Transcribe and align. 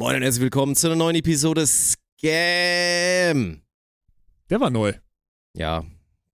Moin 0.00 0.16
und 0.16 0.22
herzlich 0.22 0.40
willkommen 0.40 0.74
zu 0.76 0.86
einer 0.86 0.96
neuen 0.96 1.14
Episode 1.16 1.66
Scam. 1.66 2.00
Der 4.48 4.58
war 4.58 4.70
neu. 4.70 4.94
Ja, 5.54 5.84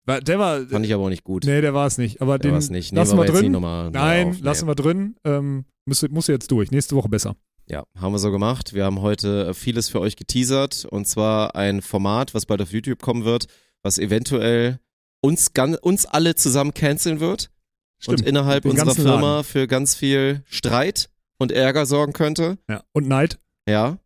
Der 0.06 0.38
war. 0.38 0.66
fand 0.66 0.84
ich 0.84 0.92
aber 0.92 1.04
auch 1.04 1.08
nicht 1.08 1.24
gut. 1.24 1.44
Nee, 1.46 1.62
der 1.62 1.72
war 1.72 1.86
es 1.86 1.96
nicht. 1.96 2.20
Aber 2.20 2.38
Der 2.38 2.50
den 2.50 2.58
nicht. 2.58 2.92
Nehmen 2.92 3.06
lassen 3.06 3.16
wir 3.16 3.24
drin. 3.24 3.52
nochmal 3.52 3.90
Nein, 3.90 4.28
auf. 4.28 4.34
Nee. 4.36 4.42
lassen 4.42 4.68
wir 4.68 4.74
drin. 4.74 5.16
Ähm, 5.24 5.64
muss, 5.86 6.06
muss 6.10 6.26
jetzt 6.26 6.50
durch. 6.50 6.72
Nächste 6.72 6.94
Woche 6.94 7.08
besser. 7.08 7.36
Ja, 7.66 7.84
haben 7.98 8.12
wir 8.12 8.18
so 8.18 8.30
gemacht. 8.30 8.74
Wir 8.74 8.84
haben 8.84 9.00
heute 9.00 9.46
äh, 9.46 9.54
vieles 9.54 9.88
für 9.88 10.00
euch 10.00 10.16
geteasert 10.16 10.84
und 10.90 11.08
zwar 11.08 11.56
ein 11.56 11.80
Format, 11.80 12.34
was 12.34 12.44
bald 12.44 12.60
auf 12.60 12.70
YouTube 12.70 13.00
kommen 13.00 13.24
wird, 13.24 13.46
was 13.82 13.96
eventuell 13.98 14.78
uns, 15.22 15.54
gan- 15.54 15.76
uns 15.76 16.04
alle 16.04 16.34
zusammen 16.34 16.74
canceln 16.74 17.18
wird 17.18 17.50
Stimmt. 17.98 18.20
und 18.20 18.26
innerhalb 18.28 18.64
Den 18.64 18.72
unserer 18.72 18.94
Firma 18.94 19.36
Laden. 19.36 19.44
für 19.44 19.66
ganz 19.66 19.94
viel 19.94 20.42
Streit 20.50 21.08
und 21.38 21.50
Ärger 21.50 21.86
sorgen 21.86 22.12
könnte. 22.12 22.58
Ja. 22.68 22.84
Und 22.92 23.08
Neid. 23.08 23.38
Ja. 23.68 23.98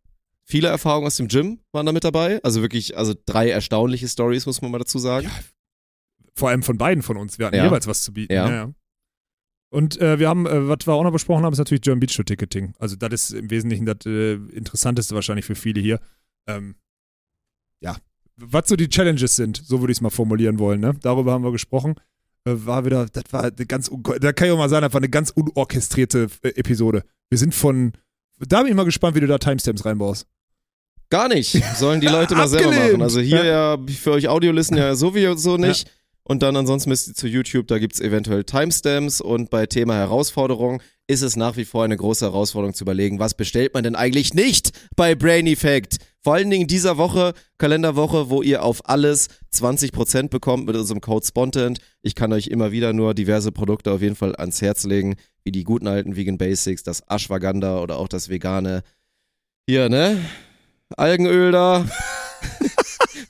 Viele 0.45 0.67
Erfahrungen 0.69 1.05
aus 1.07 1.17
dem 1.17 1.27
Gym 1.27 1.59
waren 1.71 1.85
da 1.85 1.91
mit 1.91 2.03
dabei. 2.03 2.41
Also 2.43 2.61
wirklich, 2.61 2.97
also 2.97 3.13
drei 3.25 3.49
erstaunliche 3.49 4.07
Stories, 4.07 4.45
muss 4.45 4.61
man 4.61 4.71
mal 4.71 4.79
dazu 4.79 4.97
sagen. 4.97 5.27
Ja, 5.27 5.31
Vor 6.35 6.49
allem 6.49 6.63
von 6.63 6.77
beiden 6.77 7.03
von 7.03 7.17
uns. 7.17 7.37
Wir 7.37 7.45
hatten 7.47 7.57
Ja. 7.57 7.65
jeweils 7.65 7.85
was 7.85 8.01
zu 8.03 8.13
bieten. 8.13 8.33
Ja. 8.33 8.71
Und 9.71 10.01
äh, 10.01 10.17
wir 10.17 10.27
haben, 10.27 10.47
äh, 10.47 10.67
was 10.67 10.87
wir 10.87 10.93
auch 10.93 11.03
noch 11.03 11.11
besprochen 11.11 11.45
haben, 11.45 11.53
ist 11.53 11.59
natürlich 11.59 11.81
German 11.81 11.99
Beach 11.99 12.11
Show 12.13 12.23
Ticketing. 12.23 12.73
Also 12.79 12.95
das 12.95 13.13
ist 13.13 13.31
im 13.33 13.51
Wesentlichen 13.51 13.85
das 13.85 13.97
äh, 14.07 14.33
Interessanteste 14.33 15.13
wahrscheinlich 15.13 15.45
für 15.45 15.53
viele 15.55 15.79
hier. 15.81 15.99
Ähm, 16.47 16.75
ja, 17.81 17.95
was 18.35 18.67
so 18.69 18.75
die 18.75 18.89
Challenges 18.89 19.35
sind, 19.35 19.57
so 19.63 19.81
würde 19.81 19.91
ich 19.91 19.97
es 19.99 20.01
mal 20.01 20.09
formulieren 20.09 20.57
wollen. 20.57 20.79
Ne? 20.79 20.95
Darüber 21.01 21.33
haben 21.33 21.43
wir 21.43 21.51
gesprochen. 21.51 21.93
Äh, 22.45 22.53
war 22.65 22.85
wieder, 22.85 23.05
das 23.05 23.25
war 23.31 23.43
eine 23.43 23.65
ganz, 23.67 23.91
da 24.21 24.33
kann 24.33 24.47
ich 24.47 24.53
auch 24.53 24.57
mal 24.57 24.69
sagen, 24.69 24.81
das 24.83 24.93
war 24.93 25.01
eine 25.01 25.09
ganz 25.09 25.29
unorchestrierte 25.29 26.29
äh, 26.41 26.47
Episode. 26.55 27.03
Wir 27.29 27.37
sind 27.37 27.53
von, 27.53 27.91
da 28.47 28.61
bin 28.61 28.71
ich 28.71 28.75
mal 28.75 28.85
gespannt, 28.85 29.15
wie 29.15 29.21
du 29.21 29.27
da 29.27 29.37
Timestamps 29.37 29.85
reinbaust. 29.85 30.25
Gar 31.09 31.29
nicht. 31.29 31.59
Sollen 31.75 32.01
die 32.01 32.07
Leute 32.07 32.35
mal 32.35 32.47
selber 32.47 32.71
machen. 32.71 33.01
Also 33.01 33.19
hier 33.19 33.43
ja, 33.43 33.77
für 33.87 34.11
euch 34.11 34.27
Audiolisten 34.27 34.77
ja 34.77 34.95
sowieso 34.95 35.57
nicht. 35.57 35.91
Und 36.23 36.43
dann 36.43 36.55
ansonsten 36.55 36.91
müsst 36.91 37.07
ihr 37.07 37.15
zu 37.15 37.27
YouTube, 37.27 37.67
da 37.67 37.79
gibt's 37.79 37.99
eventuell 37.99 38.43
Timestamps 38.43 39.19
und 39.19 39.49
bei 39.49 39.65
Thema 39.65 39.95
Herausforderung 39.95 40.79
ist 41.07 41.23
es 41.23 41.35
nach 41.35 41.57
wie 41.57 41.65
vor 41.65 41.83
eine 41.83 41.97
große 41.97 42.23
Herausforderung 42.23 42.75
zu 42.75 42.83
überlegen, 42.83 43.17
was 43.17 43.33
bestellt 43.33 43.73
man 43.73 43.83
denn 43.83 43.95
eigentlich 43.95 44.35
nicht 44.35 44.69
bei 44.95 45.15
Brain 45.15 45.47
Effect? 45.47 45.97
Vor 46.23 46.35
allen 46.35 46.51
Dingen 46.51 46.63
in 46.63 46.67
dieser 46.67 46.97
Woche, 46.97 47.33
Kalenderwoche, 47.57 48.29
wo 48.29 48.43
ihr 48.43 48.61
auf 48.61 48.87
alles 48.87 49.29
20% 49.55 50.29
bekommt 50.29 50.67
mit 50.67 50.75
unserem 50.75 51.01
Code 51.01 51.25
Spontent. 51.25 51.79
Ich 52.03 52.13
kann 52.13 52.31
euch 52.31 52.45
immer 52.45 52.71
wieder 52.71 52.93
nur 52.93 53.15
diverse 53.15 53.51
Produkte 53.51 53.91
auf 53.91 54.03
jeden 54.03 54.15
Fall 54.15 54.35
ans 54.35 54.61
Herz 54.61 54.83
legen, 54.83 55.15
wie 55.49 55.51
die 55.51 55.63
guten 55.63 55.87
alten 55.87 56.15
Vegan 56.15 56.37
Basics, 56.37 56.83
das 56.83 57.01
Ashwagandha 57.09 57.79
oder 57.79 57.97
auch 57.97 58.07
das 58.07 58.29
vegane, 58.29 58.83
hier, 59.67 59.89
ne? 59.89 60.23
Algenöl 60.95 61.51
da. 61.51 61.85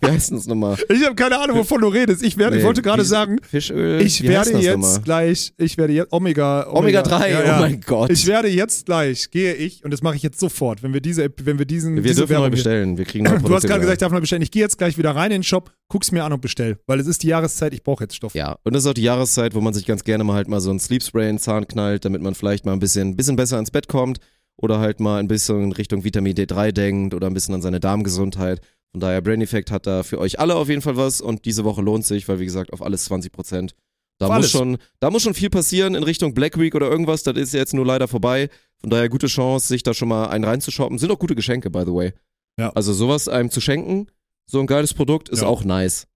Wie 0.02 0.08
heißt 0.08 0.32
es 0.32 0.48
nochmal? 0.48 0.78
Ich 0.90 1.06
habe 1.06 1.16
keine 1.16 1.40
Ahnung, 1.40 1.58
wovon 1.58 1.82
du 1.82 1.88
redest. 1.88 2.24
Ich, 2.24 2.38
werde, 2.38 2.56
ich 2.56 2.62
Nee, 2.62 2.68
wollte 2.68 2.82
gerade 2.82 3.04
sagen, 3.04 3.38
Fischöl? 3.42 4.02
Ich 4.02 4.24
werde 4.24 4.52
jetzt 4.58 4.78
nochmal? 4.78 5.02
gleich, 5.02 5.54
ich 5.58 5.78
werde 5.78 5.94
jetzt 5.94 6.14
Omega, 6.14 6.68
Omega 6.72 7.02
3, 7.02 7.32
ja, 7.32 7.44
ja. 7.44 7.58
oh 7.58 7.62
mein 7.62 7.82
Gott. 7.82 8.10
Ich 8.10 8.26
werde 8.26 8.48
jetzt 8.48 8.86
gleich, 8.86 9.30
gehe 9.30 9.54
ich, 9.54 9.84
und 9.84 9.92
das 9.92 10.02
mache 10.02 10.16
ich 10.16 10.24
jetzt 10.24 10.40
sofort, 10.40 10.84
wenn 10.84 10.94
wir 10.94 11.02
diese, 11.02 11.30
wenn 11.44 11.60
wir 11.60 11.66
diesen, 11.66 11.96
wir 11.96 12.04
diese 12.04 12.16
dürfen 12.16 12.34
neu 12.34 12.40
Werbung 12.40 12.52
bestellen. 12.52 12.98
Wir 12.98 13.06
kriegen 13.06 13.24
neue 13.26 13.40
Du 13.40 13.54
hast 13.54 13.68
gerade 13.68 13.82
gesagt, 13.82 13.98
ich 13.98 14.00
darf 14.00 14.12
noch 14.12 14.22
bestellen. 14.22 14.42
Ich 14.42 14.52
gehe 14.52 14.62
jetzt 14.62 14.78
gleich 14.78 14.98
wieder 14.98 15.12
rein 15.16 15.32
in 15.32 15.40
den 15.40 15.44
Shop, 15.44 15.72
guck's 15.90 16.12
mir 16.12 16.24
an 16.24 16.34
und 16.34 16.42
bestell, 16.42 16.78
weil 16.88 17.00
es 17.00 17.08
ist 17.08 17.24
die 17.24 17.28
Jahreszeit, 17.28 17.74
ich 17.74 17.84
brauche 17.84 18.06
jetzt 18.06 18.16
Stoff. 18.16 18.34
Ja, 18.36 18.58
und 18.64 18.74
das 18.74 18.84
ist 18.84 18.90
auch 18.90 18.94
die 18.94 19.04
Jahreszeit, 19.04 19.54
wo 19.54 19.62
man 19.62 19.74
sich 19.74 19.86
ganz 19.86 20.04
gerne 20.04 20.24
mal 20.24 20.36
halt 20.36 20.48
mal 20.48 20.62
so 20.62 20.72
ein 20.72 20.80
Sleep 20.80 21.04
Spray 21.04 21.30
in 21.30 21.36
den 21.36 21.40
Zahn 21.40 21.68
knallt, 21.68 22.06
damit 22.06 22.22
man 22.22 22.36
vielleicht 22.36 22.66
mal 22.66 22.74
ein 22.74 22.80
bisschen, 22.80 23.16
bisschen 23.16 23.36
besser 23.36 23.60
ins 23.60 23.72
Bett 23.72 23.88
kommt 23.88 24.20
oder 24.62 24.80
halt 24.80 25.00
mal 25.00 25.20
ein 25.20 25.28
bisschen 25.28 25.64
in 25.64 25.72
Richtung 25.72 26.04
Vitamin 26.04 26.36
D3 26.36 26.72
denkt 26.72 27.14
oder 27.14 27.28
ein 27.28 27.34
bisschen 27.34 27.56
an 27.56 27.62
seine 27.62 27.80
Darmgesundheit. 27.80 28.62
Von 28.92 29.02
daher, 29.02 29.22
Brain 29.22 29.42
Effect 29.42 29.72
hat 29.72 29.86
da 29.88 30.04
für 30.04 30.20
euch 30.20 30.40
alle 30.40 30.56
auf 30.56 30.68
jeden 30.70 30.82
Fall 30.82 30.98
was 30.98 31.22
und 31.22 31.46
diese 31.46 31.64
Woche 31.64 31.82
lohnt 31.82 32.06
sich, 32.06 32.28
weil 32.28 32.40
wie 32.40 32.46
gesagt, 32.46 32.74
auf 32.74 32.82
alles 32.82 33.06
20 33.06 33.32
Prozent. 33.32 33.76
Da 34.18 34.26
Auf 34.28 34.32
muss, 34.34 34.38
alles. 34.44 34.52
schon, 34.52 34.78
da 35.00 35.10
muss 35.12 35.22
schon 35.24 35.34
viel 35.34 35.50
passieren 35.50 35.96
in 35.96 36.04
Richtung 36.04 36.34
Black 36.34 36.60
Week 36.60 36.76
oder 36.76 36.90
irgendwas. 36.90 37.24
Das 37.24 37.38
ist 37.38 37.54
jetzt 37.54 37.74
nur 37.74 37.86
leider 37.86 38.08
vorbei. 38.10 38.50
Von 38.82 38.90
daher 38.90 39.08
gute 39.08 39.28
Chance, 39.28 39.68
sich 39.68 39.82
da 39.84 39.94
schon 39.94 40.10
mal 40.10 40.26
einen 40.28 40.44
reinzushoppen. 40.44 40.98
Sind 40.98 41.12
auch 41.12 41.20
gute 41.20 41.36
Geschenke, 41.36 41.70
by 41.70 41.84
the 41.86 41.94
way. 41.94 42.14
Ja. 42.58 42.72
Also 42.72 42.92
sowas 42.92 43.30
einem 43.30 43.50
zu 43.50 43.62
schenken, 43.62 44.08
so 44.46 44.60
ein 44.60 44.68
geiles 44.68 44.94
Produkt, 44.94 45.30
ist 45.30 45.42
Ja. 45.42 45.48
auch 45.48 45.64
nice. 45.64 46.08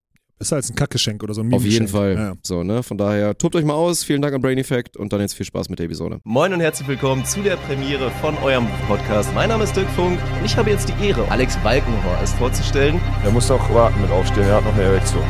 Besser 0.44 0.56
als 0.56 0.68
ein 0.68 0.74
Kackgeschenk 0.74 1.22
oder 1.22 1.32
so 1.32 1.40
ein 1.40 1.54
Auf 1.54 1.64
jeden. 1.64 1.88
Fall. 1.88 2.14
Ja. 2.16 2.34
So, 2.42 2.64
ne? 2.64 2.82
Von 2.82 2.98
daher, 2.98 3.38
tobt 3.38 3.56
euch 3.56 3.64
mal 3.64 3.72
aus. 3.72 4.04
Vielen 4.04 4.20
Dank 4.20 4.34
an 4.34 4.42
Brain 4.42 4.58
Effect 4.58 4.94
und 4.94 5.10
dann 5.10 5.22
jetzt 5.22 5.32
viel 5.32 5.46
Spaß 5.46 5.70
mit 5.70 5.78
der 5.78 5.86
Episode. 5.86 6.20
Moin 6.22 6.52
und 6.52 6.60
herzlich 6.60 6.86
willkommen 6.86 7.24
zu 7.24 7.40
der 7.40 7.56
Premiere 7.56 8.10
von 8.20 8.36
eurem 8.42 8.66
Podcast. 8.86 9.32
Mein 9.34 9.48
Name 9.48 9.64
ist 9.64 9.74
Dirk 9.74 9.88
Funk 9.96 10.18
und 10.38 10.44
ich 10.44 10.54
habe 10.54 10.68
jetzt 10.68 10.86
die 10.90 11.06
Ehre, 11.06 11.26
Alex 11.30 11.56
Balkenhorst 11.64 12.34
vorzustellen. 12.34 13.00
Er 13.24 13.30
muss 13.30 13.48
noch 13.48 13.72
warten 13.72 13.98
mit 14.02 14.10
aufstehen, 14.10 14.44
er 14.44 14.56
hat 14.56 14.64
noch 14.66 14.74
eine 14.74 14.82
Erektion. 14.82 15.22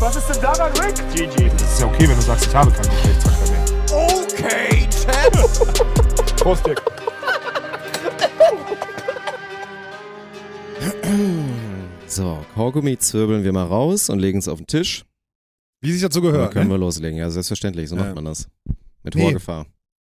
Was 0.00 0.16
ist 0.16 0.28
denn 0.30 0.40
daran, 0.40 0.72
Rick? 0.80 0.94
GG. 1.14 1.50
Das 1.50 1.74
ist 1.74 1.80
ja 1.80 1.86
okay, 1.86 2.08
wenn 2.08 2.16
du 2.16 2.22
sagst, 2.22 2.46
ich 2.46 2.54
habe 2.54 2.70
keinen 2.70 2.88
Geschlechtsverkehr 2.88 3.50
mehr. 3.50 3.64
Okay, 4.08 4.88
Chad. 4.88 6.36
Prost, 6.36 6.66
Dick. 6.66 6.80
So, 12.06 12.44
Kaugummi 12.54 12.98
zwirbeln 12.98 13.44
wir 13.44 13.52
mal 13.52 13.64
raus 13.66 14.08
und 14.10 14.18
legen 14.18 14.38
es 14.38 14.48
auf 14.48 14.58
den 14.58 14.66
Tisch. 14.66 15.04
Wie 15.80 15.92
sich 15.92 16.02
dazu 16.02 16.20
Dann 16.20 16.32
gehört. 16.32 16.52
können 16.52 16.68
Ne? 16.68 16.74
wir 16.74 16.78
loslegen. 16.78 17.18
Ja, 17.18 17.30
selbstverständlich. 17.30 17.88
So 17.88 17.96
Ja. 17.96 18.04
macht 18.04 18.14
man 18.14 18.24
das. 18.26 18.48
Mit 19.02 19.14
Nee, 19.14 19.24
hoher 19.24 19.32
Gefahr. 19.34 19.66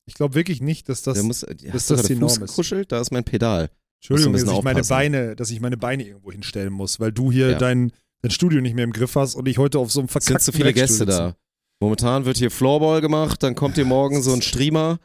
Ich 0.06 0.14
glaube 0.14 0.34
wirklich 0.34 0.60
nicht, 0.60 0.88
dass 0.88 1.02
das. 1.02 1.22
Muss, 1.22 1.42
hast 1.42 1.64
das 1.72 1.86
du 1.86 1.94
gerade 1.94 2.08
die 2.08 2.14
Norm 2.16 2.28
Fuß 2.28 2.38
ist. 2.38 2.50
gekuschelt? 2.50 2.92
Da 2.92 3.00
ist 3.00 3.10
mein 3.12 3.24
Pedal. 3.24 3.70
Entschuldigung, 4.00 4.32
dass 4.32 4.42
ich 4.42 4.62
meine 4.62 4.82
Beine, 4.82 5.36
dass 5.36 5.50
ich 5.50 5.60
meine 5.60 5.76
Beine 5.76 6.04
irgendwo 6.06 6.32
hinstellen 6.32 6.72
muss, 6.72 6.98
weil 6.98 7.12
du 7.12 7.30
hier 7.30 7.50
Ja. 7.52 7.58
dein, 7.58 7.92
dein 8.22 8.30
Studio 8.32 8.60
nicht 8.60 8.74
mehr 8.74 8.84
im 8.84 8.92
Griff 8.92 9.14
hast 9.14 9.36
und 9.36 9.46
ich 9.46 9.58
heute 9.58 9.78
auf 9.78 9.92
so 9.92 10.00
einem 10.00 10.06
Es 10.06 10.12
verkackten 10.12 10.38
sind 10.40 10.52
zu 10.52 10.58
viele 10.58 10.72
Gäste 10.72 11.06
da. 11.06 11.36
Momentan 11.80 12.24
wird 12.24 12.36
hier 12.36 12.50
Floorball 12.50 13.00
gemacht, 13.00 13.42
dann 13.42 13.54
kommt 13.54 13.76
hier 13.76 13.84
morgen 13.84 14.20
so 14.22 14.32
ein 14.32 14.42
Streamer. 14.42 14.98
Das 14.98 15.00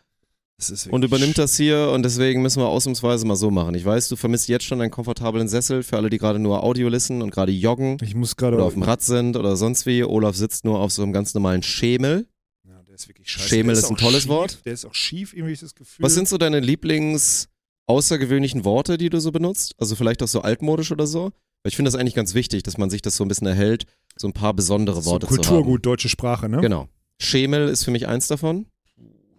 und 0.90 1.04
übernimmt 1.04 1.38
das 1.38 1.56
hier 1.56 1.92
und 1.94 2.04
deswegen 2.04 2.42
müssen 2.42 2.62
wir 2.62 2.68
ausnahmsweise 2.68 3.28
mal 3.28 3.36
so 3.36 3.52
machen. 3.52 3.76
Ich 3.76 3.86
weiß, 3.86 4.10
du 4.10 4.16
vermisst 4.16 4.48
jetzt 4.48 4.66
schon 4.66 4.82
einen 4.82 4.90
komfortablen 4.90 5.48
Sessel 5.48 5.84
für 5.84 5.98
alle, 5.98 6.10
die 6.10 6.18
gerade 6.18 6.40
nur 6.40 6.64
Audio 6.64 6.90
listen 6.90 7.22
und 7.22 7.30
gerade 7.30 7.52
joggen 7.52 7.98
Ich 8.02 8.16
muss 8.16 8.36
gerade 8.36 8.56
oder 8.56 8.66
auf 8.66 8.74
dem 8.74 8.82
Rad 8.82 9.04
sind 9.04 9.38
oder 9.38 9.56
sonst 9.56 9.86
wie. 9.86 10.04
Olaf 10.04 10.36
sitzt 10.36 10.66
nur 10.66 10.80
auf 10.80 10.92
so 10.92 11.04
einem 11.04 11.14
ganz 11.14 11.34
normalen 11.36 11.62
Schemel. 11.62 12.28
Ja, 12.68 12.82
der 12.88 12.96
ist 12.96 13.08
wirklich 13.08 13.30
scheiße. 13.30 13.48
Schemel 13.50 13.76
Der 13.76 13.84
ist 13.84 13.90
ein 13.90 13.98
tolles 13.98 14.24
schief. 14.24 14.30
Wort. 14.30 14.66
Der 14.66 14.74
ist 14.74 14.86
auch 14.86 14.96
schief, 14.96 15.34
irgendwie 15.34 15.54
ich 15.54 15.60
das 15.60 15.76
Gefühl. 15.76 16.04
Was 16.04 16.16
sind 16.16 16.28
so 16.28 16.40
deine 16.40 16.60
Lieblings 16.60 17.50
außergewöhnlichen 17.86 18.66
Worte, 18.66 18.98
die 18.98 19.10
du 19.10 19.20
so 19.20 19.32
benutzt? 19.32 19.76
Also 19.78 19.96
vielleicht 19.96 20.24
auch 20.24 20.28
so 20.28 20.42
altmodisch 20.42 20.92
oder 20.92 21.06
so? 21.06 21.26
Weil 21.62 21.70
ich 21.70 21.76
finde 21.76 21.92
das 21.92 22.00
eigentlich 22.00 22.16
ganz 22.16 22.34
wichtig, 22.34 22.64
dass 22.64 22.80
man 22.80 22.90
sich 22.90 23.04
das 23.04 23.16
so 23.16 23.24
ein 23.24 23.28
bisschen 23.28 23.48
erhält, 23.48 23.86
so 24.16 24.28
ein 24.28 24.34
paar 24.34 24.56
besondere 24.56 25.04
so 25.04 25.12
Worte 25.12 25.28
zu 25.28 25.34
haben. 25.34 25.38
Kulturgut, 25.44 25.86
deutsche 25.86 26.10
Sprache, 26.10 26.50
ne? 26.50 26.62
Genau. 26.62 26.88
Schemel 27.20 27.68
ist 27.68 27.84
für 27.84 27.92
mich 27.92 28.08
eins 28.08 28.28
davon. 28.28 28.66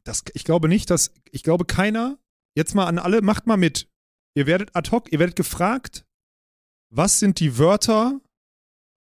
Das, 0.08 0.22
ich 0.32 0.44
glaube 0.44 0.68
nicht, 0.68 0.88
dass, 0.90 1.12
ich 1.30 1.42
glaube 1.42 1.66
keiner, 1.66 2.18
jetzt 2.56 2.74
mal 2.74 2.86
an 2.86 2.98
alle, 2.98 3.20
macht 3.20 3.46
mal 3.46 3.58
mit. 3.58 3.88
Ihr 4.34 4.46
werdet 4.46 4.74
ad 4.74 4.90
hoc, 4.90 5.12
ihr 5.12 5.18
werdet 5.18 5.36
gefragt, 5.36 6.06
was 6.90 7.18
sind 7.18 7.40
die 7.40 7.58
Wörter, 7.58 8.18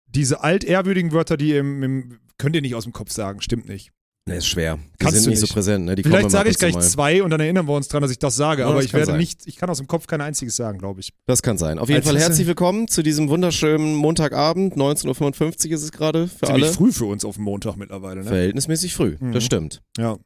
diese 0.06 0.42
altehrwürdigen 0.42 1.12
Wörter, 1.12 1.38
die 1.38 1.54
im, 1.56 1.82
im 1.82 2.20
könnt 2.36 2.54
ihr 2.54 2.60
nicht 2.60 2.74
aus 2.74 2.84
dem 2.84 2.92
Kopf 2.92 3.12
sagen, 3.12 3.40
stimmt 3.40 3.66
nicht. 3.66 3.92
Ne, 4.28 4.36
ist 4.36 4.46
schwer. 4.48 4.76
Die 4.76 4.96
Kannst 4.98 5.14
sind 5.16 5.24
du 5.24 5.30
nicht 5.30 5.38
so 5.40 5.46
präsent, 5.46 5.86
ne? 5.86 5.94
Die 5.94 6.02
Vielleicht 6.02 6.30
sage 6.30 6.50
ich 6.50 6.58
gleich 6.58 6.74
mal. 6.74 6.82
zwei 6.82 7.22
und 7.22 7.30
dann 7.30 7.40
erinnern 7.40 7.66
wir 7.66 7.72
uns 7.74 7.88
dran, 7.88 8.02
dass 8.02 8.10
ich 8.10 8.18
das 8.18 8.36
sage, 8.36 8.62
Ja, 8.62 8.68
aber 8.68 8.76
das 8.76 8.84
ich 8.84 8.92
werde 8.92 9.06
sein. 9.06 9.16
nicht, 9.16 9.46
ich 9.46 9.56
kann 9.56 9.70
aus 9.70 9.78
dem 9.78 9.86
Kopf 9.86 10.06
kein 10.06 10.20
einziges 10.20 10.56
sagen, 10.56 10.78
glaube 10.78 11.00
ich. 11.00 11.14
Das 11.26 11.40
kann 11.42 11.56
sein. 11.56 11.78
Auf 11.78 11.88
jeden 11.88 12.00
Als 12.02 12.06
Fall 12.08 12.18
herzlich 12.18 12.46
willkommen 12.46 12.88
zu 12.88 13.02
diesem 13.02 13.30
wunderschönen 13.30 13.94
Montagabend. 13.94 14.76
19.55 14.76 15.68
Uhr 15.68 15.72
ist 15.72 15.82
es 15.82 15.92
gerade 15.92 16.28
für 16.28 16.44
Ziemlich 16.46 16.64
alle. 16.64 16.72
früh 16.74 16.92
für 16.92 17.06
uns 17.06 17.24
auf 17.24 17.36
dem 17.36 17.44
Montag 17.44 17.76
mittlerweile, 17.76 18.20
ne? 18.20 18.26
Verhältnismäßig 18.26 18.94
früh. 18.94 19.16
Mhm. 19.18 19.32
Das 19.32 19.42
stimmt. 19.44 19.80
Ja. 19.96 20.18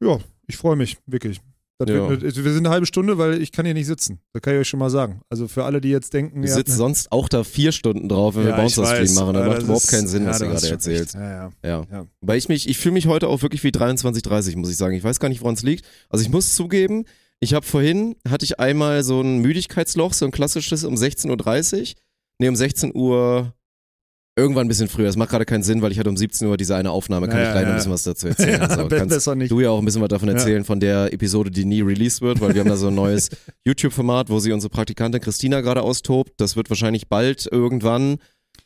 Ja, 0.00 0.18
ich 0.46 0.56
freue 0.56 0.76
mich, 0.76 0.98
wirklich. 1.06 1.40
Ja. 1.80 2.08
wird, 2.08 2.22
wir 2.22 2.32
sind 2.52 2.66
eine 2.66 2.70
halbe 2.70 2.86
Stunde, 2.86 3.18
weil 3.18 3.40
ich 3.40 3.52
kann 3.52 3.64
hier 3.64 3.72
nicht 3.74 3.86
sitzen. 3.86 4.18
Das 4.32 4.42
kann 4.42 4.52
ich 4.54 4.60
euch 4.60 4.68
schon 4.68 4.80
mal 4.80 4.90
sagen. 4.90 5.20
Also 5.28 5.46
für 5.46 5.64
alle, 5.64 5.80
die 5.80 5.90
jetzt 5.90 6.12
denken, 6.12 6.42
ja, 6.42 6.52
sitzt 6.52 6.74
sonst 6.76 7.12
auch 7.12 7.28
da 7.28 7.44
vier 7.44 7.70
Stunden 7.70 8.08
drauf, 8.08 8.34
wenn 8.34 8.42
wir 8.42 8.50
Ja, 8.50 8.56
ich 8.56 8.74
Bouncer-Stream 8.74 9.14
machen. 9.14 9.34
Da 9.34 9.46
macht 9.46 9.62
überhaupt 9.62 9.84
ist- 9.84 9.90
keinen 9.90 10.08
Sinn, 10.08 10.24
ja, 10.24 10.30
was 10.30 10.42
hast 10.42 10.84
gerade. 10.84 11.06
Ja, 11.14 11.20
ja. 11.30 11.52
Ja. 11.62 11.86
Ja. 11.88 12.06
Weil 12.20 12.36
ich 12.38 12.48
mich, 12.48 12.68
ich 12.68 12.78
fühle 12.78 12.94
mich 12.94 13.06
heute 13.06 13.28
auch 13.28 13.42
wirklich 13.42 13.62
wie 13.62 13.68
23.30 13.70 14.56
muss 14.56 14.70
ich 14.70 14.76
sagen. 14.76 14.96
Ich 14.96 15.04
weiß 15.04 15.20
gar 15.20 15.28
nicht, 15.28 15.40
woran 15.40 15.54
es 15.54 15.62
liegt. 15.62 15.84
Also 16.08 16.24
ich 16.24 16.30
muss 16.30 16.56
zugeben, 16.56 17.04
ich 17.38 17.54
habe 17.54 17.64
vorhin, 17.64 18.16
hatte 18.28 18.44
ich 18.44 18.58
einmal 18.58 19.04
so 19.04 19.20
ein 19.20 19.38
Müdigkeitsloch, 19.38 20.14
so 20.14 20.24
ein 20.24 20.32
klassisches 20.32 20.82
um 20.82 20.94
16.30 20.96 21.80
Uhr. 21.80 21.94
Nee, 22.40 22.48
um 22.48 22.56
16 22.56 22.92
Uhr 22.92 23.54
irgendwann 24.38 24.66
ein 24.66 24.68
bisschen 24.68 24.88
früher. 24.88 25.06
Das 25.06 25.16
macht 25.16 25.30
gerade 25.30 25.44
keinen 25.44 25.62
Sinn, 25.62 25.82
weil 25.82 25.92
ich 25.92 25.98
hatte 25.98 26.08
um 26.08 26.16
17 26.16 26.46
Uhr 26.48 26.56
diese 26.56 26.74
eine 26.76 26.90
Aufnahme. 26.90 27.28
Kann 27.28 27.38
Ja, 27.38 27.46
ich 27.46 27.50
gleich 27.52 27.62
ja. 27.64 27.68
ein 27.70 27.76
bisschen 27.76 27.92
was 27.92 28.02
dazu 28.04 28.28
erzählen. 28.28 28.60
Ja, 28.70 28.86
kannst 28.88 29.08
besser 29.10 29.34
nicht. 29.34 29.50
du 29.50 29.60
ja 29.60 29.70
auch 29.70 29.78
ein 29.78 29.84
bisschen 29.84 30.00
was 30.00 30.08
davon 30.08 30.28
Ja. 30.28 30.34
erzählen, 30.34 30.64
von 30.64 30.80
der 30.80 31.12
Episode, 31.12 31.50
die 31.50 31.64
nie 31.64 31.82
released 31.82 32.22
wird, 32.22 32.40
weil 32.40 32.54
wir 32.54 32.60
haben 32.60 32.68
da 32.68 32.76
so 32.76 32.88
ein 32.88 32.94
neues 32.94 33.28
YouTube-Format, 33.66 34.30
wo 34.30 34.38
sie 34.38 34.52
unsere 34.52 34.70
Praktikantin 34.70 35.20
Christina 35.20 35.60
gerade 35.60 35.82
austobt. 35.82 36.32
Das 36.38 36.56
wird 36.56 36.70
wahrscheinlich 36.70 37.08
bald 37.08 37.46
irgendwann 37.50 38.18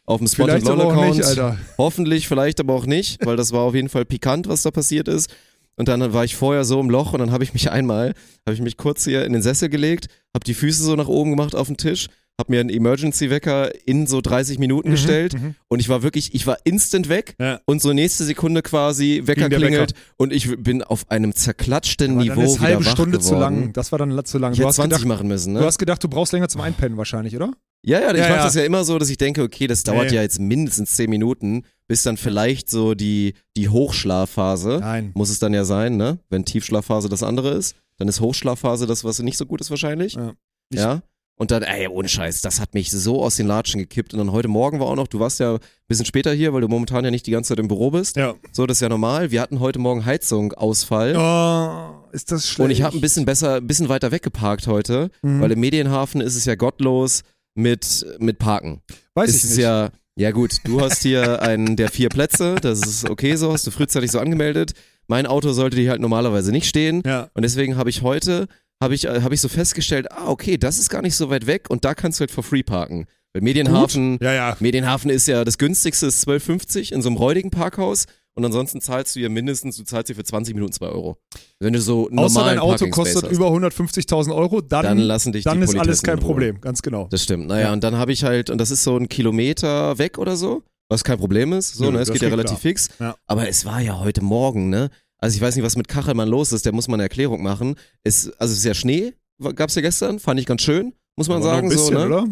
auf 0.04 0.18
dem 0.18 0.26
Spot 0.28 0.44
Vielleicht 0.44 0.68
and 0.68 0.78
LOL 0.78 0.94
nicht, 0.94 1.20
Account. 1.22 1.24
Alter. 1.24 1.58
Hoffentlich, 1.78 2.28
vielleicht 2.28 2.60
aber 2.60 2.74
auch 2.74 2.86
nicht, 2.86 3.24
weil 3.24 3.36
das 3.36 3.52
war 3.52 3.60
auf 3.62 3.74
jeden 3.74 3.88
Fall 3.88 4.04
pikant, 4.04 4.48
was 4.48 4.62
da 4.62 4.70
passiert 4.70 5.08
ist. 5.08 5.34
Und 5.76 5.88
dann 5.88 6.12
war 6.12 6.24
ich 6.24 6.36
vorher 6.36 6.64
so 6.64 6.78
im 6.80 6.90
Loch 6.90 7.12
und 7.14 7.20
dann 7.20 7.30
habe 7.32 7.44
ich 7.44 7.54
mich 7.54 7.70
einmal, 7.70 8.12
habe 8.46 8.54
ich 8.54 8.60
mich 8.60 8.76
kurz 8.76 9.04
hier 9.04 9.24
in 9.24 9.32
den 9.32 9.40
Sessel 9.42 9.68
gelegt, 9.70 10.08
habe 10.34 10.44
die 10.44 10.52
Füße 10.54 10.82
so 10.82 10.96
nach 10.96 11.08
oben 11.08 11.30
gemacht 11.30 11.54
auf 11.54 11.66
den 11.68 11.78
Tisch, 11.78 12.08
habe 12.40 12.50
mir 12.52 12.60
einen 12.60 12.70
Emergency-Wecker 12.70 13.70
in 13.86 14.06
so 14.06 14.20
30 14.20 14.58
Minuten 14.58 14.88
Mhm, 14.88 14.92
gestellt 14.92 15.34
mhm. 15.34 15.54
und 15.68 15.80
ich 15.80 15.88
war 15.88 16.02
wirklich, 16.02 16.34
ich 16.34 16.46
war 16.46 16.56
instant 16.64 17.08
weg 17.08 17.34
Ja. 17.38 17.60
und 17.66 17.82
so 17.82 17.92
nächste 17.92 18.24
Sekunde 18.24 18.62
quasi 18.62 19.22
Wecker 19.26 19.48
klingelt 19.48 19.92
und 20.16 20.32
ich 20.32 20.48
bin 20.62 20.82
auf 20.82 21.10
einem 21.10 21.34
zerklatschten 21.34 22.12
Aber 22.12 22.22
Niveau 22.22 22.34
dann 22.36 22.44
ist 22.44 22.54
wieder 22.58 22.62
halbe 22.68 22.84
wach 22.86 22.90
Stunde 22.92 23.18
geworden. 23.18 23.34
zu 23.34 23.40
lang. 23.40 23.72
Das 23.74 23.92
war 23.92 23.98
dann 23.98 24.24
zu 24.24 24.38
lang. 24.38 24.52
Ich 24.52 24.58
Du 24.58 24.62
hätte 24.62 24.68
hast, 24.68 24.76
20 24.76 24.98
gedacht, 25.02 25.08
machen 25.08 25.28
müssen, 25.28 25.52
ne? 25.52 25.60
du 25.60 25.66
hast 25.66 25.78
gedacht, 25.78 26.02
du 26.02 26.08
brauchst 26.08 26.32
länger 26.32 26.48
zum 26.48 26.60
Einpennen 26.62 26.96
wahrscheinlich, 26.98 27.36
oder? 27.36 27.52
Ja, 27.84 28.00
ja, 28.00 28.10
ich 28.12 28.18
Ja, 28.18 28.28
mache 28.28 28.36
ja. 28.38 28.44
das 28.44 28.54
ja 28.54 28.62
immer 28.64 28.84
so, 28.84 28.98
dass 28.98 29.10
ich 29.10 29.18
denke, 29.18 29.42
okay, 29.42 29.66
das 29.66 29.82
dauert 29.82 30.10
Nee. 30.10 30.16
ja 30.16 30.22
jetzt 30.22 30.38
mindestens 30.40 30.94
10 30.96 31.10
Minuten, 31.10 31.64
bis 31.88 32.02
dann 32.04 32.16
vielleicht 32.16 32.70
so 32.70 32.94
die, 32.94 33.34
die 33.56 33.68
Hochschlafphase, 33.68 34.78
Nein. 34.80 35.10
muss 35.14 35.30
es 35.30 35.38
dann 35.38 35.52
ja 35.52 35.64
sein, 35.64 35.96
ne? 35.96 36.18
Wenn 36.30 36.44
Tiefschlafphase 36.44 37.08
das 37.08 37.22
andere 37.22 37.50
ist, 37.50 37.74
dann 37.98 38.08
ist 38.08 38.20
Hochschlafphase 38.20 38.86
das, 38.86 39.04
was 39.04 39.18
nicht 39.20 39.36
so 39.36 39.46
gut 39.46 39.60
ist 39.60 39.70
wahrscheinlich. 39.70 40.14
Ja. 40.14 40.32
Ich- 40.70 40.78
Ja. 40.78 41.02
Und 41.42 41.50
dann, 41.50 41.64
ey, 41.64 41.88
ohne 41.88 42.08
Scheiß, 42.08 42.40
das 42.40 42.60
hat 42.60 42.72
mich 42.72 42.92
so 42.92 43.20
aus 43.20 43.34
den 43.34 43.48
Latschen 43.48 43.80
gekippt. 43.80 44.12
Und 44.14 44.18
dann 44.20 44.30
heute 44.30 44.46
Morgen 44.46 44.78
war 44.78 44.86
auch 44.86 44.94
noch, 44.94 45.08
du 45.08 45.18
warst 45.18 45.40
ja 45.40 45.54
ein 45.54 45.60
bisschen 45.88 46.06
später 46.06 46.32
hier, 46.32 46.52
weil 46.52 46.60
du 46.60 46.68
momentan 46.68 47.04
ja 47.04 47.10
nicht 47.10 47.26
die 47.26 47.32
ganze 47.32 47.48
Zeit 47.48 47.58
im 47.58 47.66
Büro 47.66 47.90
bist. 47.90 48.14
Ja. 48.14 48.34
So, 48.52 48.64
das 48.64 48.76
ist 48.76 48.80
ja 48.80 48.88
normal. 48.88 49.32
Wir 49.32 49.40
hatten 49.40 49.58
heute 49.58 49.80
Morgen 49.80 50.04
Heizung, 50.04 50.52
Ausfall. 50.52 51.16
Oh, 51.16 52.06
ist 52.12 52.30
das 52.30 52.46
schlecht. 52.48 52.64
Und 52.64 52.70
ich 52.70 52.82
habe 52.82 52.96
ein 52.96 53.00
bisschen 53.00 53.24
besser, 53.24 53.56
ein 53.56 53.66
bisschen 53.66 53.88
weiter 53.88 54.12
weggeparkt 54.12 54.68
heute, 54.68 55.10
Mhm. 55.22 55.40
weil 55.40 55.50
im 55.50 55.58
Medienhafen 55.58 56.20
ist 56.20 56.36
es 56.36 56.44
ja 56.44 56.54
gottlos 56.54 57.22
mit, 57.56 58.06
mit 58.20 58.38
Parken. 58.38 58.80
Weiß 59.16 59.28
es 59.28 59.36
ich 59.38 59.42
ist 59.44 59.50
nicht. 59.56 59.64
ja, 59.64 59.90
ja 60.14 60.30
gut, 60.30 60.58
du 60.62 60.80
hast 60.80 61.02
hier 61.02 61.42
einen 61.42 61.74
der 61.74 61.88
vier 61.90 62.08
Plätze, 62.08 62.54
das 62.62 62.78
ist 62.86 63.10
okay 63.10 63.34
so, 63.34 63.52
hast 63.52 63.66
du 63.66 63.72
frühzeitig 63.72 64.12
so 64.12 64.20
angemeldet. 64.20 64.74
Mein 65.08 65.26
Auto 65.26 65.52
sollte 65.52 65.76
hier 65.80 65.90
halt 65.90 66.00
normalerweise 66.00 66.52
nicht 66.52 66.68
stehen. 66.68 67.02
ja. 67.04 67.30
Und 67.34 67.42
deswegen 67.42 67.76
habe 67.76 67.90
ich 67.90 68.02
heute, 68.02 68.46
habe 68.82 68.94
ich, 68.94 69.06
äh, 69.06 69.22
habe 69.22 69.34
ich 69.34 69.40
so 69.40 69.48
festgestellt, 69.48 70.12
ah, 70.12 70.28
okay, 70.28 70.58
das 70.58 70.78
ist 70.78 70.90
gar 70.90 71.00
nicht 71.00 71.16
so 71.16 71.30
weit 71.30 71.46
weg 71.46 71.70
und 71.70 71.84
da 71.86 71.94
kannst 71.94 72.20
du 72.20 72.22
halt 72.22 72.30
for 72.30 72.44
free 72.44 72.62
parken. 72.62 73.06
Weil 73.32 73.40
Medienhafen, 73.42 74.18
Ja, 74.20 74.34
ja. 74.34 74.56
Medienhafen 74.60 75.10
ist 75.10 75.26
ja, 75.26 75.42
das 75.44 75.56
günstigste 75.56 76.04
ist 76.06 76.26
12,50 76.28 76.92
in 76.92 77.00
so 77.00 77.08
einem 77.08 77.16
räudigen 77.16 77.50
Parkhaus 77.50 78.04
und 78.34 78.44
ansonsten 78.44 78.80
zahlst 78.82 79.14
du 79.16 79.20
hier 79.20 79.30
mindestens, 79.30 79.76
du 79.78 79.84
zahlst 79.84 80.08
hier 80.08 80.16
für 80.16 80.24
20 80.24 80.54
Minuten 80.54 80.72
2 80.72 80.86
Euro. 80.86 81.16
Wenn 81.58 81.72
du 81.72 81.80
so 81.80 82.08
normalen 82.10 82.24
Außer 82.26 82.44
dein 82.44 82.58
Auto 82.58 82.86
kostet 82.88 83.22
hast. 83.24 83.32
über 83.32 83.48
150.000 83.48 84.34
Euro, 84.34 84.60
dann, 84.60 84.84
Dann 84.84 84.98
lassen 84.98 85.32
dich 85.32 85.44
dann 85.44 85.62
ist 85.62 85.74
alles 85.78 86.02
kein. 86.02 86.18
Problem. 86.18 86.60
Ganz 86.60 86.82
genau. 86.82 87.08
Das 87.10 87.22
stimmt. 87.22 87.46
Naja, 87.46 87.68
Ja. 87.68 87.72
und 87.72 87.82
dann 87.84 87.96
habe 87.96 88.12
ich 88.12 88.24
halt, 88.24 88.50
und 88.50 88.58
das 88.58 88.70
ist 88.70 88.82
so 88.84 88.96
ein 88.96 89.08
Kilometer 89.08 89.96
weg 89.98 90.18
oder 90.18 90.36
so, 90.36 90.62
was 90.90 91.04
kein 91.04 91.18
Problem 91.18 91.52
ist. 91.54 91.74
So, 91.74 91.84
Nö, 91.84 91.92
ne? 91.92 91.98
Es 92.00 92.12
geht 92.12 92.22
ja 92.22 92.28
relativ 92.28 92.50
klar. 92.52 92.60
fix. 92.60 92.88
Ja. 93.00 93.14
Aber 93.26 93.48
es 93.48 93.64
war 93.64 93.80
ja 93.80 93.98
heute 93.98 94.22
Morgen, 94.22 94.68
ne? 94.70 94.90
Also 95.22 95.36
ich 95.36 95.40
weiß 95.40 95.54
nicht, 95.54 95.64
was 95.64 95.76
mit 95.76 95.86
Kachelmann 95.86 96.28
los 96.28 96.50
ist, 96.52 96.66
der 96.66 96.72
muss 96.72 96.88
mal 96.88 96.94
eine 96.96 97.04
Erklärung 97.04 97.44
machen. 97.44 97.76
Es, 98.02 98.28
also 98.38 98.52
es 98.52 98.58
ist 98.58 98.64
ja 98.64 98.74
Schnee, 98.74 99.14
gab 99.54 99.68
es 99.68 99.76
ja 99.76 99.80
gestern, 99.80 100.18
fand 100.18 100.40
ich 100.40 100.46
ganz 100.46 100.62
schön, 100.62 100.94
muss 101.16 101.28
man 101.28 101.36
Aber 101.38 101.46
sagen. 101.46 101.68
ein 101.68 101.70
bisschen, 101.70 101.94
so, 101.94 102.06
ne? 102.06 102.06
oder? 102.06 102.28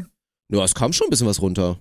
Ja, 0.52 0.64
es 0.64 0.75
kam 0.75 0.92
schon 0.92 1.06
ein 1.06 1.10
bisschen 1.10 1.28
was 1.28 1.40
runter. 1.40 1.78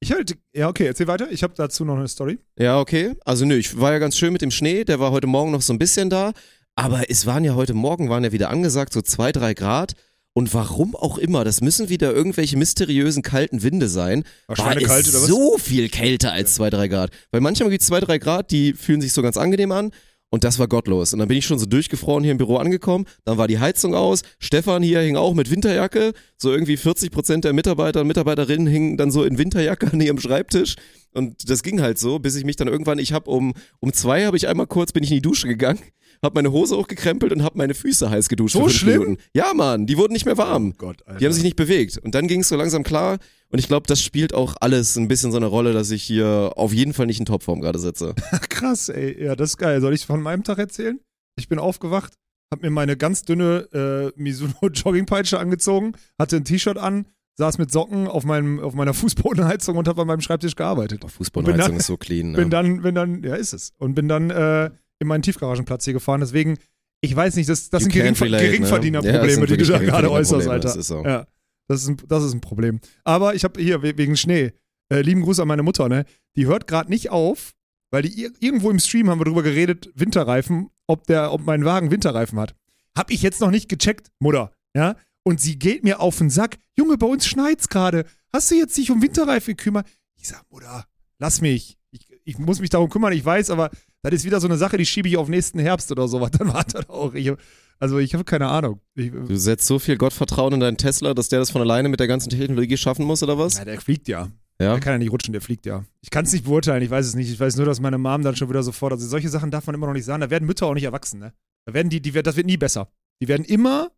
Ich 0.00 0.12
halt, 0.12 0.34
ja, 0.54 0.68
okay, 0.68 0.86
erzähl 0.86 1.08
weiter. 1.08 1.30
Ich 1.30 1.42
habe 1.42 1.52
dazu 1.54 1.84
noch 1.84 1.96
eine 1.98 2.08
Story. 2.08 2.38
Ja, 2.58 2.80
okay. 2.80 3.14
Also 3.26 3.44
nö, 3.44 3.56
ich 3.56 3.78
war 3.78 3.92
ja 3.92 3.98
ganz 3.98 4.16
schön 4.16 4.32
mit 4.32 4.40
dem 4.40 4.50
Schnee, 4.50 4.84
der 4.84 4.98
war 4.98 5.10
heute 5.10 5.26
Morgen 5.26 5.50
noch 5.52 5.60
so 5.60 5.74
ein 5.74 5.78
bisschen 5.78 6.08
da. 6.08 6.32
Aber 6.74 7.10
es 7.10 7.26
waren 7.26 7.44
ja 7.44 7.54
heute 7.54 7.74
Morgen, 7.74 8.08
waren 8.08 8.24
ja 8.24 8.32
wieder 8.32 8.48
angesagt, 8.48 8.94
so 8.94 9.02
zwei, 9.02 9.32
drei 9.32 9.52
Grad. 9.52 9.92
Und 10.32 10.54
warum 10.54 10.96
auch 10.96 11.18
immer, 11.18 11.44
das 11.44 11.60
müssen 11.60 11.90
wieder 11.90 12.14
irgendwelche 12.14 12.56
mysteriösen 12.56 13.22
kalten 13.22 13.62
Winde 13.62 13.88
sein. 13.88 14.24
War 14.48 14.56
War 14.58 14.76
es 14.76 14.82
oder 15.08 15.20
was? 15.20 15.26
so 15.26 15.58
viel 15.58 15.90
kälter 15.90 16.32
als 16.32 16.54
zwei, 16.54 16.70
drei 16.70 16.88
Grad. 16.88 17.10
Weil 17.30 17.42
manchmal 17.42 17.68
gibt 17.68 17.82
es 17.82 17.88
zwei, 17.88 18.00
drei 18.00 18.18
Grad, 18.18 18.50
die 18.50 18.72
fühlen 18.72 19.02
sich 19.02 19.12
so 19.12 19.20
ganz 19.20 19.36
angenehm 19.36 19.72
an. 19.72 19.92
Und 20.30 20.44
das 20.44 20.58
war 20.58 20.66
gottlos. 20.66 21.12
Und 21.12 21.20
dann 21.20 21.28
bin 21.28 21.38
ich 21.38 21.46
schon 21.46 21.58
so 21.58 21.66
durchgefroren 21.66 22.24
hier 22.24 22.32
im 22.32 22.38
Büro 22.38 22.56
angekommen. 22.56 23.06
Dann 23.24 23.38
war 23.38 23.46
die 23.46 23.58
Heizung 23.58 23.94
aus. 23.94 24.22
Stefan 24.38 24.82
hier 24.82 25.00
hing 25.00 25.16
auch 25.16 25.34
mit 25.34 25.50
Winterjacke. 25.50 26.12
So 26.36 26.52
irgendwie 26.52 26.76
40 26.76 27.10
Prozent 27.12 27.44
der 27.44 27.52
Mitarbeiter 27.52 28.00
und 28.00 28.08
Mitarbeiterinnen 28.08 28.66
hingen 28.66 28.96
dann 28.96 29.10
so 29.10 29.22
in 29.24 29.38
Winterjacke 29.38 29.92
an 29.92 30.00
ihrem 30.00 30.18
Schreibtisch. 30.18 30.74
Und 31.12 31.48
das 31.48 31.62
ging 31.62 31.80
halt 31.80 31.98
so, 31.98 32.18
bis 32.18 32.36
ich 32.36 32.44
mich 32.44 32.56
dann 32.56 32.68
irgendwann, 32.68 32.98
ich 32.98 33.12
habe 33.12 33.30
um, 33.30 33.54
um 33.80 33.92
zwei 33.92 34.26
habe 34.26 34.36
ich 34.36 34.48
einmal 34.48 34.66
kurz, 34.66 34.92
bin 34.92 35.02
ich 35.02 35.10
in 35.10 35.16
die 35.16 35.22
Dusche 35.22 35.48
gegangen, 35.48 35.80
habe 36.22 36.34
meine 36.34 36.52
Hose 36.52 36.76
hochgekrempelt 36.76 37.32
und 37.32 37.42
habe 37.42 37.56
meine 37.56 37.74
Füße 37.74 38.10
heiß 38.10 38.28
geduscht. 38.28 38.54
So 38.54 38.68
schlimm? 38.68 39.00
Minuten. 39.00 39.22
Ja, 39.32 39.54
Mann, 39.54 39.86
die 39.86 39.96
wurden 39.96 40.12
nicht 40.12 40.26
mehr 40.26 40.36
warm. 40.36 40.72
Oh 40.72 40.76
Gott, 40.76 41.02
Alter. 41.06 41.18
Die 41.18 41.24
haben 41.24 41.32
sich 41.32 41.44
nicht 41.44 41.56
bewegt. 41.56 41.98
Und 41.98 42.14
dann 42.14 42.28
ging 42.28 42.40
es 42.40 42.48
so 42.48 42.56
langsam 42.56 42.82
klar. 42.82 43.18
Und 43.48 43.58
ich 43.58 43.68
glaube, 43.68 43.86
das 43.86 44.02
spielt 44.02 44.34
auch 44.34 44.56
alles 44.60 44.96
ein 44.96 45.08
bisschen 45.08 45.30
so 45.30 45.36
eine 45.36 45.46
Rolle, 45.46 45.72
dass 45.72 45.90
ich 45.90 46.02
hier 46.02 46.52
auf 46.56 46.72
jeden 46.72 46.92
Fall 46.92 47.06
nicht 47.06 47.20
in 47.20 47.26
Topform 47.26 47.60
gerade 47.60 47.78
sitze. 47.78 48.14
Krass, 48.48 48.88
ey. 48.88 49.22
Ja, 49.24 49.36
das 49.36 49.50
ist 49.50 49.56
geil. 49.58 49.80
Soll 49.80 49.94
ich 49.94 50.04
von 50.04 50.20
meinem 50.20 50.42
Tag 50.44 50.58
erzählen? 50.58 50.98
Ich 51.38 51.48
bin 51.48 51.58
aufgewacht, 51.58 52.14
hab 52.52 52.62
mir 52.62 52.70
meine 52.70 52.96
ganz 52.96 53.22
dünne 53.22 53.68
äh, 54.16 54.20
Mizuno 54.20 54.52
Joggingpeitsche 54.72 55.38
angezogen, 55.38 55.92
hatte 56.18 56.36
ein 56.36 56.44
T-Shirt 56.44 56.78
an, 56.78 57.06
saß 57.38 57.58
mit 57.58 57.70
Socken 57.70 58.08
auf, 58.08 58.24
meinem, 58.24 58.58
auf 58.60 58.74
meiner 58.74 58.94
Fußbodenheizung 58.94 59.76
und 59.76 59.86
habe 59.88 60.00
an 60.02 60.08
meinem 60.08 60.20
Schreibtisch 60.22 60.56
gearbeitet. 60.56 61.02
Oh, 61.04 61.08
Fußbodenheizung 61.08 61.66
Bin 61.66 61.74
da- 61.74 61.80
ist 61.80 61.86
so 61.86 61.96
clean. 61.96 62.32
Bin 62.34 62.44
Ne? 62.44 62.50
dann, 62.50 62.82
bin 62.82 62.94
dann, 62.94 63.22
ja, 63.22 63.34
ist 63.34 63.52
es. 63.52 63.72
Und 63.78 63.94
bin 63.94 64.08
dann 64.08 64.30
äh, 64.30 64.70
in 64.98 65.06
meinen 65.08 65.22
Tiefgaragenplatz 65.22 65.84
hier 65.84 65.92
gefahren. 65.92 66.20
Deswegen, 66.20 66.56
ich 67.02 67.14
weiß 67.14 67.36
nicht, 67.36 67.48
das, 67.48 67.68
das 67.70 67.82
sind 67.82 67.92
Geringver 67.92 68.24
relate, 68.24 68.42
ne? 68.44 68.50
Geringverdienerprobleme, 68.50 69.18
Ja, 69.22 69.26
das 69.26 69.34
sind 69.34 69.50
die 69.50 69.56
du 69.64 69.72
da 69.72 69.78
gerade 69.78 70.10
äußerst, 70.10 70.48
Alter. 70.48 70.62
das 70.68 70.76
ist 70.76 70.86
so. 70.88 71.04
Ja, 71.04 71.26
das 71.68 71.82
ist 71.82 71.88
ein, 71.88 71.96
das 72.08 72.24
ist 72.24 72.32
ein 72.34 72.40
Problem. 72.40 72.80
Aber 73.04 73.34
ich 73.34 73.44
habe 73.44 73.60
hier 73.60 73.82
we- 73.82 73.96
wegen 73.98 74.16
Schnee, 74.16 74.52
äh, 74.92 75.00
lieben 75.00 75.22
Gruß 75.22 75.40
an 75.40 75.48
meine 75.48 75.62
Mutter, 75.62 75.88
ne? 75.88 76.04
Die 76.36 76.46
hört 76.46 76.66
gerade 76.66 76.90
nicht 76.90 77.10
auf, 77.10 77.52
weil 77.90 78.02
die 78.02 78.20
ir 78.22 78.30
irgendwo 78.40 78.70
im 78.70 78.78
Stream 78.78 79.08
haben 79.10 79.20
wir 79.20 79.24
drüber 79.24 79.42
geredet, 79.42 79.90
Winterreifen, 79.94 80.70
ob 80.86 81.06
der, 81.06 81.32
ob 81.32 81.44
mein 81.44 81.64
Wagen 81.64 81.90
Winterreifen 81.90 82.38
hat. 82.38 82.54
Hab 82.96 83.10
ich 83.10 83.22
jetzt 83.22 83.40
noch 83.40 83.50
nicht 83.50 83.68
gecheckt, 83.68 84.10
Mutter, 84.20 84.52
ja? 84.74 84.96
Und 85.24 85.40
sie 85.40 85.58
geht 85.58 85.82
mir 85.82 85.98
auf 86.00 86.18
den 86.18 86.30
Sack. 86.30 86.56
Junge, 86.78 86.96
bei 86.98 87.06
uns 87.06 87.26
schneit's 87.26 87.68
gerade. 87.68 88.04
Hast 88.32 88.50
du 88.50 88.54
jetzt 88.54 88.76
dich 88.76 88.90
um 88.92 89.02
Winterreifen 89.02 89.56
gekümmert? 89.56 89.86
Ich 90.16 90.28
sag, 90.28 90.44
Mutter, 90.50 90.86
lass 91.18 91.40
mich. 91.40 91.76
Ich, 91.90 92.06
ich 92.24 92.38
muss 92.38 92.60
mich 92.60 92.70
darum 92.70 92.88
kümmern, 92.90 93.12
ich 93.12 93.24
weiß, 93.24 93.50
aber 93.50 93.70
das 94.02 94.14
ist 94.14 94.24
wieder 94.24 94.40
so 94.40 94.46
eine 94.46 94.56
Sache, 94.56 94.76
die 94.76 94.86
schiebe 94.86 95.08
ich 95.08 95.16
auf 95.16 95.28
nächsten 95.28 95.58
Herbst 95.58 95.90
oder 95.90 96.06
sowas. 96.06 96.30
Dann 96.38 96.52
wartet 96.52 96.88
auch. 96.88 97.14
Ich, 97.14 97.32
also 97.78 97.98
ich 97.98 98.14
habe 98.14 98.24
keine 98.24 98.48
Ahnung. 98.48 98.80
Ich, 98.94 99.10
Du 99.10 99.36
setzt 99.36 99.66
so 99.66 99.78
viel 99.78 99.96
Gottvertrauen 99.96 100.54
in 100.54 100.60
deinen 100.60 100.76
Tesla, 100.76 101.14
dass 101.14 101.28
der 101.28 101.38
das 101.40 101.50
von 101.50 101.60
alleine 101.60 101.88
mit 101.88 102.00
der 102.00 102.06
ganzen 102.06 102.30
Technologie 102.30 102.76
schaffen 102.76 103.04
muss, 103.04 103.22
oder 103.22 103.38
was? 103.38 103.58
ja, 103.58 103.64
der 103.64 103.80
fliegt 103.80 104.08
ja. 104.08 104.30
Ja. 104.58 104.72
Der 104.72 104.80
kann 104.80 104.94
ja 104.94 104.98
nicht 104.98 105.12
rutschen, 105.12 105.32
der 105.32 105.42
fliegt 105.42 105.66
ja. 105.66 105.84
Ich 106.00 106.08
kann 106.10 106.24
es 106.24 106.32
nicht 106.32 106.44
beurteilen, 106.46 106.82
ich 106.82 106.88
weiß 106.88 107.04
es 107.06 107.14
nicht. 107.14 107.30
Ich 107.30 107.38
weiß 107.38 107.56
nur, 107.56 107.66
dass 107.66 107.78
meine 107.80 107.98
Mom 107.98 108.22
dann 108.22 108.36
schon 108.36 108.48
wieder 108.48 108.62
so 108.62 108.72
fordert. 108.72 108.98
Also 108.98 109.08
solche 109.10 109.28
Sachen 109.28 109.50
darf 109.50 109.66
man 109.66 109.74
immer 109.74 109.86
noch 109.86 109.92
nicht 109.92 110.06
sagen. 110.06 110.22
Da 110.22 110.30
werden 110.30 110.46
Mütter 110.46 110.66
auch 110.66 110.72
nicht 110.74 110.84
erwachsen, 110.84 111.20
ne? 111.20 111.34
Da 111.66 111.74
werden 111.74 111.90
die, 111.90 112.00
die, 112.00 112.10
das 112.12 112.36
wird 112.36 112.46
nie 112.46 112.56
besser. 112.56 112.88
Die 113.20 113.28
werden 113.28 113.44
immer, 113.44 113.90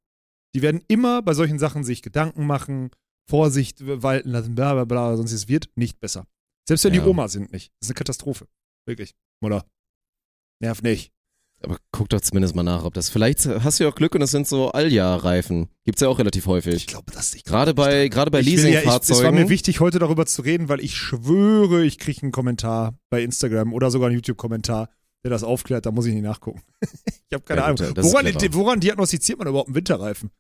die 0.57 0.63
werden 0.63 0.83
immer 0.89 1.23
bei 1.23 1.35
solchen 1.35 1.61
Sachen 1.61 1.85
sich 1.85 2.03
Gedanken 2.03 2.45
machen, 2.47 2.91
Vorsicht 3.31 3.79
walten 3.87 4.31
lassen, 4.31 4.55
bla 4.57 4.75
bla 4.75 4.85
bla, 4.85 5.17
sonst 5.17 5.31
es 5.33 5.47
wird 5.49 5.69
nicht 5.77 6.01
besser. 6.01 6.27
Selbst 6.67 6.85
wenn 6.85 6.95
Ja. 6.95 7.03
die 7.03 7.09
Omas 7.09 7.33
sind 7.33 7.53
nicht. 7.53 7.71
Das 7.79 7.87
ist 7.87 7.91
eine 7.91 7.99
Katastrophe. 7.99 8.49
Wirklich. 8.87 9.15
Mutter. 9.41 9.65
Nerv 10.61 10.83
nicht. 10.83 11.13
Aber 11.61 11.79
guck 11.91 12.09
doch 12.09 12.21
zumindest 12.21 12.55
mal 12.55 12.63
nach, 12.63 12.85
ob 12.85 12.95
das. 12.95 13.09
Vielleicht 13.11 13.45
hast 13.47 13.81
du 13.81 13.85
ja 13.85 13.91
auch 13.91 13.95
Glück 13.95 14.15
und 14.15 14.21
das 14.21 14.31
sind 14.31 14.47
so 14.47 14.71
Alljahrreifen. 14.71 15.69
Gibt's 15.85 16.01
ja 16.01 16.09
auch 16.09 16.19
relativ 16.21 16.47
häufig. 16.47 16.75
Ich 16.75 16.87
glaube, 16.87 17.11
das 17.13 17.35
ich 17.35 17.43
Gerade 17.45 17.75
bei, 17.75 18.09
gerade 18.09 18.31
bei 18.31 18.45
will 18.45 18.49
ja, 18.49 18.55
es 18.55 18.63
war 18.65 18.71
mir 18.71 18.71
Leasingfahrzeugen. 18.77 19.49
wichtig, 19.49 19.81
heute 19.81 19.99
darüber 19.99 20.25
zu 20.27 20.43
reden, 20.43 20.69
weil 20.69 20.81
ich 20.81 20.95
schwöre, 20.97 21.85
ich 21.85 21.99
kriege 21.99 22.23
einen 22.23 22.33
Kommentar 22.33 22.97
bei 23.11 23.23
Instagram 23.23 23.73
oder 23.73 23.91
sogar 23.91 24.07
einen 24.09 24.17
YouTube-Kommentar, 24.17 24.89
der 25.25 25.31
das 25.33 25.43
aufklärt. 25.43 25.85
Da 25.85 25.91
muss 25.91 26.07
ich 26.07 26.15
nicht 26.15 26.23
nachgucken. 26.23 26.63
ich 26.83 27.33
habe 27.35 27.43
keine 27.45 27.61
Ja, 27.63 27.67
Ahnung. 27.67 27.79
Woran, 27.97 28.27
woran 28.53 28.81
diagnostiziert 28.81 29.39
man 29.39 29.49
überhaupt 29.49 29.69
einen 29.69 29.75
Winterreifen? 29.75 30.31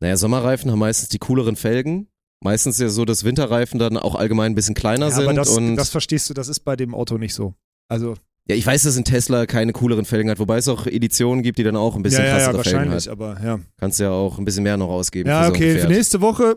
Naja, 0.00 0.16
Sommerreifen 0.16 0.70
haben 0.70 0.78
meistens 0.78 1.10
die 1.10 1.18
cooleren 1.18 1.56
Felgen. 1.56 2.08
Meistens 2.42 2.78
ja 2.78 2.88
so, 2.88 3.04
dass 3.04 3.22
Winterreifen 3.24 3.78
dann 3.78 3.96
auch 3.98 4.14
allgemein 4.16 4.52
ein 4.52 4.54
bisschen 4.56 4.74
kleiner 4.74 5.08
Ja, 5.10 5.14
sind. 5.14 5.24
aber 5.28 5.34
das, 5.34 5.50
und 5.50 5.76
das 5.76 5.90
verstehst 5.90 6.28
du, 6.30 6.34
das 6.34 6.48
ist 6.48 6.60
bei 6.60 6.74
dem 6.76 6.92
Auto 6.94 7.18
nicht 7.18 7.34
so. 7.34 7.54
Also, 7.88 8.14
ja, 8.48 8.56
ich 8.56 8.66
weiß, 8.66 8.82
dass 8.82 8.96
ein 8.96 9.04
Tesla 9.04 9.46
keine 9.46 9.72
cooleren 9.72 10.04
Felgen 10.04 10.30
hat, 10.30 10.38
wobei 10.38 10.56
es 10.58 10.66
auch 10.68 10.86
Editionen 10.86 11.42
gibt, 11.42 11.58
die 11.58 11.62
dann 11.62 11.76
auch 11.76 11.94
ein 11.94 12.02
bisschen 12.02 12.24
ja, 12.24 12.30
ja, 12.30 12.38
ja, 12.38 12.44
krassere 12.46 12.64
Felgen 12.64 12.78
wahrscheinlich, 12.92 13.06
hat. 13.06 13.12
aber 13.12 13.40
ja. 13.44 13.60
Kannst 13.78 14.00
ja 14.00 14.10
auch 14.10 14.38
ein 14.38 14.44
bisschen 14.44 14.64
mehr 14.64 14.76
noch 14.76 14.88
ausgeben. 14.88 15.28
Ja, 15.28 15.42
für 15.42 15.48
so 15.48 15.54
okay, 15.54 15.86
nächste 15.88 16.20
Woche, 16.20 16.56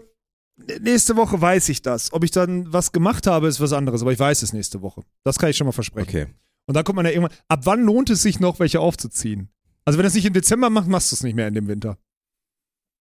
nächste 0.82 1.16
Woche 1.16 1.40
weiß 1.40 1.70
ich 1.70 1.82
das. 1.82 2.12
Ob 2.12 2.24
ich 2.24 2.32
dann 2.32 2.72
was 2.74 2.92
gemacht 2.92 3.28
habe, 3.28 3.48
ist 3.48 3.60
was 3.60 3.74
anderes, 3.74 4.02
aber 4.02 4.12
ich 4.12 4.20
weiß 4.20 4.42
es 4.42 4.54
nächste 4.54 4.82
Woche. 4.82 5.04
Das 5.24 5.38
kann 5.38 5.50
ich 5.50 5.58
schon 5.58 5.66
mal 5.66 5.74
versprechen. 5.74 6.10
Okay. 6.10 6.26
Und 6.68 6.74
da 6.76 6.82
kommt 6.82 6.96
man 6.96 7.06
ja 7.06 7.12
irgendwann, 7.12 7.38
ab 7.48 7.62
wann 7.66 7.84
lohnt 7.84 8.10
es 8.10 8.24
sich 8.24 8.40
noch, 8.40 8.60
welche 8.60 8.80
aufzuziehen? 8.80 9.50
Also 9.86 10.00
wenn 10.00 10.04
du 10.04 10.08
es 10.08 10.16
nicht 10.16 10.26
im 10.26 10.34
Dezember 10.34 10.72
machst, 10.72 10.90
machst 10.90 11.12
du 11.12 11.16
es 11.16 11.24
nicht 11.24 11.36
mehr 11.36 11.48
in 11.48 11.54
dem 11.54 11.68
Winter. 11.68 12.00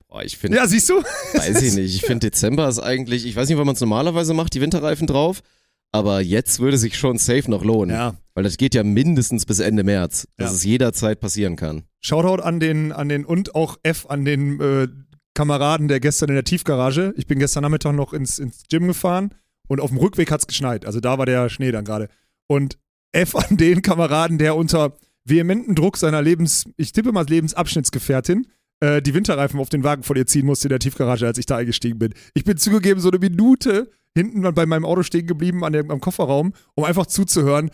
Boah, 0.09 0.23
ich 0.23 0.37
finde, 0.37 0.59
Ja, 0.59 0.67
siehst 0.67 0.91
du? 0.91 1.03
weiß 1.33 1.62
ich 1.62 1.75
nicht. 1.75 1.95
Ich 1.95 2.03
finde 2.03 2.31
Dezember 2.31 2.69
ist 2.69 2.79
eigentlich, 2.79 3.25
ich 3.25 3.35
weiß 3.35 3.49
nicht, 3.49 3.57
wann 3.57 3.67
man 3.67 3.75
es 3.75 3.81
normalerweise 3.81 4.35
macht, 4.35 4.53
die 4.53 4.61
Winterreifen 4.61 5.07
drauf. 5.07 5.41
Aber 5.95 6.21
jetzt 6.21 6.59
würde 6.59 6.77
sich 6.77 6.99
schon 6.99 7.19
safe 7.19 7.49
noch 7.49 7.65
lohnen. 7.65 7.95
Ja. 7.95 8.17
Weil 8.35 8.43
das 8.43 8.57
geht 8.57 8.75
ja 8.75 8.83
mindestens 8.83 9.47
bis 9.47 9.61
Ende 9.61 9.85
März, 9.85 10.27
dass 10.37 10.51
Ja. 10.51 10.57
es 10.57 10.65
jederzeit 10.65 11.21
passieren 11.21 11.55
kann. 11.55 11.85
Shoutout 12.01 12.43
an 12.43 12.59
den, 12.59 12.91
an 12.91 13.09
den 13.09 13.25
und 13.25 13.55
auch 13.55 13.77
F 13.85 14.07
an 14.09 14.25
den 14.25 14.61
äh, 14.61 14.89
Kameraden, 15.35 15.87
der 15.87 16.01
gestern 16.01 16.31
in 16.31 16.35
der 16.35 16.43
Tiefgarage. 16.45 17.15
Ich 17.17 17.29
bin 17.29 17.39
gestern 17.39 17.63
Nachmittag 17.63 17.93
noch 17.95 18.13
ins, 18.13 18.39
ins 18.41 18.65
Gym 18.69 18.89
gefahren 18.89 19.31
Und 19.69 19.81
auf 19.81 19.91
dem 19.91 19.99
Rückweg 19.99 20.31
hat's 20.33 20.47
geschneit. 20.49 20.85
Also 20.85 20.99
da 20.99 21.17
war 21.17 21.27
der 21.27 21.49
Schnee 21.49 21.71
dann 21.71 21.85
gerade. 21.85 22.09
Und 22.49 22.77
F 23.13 23.37
an 23.37 23.57
den 23.57 23.81
Kameraden, 23.81 24.39
der 24.39 24.57
unter 24.57 24.97
vehementen 25.25 25.77
Druck 25.77 25.97
seiner 25.97 26.21
Lebens, 26.23 26.65
ich 26.77 26.91
tippe 26.93 27.13
mal 27.13 27.25
Lebensabschnittsgefährtin, 27.25 28.47
äh, 28.81 29.01
die 29.01 29.15
Winterreifen 29.15 29.61
auf 29.61 29.69
den 29.69 29.85
Wagen 29.85 30.03
vor 30.03 30.17
ihr 30.17 30.27
ziehen 30.27 30.45
musste 30.47 30.67
in 30.67 30.71
der 30.71 30.81
Tiefgarage, 30.81 31.27
als 31.27 31.39
ich 31.39 31.47
da 31.47 31.57
eingestiegen 31.57 31.99
bin. 32.01 32.15
Ich 32.35 32.43
bin 32.45 32.57
zugegeben 32.57 33.01
so 33.01 33.11
eine 33.11 33.19
Minute 33.21 33.91
hinten 34.14 34.42
bei 34.54 34.66
meinem 34.66 34.85
Auto 34.85 35.02
stehen 35.02 35.26
geblieben 35.26 35.64
an 35.64 35.73
dem, 35.73 35.90
am 35.90 36.00
Kofferraum, 36.00 36.52
um 36.75 36.85
einfach 36.85 37.06
zuzuhören, 37.06 37.71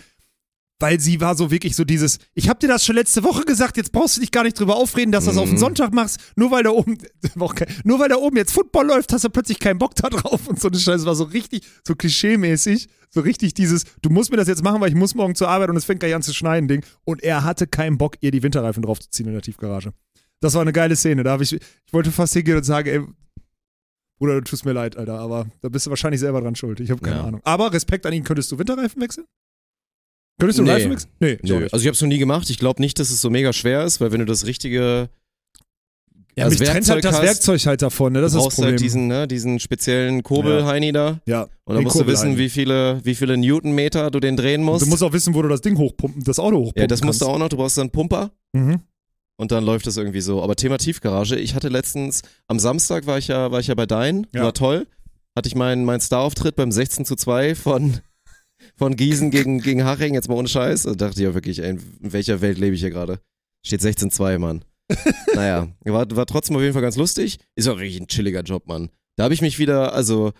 weil 0.81 0.99
sie 0.99 1.21
war 1.21 1.37
so 1.37 1.51
wirklich 1.51 1.77
so 1.77 1.85
dieses, 1.85 2.19
ich 2.35 2.49
hab 2.49 2.59
dir 2.59 2.69
das 2.69 2.85
schon 2.85 2.97
letzte 2.97 3.23
Woche 3.23 3.45
gesagt, 3.45 3.77
jetzt 3.77 3.93
brauchst 3.93 4.17
du 4.17 4.23
dich 4.23 4.33
gar 4.33 4.45
nicht 4.45 4.59
drüber 4.59 4.77
aufreden, 4.77 5.13
dass 5.13 5.25
du 5.25 5.31
das 5.31 5.39
auf 5.39 5.49
den 5.49 5.59
Sonntag 5.59 5.93
machst, 5.93 6.19
nur 6.37 6.51
weil 6.51 6.63
da 6.63 6.71
oben, 6.71 6.99
nur 7.85 7.99
weil 7.99 8.09
da 8.09 8.17
oben 8.17 8.37
jetzt 8.37 8.53
Football 8.53 8.87
läuft, 8.87 9.13
hast 9.13 9.25
du 9.25 9.31
plötzlich 9.31 9.59
keinen 9.59 9.79
Bock 9.79 9.95
da 9.95 10.09
drauf 10.09 10.49
und 10.49 10.59
so 10.59 10.69
eine 10.69 10.79
Scheiße, 10.79 11.05
war 11.05 11.15
so 11.15 11.25
richtig, 11.25 11.67
so 11.87 11.95
klischee-mäßig, 11.95 12.89
so 13.11 13.21
richtig 13.21 13.55
dieses, 13.55 13.85
du 14.01 14.09
musst 14.09 14.31
mir 14.31 14.39
das 14.39 14.49
jetzt 14.49 14.65
machen, 14.65 14.81
weil 14.81 14.89
ich 14.89 14.95
muss 14.95 15.15
morgen 15.15 15.35
zur 15.35 15.49
Arbeit 15.49 15.69
und 15.69 15.77
es 15.77 15.85
fängt 15.85 16.01
gleich 16.01 16.15
an 16.15 16.23
zu 16.23 16.33
schneiden, 16.33 16.69
Ding. 16.69 16.85
Und 17.05 17.23
er 17.23 17.45
hatte 17.45 17.67
keinen 17.67 17.99
Bock, 17.99 18.17
ihr 18.21 18.31
die 18.31 18.43
Winterreifen 18.43 18.83
draufzuziehen 18.83 19.29
in 19.29 19.35
der 19.35 19.43
Tiefgarage. 19.43 19.93
Das 20.41 20.55
war 20.55 20.63
eine 20.63 20.73
geile 20.73 20.97
Szene, 20.97 21.23
da 21.23 21.33
habe 21.33 21.43
ich, 21.43 21.53
ich 21.53 21.93
wollte 21.93 22.13
fast 22.13 22.33
hingehen 22.33 22.57
und 22.57 22.65
sagen, 22.65 22.89
ey, 22.89 23.01
Bruder, 24.21 24.35
du 24.35 24.43
tust 24.43 24.65
mir 24.67 24.73
leid, 24.73 24.97
Alter, 24.99 25.19
aber 25.19 25.47
da 25.63 25.69
bist 25.71 25.87
du 25.87 25.91
wahrscheinlich 25.91 26.21
selber 26.21 26.41
dran 26.43 26.55
schuld. 26.55 26.79
Ich 26.81 26.91
habe 26.91 27.01
keine 27.01 27.17
Ja. 27.17 27.25
Ahnung. 27.25 27.41
Aber 27.43 27.73
Respekt 27.73 28.05
an 28.05 28.13
ihn, 28.13 28.23
könntest 28.23 28.53
du 28.53 28.59
Winterreifen 28.59 29.01
wechseln? 29.01 29.27
Könntest 30.39 30.59
du 30.59 30.63
Nee. 30.63 30.71
Reifen 30.73 30.91
wechseln? 30.91 31.11
Nee, 31.21 31.39
nicht. 31.41 31.53
Also 31.73 31.77
ich 31.83 31.87
habe 31.87 31.95
es 31.95 32.01
noch 32.03 32.09
nie 32.09 32.19
gemacht. 32.19 32.49
Ich 32.51 32.59
glaube 32.59 32.81
nicht, 32.83 32.99
dass 32.99 33.11
es 33.11 33.21
so 33.21 33.31
mega 33.31 33.53
schwer 33.55 33.85
ist, 33.85 34.01
weil 34.01 34.13
wenn 34.13 34.21
du 34.21 34.27
das 34.27 34.45
richtige 34.47 35.09
Ja, 36.37 36.45
als 36.45 36.59
mich 36.59 36.69
trennt 36.69 36.89
halt 36.89 37.05
das 37.05 37.15
hast, 37.17 37.23
Werkzeug 37.23 37.67
halt 37.67 37.83
davon, 37.83 38.13
ne? 38.13 38.21
Das 38.21 38.33
ist 38.33 38.37
das 38.37 38.43
brauchst 38.45 38.57
Problem. 38.57 38.73
halt 38.73 38.81
diesen, 38.81 39.07
ne, 39.09 39.27
diesen 39.27 39.59
speziellen 39.59 40.23
Kurbel, 40.23 40.61
Ja. 40.61 40.67
Heini 40.67 40.93
da. 40.93 41.21
ja. 41.27 41.49
Und 41.65 41.75
dann 41.75 41.85
musst 41.85 41.99
du 41.99 42.07
wissen, 42.07 42.37
wie 42.39 42.49
viele, 42.51 43.01
wie 43.05 43.15
viele 43.15 43.37
Newtonmeter 43.39 44.11
du 44.11 44.21
den 44.21 44.37
drehen 44.37 44.61
Und 44.61 44.67
musst. 44.67 44.85
Du 44.85 44.89
musst 44.91 45.03
auch 45.03 45.13
wissen, 45.13 45.35
wo 45.35 45.41
du 45.43 45.49
das 45.49 45.61
Ding 45.63 45.77
hochpumpen, 45.79 46.25
das 46.25 46.39
Auto 46.39 46.57
hochpumpen 46.59 46.83
ja, 46.83 46.87
das 46.87 47.03
musst 47.03 47.21
du 47.23 47.27
auch 47.27 47.39
noch. 47.39 47.49
Du 47.49 47.57
brauchst 47.57 47.77
dann 47.79 47.85
einen 47.85 47.91
Pumper. 47.91 48.31
Mhm. 48.53 48.81
Und 49.41 49.53
dann 49.53 49.65
läuft 49.65 49.87
das 49.87 49.97
irgendwie 49.97 50.21
so. 50.21 50.43
Aber 50.43 50.55
Thema 50.55 50.77
Tiefgarage, 50.77 51.35
ich 51.37 51.55
hatte 51.55 51.69
letztens, 51.69 52.21
am 52.47 52.59
Samstag 52.59 53.07
war 53.07 53.17
ich 53.17 53.29
ja, 53.29 53.51
war 53.51 53.59
ich 53.61 53.69
ja 53.69 53.75
bei 53.75 53.87
Dein, 53.87 54.27
Ja. 54.35 54.43
war 54.45 54.53
toll. 54.53 54.87
Hatte 55.35 55.49
ich 55.49 55.55
meinen 55.55 55.87
mein 55.87 56.01
Star-Auftritt 56.01 56.57
beim 56.57 56.71
16 56.71 57.07
zu 57.07 57.17
2 57.17 57.55
von, 57.55 58.01
von 58.77 58.97
Gießen 58.97 59.31
gegen, 59.31 59.61
gegen 59.63 59.83
Haching, 59.85 60.13
jetzt 60.13 60.29
mal 60.29 60.35
ohne 60.35 60.47
Scheiß. 60.49 60.83
Da 60.83 60.93
dachte 60.93 61.21
ich 61.21 61.25
ja 61.25 61.33
wirklich, 61.33 61.61
ey, 61.63 61.71
in 61.71 62.13
welcher 62.13 62.43
Welt 62.43 62.59
lebe 62.59 62.75
ich 62.75 62.81
hier 62.83 62.91
gerade? 62.91 63.19
Steht 63.65 63.81
16-2, 63.81 64.39
Mann. 64.39 64.63
naja, 65.35 65.69
war, 65.85 66.05
war 66.17 66.27
trotzdem 66.27 66.57
auf 66.57 66.63
jeden 66.63 66.75
Fall 66.75 66.83
ganz 66.83 66.97
lustig. 66.97 67.39
Ist 67.55 67.69
auch 67.69 67.79
richtig 67.79 68.03
ein 68.03 68.09
chilliger 68.09 68.43
Job, 68.43 68.67
Mann. 68.67 68.91
Da 69.17 69.25
habe 69.25 69.33
ich 69.33 69.41
mich 69.41 69.59
wieder, 69.59 69.95
also, 69.95 70.33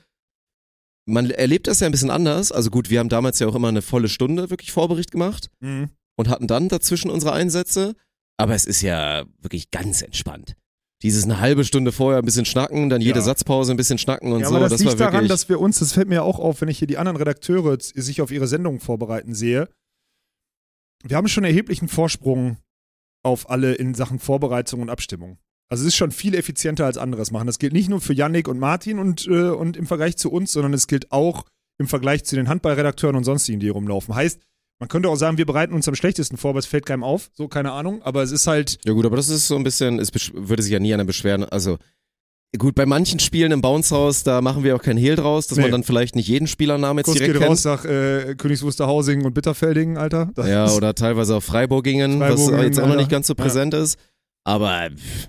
man 1.07 1.31
erlebt 1.31 1.69
das 1.69 1.81
ja 1.81 1.87
ein 1.87 1.93
bisschen 1.93 2.11
anders. 2.11 2.53
Also 2.53 2.69
gut, 2.69 2.91
wir 2.91 2.99
haben 2.99 3.09
damals 3.09 3.39
ja 3.39 3.47
auch 3.47 3.55
immer 3.55 3.69
eine 3.69 3.81
volle 3.83 4.09
Stunde 4.11 4.51
wirklich 4.51 4.73
Vorbericht 4.73 5.11
gemacht 5.11 5.49
Mhm. 5.61 5.89
und 6.19 6.29
hatten 6.29 6.47
dann 6.47 6.69
dazwischen 6.69 7.11
unsere 7.11 7.33
Einsätze. 7.33 7.95
Aber 8.41 8.55
es 8.55 8.65
ist 8.65 8.81
ja 8.83 9.25
wirklich 9.41 9.71
ganz 9.71 10.03
entspannt. 10.03 10.57
Dieses 11.03 11.25
eine 11.25 11.41
halbe 11.41 11.65
Stunde 11.65 11.93
vorher 11.93 12.19
ein 12.21 12.25
bisschen 12.25 12.45
schnacken, 12.45 12.91
dann 12.91 13.01
jede 13.01 13.19
Ja. 13.21 13.25
Satzpause 13.25 13.73
ein 13.73 13.77
bisschen 13.77 13.99
schnacken 13.99 14.33
und 14.33 14.41
Ja, 14.41 14.49
so. 14.49 14.57
aber 14.57 14.69
das, 14.69 14.81
war 14.85 14.91
liegt 14.91 15.01
daran, 15.01 15.13
wirklich, 15.15 15.29
dass 15.31 15.49
wir 15.49 15.59
uns, 15.61 15.79
das 15.79 15.93
fällt 15.95 16.09
mir 16.09 16.17
ja 16.17 16.23
auch 16.23 16.39
auf, 16.39 16.61
wenn 16.61 16.69
ich 16.69 16.79
hier 16.79 16.89
die 16.89 16.99
anderen 16.99 17.17
Redakteure 17.17 17.79
sich 17.81 18.21
auf 18.21 18.31
ihre 18.31 18.47
Sendungen 18.47 18.81
vorbereiten 18.81 19.35
sehe. 19.35 19.69
Wir 21.03 21.17
haben 21.17 21.29
schon 21.29 21.45
erheblichen 21.45 21.89
Vorsprung 21.89 22.59
auf 23.23 23.49
alle 23.49 23.75
in 23.75 23.95
Sachen 23.95 24.19
Vorbereitung 24.19 24.81
und 24.83 24.91
Abstimmung. 24.91 25.39
Also 25.71 25.83
es 25.83 25.89
ist 25.89 25.97
schon 25.97 26.11
viel 26.11 26.35
effizienter 26.35 26.85
als 26.85 26.99
anderes 26.99 27.31
machen. 27.31 27.47
Das 27.47 27.59
gilt 27.59 27.73
nicht 27.73 27.89
nur 27.89 28.01
für 28.01 28.13
Yannick 28.13 28.49
und 28.49 28.59
Martin 28.59 28.99
und, 28.99 29.27
äh, 29.27 29.51
und 29.51 29.77
im 29.77 29.87
Vergleich 29.87 30.17
zu 30.17 30.31
uns, 30.31 30.53
sondern 30.53 30.75
es 30.75 30.87
gilt 30.87 31.13
auch 31.13 31.45
im 31.79 31.87
Vergleich 31.89 32.25
zu 32.25 32.35
den 32.37 32.49
Handballredakteuren 32.49 33.17
und 33.17 33.25
sonstigen, 33.25 33.61
die 33.61 33.67
hier 33.67 33.73
rumlaufen. 33.75 34.15
Heißt, 34.15 34.41
man 34.81 34.89
könnte 34.89 35.09
auch 35.09 35.17
sagen, 35.17 35.39
wir 35.39 35.47
bereiten 35.47 35.75
uns 35.75 35.87
am 35.87 35.95
schlechtesten 35.95 36.37
vor, 36.37 36.51
aber 36.51 36.59
es 36.59 36.67
fällt 36.67 36.87
keinem 36.87 37.05
auf, 37.05 37.31
so 37.35 37.47
keine 37.47 37.71
Ahnung. 37.73 38.03
Aber 38.03 38.23
es 38.25 38.33
ist 38.33 38.47
halt, 38.49 38.79
ja 38.85 38.93
gut, 38.93 39.07
aber 39.07 39.17
das 39.17 39.29
ist 39.29 39.47
so 39.47 39.55
ein 39.57 39.63
bisschen, 39.63 39.99
es 40.01 40.11
würde 40.35 40.63
sich 40.63 40.73
ja 40.73 40.79
nie 40.81 40.93
einer 40.93 41.05
beschweren. 41.05 41.45
Also 41.45 41.79
gut, 42.59 42.75
bei 42.75 42.85
manchen 42.87 43.21
Spielen 43.21 43.53
im 43.53 43.61
Bounce-Haus, 43.61 44.25
da 44.25 44.41
machen 44.41 44.65
wir 44.65 44.75
auch 44.75 44.83
kein 44.83 44.97
Hehl 44.97 45.15
draus, 45.15 45.47
dass 45.47 45.57
Nee. 45.59 45.63
man 45.65 45.71
dann 45.71 45.85
vielleicht 45.85 46.17
nicht 46.17 46.27
jeden 46.29 46.49
Spielernamen 46.49 46.99
jetzt 46.99 47.07
Kuss 47.07 47.15
direkt 47.15 47.35
geht 47.35 47.41
kennt. 47.43 47.51
raus 47.53 47.65
nach 47.65 47.85
äh, 47.85 48.35
Königs 48.37 48.63
Wusterhausing 48.63 49.25
und 49.25 49.35
Bitterfeldingen, 49.35 49.97
Alter. 49.99 50.31
Das 50.35 50.49
Ja, 50.49 50.69
oder 50.73 50.95
teilweise 50.97 51.37
auch 51.37 51.43
Freiburgingen, 51.43 52.19
was 52.19 52.41
jetzt 52.41 52.49
auch 52.79 52.83
noch 52.85 52.91
Alter. 52.91 52.97
nicht 52.97 53.11
ganz 53.11 53.27
so 53.29 53.35
Ja. 53.37 53.43
präsent 53.45 53.75
ist. 53.75 53.99
Aber 54.45 54.89
pff, 54.97 55.29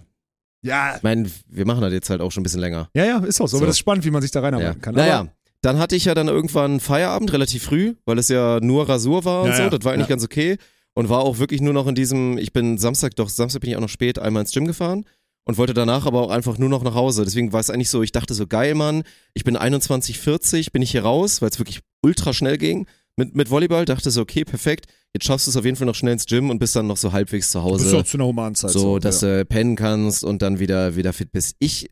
ja, 0.64 0.96
ich 0.96 1.04
meine, 1.04 1.30
wir 1.48 1.66
machen 1.66 1.82
das 1.82 1.92
jetzt 1.92 2.10
halt 2.10 2.22
auch 2.22 2.32
schon 2.32 2.42
ein 2.42 2.44
bisschen 2.46 2.62
länger. 2.62 2.90
Ja, 2.96 3.04
ja, 3.06 3.18
ist 3.20 3.42
auch 3.42 3.48
so. 3.48 3.52
So. 3.52 3.58
Aber 3.58 3.66
das 3.68 3.76
ist 3.76 3.80
spannend, 3.80 4.06
wie 4.06 4.12
man 4.12 4.22
sich 4.22 4.32
da 4.32 4.40
Ja. 4.40 4.46
reinarbeiten 4.46 4.82
kann. 4.82 4.96
Naja, 4.96 5.20
Aber, 5.20 5.30
dann 5.62 5.78
hatte 5.80 5.96
ich 5.96 6.06
ja 6.06 6.14
dann 6.16 6.28
irgendwann 6.28 6.80
Feierabend, 6.80 7.32
relativ 7.34 7.64
früh, 7.64 7.94
weil 8.06 8.18
es 8.18 8.28
ja 8.30 8.60
nur 8.62 8.90
Rasur 8.90 9.26
war 9.26 9.44
und 9.44 9.50
Ja, 9.50 9.56
so. 9.56 9.62
ja. 9.64 9.70
Das 9.70 9.84
war 9.84 9.94
eigentlich 9.94 10.08
Ja. 10.08 10.16
ganz 10.16 10.24
okay. 10.24 10.58
Und 10.94 11.08
war 11.10 11.20
auch 11.22 11.38
wirklich 11.40 11.62
nur 11.62 11.74
noch 11.74 11.88
in 11.88 11.96
diesem, 11.96 12.38
ich 12.38 12.52
bin 12.52 12.78
Samstag, 12.78 13.16
doch, 13.16 13.30
Samstag 13.30 13.62
bin 13.62 13.70
ich 13.70 13.76
auch 13.78 13.82
noch 13.82 13.90
spät 13.90 14.20
einmal 14.20 14.42
ins 14.42 14.52
Gym 14.52 14.66
gefahren 14.66 15.06
und 15.46 15.58
wollte 15.58 15.74
danach 15.74 16.06
aber 16.06 16.22
auch 16.22 16.30
einfach 16.32 16.58
nur 16.58 16.68
noch 16.70 16.84
nach 16.84 16.96
Hause. 16.96 17.24
Deswegen 17.24 17.54
war 17.54 17.60
es 17.62 17.70
eigentlich 17.70 17.90
so, 17.90 18.02
ich 18.04 18.12
dachte 18.12 18.34
so, 18.34 18.46
geil, 18.46 18.76
Mann, 18.76 19.04
ich 19.34 19.44
bin 19.46 19.56
21,40, 19.58 20.72
bin 20.72 20.82
ich 20.82 20.92
hier 20.92 21.04
raus, 21.04 21.42
weil 21.42 21.50
es 21.50 21.60
wirklich 21.60 21.80
ultra 22.04 22.34
schnell 22.34 22.58
ging 22.58 22.88
mit, 23.16 23.36
mit 23.36 23.50
Volleyball. 23.50 23.86
Dachte 23.86 24.12
so, 24.12 24.22
okay, 24.22 24.44
perfekt, 24.44 24.88
jetzt 25.14 25.26
schaffst 25.26 25.48
du 25.48 25.52
es 25.52 25.58
auf 25.58 25.64
jeden 25.66 25.78
Fall 25.78 25.88
noch 25.88 25.96
schnell 25.96 26.14
ins 26.14 26.26
Gym 26.26 26.50
und 26.50 26.60
bist 26.60 26.76
dann 26.76 26.88
noch 26.88 26.98
so 26.98 27.12
halbwegs 27.14 27.52
zu 27.52 27.60
das 27.60 27.66
ist 27.66 27.72
Hause 27.88 27.98
auch 28.00 28.04
zu 28.04 28.18
einer 28.18 28.26
humanen 28.26 28.56
Zeit. 28.56 28.72
so, 28.72 29.00
dass 29.00 29.22
ja. 29.22 29.38
du 29.40 29.46
pennen 29.46 29.76
kannst 29.76 30.24
und 30.24 30.42
dann 30.42 30.60
wieder, 30.60 30.96
wieder 30.96 31.14
fit 31.14 31.32
bist. 31.32 31.56
Ich 31.60 31.90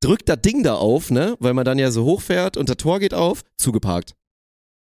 drück 0.00 0.24
das 0.26 0.40
Ding 0.40 0.62
da 0.62 0.74
auf, 0.74 1.10
ne, 1.10 1.36
weil 1.40 1.54
man 1.54 1.64
dann 1.64 1.78
ja 1.78 1.90
so 1.90 2.04
hochfährt 2.04 2.56
und 2.56 2.68
das 2.68 2.76
Tor 2.76 3.00
geht 3.00 3.14
auf, 3.14 3.42
zugeparkt. 3.56 4.14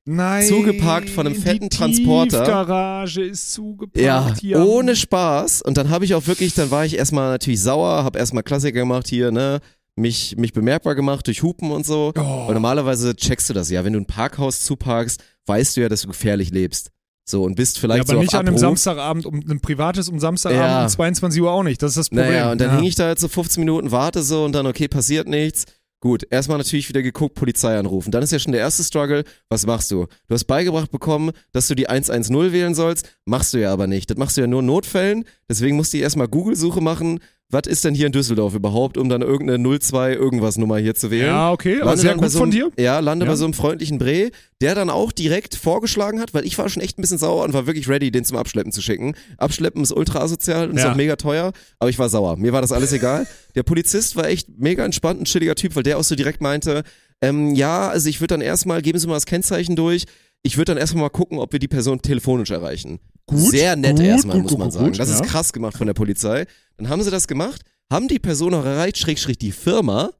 Nein, 0.10 0.48
zugeparkt 0.48 1.10
von 1.10 1.28
einem 1.28 1.36
fetten 1.36 1.70
Transporter. 1.70 2.44
Die 2.44 2.50
Garage 2.50 3.24
ist 3.24 3.52
zugeparkt. 3.52 3.98
Ja, 3.98 4.34
hier 4.40 4.66
ohne 4.66 4.96
Spaß. 4.96 5.62
Und 5.64 5.76
dann 5.76 5.90
habe 5.90 6.06
ich 6.06 6.16
auch 6.16 6.28
wirklich, 6.28 6.54
dann 6.54 6.72
war 6.72 6.86
ich 6.86 6.98
erstmal 6.98 7.30
natürlich 7.32 7.62
sauer, 7.62 8.06
habe 8.06 8.18
erstmal 8.18 8.44
Klassiker 8.44 8.80
gemacht 8.80 9.08
hier, 9.08 9.32
ne, 9.32 9.60
mich, 9.98 10.38
mich 10.38 10.54
bemerkbar 10.54 10.96
gemacht 10.96 11.28
durch 11.28 11.44
Hupen 11.44 11.72
und 11.72 11.86
so. 11.86 12.14
Oh. 12.18 12.48
Weil 12.48 12.54
normalerweise 12.54 13.18
checkst 13.18 13.50
du 13.50 13.54
das 13.54 13.70
ja. 13.70 13.84
Wenn 13.84 13.94
du 13.94 14.00
ein 14.00 14.06
Parkhaus 14.06 14.62
zuparkst, 14.62 15.22
weißt 15.46 15.76
du 15.76 15.82
ja, 15.82 15.90
dass 15.90 16.04
du 16.04 16.08
gefährlich 16.08 16.52
lebst. 16.52 16.92
So, 17.30 17.44
und 17.44 17.56
bist 17.56 17.76
Ja, 17.78 17.82
vielleicht 17.82 18.02
aber 18.02 18.14
so 18.14 18.20
nicht 18.20 18.34
an 18.34 18.40
einem 18.42 18.50
Abruf. 18.50 18.62
Samstagabend, 18.62 19.26
um 19.26 19.42
ein 19.50 19.60
privates 19.60 20.08
um 20.08 20.20
Samstagabend 20.20 20.66
Ja. 20.66 20.84
um 20.84 20.90
22 20.90 21.42
Uhr 21.42 21.52
auch 21.52 21.64
nicht. 21.64 21.82
Das 21.84 21.92
ist 21.92 21.98
das 21.98 22.10
Problem. 22.10 22.28
Naja, 22.30 22.52
und 22.52 22.62
dann 22.62 22.70
ja. 22.70 22.76
hing 22.78 22.86
ich 22.86 22.96
da 22.96 23.10
jetzt 23.10 23.22
so 23.22 23.28
15 23.28 23.60
Minuten, 23.62 23.92
warte 23.92 24.24
so 24.24 24.46
und 24.46 24.54
dann, 24.54 24.66
okay, 24.66 24.88
passiert 24.88 25.28
nichts. 25.28 25.66
Gut, 26.00 26.26
erstmal 26.30 26.60
natürlich 26.60 26.88
wieder 26.90 27.02
geguckt, 27.02 27.34
Polizei 27.34 27.78
anrufen. 27.78 28.12
Dann 28.12 28.22
ist 28.22 28.32
ja 28.32 28.38
schon 28.38 28.52
der 28.52 28.62
erste 28.62 28.84
Struggle. 28.84 29.24
Was 29.50 29.66
machst 29.66 29.90
du? 29.90 30.06
Du 30.28 30.34
hast 30.36 30.46
beigebracht 30.46 30.92
bekommen, 30.92 31.32
dass 31.54 31.68
du 31.68 31.76
die 31.76 31.90
110 31.90 32.54
wählen 32.54 32.76
sollst. 32.76 33.18
Machst 33.26 33.54
du 33.54 33.58
ja 33.58 33.74
aber 33.74 33.88
nicht. 33.88 34.10
Das 34.12 34.18
machst 34.18 34.38
du 34.38 34.42
ja 34.42 34.48
nur 34.48 34.60
in 34.60 34.68
Notfällen. 34.68 35.26
Deswegen 35.50 35.76
musst 35.76 35.94
du 35.94 35.98
erstmal 35.98 36.28
Google-Suche 36.28 36.82
machen. 36.82 37.20
Was 37.50 37.62
ist 37.66 37.86
denn 37.86 37.96
hier 37.96 38.08
in 38.08 38.12
Düsseldorf 38.12 38.56
überhaupt, 38.56 38.98
um 38.98 39.08
dann 39.08 39.22
irgendeine 39.22 39.80
02 39.80 40.14
irgendwas 40.14 40.58
Nummer 40.58 40.80
hier 40.80 40.96
zu 40.96 41.12
wählen? 41.12 41.28
Ja, 41.28 41.52
okay, 41.54 41.76
aber 41.78 41.86
Lande 41.92 42.02
sehr 42.02 42.16
gut 42.16 42.30
so 42.30 42.40
von 42.40 42.52
dir. 42.52 42.70
Ja, 42.78 43.00
lande 43.00 43.26
Ja. 43.26 43.32
bei 43.32 43.36
so 43.38 43.46
einem 43.46 43.54
freundlichen 43.54 44.00
Bre, 44.00 44.32
der 44.60 44.76
dann 44.76 44.90
auch 44.90 45.14
direkt 45.14 45.56
vorgeschlagen 45.56 46.20
hat, 46.20 46.34
weil 46.34 46.46
ich 46.46 46.58
war 46.58 46.68
schon 46.68 46.84
echt 46.84 47.00
ein 47.00 47.02
bisschen 47.02 47.18
sauer 47.20 47.46
und 47.46 47.54
war 47.54 47.66
wirklich 47.66 47.88
ready, 47.88 48.12
den 48.12 48.26
zum 48.26 48.36
Abschleppen 48.36 48.74
zu 48.74 48.82
schicken. 48.82 49.16
Abschleppen 49.38 49.82
ist 49.82 49.94
ultra 49.94 50.20
asozial 50.20 50.70
und 50.70 50.76
ist 50.76 50.84
Ja. 50.84 50.92
auch 50.92 50.96
mega 50.98 51.16
teuer, 51.16 51.54
aber 51.80 51.90
ich 51.90 51.98
war 52.00 52.10
sauer. 52.10 52.36
Mir 52.36 52.52
war 52.52 52.62
das 52.62 52.74
alles 52.74 52.92
egal. 52.92 53.26
Der 53.56 53.64
Polizist 53.64 54.18
war 54.18 54.28
echt 54.28 54.50
mega 54.60 54.84
entspannt, 54.84 55.22
ein 55.22 55.26
chilliger 55.26 55.56
Typ, 55.56 55.74
weil 55.78 55.84
der 55.84 55.98
auch 56.00 56.04
so 56.04 56.16
direkt 56.16 56.42
meinte, 56.42 56.84
ähm, 57.22 57.56
ja, 57.56 57.88
also 57.88 58.10
ich 58.10 58.20
würde 58.20 58.34
dann 58.34 58.42
erstmal, 58.42 58.82
geben 58.82 59.00
Sie 59.00 59.08
mal 59.08 59.14
das 59.16 59.26
Kennzeichen 59.26 59.78
durch, 59.78 60.04
ich 60.48 60.58
würde 60.58 60.72
dann 60.72 60.78
erstmal 60.78 61.04
mal 61.04 61.10
gucken, 61.10 61.40
ob 61.40 61.52
wir 61.52 61.60
die 61.60 61.68
Person 61.68 62.02
telefonisch 62.02 62.52
erreichen. 62.52 63.00
Gut, 63.26 63.52
Sehr 63.52 63.76
nett 63.76 63.98
gut, 63.98 64.06
erstmal, 64.06 64.38
gut, 64.38 64.52
muss 64.52 64.58
man 64.58 64.72
sagen. 64.72 64.94
das 64.94 65.10
ist 65.10 65.20
ja. 65.20 65.26
krass 65.26 65.52
gemacht 65.52 65.78
von 65.78 65.88
der 65.88 65.94
Polizei. 65.94 66.46
Dann 66.78 66.88
haben 66.88 67.04
sie 67.04 67.12
das 67.12 67.28
gemacht, 67.28 67.62
haben 67.92 68.08
die 68.08 68.20
Person 68.20 68.54
auch 68.54 68.64
erreicht, 68.64 68.98
schrägstrich 68.98 69.38
die 69.38 69.52
Firma, 69.52 70.12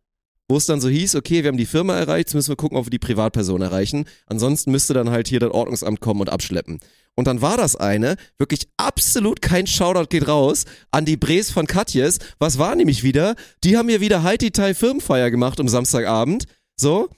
wo 0.50 0.58
es 0.58 0.66
dann 0.66 0.82
so 0.82 0.90
hieß, 0.90 1.16
okay, 1.16 1.44
wir 1.44 1.48
haben 1.48 1.58
die 1.58 1.66
Firma 1.66 1.98
erreicht, 1.98 2.28
jetzt 2.28 2.34
müssen 2.34 2.50
wir 2.50 2.58
gucken, 2.58 2.78
ob 2.78 2.86
wir 2.86 2.90
die 2.90 3.00
Privatperson 3.00 3.62
erreichen. 3.62 4.06
Ansonsten 4.28 4.72
müsste 4.72 4.94
dann 4.94 5.10
halt 5.10 5.30
hier 5.30 5.40
das 5.40 5.52
Ordnungsamt 5.52 6.02
kommen 6.02 6.22
und 6.22 6.30
abschleppen. 6.30 6.80
Und 7.16 7.26
dann 7.26 7.42
war 7.42 7.58
das 7.58 7.76
eine, 7.76 8.16
wirklich 8.38 8.68
absolut 8.78 9.42
kein 9.42 9.66
Shoutout 9.66 10.10
geht 10.10 10.28
raus 10.28 10.66
an 10.92 11.06
die 11.06 11.18
Bres 11.18 11.52
von 11.52 11.68
Katjes. 11.68 12.20
Was 12.38 12.60
war 12.60 12.76
nämlich 12.76 13.04
wieder? 13.04 13.36
Die 13.64 13.78
haben 13.78 13.90
hier 13.90 14.02
wieder 14.02 14.24
Haiti-Tai 14.24 14.74
Firmenfeier 14.74 15.32
gemacht 15.32 15.60
am 15.60 15.68
Samstagabend. 15.68 16.46
So, 16.76 17.10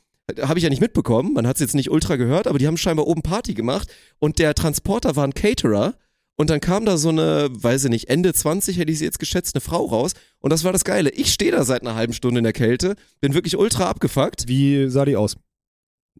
habe 0.42 0.60
ich 0.60 0.64
ja 0.64 0.70
nicht 0.70 0.82
mitbekommen, 0.82 1.34
man 1.34 1.48
hat 1.48 1.56
es 1.58 1.62
jetzt 1.62 1.76
nicht 1.76 1.92
ultra 1.92 2.16
gehört, 2.16 2.48
aber 2.48 2.60
die 2.60 2.68
haben 2.68 2.78
scheinbar 2.78 3.08
oben 3.08 3.22
Party 3.22 3.54
gemacht 3.54 3.90
und 4.20 4.40
der 4.40 4.54
Transporter 4.56 5.16
war 5.16 5.26
ein 5.26 5.34
Caterer 5.34 5.96
und 6.36 6.50
dann 6.50 6.62
kam 6.62 6.86
da 6.86 6.98
so 6.98 7.10
eine, 7.10 7.50
weiß 7.52 7.86
ich 7.86 7.90
nicht, 7.90 8.10
Ende 8.10 8.34
20 8.34 8.78
hätte 8.78 8.92
ich 8.92 9.00
sie 9.00 9.06
jetzt 9.06 9.20
geschätzt, 9.20 9.56
eine 9.56 9.62
Frau 9.62 9.86
raus 9.86 10.14
und 10.40 10.52
das 10.52 10.64
war 10.64 10.72
das 10.72 10.86
Geile. 10.86 11.10
Ich 11.10 11.34
stehe 11.34 11.52
da 11.52 11.64
seit 11.66 11.82
einer 11.82 11.96
halben 11.96 12.14
Stunde 12.14 12.40
in 12.40 12.44
der 12.44 12.54
Kälte, 12.54 12.96
bin 13.20 13.34
wirklich 13.34 13.58
ultra 13.58 13.90
abgefuckt. 13.90 14.48
Wie 14.48 14.90
sah 14.90 15.06
die 15.06 15.18
aus? 15.18 15.38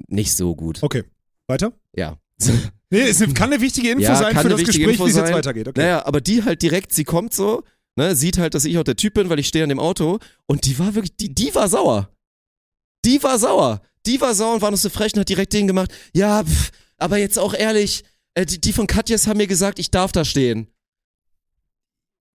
Nicht 0.08 0.36
so 0.36 0.56
gut. 0.56 0.80
Okay, 0.82 1.04
weiter? 1.48 1.74
Ja. 1.96 2.18
Nee, 2.92 3.02
es 3.02 3.20
kann 3.36 3.54
eine 3.54 3.62
wichtige 3.62 3.92
Info 3.92 4.02
Ja, 4.02 4.16
sein 4.16 4.36
für 4.36 4.50
das 4.50 4.64
Gespräch, 4.64 4.98
wie 5.00 5.10
es 5.10 5.16
jetzt 5.16 5.32
weitergeht. 5.32 5.68
Okay. 5.68 5.80
Naja, 5.80 6.08
aber 6.08 6.22
die 6.22 6.44
halt 6.44 6.64
direkt, 6.64 6.92
sie 6.92 7.04
kommt 7.04 7.36
so, 7.36 7.64
ne, 7.96 8.16
sieht 8.16 8.40
halt, 8.40 8.56
dass 8.56 8.66
ich 8.66 8.80
auch 8.80 8.84
der 8.84 8.96
Typ 8.96 9.14
bin, 9.14 9.30
weil 9.30 9.38
ich 9.38 9.48
stehe 9.48 9.64
an 9.64 9.70
dem 9.70 9.80
Auto 9.80 10.18
und 10.48 10.66
die 10.66 10.80
war 10.80 10.96
wirklich, 10.96 11.16
die, 11.16 11.34
die 11.34 11.54
war 11.54 11.68
sauer. 11.68 12.10
Die 13.06 13.22
war 13.22 13.38
sauer. 13.38 13.82
Die 14.06 14.20
war 14.22 14.34
sauer 14.34 14.56
und 14.56 14.62
war 14.62 14.72
noch 14.72 14.78
so 14.78 14.90
frech 14.90 15.14
und 15.14 15.20
hat 15.22 15.30
direkt 15.30 15.54
den 15.54 15.68
gemacht. 15.68 15.92
Ja, 16.14 16.44
pff, 16.44 16.72
aber 16.98 17.18
jetzt 17.18 17.38
auch 17.40 17.54
ehrlich, 17.54 18.04
äh, 18.34 18.46
die, 18.46 18.60
die 18.62 18.74
von 18.74 18.88
Katjes 18.88 19.28
haben 19.28 19.38
mir 19.38 19.48
gesagt, 19.48 19.80
ich 19.80 19.92
darf 19.92 20.12
da 20.12 20.24
stehen. 20.26 20.68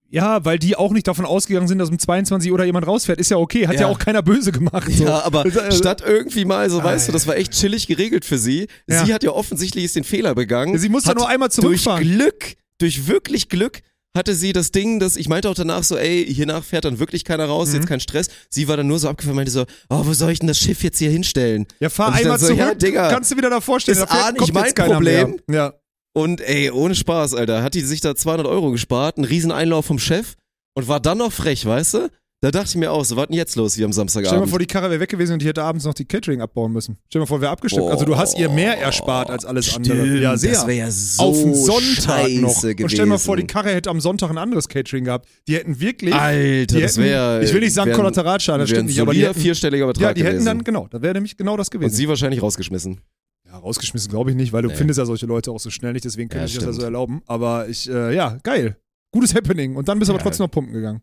Ja, 0.07 0.45
weil 0.45 0.59
die 0.59 0.75
auch 0.75 0.91
nicht 0.91 1.07
davon 1.07 1.25
ausgegangen 1.25 1.67
sind, 1.67 1.79
dass 1.79 1.89
um 1.89 1.97
22 1.99 2.51
Uhr 2.51 2.57
da 2.57 2.63
jemand 2.63 2.85
rausfährt. 2.87 3.19
Ist 3.19 3.31
ja 3.31 3.37
okay, 3.37 3.67
hat 3.67 3.75
ja, 3.75 3.81
Ja. 3.81 3.87
auch 3.87 3.99
keiner 3.99 4.21
böse 4.21 4.51
gemacht. 4.51 4.89
So. 4.91 5.03
Ja, 5.03 5.23
aber 5.23 5.43
also, 5.43 5.71
statt 5.71 6.03
irgendwie 6.05 6.45
mal 6.45 6.69
so, 6.69 6.81
weißt 6.83 7.05
Ah, 7.05 7.07
du, 7.07 7.11
das 7.13 7.27
war 7.27 7.35
echt 7.35 7.51
chillig 7.53 7.87
geregelt 7.87 8.23
für 8.23 8.37
sie. 8.37 8.67
Sie 8.87 9.13
hat 9.13 9.23
ja 9.23 9.31
offensichtlich 9.31 9.91
den 9.93 10.03
Fehler 10.03 10.35
begangen. 10.35 10.77
Sie 10.77 10.89
musste 10.89 11.13
nur 11.15 11.27
einmal 11.27 11.49
durch 11.49 11.55
zurückfahren. 11.55 12.03
Glück, 12.03 12.53
durch 12.77 13.07
wirklich 13.07 13.49
Glück 13.49 13.81
hatte 14.15 14.33
sie 14.33 14.53
das 14.53 14.71
Ding, 14.71 14.99
dass 14.99 15.17
ich 15.17 15.27
meinte 15.29 15.49
auch 15.49 15.53
danach 15.55 15.83
so, 15.83 15.97
ey, 15.97 16.25
hiernach 16.25 16.63
fährt 16.63 16.85
dann 16.85 16.99
wirklich 16.99 17.23
keiner 17.25 17.45
raus, 17.45 17.69
Mhm. 17.69 17.75
jetzt 17.75 17.87
kein 17.87 17.99
Stress. 17.99 18.27
Sie 18.49 18.67
war 18.67 18.77
dann 18.77 18.87
nur 18.87 18.97
so 18.99 19.09
abgefahren, 19.09 19.35
meinte 19.35 19.51
so, 19.51 19.65
oh, 19.89 20.05
wo 20.05 20.13
soll 20.13 20.31
ich 20.31 20.39
denn 20.39 20.47
das 20.47 20.57
Schiff 20.57 20.83
jetzt 20.83 20.97
hier 20.99 21.09
hinstellen? 21.11 21.67
Ja, 21.79 21.89
fahr 21.89 22.13
einmal 22.13 22.39
so, 22.39 22.47
zurück, 22.47 22.59
ja, 22.59 22.73
Digga, 22.73 23.09
kannst 23.11 23.31
du 23.31 23.37
wieder 23.37 23.49
davor 23.49 23.79
stehen. 23.79 23.93
ist 23.93 24.01
da 24.01 24.05
A 24.27 24.31
nicht 24.31 24.53
mein 24.53 24.73
Problem. 24.73 25.39
Mehr. 25.47 25.55
Ja. 25.57 25.73
Und 26.13 26.39
ey, 26.41 26.71
ohne 26.71 26.95
Spaß, 26.95 27.33
Alter, 27.33 27.61
hat 27.61 27.73
die 27.73 27.81
sich 27.81 27.99
da 27.99 28.15
200 28.15 28.47
Euro 28.47 28.71
gespart, 28.71 29.17
einen 29.17 29.25
riesen 29.25 29.51
Einlauf 29.51 29.85
vom 29.85 29.99
Chef 29.99 30.35
und 30.73 30.87
war 30.87 31.01
dann 31.01 31.17
noch 31.17 31.33
frech, 31.33 31.65
weißt 31.65 31.93
du? 31.95 32.09
Da 32.41 32.51
dachte 32.51 32.67
ich 32.69 32.75
mir 32.75 32.91
auch, 32.91 33.03
so, 33.03 33.15
was 33.15 33.27
denn 33.27 33.37
jetzt 33.37 33.55
los 33.55 33.73
hier 33.73 33.85
am 33.85 33.91
Stell 33.93 34.03
dir 34.05 34.07
mal 34.07 34.11
Samstagabend? 34.11 34.49
vor, 34.49 34.59
die 34.59 34.65
Karre 34.67 34.89
wäre 34.91 34.99
weg 34.99 35.09
gewesen 35.09 35.33
und 35.33 35.41
die 35.41 35.47
hätte 35.47 35.63
abends 35.63 35.85
noch 35.85 35.93
die 35.95 36.05
Catering 36.05 36.41
abbauen 36.41 36.71
müssen. 36.73 36.97
Stell 37.07 37.19
dir 37.19 37.23
mal 37.23 37.25
vor, 37.27 37.41
wäre 37.41 37.51
abgestimmt. 37.51 37.87
Also 37.89 38.05
du 38.05 38.17
hast 38.17 38.37
ihr 38.37 38.49
mehr 38.49 38.77
erspart 38.77 39.29
als 39.31 39.45
alles 39.45 39.73
andere. 39.75 39.97
Stimmt, 40.05 40.21
Ja, 40.21 40.37
sehr. 40.37 40.51
Das 40.51 40.67
wäre 40.67 40.77
ja 40.77 40.91
so 40.91 41.23
Auf 41.23 41.37
den 41.41 41.55
Sonntag 41.55 42.29
noch. 42.33 42.61
gewesen. 42.61 42.83
Und 42.83 42.89
stell 42.89 43.05
dir 43.05 43.09
mal 43.09 43.17
vor, 43.17 43.37
die 43.37 43.47
Karre 43.47 43.69
hätte 43.73 43.89
am 43.89 43.99
Sonntag 44.01 44.29
ein 44.29 44.37
anderes 44.37 44.67
Catering 44.67 45.05
gehabt. 45.05 45.27
Die 45.47 45.55
hätten 45.55 45.79
wirklich. 45.79 46.13
Alter, 46.13 46.75
die 46.75 46.81
das 46.81 46.97
hätten- 46.97 47.03
wäre. 47.05 47.43
Ich 47.43 47.53
will 47.53 47.61
nicht 47.61 47.73
sagen 47.73 47.93
Kollateralschaden, 47.93 48.59
das 48.59 48.69
stimmt 48.69 48.87
nicht, 48.89 48.99
aber 48.99 49.13
die 49.13 49.25
hätten- 49.25 49.39
vierstelliger 49.39 49.87
Betrag 49.87 50.03
ja, 50.03 50.13
die 50.13 50.21
hätten 50.23 50.31
gewesen. 50.33 50.45
dann, 50.45 50.63
genau, 50.63 50.87
da 50.91 51.01
wäre 51.01 51.13
nämlich 51.15 51.37
genau 51.37 51.57
das 51.57 51.69
Und 51.69 51.71
gewesen. 51.79 51.95
sie 51.95 52.07
wahrscheinlich 52.09 52.43
rausgeschmissen. 52.43 52.99
Ja, 53.47 53.57
rausgeschmissen 53.57 54.09
glaube 54.11 54.29
ich 54.31 54.35
nicht, 54.35 54.51
weil 54.53 54.61
du 54.61 54.67
Nee. 54.69 54.75
findest 54.75 54.97
ja 54.99 55.05
solche 55.05 55.25
Leute 55.25 55.51
auch 55.51 55.59
so 55.59 55.69
schnell 55.71 55.93
nicht, 55.93 56.03
deswegen 56.05 56.29
könnte 56.29 56.41
Ja, 56.43 56.45
ich 56.47 56.53
das 56.55 56.63
ja 56.63 56.67
stimmt. 56.69 56.81
so 56.81 56.85
erlauben. 56.85 57.21
Aber 57.25 57.67
ich, 57.69 57.89
äh, 57.89 58.13
ja, 58.13 58.37
geil. 58.43 58.75
Gutes 59.11 59.33
Happening. 59.33 59.75
Und 59.77 59.87
dann 59.87 59.97
bist 59.97 60.09
du 60.09 60.13
aber 60.13 60.19
Ja. 60.19 60.23
trotzdem 60.25 60.43
noch 60.45 60.51
pumpen 60.51 60.73
gegangen. 60.73 61.01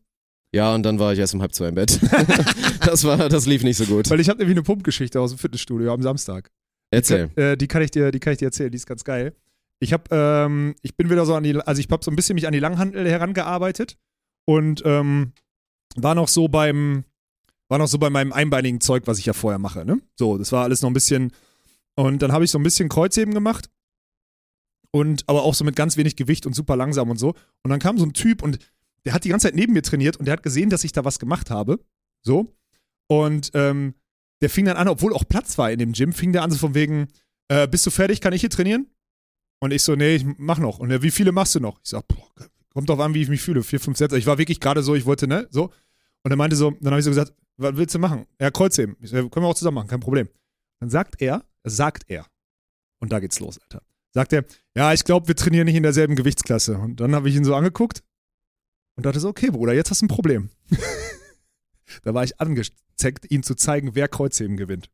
Ja, 0.54 0.74
und 0.74 0.82
dann 0.82 0.98
war 0.98 1.12
ich 1.12 1.18
erst 1.18 1.34
um 1.34 1.40
halb 1.40 1.54
zwei 1.54 1.68
im 1.68 1.74
Bett. 1.74 1.98
das 2.84 3.04
war, 3.04 3.28
das 3.28 3.46
lief 3.46 3.62
nicht 3.62 3.78
so 3.78 3.86
gut. 3.86 4.10
Weil 4.10 4.20
ich 4.20 4.28
habe 4.28 4.38
nämlich 4.38 4.56
eine 4.56 4.62
Pumpgeschichte 4.62 5.18
aus 5.20 5.30
dem 5.30 5.38
Fitnessstudio 5.38 5.92
am 5.92 6.02
Samstag. 6.02 6.50
Erzähl. 6.90 7.30
Äh, 7.36 7.56
die 7.56 7.68
kann 7.68 7.80
ich 7.80 7.90
dir, 7.90 8.10
die 8.10 8.20
kann 8.20 8.34
ich 8.34 8.38
dir 8.38 8.46
erzählen, 8.46 8.70
die 8.70 8.76
ist 8.76 8.86
ganz 8.86 9.02
geil. 9.02 9.34
Ich 9.80 9.94
habe, 9.94 10.04
ähm, 10.10 10.74
ich 10.82 10.94
bin 10.94 11.08
wieder 11.08 11.24
so 11.24 11.34
an 11.34 11.42
die, 11.42 11.56
also 11.56 11.80
ich 11.80 11.88
habe 11.90 12.04
so 12.04 12.10
ein 12.10 12.16
bisschen 12.16 12.34
mich 12.34 12.46
an 12.46 12.52
die 12.52 12.58
Langhandel 12.58 13.08
herangearbeitet 13.08 13.96
und 14.44 14.82
ähm, 14.84 15.32
war 15.96 16.14
noch 16.14 16.28
so 16.28 16.48
beim, 16.48 17.04
war 17.68 17.78
noch 17.78 17.88
so 17.88 17.98
bei 17.98 18.10
meinem 18.10 18.32
einbeinigen 18.32 18.80
Zeug, 18.80 19.04
was 19.06 19.18
ich 19.18 19.26
ja 19.26 19.32
vorher 19.32 19.58
mache. 19.58 19.86
Ne? 19.86 20.00
So, 20.16 20.36
das 20.36 20.52
war 20.52 20.64
alles 20.64 20.82
noch 20.82 20.90
ein 20.90 20.94
bisschen. 20.94 21.32
Und 21.94 22.20
dann 22.20 22.30
habe 22.30 22.44
ich 22.44 22.50
so 22.50 22.58
ein 22.58 22.62
bisschen 22.62 22.90
Kreuzheben 22.90 23.32
gemacht 23.32 23.70
und 24.90 25.24
aber 25.26 25.42
auch 25.42 25.54
so 25.54 25.64
mit 25.64 25.76
ganz 25.76 25.96
wenig 25.96 26.16
Gewicht 26.16 26.46
und 26.46 26.54
super 26.54 26.76
langsam 26.76 27.10
und 27.10 27.18
so. 27.18 27.30
Und 27.62 27.70
dann 27.70 27.80
kam 27.80 27.98
so 27.98 28.04
ein 28.04 28.12
Typ 28.12 28.42
und 28.42 28.58
der 29.04 29.14
hat 29.14 29.24
die 29.24 29.28
ganze 29.28 29.48
Zeit 29.48 29.54
neben 29.54 29.72
mir 29.72 29.82
trainiert 29.82 30.16
und 30.16 30.26
der 30.26 30.32
hat 30.32 30.42
gesehen, 30.42 30.70
dass 30.70 30.84
ich 30.84 30.92
da 30.92 31.04
was 31.04 31.18
gemacht 31.18 31.50
habe. 31.50 31.80
So. 32.22 32.56
Und 33.08 33.50
ähm, 33.54 33.94
der 34.40 34.50
fing 34.50 34.64
dann 34.64 34.76
an, 34.76 34.88
obwohl 34.88 35.12
auch 35.14 35.24
Platz 35.28 35.58
war 35.58 35.70
in 35.70 35.78
dem 35.78 35.92
Gym, 35.92 36.12
fing 36.12 36.32
der 36.32 36.42
an 36.42 36.50
so 36.50 36.58
von 36.58 36.74
wegen, 36.74 37.08
äh, 37.48 37.68
bist 37.68 37.86
du 37.86 37.90
fertig, 37.90 38.20
kann 38.20 38.32
ich 38.32 38.40
hier 38.40 38.50
trainieren? 38.50 38.86
Und 39.60 39.72
ich 39.72 39.82
so, 39.82 39.94
nee, 39.94 40.16
ich 40.16 40.24
mach 40.38 40.58
noch. 40.58 40.78
Und 40.78 40.90
er, 40.90 41.02
wie 41.02 41.10
viele 41.10 41.30
machst 41.30 41.54
du 41.54 41.60
noch? 41.60 41.78
Ich 41.84 41.90
sag, 41.90 42.06
boah, 42.08 42.28
kommt 42.70 42.88
drauf 42.88 42.98
an, 43.00 43.14
wie 43.14 43.22
ich 43.22 43.28
mich 43.28 43.42
fühle. 43.42 43.62
Vier, 43.62 43.78
fünf 43.78 43.96
Sätze. 43.96 44.18
Ich 44.18 44.26
war 44.26 44.38
wirklich 44.38 44.60
gerade 44.60 44.82
so, 44.82 44.94
ich 44.94 45.06
wollte, 45.06 45.28
ne, 45.28 45.46
so. 45.50 45.72
Und 46.24 46.30
er 46.30 46.36
meinte 46.36 46.56
so, 46.56 46.72
dann 46.80 46.92
habe 46.92 46.98
ich 46.98 47.04
so 47.04 47.10
gesagt, 47.10 47.32
was 47.56 47.76
willst 47.76 47.94
du 47.94 47.98
machen? 47.98 48.26
Ja, 48.40 48.50
Kreuzheben. 48.50 48.96
Ich 49.00 49.10
so, 49.10 49.28
können 49.28 49.44
wir 49.44 49.48
auch 49.48 49.54
zusammen 49.54 49.76
machen, 49.76 49.88
kein 49.88 50.00
Problem. 50.00 50.28
Dann 50.80 50.90
sagt 50.90 51.20
er, 51.20 51.44
sagt 51.64 52.04
er, 52.08 52.26
und 53.00 53.12
da 53.12 53.20
geht's 53.20 53.38
los, 53.40 53.60
Alter. 53.60 53.82
Sagt 54.12 54.32
er, 54.32 54.44
ja, 54.74 54.92
ich 54.92 55.04
glaube, 55.04 55.28
wir 55.28 55.36
trainieren 55.36 55.66
nicht 55.66 55.76
in 55.76 55.82
derselben 55.82 56.16
Gewichtsklasse. 56.16 56.76
Und 56.78 57.00
dann 57.00 57.14
habe 57.14 57.28
ich 57.28 57.36
ihn 57.36 57.44
so 57.44 57.54
angeguckt 57.54 58.02
und 58.96 59.06
dachte 59.06 59.20
so, 59.20 59.28
okay, 59.28 59.50
Bruder, 59.50 59.72
jetzt 59.72 59.90
hast 59.90 60.02
du 60.02 60.06
ein 60.06 60.08
Problem. 60.08 60.50
da 62.02 62.14
war 62.14 62.24
ich 62.24 62.40
angezeckt, 62.40 63.30
ihm 63.30 63.42
zu 63.42 63.54
zeigen, 63.54 63.94
wer 63.94 64.08
Kreuzheben 64.08 64.56
gewinnt. 64.56 64.90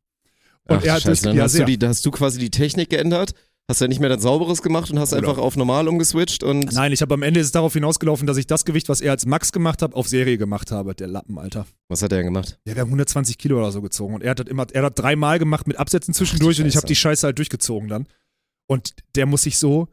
Und 0.63 0.77
Ach, 0.77 0.83
er 0.83 0.93
hat 0.93 1.01
Scheiße, 1.01 1.09
das, 1.09 1.21
dann 1.21 1.37
ja, 1.37 1.43
hast, 1.43 1.57
du 1.57 1.65
die, 1.65 1.79
hast 1.85 2.05
du 2.05 2.11
quasi 2.11 2.37
die 2.39 2.51
Technik 2.51 2.89
geändert, 2.89 3.33
hast 3.67 3.81
ja 3.81 3.87
nicht 3.87 3.99
mehr 3.99 4.09
das 4.09 4.21
Sauberes 4.21 4.61
gemacht 4.61 4.91
und 4.91 4.99
hast 4.99 5.13
Oder- 5.13 5.27
einfach 5.27 5.37
auf 5.37 5.55
normal 5.55 5.87
umgeswitcht 5.87 6.43
und 6.43 6.71
Nein, 6.73 6.91
ich 6.91 7.01
habe 7.01 7.13
am 7.13 7.23
Ende 7.23 7.39
ist 7.39 7.47
es 7.47 7.51
darauf 7.51 7.73
hinausgelaufen, 7.73 8.27
dass 8.27 8.37
ich 8.37 8.47
das 8.47 8.65
Gewicht, 8.65 8.89
was 8.89 9.01
er 9.01 9.11
als 9.11 9.25
Max 9.25 9.51
gemacht 9.51 9.81
hat, 9.81 9.93
auf 9.93 10.07
Serie 10.07 10.37
gemacht 10.37 10.71
habe. 10.71 10.95
Der 10.95 11.07
Lappen, 11.07 11.37
Alter. 11.37 11.65
was 11.87 12.01
hat 12.01 12.11
er 12.11 12.17
denn 12.19 12.27
gemacht? 12.27 12.59
Ja, 12.65 12.75
wir 12.75 12.81
haben 12.81 12.89
120 12.89 13.37
Kilo 13.37 13.57
oder 13.57 13.71
so 13.71 13.81
gezogen 13.81 14.15
und 14.15 14.23
er 14.23 14.31
hat 14.31 14.39
das 14.39 14.47
immer, 14.47 14.67
er 14.71 14.83
hat 14.83 14.97
dreimal 14.97 15.39
gemacht 15.39 15.67
mit 15.67 15.77
Absätzen 15.77 16.13
zwischendurch 16.13 16.59
und 16.59 16.67
ich 16.67 16.77
habe 16.77 16.87
die 16.87 16.95
Scheiße 16.95 17.25
halt 17.25 17.37
durchgezogen 17.37 17.89
dann. 17.89 18.07
Und 18.67 18.93
der 19.15 19.25
muss 19.25 19.43
sich 19.43 19.57
so, 19.57 19.87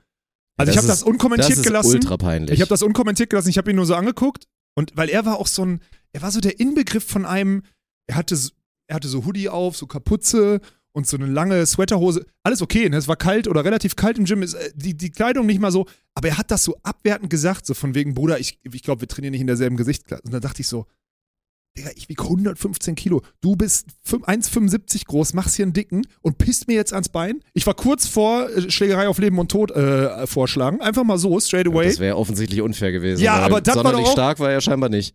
also 0.56 0.68
das 0.68 0.74
ich 0.74 0.76
habe 0.78 0.86
das 0.88 1.02
unkommentiert 1.02 1.58
das 1.58 1.64
gelassen. 1.64 1.94
ultra 1.94 2.16
peinlich. 2.16 2.52
Ich 2.54 2.60
habe 2.60 2.68
das 2.68 2.82
unkommentiert 2.82 3.30
gelassen, 3.30 3.48
ich 3.48 3.58
habe 3.58 3.70
ihn 3.70 3.76
nur 3.76 3.86
so 3.86 3.94
angeguckt 3.94 4.44
und 4.74 4.92
weil 4.96 5.08
er 5.08 5.24
war 5.26 5.38
auch 5.38 5.46
so 5.46 5.64
ein, 5.64 5.80
er 6.12 6.22
war 6.22 6.30
so 6.30 6.40
der 6.40 6.58
Inbegriff 6.60 7.04
von 7.04 7.24
einem, 7.26 7.62
er 8.08 8.16
hatte, 8.16 8.36
so- 8.36 8.50
er 8.88 8.96
hatte 8.96 9.08
so 9.08 9.24
Hoodie 9.24 9.48
auf, 9.48 9.76
so 9.76 9.86
Kapuze 9.86 10.60
und 10.92 11.06
so 11.06 11.16
eine 11.18 11.26
lange 11.26 11.66
Sweaterhose. 11.66 12.24
Alles 12.42 12.62
okay, 12.62 12.88
ne? 12.88 12.96
es 12.96 13.06
war 13.08 13.16
kalt 13.16 13.48
oder 13.48 13.64
relativ 13.64 13.96
kalt 13.96 14.16
im 14.18 14.24
Gym, 14.24 14.42
ist, 14.42 14.54
äh, 14.54 14.72
die, 14.74 14.96
die 14.96 15.10
Kleidung 15.10 15.44
nicht 15.46 15.60
mal 15.60 15.70
so, 15.72 15.86
aber 16.14 16.28
er 16.28 16.38
hat 16.38 16.50
das 16.50 16.64
so 16.64 16.76
abwertend 16.82 17.28
gesagt, 17.28 17.66
so 17.66 17.74
von 17.74 17.94
wegen, 17.94 18.14
Bruder, 18.14 18.38
ich, 18.40 18.58
ich 18.62 18.82
glaube, 18.82 19.02
wir 19.02 19.08
trainieren 19.08 19.32
nicht 19.32 19.42
in 19.42 19.46
derselben 19.46 19.76
Gesichtsklasse. 19.76 20.22
Und 20.24 20.32
dann 20.32 20.40
dachte 20.40 20.62
ich 20.62 20.68
so, 20.68 20.86
Digga, 21.76 21.90
ich 21.94 22.08
wiege 22.08 22.22
115 22.22 22.94
Kilo. 22.94 23.22
Du 23.40 23.54
bist 23.56 23.86
fünf- 24.02 24.24
1,75 24.26 25.04
groß, 25.06 25.34
machst 25.34 25.56
hier 25.56 25.64
einen 25.64 25.72
Dicken 25.72 26.06
und 26.22 26.38
pisst 26.38 26.68
mir 26.68 26.74
jetzt 26.74 26.92
ans 26.92 27.08
Bein. 27.08 27.40
Ich 27.54 27.66
war 27.66 27.74
kurz 27.74 28.06
vor 28.06 28.48
äh, 28.50 28.70
Schlägerei 28.70 29.08
auf 29.08 29.18
Leben 29.18 29.38
und 29.38 29.50
Tod 29.50 29.70
äh, 29.72 30.26
vorschlagen. 30.26 30.80
Einfach 30.80 31.04
mal 31.04 31.18
so, 31.18 31.38
straight 31.40 31.66
away. 31.68 31.86
das 31.86 31.98
wäre 31.98 32.16
offensichtlich 32.16 32.62
unfair 32.62 32.92
gewesen. 32.92 33.22
Ja, 33.22 33.34
aber 33.34 33.60
das 33.60 33.76
war 33.76 33.92
doch 33.92 34.00
auch- 34.00 34.12
stark 34.12 34.38
war 34.40 34.50
er 34.50 34.60
scheinbar 34.60 34.88
nicht. 34.88 35.14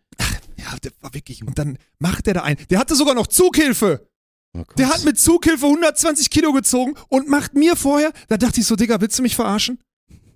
Ja, 0.58 0.78
der 0.84 0.92
war 1.02 1.14
wirklich. 1.16 1.46
Und 1.46 1.58
dann 1.58 1.78
macht 1.98 2.28
der 2.28 2.36
da 2.36 2.44
ein. 2.44 2.56
Der 2.70 2.78
hatte 2.80 2.96
sogar 2.96 3.16
noch 3.16 3.26
Zughilfe. 3.28 4.08
Oh. 4.56 4.64
Der 4.78 4.90
hat 4.90 5.04
mit 5.06 5.18
Zughilfe 5.20 5.66
120 5.66 6.30
Kilo 6.30 6.52
gezogen 6.54 6.94
und 7.08 7.28
macht 7.30 7.56
mir 7.56 7.76
vorher. 7.76 8.12
Da 8.28 8.38
dachte 8.38 8.60
ich 8.60 8.68
so, 8.68 8.76
Digga, 8.76 9.02
willst 9.02 9.18
du 9.18 9.24
mich 9.24 9.36
verarschen? 9.36 9.80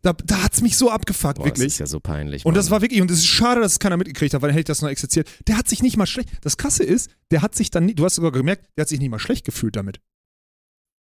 Da, 0.05 0.13
da 0.13 0.43
hat's 0.43 0.61
mich 0.61 0.77
so 0.77 0.91
abgefuckt, 0.91 1.39
Boah, 1.39 1.45
das 1.45 1.57
wirklich. 1.57 1.65
ist 1.65 1.79
ja 1.79 1.87
so 1.87 1.99
peinlich. 1.99 2.45
Und 2.45 2.55
das 2.55 2.65
Mann. 2.65 2.73
war 2.73 2.81
wirklich, 2.83 3.01
und 3.01 3.09
es 3.09 3.17
ist 3.17 3.25
schade, 3.25 3.59
dass 3.59 3.71
es 3.71 3.79
keiner 3.79 3.97
mitgekriegt 3.97 4.35
hat, 4.35 4.41
weil 4.43 4.49
dann 4.49 4.53
hätte 4.53 4.71
ich 4.71 4.77
das 4.77 4.83
noch 4.83 4.89
exerziert. 4.89 5.27
Der 5.47 5.57
hat 5.57 5.67
sich 5.67 5.81
nicht 5.81 5.97
mal 5.97 6.05
schlecht. 6.05 6.29
Das 6.41 6.57
Krasse 6.57 6.83
ist, 6.83 7.09
der 7.31 7.41
hat 7.41 7.55
sich 7.55 7.71
dann, 7.71 7.87
du 7.87 8.05
hast 8.05 8.13
sogar 8.13 8.31
gemerkt, 8.31 8.67
der 8.77 8.83
hat 8.83 8.89
sich 8.89 8.99
nicht 8.99 9.09
mal 9.09 9.17
schlecht 9.17 9.45
gefühlt 9.45 9.75
damit. 9.75 9.99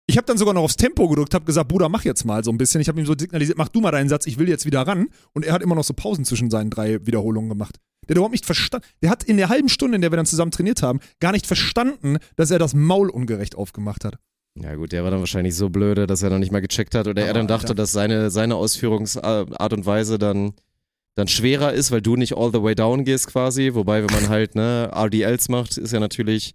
Ich 0.07 0.19
habe 0.19 0.27
dann 0.27 0.37
sogar 0.37 0.53
noch 0.53 0.65
aufs 0.65 0.77
Tempo 0.77 1.09
gedrückt, 1.09 1.33
habe 1.33 1.47
gesagt, 1.47 1.69
Bruder, 1.69 1.89
mach 1.89 2.05
jetzt 2.05 2.25
mal 2.25 2.45
so 2.45 2.51
ein 2.51 2.59
bisschen. 2.59 2.83
Ich 2.83 2.89
habe 2.89 3.01
ihm 3.01 3.07
so 3.07 3.15
signalisiert, 3.19 3.57
mach 3.57 3.69
du 3.69 3.81
mal 3.81 3.91
deinen 3.91 4.11
Satz, 4.11 4.27
ich 4.27 4.39
will 4.39 4.51
jetzt 4.51 4.67
wieder 4.67 4.83
ran. 4.83 5.07
Und 5.33 5.47
er 5.47 5.55
hat 5.55 5.63
immer 5.63 5.77
noch 5.77 5.85
so 5.85 5.95
Pausen 5.95 6.27
zwischen 6.27 6.51
seinen 6.51 6.69
drei 6.69 7.07
Wiederholungen 7.07 7.49
gemacht. 7.49 7.77
Der 8.07 8.15
hat 8.15 8.17
überhaupt 8.19 8.33
nicht 8.33 8.45
verstanden. 8.45 8.87
Der 9.03 9.09
hat 9.09 9.25
in 9.25 9.39
der 9.39 9.49
halben 9.49 9.71
Stunde, 9.71 9.95
in 9.95 10.03
der 10.03 10.13
wir 10.13 10.17
dann 10.17 10.27
zusammen 10.27 10.51
trainiert 10.51 10.83
haben, 10.83 11.01
gar 11.21 11.33
nicht 11.33 11.47
verstanden, 11.47 12.19
dass 12.37 12.51
er 12.51 12.59
das 12.59 12.75
Maul 12.75 13.09
ungerecht 13.09 13.55
aufgemacht 13.55 14.05
hat. 14.05 14.19
Ja 14.62 14.75
gut, 14.75 14.92
der 14.92 15.05
war 15.05 15.11
dann 15.11 15.20
wahrscheinlich 15.20 15.55
so 15.57 15.70
blöde, 15.70 16.07
dass 16.07 16.23
er 16.23 16.31
noch 16.31 16.38
nicht 16.38 16.53
mal 16.53 16.61
gecheckt 16.61 16.94
hat 16.94 17.07
oder 17.07 17.23
er 17.23 17.31
Aber, 17.31 17.38
dann 17.38 17.49
dachte, 17.49 17.68
Alter. 17.68 17.75
dass 17.77 17.92
seine, 17.92 18.31
seine 18.31 18.57
Ausführungsart 18.57 19.73
und 19.73 19.87
Weise 19.87 20.18
dann, 20.18 20.53
dann 21.14 21.29
schwerer 21.29 21.73
ist, 21.73 21.90
weil 21.90 22.03
du 22.03 22.16
nicht 22.16 22.37
all 22.37 22.53
the 22.53 22.62
way 22.62 22.75
down 22.75 23.05
gehst 23.05 23.29
quasi. 23.29 23.75
Wobei, 23.75 24.03
wenn 24.03 24.14
man 24.14 24.29
halt 24.29 24.55
ne, 24.55 24.90
RDLs 24.92 25.49
macht, 25.49 25.79
ist 25.79 25.92
ja 25.92 26.01
natürlich 26.01 26.55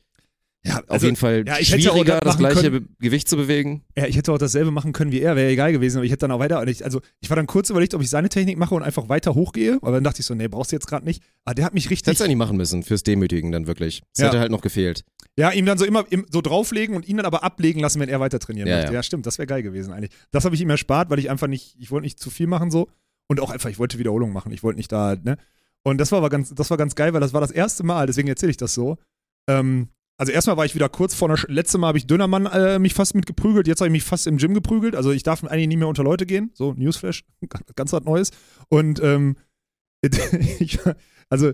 Ja, 0.66 0.82
auf 0.88 1.04
jeden 1.04 1.16
Fall 1.16 1.44
Also, 1.46 1.52
ja, 1.52 1.60
ich 1.60 1.72
hätte 1.72 1.90
auch 1.92 1.94
schwieriger, 1.96 2.20
das 2.20 2.24
das 2.34 2.38
gleiche 2.38 2.72
können. 2.72 2.96
Gewicht 3.00 3.30
zu 3.30 3.38
bewegen. 3.38 3.84
Ja, 3.96 4.08
ich 4.08 4.18
hätte 4.18 4.32
auch 4.34 4.38
dasselbe 4.40 4.72
machen 4.72 4.94
können 4.94 5.12
wie 5.12 5.22
er, 5.22 5.36
wäre 5.36 5.50
egal 5.52 5.72
gewesen, 5.72 5.98
aber 5.98 6.06
ich 6.06 6.12
hätte 6.12 6.22
dann 6.22 6.32
auch 6.32 6.40
weiter. 6.40 6.58
also, 6.60 7.02
ich 7.20 7.30
war 7.30 7.36
dann 7.36 7.46
kurz 7.46 7.70
überlegt, 7.70 7.94
ob 7.94 8.02
ich 8.02 8.10
seine 8.10 8.30
Technik 8.30 8.58
mache 8.58 8.74
und 8.74 8.82
einfach 8.82 9.08
weiter 9.08 9.36
hochgehe, 9.36 9.78
aber 9.82 9.92
dann 9.92 10.04
dachte 10.04 10.22
ich 10.22 10.26
so, 10.26 10.34
nee, 10.34 10.48
brauchst 10.48 10.72
du 10.72 10.76
jetzt 10.76 10.88
gerade 10.88 11.06
nicht. 11.06 11.22
Aber 11.44 11.54
der 11.54 11.66
hat 11.66 11.74
mich 11.76 11.84
Das 11.84 11.92
richtig. 11.92 12.08
hättest 12.08 12.22
du 12.22 12.24
eigentlich 12.26 12.38
machen 12.38 12.58
müssen, 12.58 12.82
fürs 12.84 13.04
Demütigen 13.04 13.52
dann 13.52 13.68
wirklich. 13.68 14.02
Das 14.14 14.22
Ja. 14.22 14.28
hätte 14.28 14.40
halt 14.40 14.52
noch 14.52 14.62
gefehlt. 14.62 15.04
Ja, 15.38 15.52
ihm 15.52 15.66
dann 15.66 15.78
so 15.78 15.86
immer 15.86 16.06
im, 16.10 16.26
so 16.32 16.42
drauflegen 16.42 16.96
und 16.96 17.08
ihn 17.08 17.18
dann 17.18 17.26
aber 17.26 17.44
ablegen 17.44 17.80
lassen, 17.82 18.00
wenn 18.00 18.10
er 18.10 18.20
weiter 18.20 18.40
trainieren 18.40 18.68
Ja, 18.70 18.76
möchte. 18.78 18.92
ja. 18.94 19.00
Ja, 19.00 19.04
stimmt, 19.04 19.26
das 19.28 19.38
wäre 19.38 19.48
geil 19.48 19.62
gewesen 19.62 19.94
eigentlich. 19.94 20.12
Das 20.32 20.46
habe 20.46 20.56
ich 20.56 20.62
ihm 20.62 20.70
erspart, 20.70 21.10
weil 21.10 21.20
ich 21.20 21.30
einfach 21.30 21.48
nicht, 21.48 21.76
ich 21.80 21.92
wollte 21.92 22.06
nicht 22.06 22.20
zu 22.20 22.30
viel 22.30 22.48
machen 22.48 22.72
so 22.72 22.90
und 23.28 23.40
auch 23.40 23.52
einfach, 23.52 23.70
ich 23.70 23.78
wollte 23.78 24.00
Wiederholung 24.00 24.32
machen. 24.34 24.52
Ich 24.52 24.64
wollte 24.64 24.78
nicht 24.78 24.92
da, 24.92 25.16
ne? 25.22 25.38
Und 25.84 26.00
das 26.00 26.12
war 26.12 26.18
aber 26.20 26.30
ganz, 26.30 26.54
das 26.56 26.70
war 26.72 26.78
ganz 26.78 26.96
geil, 26.96 27.14
weil 27.14 27.22
das 27.22 27.34
war 27.34 27.42
das 27.42 27.52
erste 27.52 27.84
Mal, 27.84 28.08
deswegen 28.08 28.28
erzähle 28.30 28.50
ich 28.50 28.58
das 28.58 28.74
so. 28.74 28.98
Ähm, 29.48 29.90
also 30.18 30.32
erstmal 30.32 30.58
war 30.58 30.66
ich 30.66 30.76
wieder 30.76 30.90
kurz 30.90 31.14
vor 31.14 31.28
einer, 31.30 31.38
Sch- 31.38 31.52
letzte 31.52 31.78
Mal 31.78 31.88
habe 31.88 31.98
ich 31.98 32.08
Dönermann 32.08 32.46
äh, 32.46 32.80
mich 32.80 32.94
fast 32.94 33.16
mit 33.16 33.26
geprügelt, 33.26 33.68
jetzt 33.68 33.82
habe 33.82 33.88
ich 33.88 33.92
mich 33.94 34.04
fast 34.04 34.28
im 34.28 34.38
Gym 34.38 34.54
geprügelt. 34.54 34.96
Also 34.96 35.12
ich 35.12 35.24
darf 35.24 35.44
eigentlich 35.44 35.68
nie 35.68 35.78
mehr 35.78 35.88
unter 35.88 36.04
Leute 36.04 36.26
gehen. 36.26 36.52
So, 36.54 36.74
Newsflash, 36.74 37.24
ganz 37.76 37.92
was 37.94 38.04
Neues. 38.04 38.32
Und 38.70 39.02
ähm, 39.04 39.36
ich, 40.60 40.86
war- 40.86 40.96
also 41.30 41.52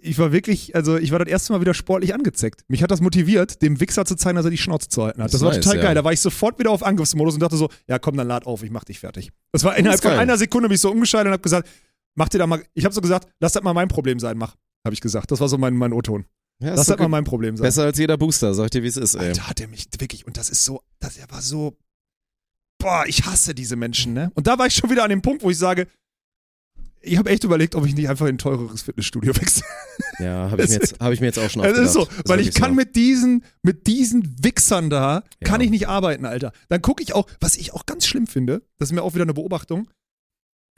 ich 0.00 0.18
war 0.18 0.32
wirklich, 0.32 0.74
also 0.76 0.96
ich 0.98 1.12
war 1.12 1.18
das 1.18 1.28
erste 1.28 1.52
Mal 1.52 1.60
wieder 1.62 1.72
sportlich 1.74 2.14
angezeckt. 2.14 2.62
Mich 2.68 2.82
hat 2.82 2.90
das 2.90 3.00
motiviert, 3.00 3.62
dem 3.62 3.80
Wichser 3.80 4.04
zu 4.04 4.16
zeigen, 4.16 4.36
dass 4.36 4.44
er 4.44 4.50
die 4.50 4.58
Schnauze 4.58 4.88
zu 4.88 5.02
halten 5.02 5.22
hat. 5.22 5.32
Das, 5.32 5.40
Das 5.40 5.42
war 5.42 5.50
ist 5.52 5.56
total 5.62 5.74
nice, 5.76 5.82
geil. 5.82 5.90
ja. 5.90 5.94
Da 5.94 6.04
war 6.04 6.12
ich 6.12 6.20
sofort 6.20 6.58
wieder 6.58 6.70
auf 6.70 6.82
Angriffsmodus 6.82 7.34
und 7.34 7.40
dachte 7.40 7.56
so, 7.56 7.70
ja 7.88 7.98
komm, 7.98 8.16
dann 8.16 8.28
lad 8.28 8.46
auf, 8.46 8.62
ich 8.62 8.70
mach 8.70 8.84
dich 8.84 8.98
fertig. 9.00 9.30
Das 9.52 9.64
war 9.64 9.76
innerhalb 9.76 10.02
von 10.02 10.12
einer 10.12 10.36
Sekunde, 10.36 10.68
bin 10.68 10.74
ich 10.74 10.80
so 10.82 10.90
umgeschaltet 10.90 11.28
und 11.28 11.32
hab 11.32 11.42
gesagt, 11.42 11.68
mach 12.14 12.28
dir 12.28 12.38
da 12.38 12.46
mal, 12.46 12.62
ich 12.74 12.84
habe 12.84 12.94
so 12.94 13.00
gesagt, 13.00 13.28
lass 13.40 13.52
das 13.54 13.62
mal 13.62 13.72
mein 13.72 13.88
Problem 13.88 14.18
sein, 14.20 14.36
mach, 14.36 14.56
habe 14.84 14.92
ich 14.94 15.00
gesagt. 15.00 15.30
Das 15.30 15.40
war 15.40 15.48
so 15.48 15.56
mein, 15.56 15.74
mein 15.74 15.92
O-Ton. 15.94 16.26
Ja, 16.60 16.74
Das 16.74 16.88
hat 16.88 16.98
mal 16.98 17.08
mein 17.08 17.24
Problem 17.24 17.56
sein. 17.56 17.64
besser 17.64 17.84
als 17.84 17.98
jeder 17.98 18.16
Booster, 18.18 18.52
sag 18.54 18.64
ich 18.64 18.70
dir, 18.70 18.82
wie 18.82 18.88
es 18.88 18.96
ist, 18.96 19.14
ey. 19.14 19.28
Alter, 19.28 19.48
hat 19.48 19.60
er 19.60 19.68
mich 19.68 19.86
wirklich, 19.98 20.26
und 20.26 20.36
das 20.36 20.50
ist 20.50 20.64
so, 20.64 20.82
das, 20.98 21.16
er 21.16 21.30
war 21.30 21.40
so, 21.40 21.76
boah, 22.78 23.04
ich 23.06 23.26
hasse 23.26 23.54
diese 23.54 23.76
Menschen, 23.76 24.12
ne? 24.12 24.32
Und 24.34 24.46
da 24.48 24.58
war 24.58 24.66
ich 24.66 24.74
schon 24.74 24.90
wieder 24.90 25.04
an 25.04 25.10
dem 25.10 25.22
Punkt, 25.22 25.42
wo 25.44 25.50
ich 25.50 25.58
sage, 25.58 25.86
ich 27.00 27.16
habe 27.16 27.30
echt 27.30 27.44
überlegt, 27.44 27.76
ob 27.76 27.86
ich 27.86 27.94
nicht 27.94 28.08
einfach 28.08 28.26
in 28.26 28.34
ein 28.34 28.38
teureres 28.38 28.82
Fitnessstudio 28.82 29.36
wechsle. 29.40 29.64
Ja, 30.18 30.50
habe 30.50 30.62
ich, 30.64 30.68
mir 30.70 30.74
jetzt- 30.74 30.98
hab 30.98 31.12
ich 31.12 31.20
mir 31.20 31.26
jetzt 31.26 31.38
auch 31.38 31.48
schon 31.48 31.62
Das 31.62 31.78
ist 31.78 31.92
so, 31.92 32.00
aufgedacht. 32.02 32.28
weil 32.28 32.40
ich 32.40 32.52
kann 32.54 32.70
so. 32.70 32.74
mit 32.74 32.96
diesen, 32.96 33.44
mit 33.62 33.86
diesen 33.86 34.42
Wichsern 34.44 34.90
da, 34.90 35.22
kann 35.44 35.60
Ja. 35.60 35.66
ich 35.66 35.70
nicht 35.70 35.86
arbeiten, 35.88 36.24
Alter. 36.26 36.52
Dann 36.68 36.82
gucke 36.82 37.04
ich 37.04 37.12
auch, 37.14 37.28
was 37.38 37.54
ich 37.56 37.72
auch 37.72 37.86
ganz 37.86 38.04
schlimm 38.04 38.26
finde, 38.26 38.62
das 38.78 38.88
ist 38.88 38.92
mir 38.94 39.02
auch 39.04 39.14
wieder 39.14 39.22
eine 39.22 39.34
Beobachtung. 39.34 39.88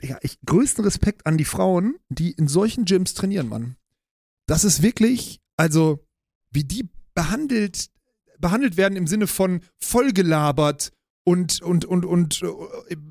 Digga, 0.03 0.19
ich 0.21 0.37
größten 0.45 0.83
Respekt 0.83 1.25
an 1.25 1.39
die 1.39 1.45
Frauen, 1.45 1.95
die 2.09 2.31
in 2.31 2.47
solchen 2.47 2.85
Gyms 2.85 3.15
trainieren, 3.15 3.49
Mann. 3.49 3.75
Das 4.47 4.63
ist 4.63 4.83
wirklich, 4.83 5.39
also, 5.61 6.03
wie 6.51 6.63
die 6.63 6.89
behandelt, 7.13 7.85
behandelt 8.39 8.77
werden 8.77 8.95
im 8.95 9.05
Sinne 9.05 9.27
von 9.27 9.61
vollgelabert 9.77 10.91
und, 11.23 11.61
und, 11.61 11.85
und, 11.85 12.03
und, 12.03 12.41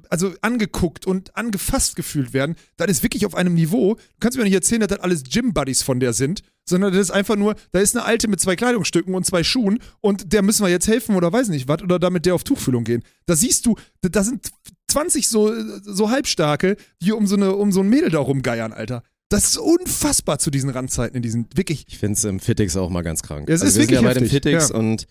also 0.08 0.34
angeguckt 0.42 1.06
und 1.06 1.36
angefasst 1.36 1.94
gefühlt 1.94 2.32
werden, 2.32 2.56
das 2.76 2.90
ist 2.90 3.02
wirklich 3.04 3.24
auf 3.24 3.36
einem 3.36 3.54
Niveau. 3.54 3.94
Du 3.94 4.00
kannst 4.18 4.36
mir 4.36 4.42
nicht 4.42 4.52
erzählen, 4.54 4.80
dass 4.80 4.88
das 4.88 4.98
alles 4.98 5.22
Gym-Buddies 5.22 5.84
von 5.84 6.00
der 6.00 6.12
sind, 6.12 6.42
sondern 6.68 6.92
das 6.92 7.02
ist 7.02 7.10
einfach 7.12 7.36
nur, 7.36 7.54
da 7.70 7.78
ist 7.78 7.96
eine 7.96 8.04
Alte 8.04 8.26
mit 8.26 8.40
zwei 8.40 8.56
Kleidungsstücken 8.56 9.14
und 9.14 9.24
zwei 9.24 9.44
Schuhen 9.44 9.78
und 10.00 10.32
der 10.32 10.42
müssen 10.42 10.64
wir 10.64 10.70
jetzt 10.70 10.88
helfen 10.88 11.14
oder 11.14 11.32
weiß 11.32 11.50
nicht 11.50 11.68
was 11.68 11.82
oder 11.82 12.00
damit 12.00 12.26
der 12.26 12.34
auf 12.34 12.42
Tuchfühlung 12.42 12.82
gehen. 12.82 13.04
Da 13.26 13.36
siehst 13.36 13.64
du, 13.64 13.76
da- 14.00 14.08
da 14.08 14.24
sind 14.24 14.50
20 14.88 15.28
so, 15.28 15.54
so 15.82 16.10
Halbstarke, 16.10 16.76
die 17.00 17.12
um 17.12 17.28
so, 17.28 17.36
eine, 17.36 17.54
um 17.54 17.70
so 17.70 17.80
ein 17.80 17.88
Mädel 17.88 18.10
da 18.10 18.18
rumgeiern, 18.18 18.72
Alter. 18.72 19.04
Das 19.30 19.44
ist 19.44 19.56
unfassbar 19.58 20.38
zu 20.38 20.50
diesen 20.50 20.68
Randzeiten 20.70 21.16
in 21.16 21.22
diesen, 21.22 21.46
wirklich. 21.54 21.86
Ich 21.88 21.98
finde 21.98 22.14
es 22.18 22.24
im 22.24 22.38
Fitix 22.40 22.76
auch 22.76 22.90
mal 22.90 23.02
ganz 23.02 23.22
krank. 23.22 23.48
Ja, 23.48 23.54
es 23.54 23.62
also 23.62 23.70
ist 23.70 23.76
wir 23.78 23.84
sind 23.86 23.94
ja 23.94 24.02
wirklich 24.02 24.14
bei 24.14 24.20
dem 24.20 24.28
Fitix 24.30 24.68
ja. 24.68 24.74
und 24.76 25.06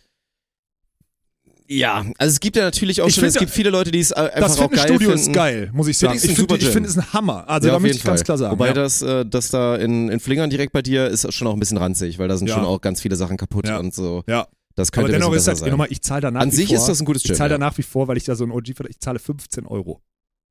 ja, 1.72 2.04
also 2.18 2.34
es 2.34 2.40
gibt 2.40 2.56
ja 2.56 2.64
natürlich 2.64 3.00
auch 3.02 3.08
Ich 3.08 3.14
schon, 3.16 3.26
es 3.26 3.34
finde, 3.36 3.46
gibt 3.46 3.56
viele 3.56 3.70
Leute, 3.70 3.92
die 3.92 4.00
es 4.00 4.10
äh, 4.10 4.16
einfach 4.16 4.40
Das 4.40 4.54
auch 4.60 4.70
geil 4.72 4.80
Fitnessstudio 4.80 5.10
finden. 5.12 5.30
ist 5.30 5.34
geil, 5.36 5.70
muss 5.72 5.88
ich 5.88 5.98
sagen. 6.00 6.20
Ich 6.22 6.32
finde, 6.34 6.58
ich 6.58 6.68
finde 6.68 6.90
es 6.90 6.98
ein 6.98 7.14
Hammer. 7.14 7.48
Also 7.48 7.68
ja, 7.68 7.76
da 7.76 7.80
möchte 7.80 7.98
ich 7.98 8.04
ganz 8.04 8.22
Fall. 8.22 8.26
klar 8.26 8.38
sagen. 8.40 8.52
Wobei 8.54 8.68
ja. 8.68 8.74
das, 8.74 9.02
äh, 9.04 9.24
das 9.24 9.50
da 9.52 9.76
in, 9.76 10.10
in 10.10 10.20
Flingern 10.20 10.50
direkt 10.50 10.74
bei 10.74 10.82
dir 10.82 11.06
ist 11.08 11.32
schon 11.32 11.48
auch 11.48 11.54
ein 11.54 11.60
bisschen 11.60 11.78
ranzig, 11.78 12.18
weil 12.18 12.28
da 12.28 12.38
sind 12.38 12.48
Ja. 12.48 12.56
schon 12.56 12.66
auch 12.66 12.82
ganz 12.82 13.02
viele 13.02 13.16
Sachen 13.16 13.38
kaputt 13.38 13.70
und 13.70 13.94
so. 13.94 14.24
Ja. 14.28 14.48
Das 14.76 14.90
Aber 14.90 14.96
könnte 15.04 15.16
ein 15.18 15.22
dennoch 15.22 15.34
ist 15.36 15.48
das, 15.48 15.60
sein. 15.60 15.70
nochmal, 15.70 15.88
ich 15.92 16.02
zahle 16.02 16.22
da 16.22 16.32
nach 16.32 16.42
An 16.42 16.52
wie 16.52 16.56
sich 16.56 16.68
vor, 16.70 16.78
ist 16.78 16.88
das 16.88 17.02
ein 17.02 17.06
gutes 17.06 17.24
Ich 17.24 17.30
Gym. 17.30 17.38
zahle 17.38 17.50
da 17.50 17.56
Ja. 17.56 17.60
nach 17.60 17.78
wie 17.78 17.84
vor, 17.84 18.08
weil 18.08 18.18
ich 18.18 18.24
da 18.24 18.36
so 18.36 18.46
ein 18.46 18.52
OG 18.52 18.70
ich 18.90 19.00
zahle 19.00 19.20
15 19.20 19.68
Euro. 19.68 20.02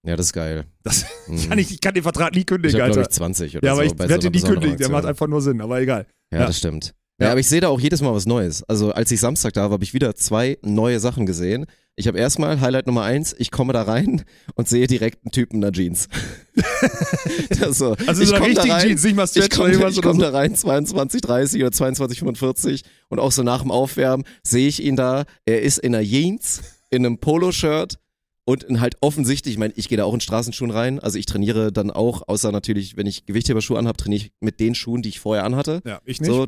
Ja, 0.09 0.17
das 0.17 0.27
ist 0.27 0.33
geil. 0.33 0.65
Das 0.83 1.05
Mhm. 1.29 1.49
kann 1.49 1.59
ich, 1.59 1.71
ich 1.71 1.81
kann 1.81 1.95
den 1.95 2.03
Vertrag 2.03 2.33
nie 2.35 2.41
Ich 2.41 2.47
kündigen, 2.47 2.81
habe, 2.81 2.91
glaube 2.93 3.01
Alter. 3.01 3.11
ich, 3.11 3.17
20 3.17 3.57
oder 3.59 3.67
ja, 3.67 3.73
aber 3.73 3.83
so. 3.83 3.87
ich 3.89 3.97
bei 3.97 4.09
werde 4.09 4.23
so 4.23 4.31
den 4.31 4.41
nie 4.41 4.47
kündigen, 4.49 4.77
der 4.79 4.89
macht 4.89 4.97
Aktion. 5.05 5.11
einfach 5.11 5.27
nur 5.29 5.43
Sinn, 5.43 5.61
aber 5.61 5.81
egal. 5.81 6.07
Ja, 6.33 6.41
Ja. 6.41 6.47
das 6.47 6.59
stimmt. 6.59 6.95
Ja. 7.21 7.27
Ja. 7.27 7.31
aber 7.33 7.41
ich 7.41 7.49
sehe 7.49 7.61
da 7.61 7.69
auch 7.69 7.81
jedes 7.81 8.01
Mal 8.01 8.15
was 8.15 8.27
Neues. 8.27 8.63
Also 8.65 8.93
als 8.93 9.11
ich 9.11 9.19
Samstag 9.21 9.53
da 9.53 9.63
war, 9.65 9.71
habe 9.73 9.85
ich 9.85 9.93
wieder 9.93 10.15
zwei 10.15 10.57
neue 10.63 11.01
Sachen 11.01 11.27
gesehen. 11.27 11.67
Ich 11.97 12.07
habe 12.07 12.17
erstmal 12.17 12.61
Highlight 12.61 12.87
Nummer 12.87 13.03
eins, 13.03 13.35
ich 13.39 13.51
komme 13.51 13.73
da 13.73 13.83
rein 13.83 14.23
und 14.55 14.69
sehe 14.69 14.87
direkt 14.87 15.25
einen 15.25 15.33
Typen 15.33 15.57
in 15.57 15.61
der 15.63 15.73
Jeans. 15.73 16.09
das 17.61 17.79
so. 17.79 17.97
Also 18.07 18.23
ich 18.23 18.29
so 18.29 18.35
eine 18.35 18.45
komm 18.45 18.55
da 18.55 18.63
richtige 18.63 18.75
rein, 18.75 18.87
Jeans, 18.89 19.05
nicht 19.05 19.17
mal 19.17 19.25
Ich 19.25 19.31
Stretch 19.31 19.47
oder 19.47 19.57
komme 19.57 19.69
irgendwas 19.71 19.93
ich 19.93 19.99
oder 19.99 20.09
komm 20.09 20.17
so. 20.19 20.23
da 20.23 20.31
rein, 20.31 20.55
22, 20.55 21.21
30 21.23 21.61
oder 21.63 21.73
22, 21.73 22.19
45 22.21 22.83
und 23.09 23.19
auch 23.19 23.33
so 23.33 23.43
nach 23.43 23.63
dem 23.63 23.71
Aufwärmen 23.71 24.25
sehe 24.43 24.69
ich 24.69 24.83
ihn 24.83 24.97
da. 24.97 25.25
Er 25.45 25.63
ist 25.63 25.79
in 25.79 25.95
einer 25.95 26.05
Jeans, 26.05 26.63
in 26.91 27.05
einem 27.05 27.19
Poloshirt 27.19 27.99
und 28.49 28.81
halt 28.81 28.97
offensichtlich, 29.03 29.53
ich 29.53 29.59
meine, 29.59 29.75
ich 29.77 29.91
gehe 29.91 29.99
da 29.99 30.05
auch 30.05 30.15
in 30.15 30.23
Straßenschuhen 30.23 30.71
rein. 30.71 31.01
Also 31.01 31.19
ich 31.19 31.27
trainiere 31.27 31.71
dann 31.71 31.91
auch, 31.91 32.23
außer 32.29 32.51
natürlich, 32.51 32.97
wenn 32.97 33.07
ich 33.07 33.27
Gewichtheberschuhe 33.27 33.79
anhabe, 33.79 33.99
trainiere 33.99 34.25
ich 34.25 34.33
mit 34.41 34.59
den 34.59 34.75
Schuhen, 34.75 35.03
die 35.03 35.11
ich 35.11 35.21
vorher 35.21 35.45
anhatte. 35.45 35.83
Ja, 35.85 36.01
ich 36.07 36.23
nicht. 36.23 36.31
So, 36.31 36.47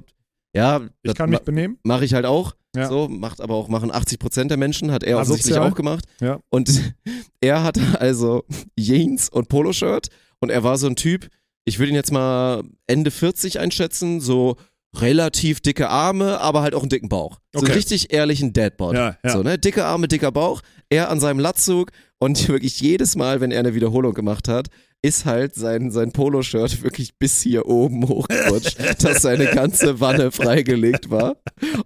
ja, 0.55 0.81
ich 0.81 1.11
das 1.11 1.15
kann 1.15 1.29
mich 1.29 1.41
benehmen. 1.41 1.79
mache 1.83 2.07
ich 2.07 2.15
halt 2.15 2.25
auch. 2.25 2.57
Ja. 2.75 2.89
So, 2.89 3.07
macht 3.07 3.43
aber 3.43 3.55
auch, 3.55 3.69
machen 3.69 3.91
80 3.91 4.19
Prozent 4.19 4.51
der 4.51 4.57
Menschen, 4.57 4.93
hat 4.93 5.03
er 5.03 5.19
offensichtlich 5.19 5.59
auch 5.59 5.75
gemacht. 5.75 6.07
Ja. 6.23 6.41
Und 6.49 6.71
er 7.43 7.63
hatte 7.63 7.83
also 8.01 8.45
Jeans 8.79 9.29
und 9.29 9.51
Poloshirt 9.51 10.09
und 10.39 10.49
er 10.49 10.65
war 10.65 10.79
so 10.79 10.87
ein 10.87 10.97
Typ, 10.97 11.29
ich 11.67 11.79
würde 11.79 11.91
ihn 11.91 11.97
jetzt 11.97 12.13
mal 12.13 12.63
Ende 12.87 13.11
40 13.11 13.61
einschätzen, 13.61 14.23
so 14.23 14.57
relativ 14.97 15.61
dicke 15.61 15.89
Arme, 15.89 16.41
aber 16.41 16.63
halt 16.63 16.75
auch 16.75 16.81
einen 16.83 16.89
dicken 16.89 17.09
Bauch. 17.09 17.39
So 17.53 17.61
Okay. 17.61 17.67
einen 17.67 17.75
richtig 17.77 18.13
ehrlichen 18.13 18.53
Deadbot. 18.53 18.95
Ja, 18.95 19.17
ja. 19.25 19.31
So, 19.31 19.43
ne? 19.43 19.59
Dicke 19.59 19.85
Arme, 19.85 20.09
dicker 20.09 20.33
Bauch, 20.33 20.63
er 20.89 21.11
an 21.11 21.21
seinem 21.21 21.39
Latzug 21.39 21.91
und 22.19 22.49
wirklich 22.49 22.81
jedes 22.81 23.17
Mal, 23.17 23.41
wenn 23.41 23.51
er 23.51 23.61
eine 23.61 23.75
Wiederholung 23.75 24.15
gemacht 24.15 24.49
hat, 24.49 24.69
ist 25.03 25.25
halt 25.25 25.55
sein, 25.55 25.91
sein 25.91 26.13
Poloshirt 26.13 26.83
wirklich 26.83 27.17
bis 27.19 27.41
hier 27.41 27.67
oben 27.67 28.07
hochgerutscht, 28.07 28.77
dass 29.03 29.23
seine 29.23 29.47
ganze 29.47 29.99
Wanne 30.01 30.31
freigelegt 30.31 31.11
war. 31.11 31.37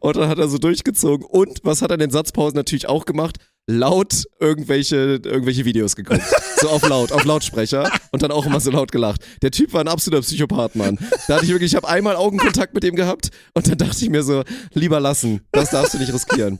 Und 0.00 0.16
dann 0.16 0.28
hat 0.28 0.38
er 0.38 0.48
so 0.48 0.58
durchgezogen. 0.58 1.24
Und 1.24 1.60
was 1.62 1.80
hat 1.80 1.90
er 1.92 1.94
in 1.94 2.00
den 2.00 2.10
Satzpausen 2.10 2.56
natürlich 2.56 2.88
auch 2.88 3.04
gemacht? 3.04 3.36
Laut 3.66 4.24
irgendwelche, 4.40 5.20
irgendwelche 5.24 5.64
Videos 5.64 5.96
geguckt. 5.96 6.20
So 6.60 6.68
auf 6.68 6.86
laut, 6.88 7.12
auf 7.12 7.24
Lautsprecher. 7.24 7.90
Und 8.12 8.22
dann 8.22 8.30
auch 8.30 8.44
immer 8.46 8.60
so 8.60 8.70
laut 8.70 8.92
gelacht. 8.92 9.22
Der 9.42 9.50
Typ 9.50 9.72
war 9.72 9.80
ein 9.80 9.88
absoluter 9.88 10.20
Psychopath, 10.22 10.74
Mann. 10.76 10.98
Da 11.28 11.36
hatte 11.36 11.44
ich 11.46 11.50
wirklich, 11.50 11.72
ich 11.72 11.76
habe 11.76 11.88
einmal 11.88 12.16
Augenkontakt 12.16 12.74
mit 12.74 12.84
ihm 12.84 12.94
gehabt 12.94 13.30
und 13.54 13.66
dann 13.68 13.78
dachte 13.78 14.04
ich 14.04 14.10
mir 14.10 14.22
so, 14.22 14.44
lieber 14.74 15.00
lassen. 15.00 15.40
Das 15.52 15.70
darfst 15.70 15.94
du 15.94 15.98
nicht 15.98 16.12
riskieren. 16.12 16.58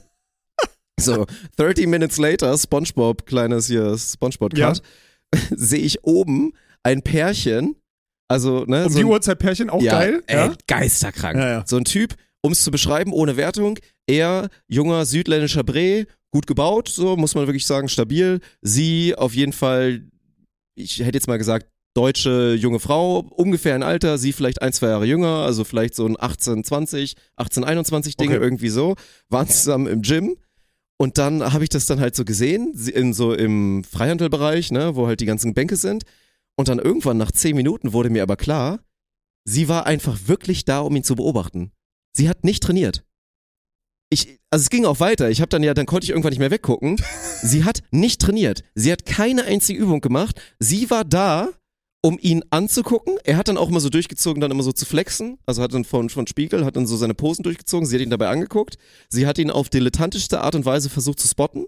So, 0.99 1.25
30 1.57 1.87
minutes 1.87 2.17
later, 2.17 2.57
SpongeBob, 2.57 3.25
kleines 3.25 3.67
hier 3.67 3.97
SpongeBob-Cut, 3.97 4.81
sehe 5.55 5.81
ich 5.81 6.03
oben 6.05 6.53
ein 6.83 7.01
Pärchen, 7.01 7.75
also, 8.29 8.63
ne, 8.65 8.85
Um 8.85 8.91
so 8.91 8.97
die 8.99 9.03
ein- 9.03 9.09
Uhrzeit 9.11 9.37
Pärchen, 9.39 9.69
auch 9.69 9.81
ja, 9.81 9.91
geil. 9.91 10.23
Ey, 10.27 10.37
Ja? 10.37 10.53
geisterkrank. 10.67 11.37
Ja, 11.37 11.49
ja. 11.49 11.63
So 11.67 11.75
ein 11.77 11.83
Typ, 11.83 12.15
um 12.41 12.53
es 12.53 12.63
zu 12.63 12.71
beschreiben, 12.71 13.11
ohne 13.11 13.35
Wertung, 13.37 13.77
er, 14.07 14.49
junger 14.67 15.05
südländischer 15.05 15.63
Bre, 15.63 16.05
gut 16.35 16.47
gebaut, 16.47 16.89
so 16.89 17.15
muss 17.15 17.33
man 17.33 17.47
wirklich 17.47 17.65
sagen, 17.65 17.87
stabil. 17.87 18.41
Sie 18.61 19.15
auf 19.15 19.33
jeden 19.33 19.53
Fall, 19.53 20.03
ich 20.75 20.99
hätte 20.99 21.17
jetzt 21.17 21.29
mal 21.29 21.37
gesagt, 21.37 21.67
deutsche 21.93 22.55
junge 22.59 22.81
Frau, 22.81 23.19
ungefähr 23.19 23.73
ein 23.73 23.83
Alter, 23.83 24.17
sie 24.17 24.33
vielleicht 24.33 24.61
ein, 24.61 24.73
zwei 24.73 24.87
Jahre 24.89 25.05
jünger, 25.05 25.45
also 25.45 25.63
vielleicht 25.63 25.95
so 25.95 26.05
ein 26.05 26.17
18, 26.19 26.65
20, 26.65 27.15
18, 27.37 27.63
21 27.63 28.17
Ding, 28.17 28.31
Okay. 28.31 28.41
irgendwie 28.41 28.67
so, 28.67 28.95
waren 29.29 29.47
zusammen 29.47 29.87
im 29.87 30.01
Gym. 30.01 30.35
Und 30.97 31.17
dann 31.17 31.53
habe 31.53 31.63
ich 31.63 31.69
das 31.69 31.85
dann 31.85 32.01
halt 32.01 32.17
so 32.17 32.25
gesehen, 32.25 32.73
in 32.93 33.13
so 33.13 33.33
im 33.33 33.85
Freihandelbereich, 33.85 34.71
ne, 34.71 34.97
wo 34.97 35.07
halt 35.07 35.21
die 35.21 35.25
ganzen 35.25 35.53
Bänke 35.53 35.77
sind. 35.77 36.03
Und 36.57 36.67
dann 36.67 36.79
irgendwann 36.79 37.15
nach 37.15 37.31
zehn 37.31 37.55
Minuten 37.55 37.93
wurde 37.93 38.09
mir 38.09 38.23
aber 38.23 38.35
klar, 38.35 38.79
sie 39.45 39.69
war 39.69 39.85
einfach 39.85 40.17
wirklich 40.25 40.65
da, 40.65 40.79
um 40.81 40.93
ihn 40.97 41.03
zu 41.05 41.15
beobachten. 41.15 41.71
Sie 42.11 42.27
hat 42.27 42.43
nicht 42.43 42.61
trainiert. 42.61 43.04
Ich, 44.09 44.39
also 44.51 44.63
es 44.63 44.69
ging 44.69 44.85
auch 44.85 44.99
weiter. 44.99 45.29
Ich 45.29 45.41
habe 45.41 45.49
dann 45.49 45.63
ja, 45.63 45.73
dann 45.73 45.85
konnte 45.85 46.05
ich 46.05 46.11
irgendwann 46.11 46.29
nicht 46.29 46.39
mehr 46.39 46.51
weggucken. 46.51 47.01
Sie 47.41 47.63
hat 47.63 47.81
nicht 47.91 48.21
trainiert. 48.21 48.63
Sie 48.75 48.91
hat 48.91 49.05
keine 49.05 49.45
einzige 49.45 49.81
Übung 49.81 50.01
gemacht. 50.01 50.39
Sie 50.59 50.89
war 50.89 51.03
da, 51.03 51.49
um 52.05 52.19
ihn 52.21 52.43
anzugucken. 52.51 53.17
Er 53.23 53.35
hat 53.35 53.47
dann 53.47 53.57
auch 53.57 53.69
immer 53.69 53.79
so 53.79 53.89
durchgezogen, 53.89 54.39
dann 54.39 54.51
immer 54.51 54.61
so 54.61 54.71
zu 54.71 54.85
flexen. 54.85 55.39
Also 55.47 55.63
hat 55.63 55.73
dann 55.73 55.85
von, 55.85 56.09
von 56.09 56.27
Spiegel, 56.27 56.63
hat 56.63 56.75
dann 56.75 56.85
so 56.85 56.97
seine 56.97 57.15
Posen 57.15 57.41
durchgezogen. 57.41 57.87
Sie 57.87 57.95
hat 57.95 58.03
ihn 58.03 58.11
dabei 58.11 58.27
angeguckt. 58.27 58.77
Sie 59.09 59.25
hat 59.25 59.39
ihn 59.39 59.49
auf 59.49 59.69
dilettantischste 59.69 60.41
Art 60.41 60.53
und 60.53 60.65
Weise 60.65 60.91
versucht 60.91 61.19
zu 61.19 61.27
spotten. 61.27 61.65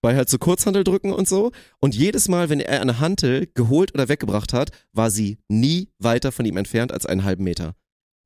Bei 0.00 0.16
halt 0.16 0.30
so 0.30 0.38
Kurzhandel 0.38 0.84
drücken 0.84 1.12
und 1.12 1.28
so. 1.28 1.52
Und 1.80 1.94
jedes 1.94 2.28
Mal, 2.28 2.48
wenn 2.48 2.60
er 2.60 2.80
eine 2.80 2.98
Hantel 2.98 3.46
geholt 3.54 3.92
oder 3.92 4.08
weggebracht 4.08 4.54
hat, 4.54 4.70
war 4.92 5.10
sie 5.10 5.36
nie 5.48 5.90
weiter 5.98 6.32
von 6.32 6.46
ihm 6.46 6.56
entfernt 6.56 6.90
als 6.90 7.04
einen 7.04 7.24
halben 7.24 7.44
Meter. 7.44 7.74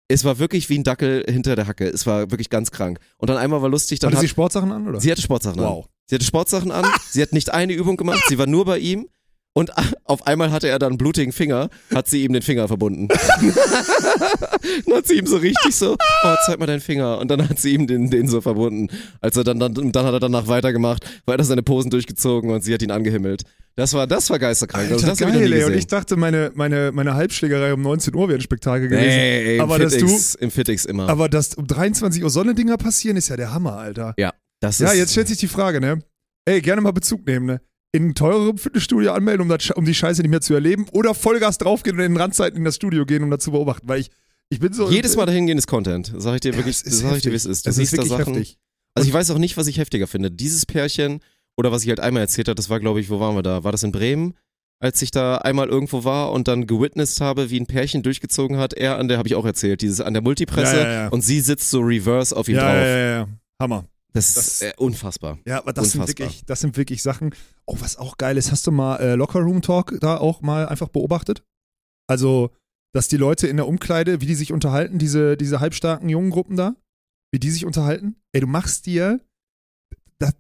Es 0.09 0.25
war 0.25 0.39
wirklich 0.39 0.69
wie 0.69 0.79
ein 0.79 0.85
Dackel 0.85 1.25
hinter 1.29 1.57
der 1.57 1.67
Hacke. 1.67 1.87
Es 1.89 2.07
war 2.07 2.31
wirklich 2.31 2.49
ganz 2.49 2.71
krank. 2.71 3.01
Und 3.19 3.29
dann 3.29 3.37
einmal 3.39 3.61
war 3.63 3.69
lustig, 3.69 3.99
dann 3.99 4.09
Hatte 4.09 4.19
hat, 4.19 4.23
sie 4.23 4.29
Sportsachen 4.29 4.71
an, 4.71 4.87
oder? 4.89 5.01
sie 5.01 5.11
hatte 5.11 5.23
Sportsachen 5.23 5.59
an. 5.61 5.67
wow. 5.67 5.87
Sie 6.09 6.15
hatte 6.15 6.25
Sportsachen 6.25 6.71
an, 6.71 6.85
sie 7.11 7.21
hat 7.21 7.33
nicht 7.33 7.53
eine 7.53 7.73
Übung 7.73 7.97
gemacht, 7.97 8.23
sie 8.29 8.39
war 8.39 8.47
nur 8.47 8.65
bei 8.65 8.79
ihm 8.79 9.09
und 9.57 9.73
auf 10.05 10.27
einmal 10.27 10.53
hatte 10.53 10.69
er 10.69 10.79
dann 10.79 10.91
einen 10.91 10.99
blutigen 10.99 11.33
Finger, 11.33 11.71
hat 11.95 12.09
sie 12.09 12.25
ihm 12.25 12.35
den 12.35 12.43
Finger 12.43 12.69
verbunden. 12.69 13.09
dann 14.87 14.97
hat 14.97 15.07
sie 15.07 15.15
ihm 15.19 15.27
so 15.27 15.39
richtig 15.39 15.75
so, 15.75 15.95
oh, 15.95 16.35
zeig 16.45 16.59
mal 16.61 16.67
deinen 16.67 16.83
Finger. 16.83 17.19
Und 17.19 17.31
dann 17.31 17.49
hat 17.49 17.59
sie 17.59 17.73
ihm 17.73 17.87
den, 17.87 18.11
den 18.11 18.29
so 18.29 18.43
verbunden. 18.43 18.89
Als 19.23 19.37
er 19.37 19.45
dann, 19.45 19.59
dann, 19.59 19.73
dann 19.75 20.07
hat 20.07 20.13
er 20.13 20.21
danach 20.21 20.47
weitergemacht, 20.47 21.07
weiter 21.25 21.43
seine 21.43 21.63
Posen 21.63 21.91
durchgezogen 21.91 22.51
und 22.51 22.63
sie 22.65 22.75
hat 22.75 22.83
ihn 22.83 22.91
angehimmelt. 22.91 23.45
Das 23.77 23.93
war, 23.93 24.07
das 24.07 24.31
war 24.31 24.39
geisterkrank. 24.39 24.85
also 24.85 24.95
Alter, 24.95 25.07
das 25.09 25.21
ich 25.21 25.27
noch 25.27 25.33
geil, 25.35 25.53
ey. 25.53 25.65
Und 25.65 25.75
ich 25.75 25.87
dachte, 25.87 26.17
meine, 26.17 26.51
meine, 26.55 26.93
meine 26.93 27.15
Halbschlägerei 27.15 27.75
um 27.75 27.83
19 27.83 28.15
Uhr 28.15 28.27
wäre 28.29 28.39
ein 28.39 28.43
Spektakel 28.43 28.89
gewesen. 28.89 29.07
Nee, 29.07 29.55
ey, 29.57 29.61
aber 29.61 29.79
dass 29.79 29.95
Fitix, 29.95 30.35
im 30.35 30.51
Fitix 30.51 30.87
immer. 30.87 31.09
Aber 31.11 31.29
dass 31.29 31.55
um 31.55 31.67
23 31.67 32.25
Uhr 32.25 32.31
Sonnendinger 32.31 32.79
passieren, 32.79 33.19
ist 33.19 33.29
ja 33.29 33.37
der 33.37 33.53
Hammer, 33.53 33.77
Alter. 33.77 34.15
ja, 34.17 34.33
das 34.61 34.79
Ja, 34.79 34.93
ist, 34.93 34.99
jetzt 34.99 35.13
stellt 35.13 35.29
sich 35.29 35.37
die 35.39 35.47
Frage, 35.49 35.81
ne? 35.81 35.99
Ey, 36.47 36.63
gerne 36.63 36.81
mal 36.81 36.93
Bezug 36.93 37.27
nehmen, 37.27 37.45
ne? 37.47 37.61
In 37.93 38.09
ein 38.09 38.15
teurerem 38.15 38.57
Fitnessstudio 38.57 39.13
anmelden, 39.13 39.43
um, 39.43 39.49
das, 39.51 39.71
um 39.73 39.85
die 39.85 39.95
Scheiße 39.95 40.23
nicht 40.23 40.31
mehr 40.31 40.41
zu 40.41 40.55
erleben 40.55 40.87
oder 40.93 41.13
Vollgas 41.15 41.59
draufgehen 41.59 41.97
und 41.97 42.03
in 42.05 42.13
den 42.13 42.21
Randzeiten 42.21 42.57
in 42.59 42.65
das 42.65 42.77
Studio 42.77 43.05
gehen, 43.05 43.23
um 43.23 43.31
das 43.31 43.45
zu 43.45 43.51
beobachten. 43.53 43.87
Weil 43.89 44.01
ich, 44.01 44.11
ich 44.49 44.59
bin 44.59 44.73
so. 44.73 44.91
jedes 44.91 45.17
Mal 45.17 45.27
dahin 45.27 45.47
gehen 45.47 45.59
ist 45.59 45.67
Content. 45.67 46.13
Sag 46.17 46.35
ich 46.37 46.41
dir 46.41 46.53
Ja, 46.53 46.57
wirklich, 46.59 46.77
ist 46.83 46.99
sag 47.01 47.17
ich 47.17 47.23
dir, 47.23 47.31
wie 47.33 47.37
es 47.37 47.43
heftig. 47.45 47.53
ist. 47.53 47.67
Du 47.67 47.71
Es 47.71 47.77
ist 47.79 47.91
siehst 47.91 47.93
da 47.93 47.97
wirklich 47.99 48.19
Sachen. 48.19 48.35
heftig. 48.35 48.59
Also 48.95 49.09
ich 49.09 49.13
weiß 49.15 49.31
auch 49.33 49.39
nicht, 49.39 49.57
was 49.59 49.67
ich 49.67 49.77
heftiger 49.79 50.07
finde. 50.07 50.31
Dieses 50.31 50.65
Pärchen 50.65 51.21
oder 51.59 51.73
was 51.73 51.83
ich 51.83 51.89
halt 51.89 52.01
einmal 52.01 52.23
erzählt 52.23 52.49
habe, 52.49 52.55
das 52.57 52.71
war 52.71 52.81
glaube 52.81 53.01
ich, 53.01 53.11
wo 53.11 53.21
waren 53.21 53.35
wir 53.35 53.43
da? 53.43 53.65
War 53.65 53.73
das 53.73 53.83
in 53.83 53.93
Bremen? 53.93 54.35
als 54.79 55.01
ich 55.01 55.11
da 55.11 55.39
einmal 55.39 55.69
irgendwo 55.71 56.05
war 56.05 56.33
und 56.33 56.49
dann 56.49 56.67
gewitnessed 56.67 57.23
habe, 57.23 57.49
wie 57.49 57.59
ein 57.59 57.67
Pärchen 57.67 58.03
durchgezogen 58.03 58.59
hat. 58.59 58.75
Er 58.75 58.99
an 58.99 59.09
der, 59.09 59.17
habe 59.17 59.27
ich 59.27 59.35
auch 59.35 59.47
erzählt, 59.47 59.81
dieses 59.81 60.03
an 60.03 60.13
der 60.13 60.23
Multipresse 60.23 60.77
Ja, 60.77 60.83
ja, 60.83 60.93
ja. 61.05 61.09
und 61.09 61.23
sie 61.23 61.41
sitzt 61.41 61.71
so 61.71 61.81
reverse 61.81 62.37
auf 62.37 62.47
ihm 62.47 62.57
drauf. 62.57 62.75
ja, 62.75 62.87
ja, 62.87 63.07
ja. 63.21 63.29
Hammer. 63.59 63.87
Das, 64.13 64.35
Das- 64.35 64.47
ist 64.49 64.63
äh, 64.63 64.73
unfassbar. 64.77 65.39
Ja, 65.47 65.61
aber 65.61 65.73
das 65.73 65.93
sind, 65.93 66.03
Unfassbar. 66.03 66.27
wirklich, 66.27 66.45
das 66.45 66.61
sind 66.61 66.77
wirklich 66.77 67.03
Sachen. 67.03 67.35
Oh, 67.65 67.77
was 67.81 67.97
auch 67.97 68.19
geil 68.19 68.37
ist, 68.37 68.53
hast 68.53 68.67
du 68.67 68.71
mal 68.71 68.97
äh, 68.99 69.15
Locker 69.15 69.41
Room 69.41 69.63
Talk 69.63 69.97
da 69.99 70.19
auch 70.19 70.43
mal 70.43 70.69
einfach 70.69 70.89
beobachtet? 70.89 71.43
Also, 72.07 72.51
dass 72.95 73.09
die 73.09 73.17
Leute 73.17 73.47
in 73.47 73.57
der 73.57 73.67
Umkleide, 73.69 74.21
wie 74.21 74.27
die 74.27 74.35
sich 74.35 74.53
unterhalten, 74.53 74.99
diese, 74.99 75.39
diese 75.39 75.59
halbstarken 75.61 76.11
jungen 76.11 76.29
Gruppen 76.31 76.57
da, 76.59 76.77
wie 77.33 77.39
die 77.39 77.51
sich 77.51 77.65
unterhalten. 77.65 78.17
Ey, 78.35 78.43
du 78.43 78.47
machst 78.47 78.85
dir. 78.85 79.21
Da, 80.19 80.33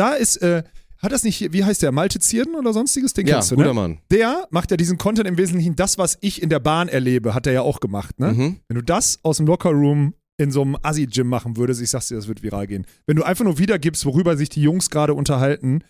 da, 0.00 0.14
ist, 0.14 0.36
äh, 0.38 0.62
hat 0.98 1.12
das 1.12 1.22
nicht, 1.22 1.52
wie 1.52 1.64
heißt 1.64 1.82
der, 1.82 1.92
Malte 1.92 2.18
Zierden 2.18 2.54
oder 2.56 2.72
sonstiges? 2.72 3.12
Den 3.14 3.26
Ja, 3.26 3.34
kennst 3.36 3.52
du, 3.52 3.56
guter 3.56 3.68
ne? 3.68 3.74
Mann. 3.74 3.98
Der 4.10 4.46
macht 4.50 4.70
ja 4.70 4.76
diesen 4.76 4.98
Content 4.98 5.26
im 5.28 5.38
Wesentlichen, 5.38 5.76
das, 5.76 5.96
was 5.98 6.18
ich 6.20 6.42
in 6.42 6.48
der 6.50 6.58
Bahn 6.60 6.88
erlebe, 6.88 7.34
hat 7.34 7.46
er 7.46 7.52
ja 7.52 7.62
auch 7.62 7.80
gemacht, 7.80 8.18
ne? 8.18 8.32
Mhm. 8.32 8.56
Wenn 8.68 8.74
du 8.76 8.82
das 8.82 9.18
aus 9.22 9.38
dem 9.38 9.46
Lockerroom 9.46 10.14
in 10.38 10.50
so 10.50 10.62
einem 10.62 10.76
Assi-Gym 10.82 11.26
machen 11.28 11.56
würdest, 11.56 11.80
ich 11.80 11.90
sag's 11.90 12.08
dir, 12.08 12.16
das 12.16 12.28
wird 12.28 12.42
viral 12.42 12.66
gehen. 12.66 12.86
Wenn 13.06 13.16
du 13.16 13.22
einfach 13.22 13.44
nur 13.44 13.58
wiedergibst, 13.58 14.04
worüber 14.06 14.36
sich 14.36 14.48
die 14.48 14.62
Jungs 14.62 14.90
gerade 14.90 15.14
unterhalten, 15.14 15.84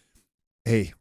ey. 0.64 0.92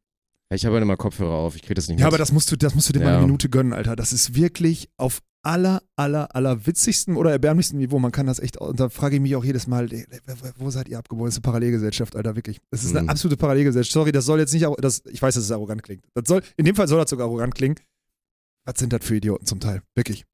Ja, 0.51 0.55
Ich 0.55 0.65
habe 0.65 0.75
ja 0.77 0.81
immer 0.81 0.97
Kopfhörer 0.97 1.33
auf, 1.35 1.55
ich 1.55 1.61
krieg 1.61 1.75
das 1.75 1.87
nicht 1.87 1.99
Ja, 1.99 2.05
mit. 2.05 2.13
aber 2.13 2.17
das 2.17 2.31
musst 2.31 2.51
du, 2.51 2.55
das 2.55 2.73
musst 2.75 2.89
du 2.89 2.93
dir 2.93 2.99
mal 2.99 3.05
Ja. 3.11 3.17
eine 3.17 3.25
Minute 3.25 3.49
gönnen, 3.49 3.73
Alter. 3.73 3.95
Das 3.95 4.13
ist 4.13 4.33
wirklich 4.35 4.89
auf 4.97 5.19
aller, 5.41 5.81
aller, 5.95 6.35
aller 6.35 6.65
witzigsten 6.65 7.15
oder 7.15 7.31
erbärmlichsten 7.31 7.77
Niveau. 7.77 7.97
Man 7.99 8.11
kann 8.11 8.25
das 8.27 8.39
echt, 8.39 8.57
und 8.57 8.79
da 8.79 8.89
frage 8.89 9.15
ich 9.15 9.21
mich 9.21 9.35
auch 9.35 9.43
jedes 9.45 9.67
Mal, 9.67 9.89
wo 10.57 10.69
seid 10.69 10.89
ihr 10.89 10.97
abgeboren? 10.99 11.27
Das 11.27 11.35
ist 11.35 11.37
eine 11.39 11.43
Parallelgesellschaft, 11.51 12.15
Alter, 12.15 12.35
wirklich. 12.35 12.59
Das 12.71 12.83
ist 12.83 12.91
eine 12.91 13.03
Mhm. 13.03 13.09
absolute 13.09 13.37
Parallelgesellschaft. 13.37 13.93
Sorry, 13.93 14.11
das 14.11 14.25
soll 14.25 14.39
jetzt 14.39 14.53
nicht, 14.53 14.65
das, 14.79 15.01
ich 15.05 15.21
weiß, 15.21 15.35
dass 15.35 15.43
es 15.45 15.51
arrogant 15.51 15.81
klingt. 15.83 16.03
Das 16.13 16.27
soll, 16.27 16.41
in 16.57 16.65
dem 16.65 16.75
Fall 16.75 16.87
soll 16.87 16.99
das 16.99 17.09
sogar 17.09 17.27
arrogant 17.27 17.55
klingen. 17.55 17.75
Was 18.65 18.79
sind 18.79 18.91
das 18.91 19.03
für 19.03 19.15
Idioten 19.15 19.45
zum 19.45 19.59
Teil? 19.59 19.81
Wirklich. 19.95 20.25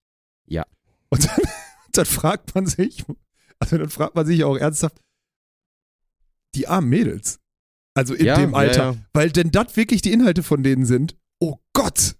Ja. 0.48 0.66
Und 1.10 1.26
dann, 1.28 1.38
dann 1.94 2.06
fragt 2.06 2.56
man 2.56 2.66
sich, 2.66 3.06
also 3.60 3.78
dann 3.78 3.90
fragt 3.90 4.16
man 4.16 4.26
sich 4.26 4.44
auch 4.44 4.58
ernsthaft, 4.58 5.00
die 6.56 6.68
armen 6.68 6.90
Mädels. 6.90 7.40
Also 7.94 8.14
in 8.14 8.26
Ja, 8.26 8.38
dem 8.38 8.52
ja, 8.52 8.58
Alter. 8.58 8.84
ja. 8.94 8.96
Weil 9.14 9.32
denn 9.32 9.52
das 9.52 9.76
wirklich 9.78 10.02
die 10.02 10.12
Inhalte 10.12 10.44
von 10.44 10.64
denen 10.64 10.86
sind, 10.86 11.16
oh 11.40 11.58
Gott, 11.74 12.16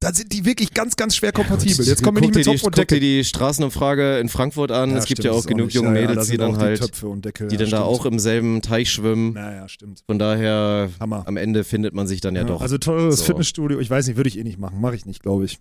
da 0.00 0.14
sind 0.14 0.32
die 0.32 0.46
wirklich 0.46 0.72
ganz, 0.72 0.96
ganz 0.96 1.14
schwer 1.14 1.30
kompatibel. 1.30 1.84
Jetzt 1.84 2.02
kommen 2.02 2.16
wir 2.16 2.22
nicht 2.22 2.34
mit 2.34 2.46
dir 2.46 2.50
die, 2.52 2.56
Topf 2.56 2.66
und 2.66 2.74
guck 2.74 2.88
dir 2.88 2.96
Deckel. 2.96 3.00
die 3.00 3.22
Straßenumfrage 3.24 4.18
in 4.18 4.30
Frankfurt 4.30 4.72
an. 4.72 4.90
es 4.96 5.04
gibt 5.04 5.20
stimmt, 5.20 5.24
ja 5.26 5.38
auch 5.38 5.44
genug 5.44 5.66
nicht- 5.66 5.74
junge 5.74 5.88
ja, 5.90 5.94
ja, 5.94 6.08
Mädels, 6.08 6.26
da 6.26 6.32
die 6.32 6.38
dann 6.38 6.54
auch 6.54 6.58
halt, 6.58 6.78
die 6.78 6.86
Töpfe 6.86 7.08
und 7.08 7.24
Deckel, 7.24 7.48
die 7.48 7.56
ja, 7.56 7.60
dann 7.60 7.70
da 7.70 7.76
stimmt. 7.78 7.90
auch 7.90 8.06
im 8.06 8.18
selben 8.18 8.62
Teich 8.62 8.90
schwimmen. 8.90 9.34
Naja, 9.34 9.68
stimmt. 9.68 10.02
Von 10.06 10.18
daher, 10.18 10.90
Hammer. 10.98 11.24
am 11.26 11.36
Ende 11.36 11.64
findet 11.64 11.92
man 11.94 12.06
sich 12.06 12.22
dann 12.22 12.34
ja, 12.34 12.44
doch. 12.44 12.62
Also 12.62 12.78
teures 12.78 13.18
So. 13.18 13.24
Fitnessstudio, 13.26 13.78
ich 13.78 13.90
weiß 13.90 14.06
nicht, 14.06 14.16
würde 14.16 14.28
ich 14.28 14.38
eh 14.38 14.44
nicht 14.44 14.58
machen. 14.58 14.80
Mache 14.80 14.94
ich 14.94 15.04
nicht, 15.04 15.22
glaube 15.22 15.44
ich. 15.44 15.58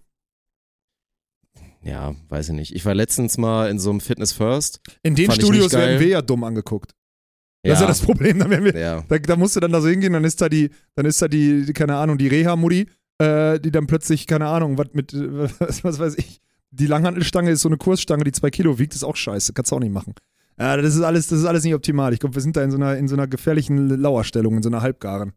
ja, 1.83 2.15
weiß 2.29 2.49
ich 2.49 2.55
nicht. 2.55 2.75
Ich 2.75 2.85
war 2.85 2.95
letztens 2.95 3.37
mal 3.37 3.69
in 3.69 3.77
so 3.79 3.89
einem 3.89 3.99
Fitness 3.99 4.31
First. 4.31 4.79
In 5.03 5.15
den 5.15 5.27
Fand 5.27 5.41
Studios 5.41 5.73
werden 5.73 5.99
wir 5.99 6.07
ja 6.07 6.21
dumm 6.21 6.43
angeguckt. 6.43 6.93
Das 7.61 7.73
ist 7.73 7.81
ja 7.81 7.87
das 7.87 7.99
Problem. 7.99 8.39
Da, 8.39 8.49
werden 8.49 8.63
wir, 8.63 8.77
ja. 8.79 9.03
da, 9.09 9.17
da 9.17 9.35
musst 9.35 9.55
du 9.57 9.59
dann 9.59 9.73
da 9.73 9.81
so 9.81 9.89
hingehen, 9.89 10.13
dann 10.13 10.23
ist 10.23 10.39
da 10.41 10.47
die, 10.47 10.69
dann 10.95 11.05
ist 11.05 11.21
da 11.21 11.27
die, 11.27 11.65
die 11.65 11.73
keine 11.73 11.97
Ahnung, 11.97 12.17
die 12.17 12.27
Reha-Mutti, 12.27 12.87
äh, 13.19 13.59
die 13.59 13.71
dann 13.71 13.87
plötzlich, 13.87 14.27
keine 14.27 14.47
Ahnung, 14.47 14.77
was 14.77 14.87
mit, 14.93 15.13
äh, 15.13 15.49
was, 15.59 15.83
was 15.83 15.99
weiß 15.99 16.17
ich, 16.17 16.41
die 16.71 16.87
Langhantelstange 16.87 17.51
ist 17.51 17.61
so 17.61 17.69
eine 17.69 17.77
Kursstange, 17.77 18.23
die 18.23 18.31
zwei 18.31 18.49
Kilo 18.49 18.79
wiegt, 18.79 18.95
ist 18.95 19.03
auch 19.03 19.15
scheiße, 19.15 19.53
kannst 19.53 19.71
du 19.71 19.75
auch 19.75 19.79
nicht 19.79 19.93
machen. 19.93 20.13
Ja, 20.59 20.75
das 20.77 20.95
ist 20.95 21.01
alles, 21.01 21.27
das 21.27 21.39
ist 21.39 21.45
alles 21.45 21.63
nicht 21.63 21.73
optimal. 21.73 22.13
Ich 22.13 22.19
glaube, 22.19 22.35
wir 22.35 22.41
sind 22.41 22.57
da 22.57 22.63
in 22.63 22.71
so 22.71 22.77
einer, 22.77 22.97
in 22.97 23.07
so 23.07 23.15
einer 23.15 23.27
gefährlichen 23.27 23.87
Lauerstellung, 23.89 24.57
in 24.57 24.63
so 24.63 24.69
einer 24.69 24.81
Halbgaren. 24.81 25.33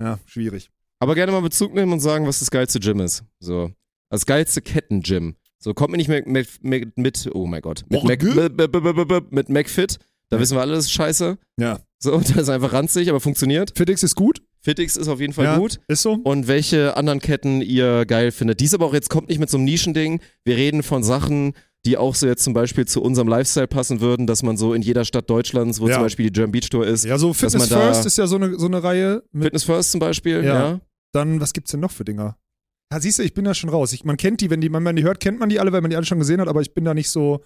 Ja, 0.00 0.18
schwierig. 0.26 0.70
Aber 0.98 1.14
gerne 1.14 1.32
mal 1.32 1.42
Bezug 1.42 1.74
nehmen 1.74 1.92
und 1.92 2.00
sagen, 2.00 2.26
was 2.26 2.40
das 2.40 2.50
geilste 2.50 2.80
Gym 2.80 3.00
ist. 3.00 3.24
So. 3.38 3.70
Das 4.10 4.26
geilste 4.26 4.62
Kettengym. 4.62 5.36
So, 5.58 5.74
kommt 5.74 5.92
mir 5.92 5.96
nicht 5.96 6.08
mehr 6.08 6.22
mit, 6.26 6.62
mit, 6.62 6.98
mit 6.98 7.30
oh 7.32 7.46
mein 7.46 7.62
Gott, 7.62 7.84
mit, 7.88 8.04
Mac, 8.04 8.22
mit, 8.22 9.32
mit, 9.32 9.48
McFit. 9.48 9.98
Da 10.28 10.38
wissen 10.38 10.56
wir 10.56 10.60
alle, 10.60 10.74
das 10.74 10.86
ist 10.86 10.92
scheiße. 10.92 11.38
Ja. 11.58 11.80
So, 11.98 12.18
das 12.18 12.30
ist 12.30 12.48
einfach 12.48 12.72
ranzig, 12.72 13.08
aber 13.08 13.20
funktioniert. 13.20 13.72
Fitix 13.76 14.02
ist 14.02 14.14
gut. 14.14 14.42
Fitix 14.64 14.96
ist 14.96 15.08
auf 15.08 15.20
jeden 15.20 15.34
Fall 15.34 15.44
ja, 15.44 15.58
gut. 15.58 15.78
Ist 15.88 16.02
so. 16.02 16.14
Und 16.24 16.48
welche 16.48 16.96
anderen 16.96 17.20
Ketten 17.20 17.60
ihr 17.60 18.06
geil 18.06 18.32
findet. 18.32 18.60
Dies 18.60 18.72
aber 18.72 18.86
auch 18.86 18.94
jetzt 18.94 19.10
kommt 19.10 19.28
nicht 19.28 19.38
mit 19.38 19.50
so 19.50 19.58
einem 19.58 19.66
Nischending. 19.66 20.20
Wir 20.44 20.56
reden 20.56 20.82
von 20.82 21.02
Sachen, 21.04 21.52
die 21.84 21.98
auch 21.98 22.14
so 22.14 22.26
jetzt 22.26 22.42
zum 22.44 22.54
Beispiel 22.54 22.86
zu 22.86 23.02
unserem 23.02 23.28
Lifestyle 23.28 23.66
passen 23.68 24.00
würden, 24.00 24.26
dass 24.26 24.42
man 24.42 24.56
so 24.56 24.72
in 24.72 24.80
jeder 24.80 25.04
Stadt 25.04 25.28
Deutschlands, 25.28 25.80
wo 25.80 25.88
Ja. 25.88 25.94
zum 25.96 26.02
Beispiel 26.04 26.26
die 26.26 26.32
German 26.32 26.52
Beach 26.52 26.70
Tour 26.70 26.86
ist, 26.86 27.04
Ja, 27.04 27.18
so 27.18 27.34
Fitness 27.34 27.68
man 27.70 27.78
da- 27.78 27.86
First 27.92 28.06
ist 28.06 28.16
ja 28.16 28.26
so 28.26 28.36
eine, 28.36 28.58
so 28.58 28.64
eine 28.66 28.82
Reihe. 28.82 29.22
Mit, 29.32 29.44
Fitness 29.44 29.64
First 29.64 29.90
zum 29.92 30.00
Beispiel, 30.00 30.42
Ja. 30.42 30.70
ja. 30.70 30.80
Dann, 31.12 31.40
was 31.42 31.52
gibt's 31.52 31.70
denn 31.70 31.80
noch 31.80 31.90
für 31.92 32.04
Dinger? 32.06 32.38
Ja, 32.90 33.00
siehst 33.00 33.18
du, 33.18 33.22
ich 33.22 33.34
bin 33.34 33.44
da 33.44 33.52
schon 33.54 33.68
raus. 33.70 33.92
Ich, 33.92 34.04
man 34.04 34.16
kennt 34.16 34.40
die, 34.40 34.48
wenn, 34.48 34.62
die, 34.62 34.72
wenn 34.72 34.82
man 34.82 34.96
die 34.96 35.02
hört, 35.04 35.20
kennt 35.20 35.38
man 35.40 35.48
die 35.50 35.60
alle, 35.60 35.72
weil 35.72 35.80
man 35.82 35.90
die 35.90 35.96
alle 35.96 36.06
schon 36.06 36.18
gesehen 36.18 36.40
hat, 36.40 36.48
aber 36.48 36.62
ich 36.62 36.72
bin 36.72 36.84
da 36.86 36.94
nicht 36.94 37.10
so, 37.10 37.40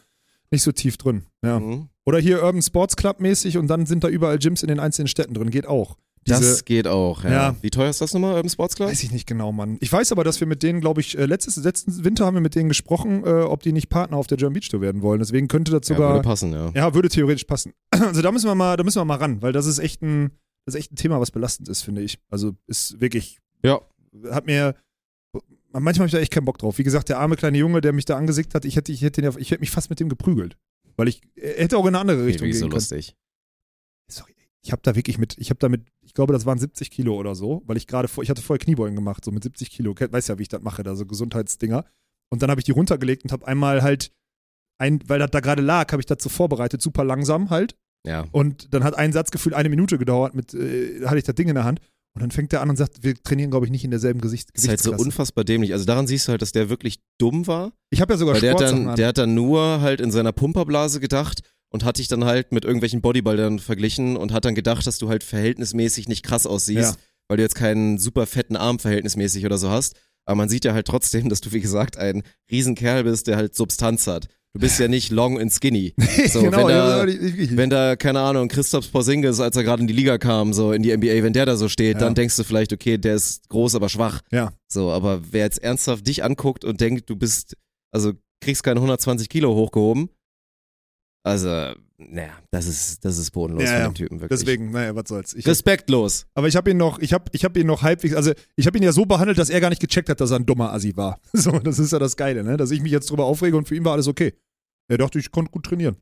nicht 0.52 0.62
so 0.62 0.70
tief 0.72 0.96
drin. 0.98 1.26
Ja. 1.44 1.58
Mhm. 1.58 1.88
Oder 2.06 2.18
hier 2.20 2.42
Urban 2.44 2.62
Sports 2.62 2.96
Club 2.96 3.18
mäßig 3.20 3.58
und 3.58 3.66
dann 3.66 3.86
sind 3.86 4.04
da 4.04 4.08
überall 4.08 4.38
Gyms 4.38 4.62
in 4.62 4.68
den 4.68 4.78
einzelnen 4.78 5.08
Städten 5.08 5.34
drin. 5.34 5.50
Geht 5.50 5.66
auch. 5.66 5.96
Diese, 6.28 6.40
Das 6.40 6.64
geht 6.64 6.86
auch, 6.86 7.24
ja. 7.24 7.30
Ja. 7.30 7.56
Wie 7.60 7.70
teuer 7.70 7.90
ist 7.90 8.00
das 8.00 8.12
nochmal, 8.14 8.34
Urban 8.34 8.48
Sports 8.50 8.76
Club? 8.76 8.88
weiß 8.88 9.02
ich 9.02 9.10
nicht 9.12 9.26
genau, 9.26 9.50
Mann. 9.52 9.76
Ich 9.80 9.92
weiß 9.92 10.12
aber, 10.12 10.24
dass 10.24 10.40
wir 10.40 10.46
mit 10.46 10.62
denen, 10.62 10.80
glaube 10.80 11.00
ich, 11.00 11.16
äh, 11.18 11.26
letztes, 11.26 11.56
letzten 11.56 12.04
Winter 12.04 12.26
haben 12.26 12.34
wir 12.34 12.40
mit 12.40 12.54
denen 12.54 12.68
gesprochen, 12.68 13.24
äh, 13.24 13.28
ob 13.42 13.62
die 13.62 13.72
nicht 13.72 13.88
Partner 13.88 14.16
auf 14.16 14.26
der 14.26 14.36
German 14.38 14.54
Beach 14.54 14.68
Tour 14.68 14.80
werden 14.80 15.02
wollen. 15.02 15.18
Deswegen 15.20 15.48
könnte 15.48 15.72
das 15.72 15.88
ja, 15.88 15.94
sogar. 15.96 16.12
würde 16.14 16.22
passen, 16.28 16.52
ja. 16.52 16.70
Ja, 16.74 16.94
würde 16.94 17.08
theoretisch 17.08 17.44
passen. 17.44 17.72
Also 17.98 18.22
da 18.22 18.30
müssen 18.32 18.46
wir 18.46 18.54
mal, 18.54 18.76
da 18.76 18.84
müssen 18.84 19.00
wir 19.00 19.04
mal 19.04 19.16
ran, 19.16 19.42
weil 19.42 19.52
das 19.52 19.66
ist 19.66 19.78
echt 19.80 20.02
ein, 20.02 20.30
das 20.64 20.74
ist 20.74 20.80
echt 20.80 20.92
ein 20.92 20.96
Thema, 20.96 21.20
was 21.20 21.30
belastend 21.30 21.68
ist, 21.68 21.82
finde 21.82 22.02
ich. 22.02 22.18
Also 22.30 22.54
ist 22.66 23.00
wirklich, 23.00 23.38
Ja. 23.64 23.80
hat 24.30 24.46
mir, 24.46 24.74
manchmal 25.72 25.94
habe 25.94 26.06
ich 26.06 26.12
da 26.12 26.18
echt 26.18 26.32
keinen 26.32 26.44
Bock 26.44 26.58
drauf. 26.58 26.78
Wie 26.78 26.84
gesagt, 26.84 27.08
der 27.08 27.18
arme 27.18 27.36
kleine 27.36 27.58
Junge, 27.58 27.80
der 27.80 27.92
mich 27.92 28.04
da 28.04 28.16
angesickt 28.16 28.54
hat, 28.54 28.64
ich 28.64 28.76
hätte, 28.76 28.92
ich 28.92 29.02
hätte, 29.02 29.20
den, 29.22 29.32
ich 29.38 29.50
hätte 29.50 29.60
mich 29.60 29.70
fast 29.70 29.90
mit 29.90 30.00
dem 30.00 30.08
geprügelt, 30.08 30.56
weil 30.96 31.08
ich 31.08 31.20
er 31.36 31.62
hätte 31.64 31.76
auch 31.78 31.82
in 31.86 31.88
eine 31.88 31.98
andere 32.00 32.24
Richtung 32.26 32.46
Irgendwie 32.46 32.50
gehen 32.52 32.58
so 32.60 32.66
können. 32.66 32.74
lustig. 32.74 33.16
Sorry, 34.10 34.34
ich 34.62 34.72
habe 34.72 34.82
da 34.82 34.94
wirklich 34.96 35.18
mit, 35.18 35.36
ich 35.38 35.50
habe 35.50 35.58
da 35.58 35.68
mit, 35.68 35.82
ich 36.08 36.14
glaube, 36.14 36.32
das 36.32 36.46
waren 36.46 36.58
70 36.58 36.90
Kilo 36.90 37.14
oder 37.16 37.34
so, 37.34 37.62
weil 37.66 37.76
ich 37.76 37.86
gerade, 37.86 38.08
vor- 38.08 38.24
ich 38.24 38.30
hatte 38.30 38.40
vorher 38.40 38.64
Kniebeugen 38.64 38.96
gemacht, 38.96 39.22
so 39.22 39.30
mit 39.30 39.42
70 39.42 39.70
Kilo. 39.70 39.94
Weiß 39.94 40.26
ja, 40.28 40.38
wie 40.38 40.42
ich 40.42 40.48
das 40.48 40.62
mache, 40.62 40.82
da 40.82 40.96
so 40.96 41.04
Gesundheitsdinger. 41.04 41.84
Und 42.32 42.42
dann 42.42 42.50
habe 42.50 42.60
ich 42.60 42.64
die 42.64 42.72
runtergelegt 42.72 43.24
und 43.24 43.32
habe 43.32 43.46
einmal 43.46 43.82
halt, 43.82 44.10
ein, 44.80 45.00
weil 45.06 45.18
das 45.18 45.30
da 45.30 45.40
gerade 45.40 45.60
lag, 45.60 45.92
habe 45.92 46.00
ich 46.00 46.06
das 46.06 46.22
so 46.22 46.30
vorbereitet, 46.30 46.80
super 46.80 47.04
langsam 47.04 47.50
halt. 47.50 47.74
Ja. 48.06 48.24
Und 48.32 48.72
dann 48.72 48.84
hat 48.84 48.96
ein 48.96 49.12
Satz 49.12 49.30
gefühlt 49.30 49.54
eine 49.54 49.68
Minute 49.68 49.98
gedauert, 49.98 50.34
mit, 50.34 50.54
äh, 50.54 51.04
hatte 51.04 51.18
ich 51.18 51.24
das 51.24 51.34
Ding 51.34 51.48
in 51.48 51.54
der 51.54 51.64
Hand. 51.64 51.80
Und 52.14 52.22
dann 52.22 52.30
fängt 52.30 52.52
der 52.52 52.62
an 52.62 52.70
und 52.70 52.76
sagt, 52.76 53.02
wir 53.02 53.14
trainieren, 53.22 53.50
glaube 53.50 53.66
ich, 53.66 53.70
nicht 53.70 53.84
in 53.84 53.90
derselben 53.90 54.20
Gesicht 54.22 54.48
Das 54.54 54.62
ist 54.64 54.68
halt 54.70 54.80
so 54.80 54.92
unfassbar 54.92 55.44
dämlich. 55.44 55.72
Also 55.74 55.84
daran 55.84 56.06
siehst 56.06 56.26
du 56.26 56.30
halt, 56.30 56.40
dass 56.42 56.52
der 56.52 56.70
wirklich 56.70 57.00
dumm 57.20 57.46
war. 57.46 57.72
Ich 57.90 58.00
habe 58.00 58.14
ja 58.14 58.16
sogar 58.18 58.34
Weil 58.34 58.40
der 58.40 58.52
hat, 58.54 58.60
dann, 58.60 58.96
der 58.96 59.08
hat 59.08 59.18
dann 59.18 59.34
nur 59.34 59.80
halt 59.82 60.00
in 60.00 60.10
seiner 60.10 60.32
Pumperblase 60.32 61.00
gedacht 61.00 61.42
und 61.70 61.84
hat 61.84 61.98
dich 61.98 62.08
dann 62.08 62.24
halt 62.24 62.52
mit 62.52 62.64
irgendwelchen 62.64 63.00
Bodybuildern 63.00 63.58
verglichen 63.58 64.16
und 64.16 64.32
hat 64.32 64.44
dann 64.44 64.54
gedacht, 64.54 64.86
dass 64.86 64.98
du 64.98 65.08
halt 65.08 65.22
verhältnismäßig 65.24 66.08
nicht 66.08 66.22
krass 66.24 66.46
aussiehst, 66.46 66.94
Ja. 66.94 67.02
weil 67.28 67.36
du 67.36 67.42
jetzt 67.42 67.54
keinen 67.54 67.98
super 67.98 68.26
fetten 68.26 68.56
Arm 68.56 68.78
verhältnismäßig 68.78 69.44
oder 69.46 69.58
so 69.58 69.70
hast. 69.70 69.94
Aber 70.24 70.36
man 70.36 70.48
sieht 70.48 70.64
ja 70.66 70.74
halt 70.74 70.86
trotzdem, 70.86 71.28
dass 71.30 71.40
du, 71.40 71.52
wie 71.52 71.60
gesagt, 71.60 71.96
ein 71.96 72.22
Riesenkerl 72.50 73.04
bist, 73.04 73.26
der 73.28 73.36
halt 73.36 73.54
Substanz 73.54 74.06
hat. 74.06 74.26
Du 74.54 74.60
bist 74.60 74.78
ja 74.80 74.88
nicht 74.88 75.10
long 75.10 75.38
and 75.40 75.52
skinny. 75.52 75.94
So, 76.28 76.40
genau, 76.42 76.66
wenn, 76.66 76.68
da, 76.68 77.06
wenn 77.56 77.70
da, 77.70 77.96
keine 77.96 78.20
Ahnung, 78.20 78.48
Christoph 78.48 78.90
Porzingis, 78.90 79.40
als 79.40 79.56
er 79.56 79.62
gerade 79.64 79.82
in 79.82 79.86
die 79.86 79.92
Liga 79.94 80.16
kam, 80.18 80.52
so 80.54 80.72
in 80.72 80.82
die 80.82 80.94
NBA, 80.94 81.22
wenn 81.22 81.32
der 81.34 81.46
da 81.46 81.56
so 81.56 81.68
steht, 81.68 81.94
Ja. 81.96 82.00
dann 82.00 82.14
denkst 82.14 82.36
du 82.36 82.44
vielleicht, 82.44 82.72
okay, 82.72 82.96
der 82.98 83.14
ist 83.14 83.48
groß, 83.50 83.74
aber 83.74 83.88
schwach. 83.88 84.20
ja. 84.32 84.52
So, 84.70 84.90
aber 84.90 85.20
wer 85.30 85.44
jetzt 85.44 85.62
ernsthaft 85.62 86.06
dich 86.06 86.24
anguckt 86.24 86.64
und 86.64 86.80
denkt, 86.80 87.08
du 87.08 87.16
bist, 87.16 87.56
also 87.90 88.12
kriegst 88.40 88.62
keine 88.62 88.80
120 88.80 89.28
Kilo 89.28 89.54
hochgehoben, 89.54 90.08
also, 91.24 91.74
naja, 91.98 92.38
das 92.50 92.66
ist, 92.66 93.04
das 93.04 93.18
ist 93.18 93.30
bodenlos 93.32 93.64
Ja, 93.64 93.70
von 93.70 93.78
ja. 93.80 93.88
dem 93.88 93.94
Typen, 93.94 94.20
wirklich. 94.20 94.38
Deswegen, 94.40 94.70
naja, 94.70 94.94
was 94.94 95.08
soll's. 95.08 95.34
Ich, 95.34 95.46
Respektlos. 95.46 96.26
aber 96.34 96.48
ich 96.48 96.56
habe 96.56 96.70
ihn 96.70 96.76
noch, 96.76 96.98
ich 97.00 97.12
habe 97.12 97.24
ich 97.32 97.44
hab 97.44 97.56
ihn 97.56 97.66
noch 97.66 97.82
halbwegs, 97.82 98.14
also 98.14 98.32
ich 98.56 98.66
habe 98.66 98.78
ihn 98.78 98.84
ja 98.84 98.92
so 98.92 99.04
behandelt, 99.04 99.38
dass 99.38 99.50
er 99.50 99.60
gar 99.60 99.70
nicht 99.70 99.80
gecheckt 99.80 100.08
hat, 100.08 100.20
dass 100.20 100.30
er 100.30 100.38
ein 100.38 100.46
dummer 100.46 100.72
Assi 100.72 100.96
war. 100.96 101.20
So, 101.32 101.58
das 101.58 101.78
ist 101.78 101.92
ja 101.92 101.98
das 101.98 102.16
Geile, 102.16 102.44
ne? 102.44 102.56
Dass 102.56 102.70
ich 102.70 102.80
mich 102.80 102.92
jetzt 102.92 103.10
drüber 103.10 103.24
aufrege 103.24 103.56
und 103.56 103.66
für 103.68 103.74
ihn 103.76 103.84
war 103.84 103.92
alles 103.92 104.08
okay. 104.08 104.34
Er 104.88 104.98
dachte, 104.98 105.18
ich 105.18 105.30
konnte 105.30 105.50
gut 105.50 105.66
trainieren. 105.66 105.96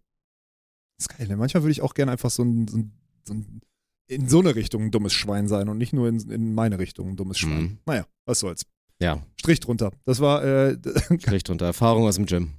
Das 0.98 1.06
ist 1.10 1.18
geil, 1.18 1.28
ne? 1.28 1.36
Manchmal 1.36 1.62
würde 1.62 1.72
ich 1.72 1.82
auch 1.82 1.94
gerne 1.94 2.12
einfach 2.12 2.30
so 2.30 2.42
ein, 2.44 2.68
so 2.68 2.76
ein, 2.78 2.92
so 3.24 3.34
ein 3.34 3.60
in 4.08 4.28
so 4.28 4.38
eine 4.38 4.54
Richtung 4.54 4.84
ein 4.84 4.90
dummes 4.90 5.12
Schwein 5.12 5.48
sein 5.48 5.68
und 5.68 5.78
nicht 5.78 5.92
nur 5.92 6.08
in, 6.08 6.20
in 6.30 6.54
meine 6.54 6.78
Richtung 6.78 7.08
ein 7.10 7.16
dummes 7.16 7.38
Schwein. 7.38 7.60
Mhm. 7.62 7.78
Naja, 7.86 8.06
was 8.24 8.38
soll's. 8.40 8.62
Ja, 9.00 9.20
Strich 9.38 9.60
drunter. 9.60 9.90
Das 10.04 10.20
war, 10.20 10.44
äh, 10.44 10.76
kriegt 11.22 11.50
unter 11.50 11.66
Erfahrung 11.66 12.04
aus 12.04 12.14
dem 12.14 12.26
Gym. 12.26 12.52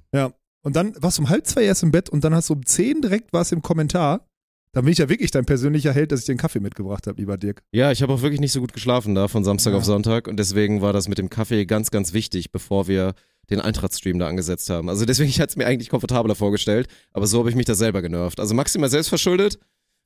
Und 0.62 0.76
dann 0.76 0.94
warst 1.00 1.18
du 1.18 1.22
um 1.22 1.28
halb 1.28 1.46
zwei 1.46 1.64
erst 1.64 1.82
im 1.82 1.90
Bett 1.90 2.08
und 2.10 2.24
dann 2.24 2.34
hast 2.34 2.48
du 2.50 2.54
um 2.54 2.64
zehn 2.66 3.00
direkt 3.00 3.32
was 3.32 3.52
im 3.52 3.62
Kommentar. 3.62 4.26
Da 4.72 4.82
bin 4.82 4.92
ich 4.92 4.98
ja 4.98 5.08
wirklich 5.08 5.30
dein 5.30 5.46
persönlicher 5.46 5.92
Held, 5.92 6.12
dass 6.12 6.20
ich 6.20 6.26
dir 6.26 6.32
einen 6.32 6.38
Kaffee 6.38 6.60
mitgebracht 6.60 7.06
habe, 7.06 7.18
lieber 7.18 7.38
Dirk. 7.38 7.62
Ja, 7.72 7.90
ich 7.90 8.02
habe 8.02 8.12
auch 8.12 8.20
wirklich 8.22 8.40
nicht 8.40 8.52
so 8.52 8.60
gut 8.60 8.72
geschlafen 8.74 9.14
da 9.14 9.26
von 9.26 9.42
Samstag 9.42 9.72
Ja. 9.72 9.78
auf 9.78 9.84
Sonntag 9.84 10.28
und 10.28 10.36
deswegen 10.36 10.82
war 10.82 10.92
das 10.92 11.08
mit 11.08 11.16
dem 11.18 11.30
Kaffee 11.30 11.64
ganz, 11.64 11.90
ganz 11.90 12.12
wichtig, 12.12 12.52
bevor 12.52 12.86
wir 12.86 13.14
den 13.50 13.60
Eintracht-Stream 13.60 14.18
da 14.18 14.28
angesetzt 14.28 14.68
haben. 14.68 14.90
Also 14.90 15.06
deswegen, 15.06 15.30
ich 15.30 15.40
hatte 15.40 15.50
es 15.50 15.56
mir 15.56 15.66
eigentlich 15.66 15.88
komfortabler 15.88 16.34
vorgestellt, 16.34 16.86
aber 17.12 17.26
so 17.26 17.38
habe 17.38 17.48
ich 17.50 17.56
mich 17.56 17.64
da 17.66 17.74
selber 17.74 18.02
genervt. 18.02 18.40
Also 18.40 18.54
maximal 18.54 18.90
selbstverschuldet, 18.90 19.58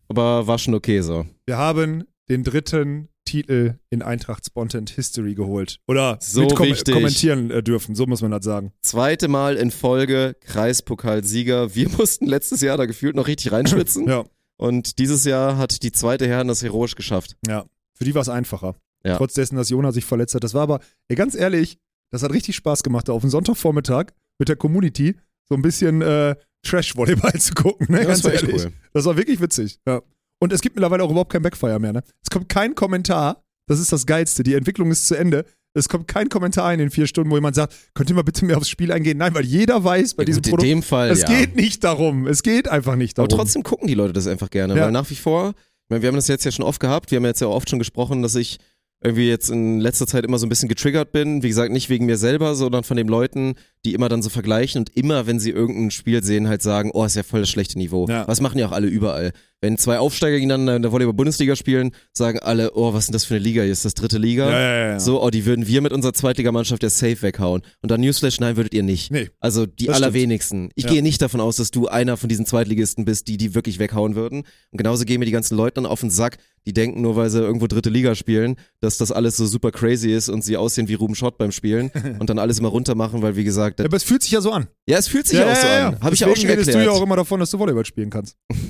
aber 0.09 0.47
war 0.47 0.59
schon 0.59 0.75
okay 0.75 1.01
so. 1.01 1.27
Wir 1.45 1.57
haben 1.59 2.05
den 2.29 2.45
dritten 2.45 3.09
Titel 3.25 3.75
in 3.91 4.03
Eintracht 4.03 4.45
Spontent 4.47 4.91
History 4.91 5.35
geholt. 5.35 5.79
Oder 5.87 6.19
So 6.21 6.43
mit 6.43 6.55
kom 6.55 6.67
wichtig. 6.69 6.95
kommentieren 6.95 7.51
äh, 7.51 7.63
dürfen, 7.63 7.95
so 7.95 8.07
muss 8.07 8.21
man 8.23 8.31
das 8.31 8.45
sagen. 8.45 8.73
Zweite 8.83 9.29
Mal 9.29 9.57
in 9.57 9.71
Folge 9.71 10.37
Kreispokalsieger. 10.41 11.75
Wir 11.75 11.89
mussten 11.97 12.27
letztes 12.27 12.61
Jahr 12.61 12.77
da 12.77 12.87
gefühlt 12.87 13.17
noch 13.17 13.27
richtig 13.29 13.53
reinschwitzen. 13.53 14.07
Ja, 14.09 14.25
Und 14.57 14.99
dieses 14.99 15.25
Jahr 15.25 15.57
hat 15.57 15.83
die 15.83 15.93
zweite 15.93 16.27
Herren 16.27 16.49
das 16.49 16.63
heroisch 16.63 16.95
geschafft. 16.95 17.37
ja. 17.47 17.65
Für 17.95 18.05
die 18.05 18.15
war 18.15 18.23
es 18.23 18.29
einfacher. 18.29 18.75
Ja. 19.05 19.17
Trotz 19.17 19.35
dessen, 19.35 19.55
dass 19.55 19.69
Jona 19.69 19.93
sich 19.93 20.05
verletzt 20.05 20.35
hat. 20.35 20.43
Das 20.43 20.55
war 20.55 20.63
aber, 20.63 20.81
ey, 21.09 21.15
ganz 21.15 21.35
ehrlich, 21.37 21.79
das 22.11 22.23
hat 22.25 22.33
richtig 22.33 22.57
Spaß 22.57 22.83
gemacht, 22.83 23.09
da 23.09 23.13
auf 23.13 23.21
dem 23.21 23.31
Sonntagvormittag 23.31 24.07
mit 24.39 24.49
der 24.49 24.57
Community 24.57 25.15
so 25.49 25.55
ein 25.55 25.63
bisschen 25.63 26.03
äh, 26.03 26.35
Trash-Volleyball 26.63 27.35
zu 27.39 27.55
gucken, 27.55 27.87
ne? 27.91 27.99
Ja, 28.01 28.05
ganz 28.07 28.23
das 28.23 28.25
war 28.25 28.33
echt 28.35 28.43
ehrlich. 28.45 28.65
cool. 28.65 28.73
Das 28.93 29.05
war 29.05 29.17
wirklich 29.17 29.41
witzig. 29.41 29.79
Ja. 29.87 30.03
Und 30.43 30.53
es 30.53 30.61
gibt 30.61 30.75
mittlerweile 30.75 31.05
auch 31.05 31.11
überhaupt 31.11 31.31
kein 31.31 31.43
Backfire 31.43 31.79
mehr. 31.79 31.93
Ne? 31.93 32.03
Es 32.21 32.29
kommt 32.29 32.49
kein 32.49 32.75
Kommentar. 32.75 33.45
Das 33.69 33.79
ist 33.79 33.93
das 33.93 34.07
Geilste. 34.07 34.43
Die 34.43 34.55
Entwicklung 34.55 34.91
ist 34.91 35.07
zu 35.07 35.15
Ende. 35.15 35.45
Es 35.73 35.89
kommt 35.89 36.09
kein 36.09 36.29
Kommentar 36.29 36.73
in 36.73 36.81
den 36.81 36.91
vier 36.91 37.07
Stunden, 37.07 37.31
wo 37.31 37.37
jemand 37.37 37.55
sagt, 37.55 37.75
könnt 37.95 38.11
ihr 38.11 38.17
mal 38.17 38.23
bitte 38.25 38.45
mehr 38.45 38.57
aufs 38.57 38.69
Spiel 38.69 38.91
eingehen? 38.91 39.19
Nein, 39.19 39.37
weil 39.37 39.45
jeder 39.45 39.85
weiß 39.85 40.15
bei 40.15 40.25
Ja, 40.25 40.27
diesem 40.27 40.43
gut, 40.43 40.47
in 40.47 40.51
Produkt, 40.51 40.69
dem 40.69 40.83
Fall, 40.83 41.11
es 41.11 41.21
ja. 41.23 41.29
geht 41.29 41.55
nicht 41.55 41.85
darum. 41.85 42.27
Es 42.27 42.43
geht 42.43 42.67
einfach 42.67 42.97
nicht 42.97 43.17
darum. 43.19 43.31
Aber 43.31 43.37
trotzdem 43.39 43.63
gucken 43.63 43.87
die 43.87 43.95
Leute 43.95 44.13
das 44.13 44.27
einfach 44.27 44.51
gerne, 44.51 44.75
Ja. 44.77 44.87
weil 44.87 44.91
nach 44.91 45.09
wie 45.11 45.15
vor, 45.15 45.55
meine, 45.89 46.03
wir 46.03 46.09
haben 46.09 46.17
das 46.17 46.27
jetzt 46.27 46.45
ja 46.45 46.51
schon 46.51 46.65
oft 46.65 46.81
gehabt, 46.81 47.13
wir 47.13 47.17
haben 47.19 47.25
jetzt 47.25 47.41
ja 47.41 47.47
oft 47.47 47.71
schon 47.71 47.79
gesprochen, 47.79 48.21
dass 48.23 48.35
ich 48.35 48.59
irgendwie 49.05 49.29
jetzt 49.29 49.49
in 49.49 49.79
letzter 49.79 50.09
Zeit 50.09 50.25
immer 50.25 50.39
so 50.39 50.47
ein 50.47 50.49
bisschen 50.49 50.69
getriggert 50.69 51.13
bin. 51.13 51.43
Wie 51.45 51.49
gesagt, 51.49 51.71
nicht 51.73 51.89
wegen 51.89 52.07
mir 52.07 52.17
selber, 52.17 52.57
sondern 52.57 52.83
von 52.83 52.97
den 52.97 53.07
Leuten, 53.09 53.55
die 53.85 53.95
immer 53.95 54.09
dann 54.09 54.23
so 54.23 54.29
vergleichen 54.29 54.81
und 54.81 54.97
immer, 54.97 55.27
wenn 55.29 55.39
sie 55.39 55.51
irgendein 55.51 55.93
Spiel 55.93 56.23
sehen, 56.25 56.49
halt 56.49 56.63
sagen, 56.63 56.91
oh, 56.95 57.05
ist 57.05 57.15
ja 57.17 57.23
voll 57.23 57.41
das 57.41 57.49
schlechte 57.51 57.79
Niveau. 57.79 58.07
Ja. 58.09 58.27
Was 58.27 58.41
machen 58.41 58.59
ja 58.59 58.67
auch 58.67 58.73
alle 58.73 58.89
überall. 58.89 59.33
Wenn 59.63 59.79
zwei 59.79 60.01
Aufsteiger 60.01 60.35
gegeneinander 60.35 60.75
in 60.75 60.83
der 60.83 60.91
Volleyball-Bundesliga 60.91 61.55
spielen, 61.55 61.93
sagen 62.13 62.41
alle, 62.41 62.73
oh, 62.75 62.93
was 62.93 63.05
ist 63.05 63.07
denn 63.09 63.13
das 63.13 63.25
für 63.25 63.37
eine 63.37 63.45
Liga? 63.45 63.63
Hier 63.63 63.71
ist 63.71 63.85
das 63.85 63.95
dritte 63.95 64.19
Liga? 64.19 64.51
ja, 64.51 64.59
ja, 64.61 64.75
ja, 64.75 64.89
ja. 64.95 65.01
So, 65.01 65.23
oh, 65.23 65.31
die 65.31 65.47
würden 65.47 65.69
wir 65.69 65.81
mit 65.81 65.93
unserer 65.93 66.13
Zweitligamannschaft 66.13 66.83
ja 66.83 66.91
safe 66.91 67.23
weghauen. 67.23 67.63
Und 67.81 67.91
dann 67.93 68.01
Newsflash, 68.01 68.41
nein, 68.41 68.57
würdet 68.57 68.75
ihr 68.75 68.83
nicht. 68.83 69.13
Nee. 69.13 69.31
Also 69.39 69.65
die 69.67 69.87
Das 69.87 69.97
stimmt. 69.99 70.05
allerwenigsten. 70.07 70.71
Ich 70.75 70.85
Ja. 70.85 70.91
gehe 70.91 71.03
nicht 71.03 71.23
davon 71.23 71.41
aus, 71.41 71.57
dass 71.57 71.71
du 71.71 71.87
einer 71.87 72.17
von 72.17 72.29
diesen 72.29 72.45
Zweitligisten 72.45 73.05
bist, 73.05 73.29
die 73.29 73.37
die 73.37 73.55
wirklich 73.55 73.79
weghauen 73.79 74.17
würden. 74.17 74.41
Und 74.73 74.79
genauso 74.79 75.05
gehen 75.05 75.21
mir 75.21 75.27
die 75.27 75.33
ganzen 75.33 75.57
Leute 75.57 75.75
dann 75.75 75.87
auf 75.87 76.01
den 76.01 76.11
Sack, 76.11 76.39
die 76.67 76.73
denken, 76.73 77.01
nur 77.01 77.15
weil 77.15 77.31
sie 77.31 77.39
irgendwo 77.41 77.67
dritte 77.69 77.89
Liga 77.91 78.15
spielen, 78.17 78.57
dass 78.81 78.97
das 78.99 79.13
alles 79.13 79.37
so 79.37 79.47
super 79.47 79.71
crazy 79.71 80.13
ist 80.13 80.29
und 80.29 80.43
sie 80.45 80.57
aussehen 80.57 80.89
wie 80.89 80.95
Ruben 80.95 81.15
Schott 81.15 81.39
beim 81.39 81.53
Spielen 81.53 81.91
und 82.19 82.29
dann 82.31 82.39
alles 82.41 82.59
immer 82.59 82.69
runter 82.69 82.97
machen, 82.97 83.23
weil 83.23 83.37
wie 83.37 83.45
gesagt, 83.45 83.79
Ja, 83.79 83.85
aber 83.87 83.97
es 83.97 84.03
fühlt 84.05 84.23
sich 84.25 84.33
ja 84.33 84.41
so 84.41 84.51
an. 84.51 84.67
ja, 84.89 84.99
es 84.99 85.07
fühlt 85.09 85.27
sich 85.29 85.39
auch 85.41 85.55
so 85.55 85.67
an. 85.69 86.01
Habe 86.01 86.15
ich 86.15 86.21
ja 86.21 86.27
auch 86.27 86.31
schon 86.31 86.43
Deswegen 86.47 86.51
redest 86.51 86.69
erklärt. 86.71 86.87
du 86.89 86.93
ja 86.93 86.97
auch 86.99 87.03
immer 87.05 87.17
davon, 87.17 87.39
dass 87.39 87.51
du 87.51 87.59
Volleyball 87.61 87.85
spielen 87.87 88.11
kannst. 88.11 88.37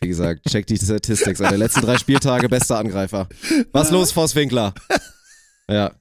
Wie 0.00 0.08
gesagt, 0.08 0.48
check 0.48 0.66
die 0.66 0.76
Statistics. 0.76 1.38
Der 1.38 1.56
letzten 1.58 1.80
drei 1.80 1.96
Spieltage 1.98 2.48
bester 2.48 2.78
Angreifer. 2.78 3.28
Was 3.72 3.90
los, 3.90 4.12
Voss 4.12 4.34
Winkler? 4.34 4.74
Ja. 5.70 5.92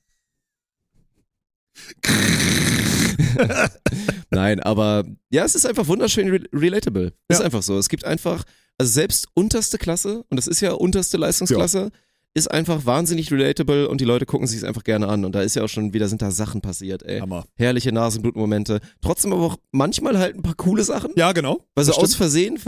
Nein, 4.30 4.60
aber 4.62 5.06
ja, 5.30 5.43
es 5.46 5.56
ist 5.56 5.65
einfach 5.65 5.88
wunderschön 5.88 6.30
re 6.30 6.39
relatable. 6.54 7.13
Ist 7.28 7.39
Ja. 7.39 7.46
einfach 7.46 7.63
so. 7.63 7.78
Es 7.78 7.89
gibt 7.89 8.06
einfach, 8.06 8.43
also 8.78 8.91
selbst 8.91 9.28
unterste 9.34 9.78
Klasse, 9.78 10.24
und 10.30 10.38
das 10.38 10.48
ist 10.48 10.62
ja 10.62 10.72
unterste 10.74 11.17
Leistungsklasse, 11.17 11.91
ist 12.38 12.47
einfach 12.50 12.86
wahnsinnig 12.86 13.32
relatable 13.32 13.89
und 13.89 14.00
die 14.00 14.06
Leute 14.06 14.26
gucken 14.26 14.47
sich 14.47 14.58
es 14.60 14.63
einfach 14.63 14.84
gerne 14.84 15.08
an. 15.08 15.26
Und 15.26 15.34
da 15.36 15.41
ist 15.41 15.56
ja 15.56 15.63
auch 15.63 15.67
schon 15.67 15.93
wieder, 15.93 16.08
sind 16.08 16.21
da 16.21 16.32
Sachen 16.32 16.62
passiert, 16.62 17.04
ey. 17.04 17.19
Hammer. 17.19 17.45
Herrliche 17.58 17.91
Nasenblutmomente. 17.91 18.80
Trotzdem 19.02 19.34
aber 19.34 19.41
auch 19.43 19.58
manchmal 19.71 20.17
halt 20.17 20.36
ein 20.36 20.41
paar 20.43 20.56
coole 20.56 20.84
Sachen. 20.84 21.12
Ja, 21.15 21.32
genau. 21.32 21.65
Weil 21.76 21.86
so 21.86 21.91
aus 21.93 21.97
stimmt. 22.12 22.15
Versehen 22.15 22.60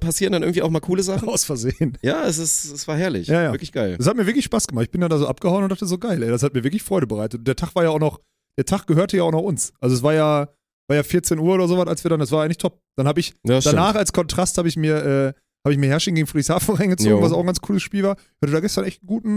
passieren 0.00 0.32
dann 0.32 0.42
irgendwie 0.42 0.62
auch 0.62 0.70
mal 0.70 0.80
coole 0.80 1.02
Sachen. 1.02 1.28
aus 1.28 1.44
Versehen. 1.44 1.98
Ja, 2.02 2.24
es 2.26 2.38
ist, 2.38 2.64
es 2.72 2.86
war 2.88 2.96
herrlich. 2.96 3.28
Ja, 3.28 3.42
ja. 3.42 3.52
Wirklich 3.52 3.72
geil. 3.72 3.96
Das 3.98 4.06
hat 4.06 4.16
mir 4.16 4.26
wirklich 4.26 4.44
Spaß 4.44 4.66
gemacht. 4.66 4.84
Ich 4.84 4.90
bin 4.90 5.00
dann 5.00 5.10
da 5.10 5.18
so 5.18 5.26
abgehauen 5.26 5.62
und 5.64 5.70
dachte 5.70 5.86
so 5.86 5.98
geil, 5.98 6.22
ey, 6.22 6.28
das 6.30 6.42
hat 6.42 6.54
mir 6.54 6.64
wirklich 6.64 6.82
Freude 6.82 7.06
bereitet. 7.06 7.46
Der 7.46 7.56
Tag 7.56 7.74
war 7.74 7.84
ja 7.84 7.90
auch 7.90 8.00
noch, 8.00 8.20
der 8.58 8.64
Tag 8.66 8.86
gehörte 8.86 9.16
ja 9.16 9.22
auch 9.22 9.32
noch 9.32 9.42
uns. 9.42 9.72
Also 9.80 9.96
es 9.96 10.02
war 10.02 10.14
ja, 10.14 10.48
war 10.88 10.96
ja 10.96 11.02
14 11.02 11.38
Uhr 11.38 11.54
oder 11.54 11.68
sowas, 11.68 11.86
als 11.88 12.04
wir 12.04 12.10
dann, 12.10 12.20
das 12.20 12.30
war 12.32 12.44
eigentlich 12.44 12.58
top. 12.58 12.80
Dann 12.96 13.06
habe 13.08 13.20
ich, 13.20 13.32
Ja, 13.46 13.60
stimmt. 13.60 13.76
danach 13.76 13.94
als 13.94 14.12
Kontrast 14.12 14.58
habe 14.58 14.68
ich 14.68 14.76
mir, 14.76 14.96
äh, 14.96 15.32
habe 15.64 15.72
ich 15.72 15.78
mir 15.78 15.88
Herrsching 15.88 16.14
gegen 16.14 16.26
Friedrichshafen 16.26 16.74
reingezogen, 16.76 17.12
Jo. 17.18 17.22
was 17.22 17.32
auch 17.32 17.40
ein 17.40 17.46
ganz 17.46 17.60
cooles 17.60 17.82
Spiel 17.82 18.02
war. 18.02 18.16
Ich 18.16 18.42
hatte 18.42 18.52
da 18.52 18.60
gestern 18.60 18.84
echt 18.84 19.00
einen 19.02 19.06
guten, 19.08 19.30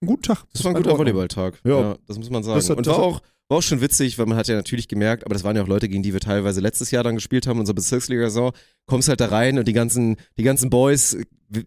einen 0.00 0.06
guten 0.06 0.22
Tag. 0.22 0.44
Das 0.52 0.64
war 0.64 0.72
ein 0.72 0.76
in 0.76 0.82
guter. 0.82 0.98
Volleyballtag. 0.98 1.60
Ja. 1.64 1.80
Ja. 1.80 1.96
das 2.06 2.18
muss 2.18 2.30
man 2.30 2.42
sagen. 2.42 2.56
Das 2.58 2.70
hat- 2.70 2.76
und 2.78 2.86
das 2.86 2.96
war 2.96 3.02
auch, 3.04 3.20
war 3.48 3.58
auch 3.58 3.62
schon 3.62 3.80
witzig, 3.80 4.18
weil 4.18 4.26
man 4.26 4.36
hat 4.36 4.48
ja 4.48 4.56
natürlich 4.56 4.88
gemerkt, 4.88 5.24
aber 5.24 5.34
das 5.34 5.44
waren 5.44 5.54
ja 5.56 5.62
auch 5.62 5.68
Leute, 5.68 5.88
gegen 5.88 6.02
die 6.02 6.12
wir 6.12 6.20
teilweise 6.20 6.60
letztes 6.60 6.90
Jahr 6.90 7.04
dann 7.04 7.14
gespielt 7.14 7.46
haben, 7.46 7.60
unsere 7.60 7.74
Bezirksliga-Saison. 7.74 8.52
Kommst 8.86 9.08
halt 9.08 9.20
da 9.20 9.26
rein 9.26 9.58
und 9.58 9.68
die 9.68 9.72
ganzen, 9.72 10.16
die 10.38 10.42
ganzen 10.42 10.68
Boys 10.70 11.16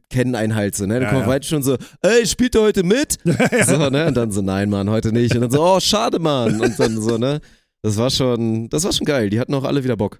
kennen 0.09 0.35
einen 0.35 0.55
halt 0.55 0.75
so, 0.75 0.85
ne? 0.85 0.95
Dann 0.95 1.03
Ja, 1.03 1.09
kommt 1.11 1.21
ja. 1.21 1.27
weit 1.27 1.45
schon 1.45 1.63
so, 1.63 1.77
ey, 2.01 2.25
spielt 2.27 2.53
ihr 2.55 2.61
heute 2.61 2.83
mit? 2.83 3.17
So, 3.65 3.89
ne? 3.89 4.07
Und 4.07 4.17
dann 4.17 4.31
so, 4.31 4.41
nein, 4.41 4.69
Mann, 4.69 4.89
heute 4.89 5.13
nicht. 5.13 5.33
Und 5.35 5.41
dann 5.41 5.51
so, 5.51 5.63
oh, 5.63 5.79
schade, 5.79 6.19
Mann. 6.19 6.59
Und 6.59 6.77
dann 6.77 6.99
so, 6.99 7.17
ne? 7.17 7.39
Das 7.81 7.95
war 7.95 8.09
schon, 8.09 8.67
das 8.69 8.83
war 8.83 8.91
schon 8.91 9.05
geil. 9.05 9.29
Die 9.29 9.39
hatten 9.39 9.53
auch 9.53 9.63
alle 9.63 9.81
wieder 9.85 9.95
Bock. 9.95 10.19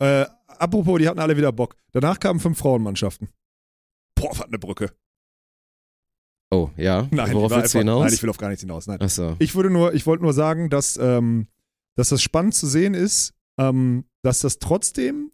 Äh, 0.00 0.24
apropos, 0.58 0.98
die 0.98 1.08
hatten 1.08 1.18
alle 1.18 1.36
wieder 1.36 1.52
Bock. 1.52 1.76
Danach 1.92 2.18
kamen 2.20 2.40
fünf 2.40 2.58
Frauenmannschaften. 2.58 3.28
Boah, 4.14 4.30
was 4.30 4.42
eine 4.42 4.58
Brücke. 4.58 4.92
Oh, 6.50 6.70
ja. 6.76 7.06
Nein, 7.10 7.34
Worauf 7.34 7.50
willst 7.50 7.74
du 7.74 7.78
hinaus? 7.78 8.04
Nein, 8.04 8.14
ich 8.14 8.22
will 8.22 8.30
auf 8.30 8.38
gar 8.38 8.48
nichts 8.48 8.62
hinaus. 8.62 8.86
Nein. 8.86 9.00
Achso. 9.00 9.36
Ich 9.38 9.54
würde 9.54 9.70
nur, 9.70 9.94
ich 9.94 10.06
wollte 10.06 10.22
nur 10.22 10.32
sagen, 10.32 10.70
dass, 10.70 10.96
ähm, 10.96 11.46
dass 11.94 12.08
das 12.08 12.22
spannend 12.22 12.54
zu 12.54 12.66
sehen 12.66 12.94
ist, 12.94 13.34
ähm, 13.58 14.04
dass 14.22 14.40
das 14.40 14.58
trotzdem 14.58 15.30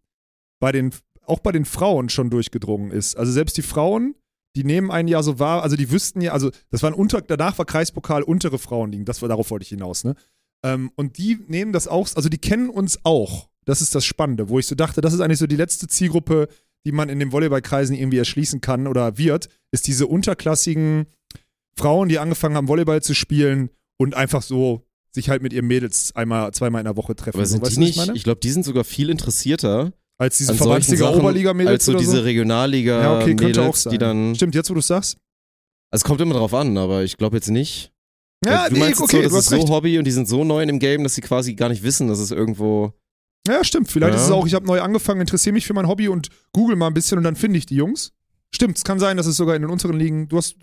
bei 0.59 0.73
den, 0.73 0.93
auch 1.25 1.39
bei 1.39 1.53
den 1.53 1.65
Frauen 1.65 2.09
schon 2.09 2.31
durchgedrungen 2.31 2.91
ist. 2.91 3.17
Also 3.17 3.31
selbst 3.31 3.57
die 3.57 3.63
Frauen, 3.63 4.17
die 4.57 4.65
nehmen 4.65 4.91
einen 4.91 5.09
ja 5.09 5.23
so 5.23 5.39
wahr, 5.39 5.63
also 5.63 5.77
die 5.77 5.91
wüssten 5.91 6.21
ja, 6.21 6.33
also 6.33 6.51
das 6.71 6.83
war 6.83 6.91
ein 6.91 6.95
unter, 6.95 7.21
danach 7.21 7.59
war 7.59 7.65
Kreispokal 7.65 8.23
untere 8.23 8.59
Frauenligen, 8.59 9.05
das 9.05 9.23
war, 9.23 9.29
darauf 9.29 9.51
wollte 9.51 9.65
ich 9.65 9.69
hinaus, 9.69 10.05
ne? 10.05 10.15
Ähm, 10.65 10.91
und 10.97 11.19
die 11.19 11.39
nehmen 11.47 11.73
das 11.73 11.89
auch, 11.89 12.09
also 12.15 12.29
die 12.29 12.39
kennen 12.39 12.71
uns 12.71 12.99
auch. 13.05 13.51
Das 13.65 13.81
ist 13.81 13.95
das 13.95 14.05
Spannende, 14.05 14.49
wo 14.49 14.59
ich 14.59 14.67
so 14.67 14.75
dachte, 14.75 15.01
das 15.01 15.13
ist 15.15 15.21
eigentlich 15.21 15.39
so 15.39 15.47
die 15.47 15.57
letzte 15.57 15.87
Zielgruppe, 15.87 16.49
die 16.87 16.93
man 16.93 17.09
in 17.09 17.19
den 17.19 17.33
Volleyballkreisen 17.33 17.97
irgendwie 17.97 18.19
erschließen 18.19 18.61
kann 18.61 18.87
oder 18.87 19.17
wird, 19.17 19.49
ist 19.73 19.87
diese 19.87 20.07
unterklassigen 20.07 21.07
Frauen, 21.77 22.09
die 22.09 22.19
angefangen 22.19 22.57
haben, 22.57 22.69
Volleyball 22.69 23.03
zu 23.03 23.15
spielen 23.15 23.71
und 23.97 24.15
einfach 24.15 24.43
so 24.43 24.83
sich 25.13 25.31
halt 25.31 25.43
mit 25.43 25.53
ihren 25.53 25.67
Mädels 25.67 26.15
einmal, 26.15 26.53
zweimal 26.53 26.81
in 26.81 26.85
der 26.87 26.97
Woche 26.97 27.15
treffen. 27.15 27.37
Aber 27.39 27.47
so, 27.47 27.53
sind 27.53 27.63
weißt 27.63 27.77
die 27.77 27.81
ich 27.83 27.87
nicht, 27.87 27.97
meine? 27.97 28.17
ich 28.17 28.25
glaube, 28.25 28.41
die 28.41 28.51
sind 28.51 28.65
sogar 28.65 28.85
viel 28.85 29.11
interessierter 29.11 29.93
Als 30.19 30.39
diese 30.39 30.53
an 30.53 30.59
solchen 30.59 30.69
Verbandsliga 30.69 31.05
Sachen, 31.07 31.21
Oberliga-Mädels 31.21 31.73
als 31.73 31.85
so 31.87 31.93
oder 31.93 32.01
diese 32.01 32.17
so? 32.19 32.23
Regionalliga 32.23 33.01
Ja, 33.01 33.17
okay, 33.17 33.27
könnte 33.27 33.45
Mädels, 33.45 33.67
auch 33.67 33.77
sein. 33.77 33.91
die 33.93 33.99
dann 33.99 34.35
Stimmt, 34.35 34.55
jetzt 34.55 34.71
wo 34.71 34.75
du 34.75 34.81
es 34.81 34.87
sagst. 34.89 35.17
Also 35.91 36.03
es 36.03 36.05
kommt 36.05 36.21
immer 36.21 36.35
drauf 36.35 36.53
an, 36.53 36.77
aber 36.77 37.05
ich 37.05 37.17
glaube 37.17 37.37
jetzt 37.37 37.49
nicht. 37.49 37.93
Ja, 38.45 38.69
du 38.69 38.77
meinst 38.77 39.01
okay, 39.01 39.19
so, 39.19 39.23
das 39.23 39.33
ist 39.45 39.49
so 39.51 39.57
recht. 39.57 39.69
Hobby 39.69 39.99
und 39.99 40.05
die 40.05 40.11
sind 40.11 40.29
so 40.29 40.45
neu 40.45 40.61
in 40.61 40.69
dem 40.69 40.79
Game, 40.79 41.03
dass 41.03 41.15
sie 41.15 41.21
quasi 41.23 41.55
gar 41.55 41.69
nicht 41.69 41.83
wissen, 41.83 42.09
dass 42.09 42.19
es 42.19 42.31
irgendwo. 42.31 42.93
Ja, 43.47 43.63
stimmt. 43.65 43.91
Vielleicht 43.91 44.15
Ja. 44.15 44.21
ist 44.21 44.27
es 44.27 44.31
auch, 44.33 44.47
ich 44.47 44.55
habe 44.55 44.67
neu 44.67 44.81
angefangen, 44.81 45.21
interessiere 45.21 45.53
mich 45.53 45.67
für 45.67 45.75
mein 45.75 45.87
Hobby 45.89 46.09
und 46.09 46.29
google 46.53 46.77
mal 46.77 46.87
ein 46.87 46.95
bisschen 46.95 47.19
und 47.19 47.25
dann 47.25 47.37
finde 47.37 47.59
ich 47.59 47.67
die 47.67 47.77
Jungs. 47.77 48.13
Stimmt, 48.55 48.77
es 48.79 48.85
kann 48.85 48.99
sein, 48.99 49.17
dass 49.17 49.27
es 49.27 49.37
sogar 49.37 49.57
in 49.57 49.63
den 49.63 49.71
unteren 49.71 49.99
Ligen, 49.99 50.29
du 50.29 50.37
hast, 50.37 50.57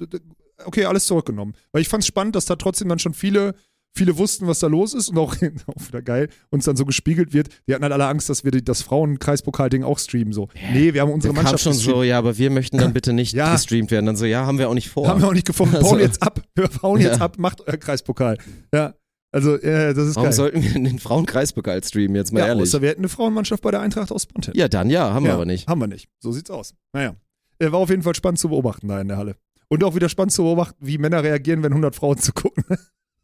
okay, 0.65 0.85
alles 0.85 1.05
zurückgenommen. 1.05 1.53
Weil 1.73 1.81
ich 1.81 1.89
fand 1.89 2.03
es 2.03 2.07
spannend, 2.07 2.35
dass 2.35 2.45
da 2.45 2.55
trotzdem 2.55 2.87
dann 2.89 2.99
schon 2.99 3.13
viele, 3.13 3.53
viele 3.95 4.17
wussten, 4.17 4.47
was 4.47 4.59
da 4.59 4.67
los 4.67 4.93
ist 4.93 5.09
und 5.09 5.17
auch, 5.17 5.35
auch 5.67 5.87
wieder 5.87 6.01
geil, 6.01 6.29
uns 6.49 6.63
dann 6.65 6.75
so 6.77 6.85
gespiegelt 6.85 7.33
wird. 7.33 7.49
Die 7.67 7.73
hatten 7.73 7.83
halt 7.83 7.91
alle 7.93 8.07
Angst, 8.07 8.29
dass 8.29 8.43
wir 8.45 8.51
die, 8.51 8.63
das 8.63 8.81
Frauenkreispokal-Ding 8.81 9.83
auch 9.83 9.99
streamen. 9.99 10.31
So, 10.33 10.47
nee, 10.73 10.93
wir 10.93 11.01
haben 11.01 11.11
unsere 11.11 11.33
Da 11.33 11.41
Mannschaft 11.41 11.63
schon 11.63 11.73
gestreamt. 11.73 11.95
so, 11.97 12.03
ja, 12.03 12.17
aber 12.17 12.37
wir 12.37 12.49
möchten 12.49 12.77
dann 12.77 12.93
bitte 12.93 13.11
nicht 13.13 13.33
Ja. 13.35 13.53
gestreamt 13.53 13.91
werden. 13.91 14.05
Dann 14.05 14.15
so, 14.15 14.25
ja, 14.25 14.45
haben 14.45 14.57
wir 14.57 14.69
auch 14.69 14.73
nicht 14.73 14.89
vor. 14.89 15.07
Haben 15.07 15.21
wir 15.21 15.27
auch 15.27 15.33
nicht 15.33 15.45
gefunden. 15.45 15.75
Also- 15.75 15.89
Bauen 15.89 15.99
jetzt 15.99 16.23
ab. 16.23 16.41
Wir 16.55 16.67
bauen 16.69 16.99
jetzt 17.01 17.17
Ja. 17.19 17.25
ab, 17.25 17.37
macht 17.37 17.61
euer 17.67 17.77
Kreispokal. 17.77 18.37
Ja. 18.73 18.95
Also, 19.33 19.55
äh, 19.55 19.93
das 19.93 20.07
ist 20.09 20.15
Warum 20.15 20.25
geil. 20.27 20.33
sollten 20.33 20.61
wir 20.63 20.73
den 20.73 20.99
Frauenkreispokal 20.99 21.81
streamen, 21.83 22.15
jetzt 22.15 22.33
mal 22.33 22.39
ja, 22.41 22.47
ehrlich? 22.47 22.63
außer 22.63 22.81
wir 22.81 22.89
hätten 22.89 23.01
eine 23.01 23.09
Frauenmannschaft 23.09 23.63
bei 23.63 23.71
der 23.71 23.79
Eintracht 23.79 24.11
aus 24.11 24.23
Spontan. 24.23 24.53
Ja, 24.57 24.67
dann 24.67 24.89
ja, 24.89 25.13
haben 25.13 25.23
wir 25.23 25.29
Ja, 25.29 25.35
aber 25.35 25.45
nicht. 25.45 25.67
Haben 25.67 25.79
wir 25.79 25.87
nicht. 25.87 26.09
So 26.19 26.31
sieht's 26.31 26.49
aus. 26.51 26.73
Naja. 26.93 27.15
Äh, 27.59 27.71
War 27.71 27.79
auf 27.79 27.89
jeden 27.89 28.03
Fall 28.03 28.15
spannend 28.15 28.39
zu 28.39 28.49
beobachten 28.49 28.87
da 28.89 28.99
in 28.99 29.07
der 29.07 29.17
Halle. 29.17 29.35
Und 29.69 29.83
auch 29.85 29.95
wieder 29.95 30.09
spannend 30.09 30.33
zu 30.33 30.43
beobachten, 30.43 30.85
wie 30.85 30.97
Männer 30.97 31.23
reagieren, 31.23 31.63
wenn 31.63 31.71
100 31.71 31.95
Frauen 31.95 32.17
zu 32.19 32.33
gucken. 32.33 32.65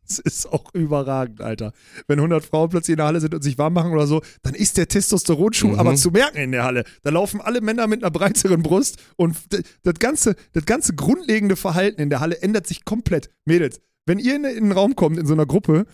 Das 0.08 0.20
ist 0.20 0.46
auch 0.46 0.74
überragend, 0.74 1.42
Alter. 1.42 1.74
Wenn 2.08 2.20
100 2.20 2.46
Frauen 2.46 2.70
plötzlich 2.70 2.94
in 2.94 2.98
der 3.00 3.08
Halle 3.08 3.20
sind 3.20 3.36
und 3.36 3.42
sich 3.44 3.58
warm 3.58 3.74
machen 3.74 3.92
oder 3.92 4.08
so, 4.08 4.22
dann 4.44 4.54
ist 4.54 4.78
der 4.78 4.88
Testosteronschub 4.88 5.74
Mhm. 5.74 5.80
aber 5.80 5.96
zu 5.96 6.12
merken 6.12 6.38
in 6.38 6.54
der 6.54 6.64
Halle. 6.64 6.86
Da 7.04 7.10
laufen 7.10 7.42
alle 7.42 7.60
Männer 7.60 7.88
mit 7.88 8.02
einer 8.02 8.12
breiteren 8.12 8.64
Brust 8.64 9.04
und 9.18 9.36
das 9.84 9.96
ganze, 10.00 10.38
das 10.54 10.64
ganze 10.66 10.94
grundlegende 10.96 11.58
Verhalten 11.58 12.00
in 12.00 12.10
der 12.10 12.22
Halle 12.22 12.42
ändert 12.42 12.66
sich 12.68 12.86
komplett. 12.86 13.30
Mädels, 13.44 13.82
wenn 14.08 14.18
ihr 14.20 14.36
in, 14.36 14.44
in 14.46 14.58
einen 14.64 14.72
Raum 14.72 14.96
kommt, 14.96 15.18
in 15.20 15.26
so 15.28 15.34
einer 15.34 15.46
Gruppe, 15.46 15.86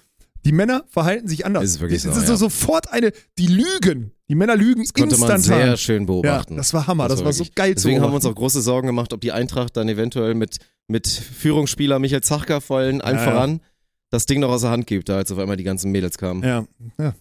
die 0.46 0.52
Männer 0.52 0.84
verhalten 0.90 1.28
sich 1.28 1.46
anders. 1.46 1.64
Ist 1.64 1.82
wirklich 1.82 2.04
Es 2.06 2.14
so, 2.16 2.22
ist 2.22 2.30
ja. 2.30 2.36
sofort 2.38 2.92
eine, 2.92 3.12
die 3.38 3.48
lügen. 3.48 4.12
Die 4.30 4.36
Männer 4.36 4.56
lügen 4.56 4.82
Das 4.84 4.94
konnte 4.94 5.18
man 5.18 5.32
instantan. 5.32 5.66
sehr 5.68 5.78
schön 5.78 6.06
beobachten. 6.06 6.54
Ja, 6.54 6.58
das 6.58 6.74
war 6.74 6.88
Hammer. 6.88 7.08
Das, 7.08 7.24
war, 7.24 7.32
so 7.34 7.40
wirklich- 7.40 7.56
geil 7.56 7.74
Deswegen 7.76 7.98
zu 7.98 8.04
haben 8.04 8.12
wir 8.12 8.16
uns 8.16 8.26
auch 8.26 8.36
große 8.36 8.62
Sorgen 8.62 8.88
gemacht, 8.88 9.14
ob 9.14 9.22
die 9.22 9.32
Eintracht 9.32 9.76
dann 9.78 9.88
eventuell 9.90 10.34
mit, 10.36 10.58
mit 10.88 11.08
Führungsspieler 11.08 12.00
Michael 12.00 12.22
Zachka 12.24 12.60
vollen 12.60 13.02
allen 13.02 13.18
Ja, 13.18 13.24
voran 13.24 13.62
das 14.10 14.26
Ding 14.28 14.42
noch 14.42 14.50
aus 14.50 14.62
der 14.62 14.70
Hand 14.70 14.86
gibt, 14.86 15.10
da 15.10 15.18
als 15.18 15.32
auf 15.32 15.40
einmal 15.40 15.58
die 15.58 15.64
ganzen 15.64 15.92
Mädels 15.92 16.18
kamen. 16.20 16.44
Ja, 16.44 16.66
ja. 17.00 17.16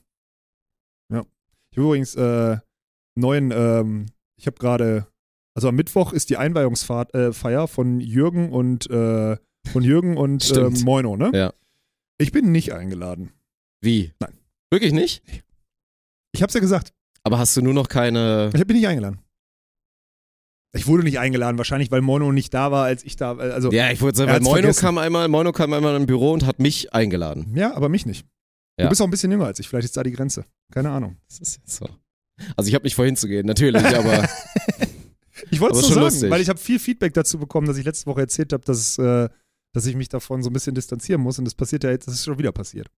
Ja. 1.10 1.24
Ich 1.70 1.78
habe 1.78 1.86
übrigens 1.86 2.14
äh, 2.16 2.58
neuen, 3.14 3.50
ähm, 3.50 4.06
ich 4.36 4.46
habe 4.46 4.58
gerade 4.58 5.06
Also 5.54 5.68
am 5.68 5.76
Mittwoch 5.76 6.12
ist 6.12 6.28
die 6.28 6.36
Einweihungsfeier 6.36 7.14
äh, 7.14 7.32
Feier 7.32 7.66
von 7.68 8.00
Jürgen 8.00 8.50
und 8.52 8.90
äh, 8.90 9.36
von 9.70 9.82
Jürgen 9.82 10.16
und 10.16 10.50
äh. 10.50 10.70
Moino, 10.84 11.16
ne? 11.16 11.30
Ja. 11.34 11.52
Ich 12.18 12.32
bin 12.32 12.52
nicht 12.52 12.72
eingeladen. 12.72 13.32
Wie? 13.80 14.12
Nein. 14.20 14.32
Wirklich 14.70 14.92
nicht? 14.92 15.22
Ich 16.32 16.42
hab's 16.42 16.54
ja 16.54 16.60
gesagt. 16.60 16.92
Aber 17.24 17.38
hast 17.38 17.56
du 17.56 17.62
nur 17.62 17.74
noch 17.74 17.88
keine. 17.88 18.50
Ich 18.54 18.66
bin 18.66 18.76
nicht 18.76 18.86
eingeladen. 18.86 19.18
Ich 20.74 20.86
wurde 20.86 21.02
nicht 21.04 21.18
eingeladen, 21.18 21.58
wahrscheinlich, 21.58 21.90
weil 21.90 22.00
Mono 22.00 22.32
nicht 22.32 22.54
da 22.54 22.70
war, 22.72 22.84
als 22.84 23.04
ich 23.04 23.16
da 23.16 23.36
war. 23.36 23.52
Also, 23.52 23.70
ja. 23.70 23.86
Ja, 23.86 23.92
ich 23.92 24.00
wollte 24.00 24.18
sagen, 24.18 24.32
weil 24.32 24.40
Moino 24.40 24.54
vergessen. 24.62 24.80
kam 24.80 24.98
einmal, 24.98 25.28
Moino 25.28 25.52
kam 25.52 25.72
einmal 25.74 25.94
im 25.96 26.06
Büro 26.06 26.32
und 26.32 26.46
hat 26.46 26.60
mich 26.60 26.94
eingeladen. 26.94 27.58
aber 27.60 27.90
mich 27.90 28.06
nicht. 28.06 28.26
Ja. 28.78 28.86
Du 28.86 28.88
bist 28.88 29.02
auch 29.02 29.06
ein 29.06 29.10
bisschen 29.10 29.30
jünger 29.30 29.44
als 29.46 29.58
ich. 29.58 29.68
Vielleicht 29.68 29.84
ist 29.84 29.96
da 29.96 30.02
die 30.02 30.12
Grenze. 30.12 30.46
Keine 30.72 30.90
Ahnung. 30.90 31.18
Das 31.28 31.40
ist 31.40 31.56
jetzt 31.58 31.76
so. 31.76 31.86
Also 32.56 32.68
ich 32.68 32.74
habe 32.74 32.84
nicht 32.84 32.94
vorhin 32.94 33.16
zu 33.16 33.28
gehen, 33.28 33.46
natürlich, 33.46 33.84
aber 33.84 34.26
Ich 35.50 35.60
wollte 35.60 35.76
es 35.76 35.82
nur 35.82 35.90
sagen, 35.90 36.04
lustig. 36.04 36.30
weil 36.30 36.40
ich 36.40 36.48
habe 36.48 36.58
viel 36.58 36.78
Feedback 36.78 37.12
dazu 37.14 37.38
bekommen, 37.38 37.66
dass 37.66 37.76
ich 37.76 37.84
letzte 37.84 38.06
Woche 38.06 38.20
erzählt 38.22 38.52
habe, 38.52 38.64
dass, 38.64 38.96
äh, 38.98 39.28
dass 39.72 39.86
ich 39.86 39.96
mich 39.96 40.08
davon 40.08 40.42
so 40.42 40.50
ein 40.50 40.52
bisschen 40.52 40.74
distanzieren 40.74 41.20
muss 41.22 41.38
und 41.38 41.44
das 41.44 41.54
passiert 41.54 41.84
ja 41.84 41.90
jetzt, 41.90 42.06
das 42.06 42.14
ist 42.14 42.24
schon 42.24 42.38
wieder 42.38 42.52
passiert. 42.52 42.88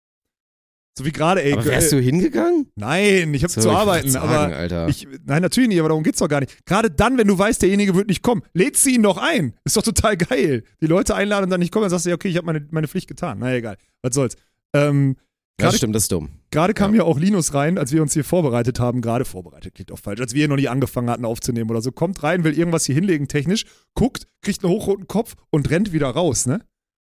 So 0.97 1.05
wie 1.05 1.11
gerade, 1.11 1.43
ey. 1.43 1.55
aber 1.55 1.64
wärst 1.64 1.91
du 1.91 1.99
hingegangen? 1.99 2.70
Nein, 2.77 3.35
ich 3.35 3.43
habe 3.43 3.53
So, 3.53 3.62
zu 3.62 3.68
ich 3.68 3.75
arbeiten, 3.75 4.11
sagen, 4.11 4.29
aber 4.29 4.55
Alter. 4.57 4.89
ich, 4.89 5.09
nein, 5.25 5.43
natürlich 5.43 5.68
nicht, 5.68 5.81
aber 5.81 5.89
darum 5.89 6.05
geht's 6.05 6.20
doch 6.20 6.29
gar 6.29 6.39
nicht. 6.39 6.64
Gerade 6.66 6.89
dann, 6.89 7.18
wenn 7.18 7.27
du 7.27 7.37
weißt, 7.37 7.61
derjenige 7.62 7.97
wird 7.97 8.07
nicht 8.07 8.22
kommen, 8.22 8.43
lädst 8.53 8.87
du 8.87 8.91
ihn 8.91 9.03
doch 9.03 9.16
ein. 9.18 9.55
Ist 9.64 9.77
doch 9.77 9.83
total 9.83 10.16
geil. 10.16 10.62
Die 10.81 10.87
Leute 10.87 11.16
einladen 11.16 11.45
und 11.45 11.51
dann 11.51 11.59
nicht 11.59 11.72
kommen, 11.72 11.83
dann 11.83 11.91
sagst 11.91 12.07
du, 12.07 12.11
ja, 12.11 12.14
okay, 12.14 12.29
ich 12.29 12.37
habe 12.37 12.47
meine, 12.47 12.64
meine 12.70 12.87
Pflicht 12.87 13.09
getan. 13.09 13.39
Na 13.41 13.53
egal, 13.53 13.77
was 14.03 14.14
soll's. 14.14 14.37
Ähm, 14.72 15.16
gerade- 15.59 15.77
stimmt, 15.77 15.97
das 15.97 16.05
ist 16.05 16.12
dumm. 16.12 16.31
Gerade 16.55 16.73
kam 16.73 16.95
ja. 16.95 17.03
auch 17.03 17.19
Linus 17.19 17.53
rein, 17.53 17.79
als 17.79 17.91
wir 17.91 18.01
uns 18.01 18.13
hier 18.13 18.23
vorbereitet 18.23 18.79
haben, 18.79 19.01
gerade 19.01 19.25
vorbereitet, 19.25 19.75
klingt 19.75 19.91
auch 19.91 19.99
falsch, 19.99 20.21
als 20.21 20.35
wir 20.35 20.39
hier 20.39 20.49
noch 20.49 20.55
nicht 20.55 20.71
angefangen 20.71 21.11
hatten 21.11 21.25
aufzunehmen 21.25 21.69
oder 21.69 21.83
so, 21.83 21.91
kommt 21.91 22.23
rein, 22.23 22.45
will 22.45 22.57
irgendwas 22.57 22.87
hier 22.87 22.95
hinlegen 22.95 23.27
technisch, 23.27 23.67
guckt, 23.95 24.29
kriegt 24.41 24.63
einen 24.63 24.73
hochroten 24.73 25.09
Kopf 25.09 25.35
und 25.51 25.69
rennt 25.71 25.93
wieder 25.93 26.09
raus, 26.11 26.47
ne? 26.47 26.65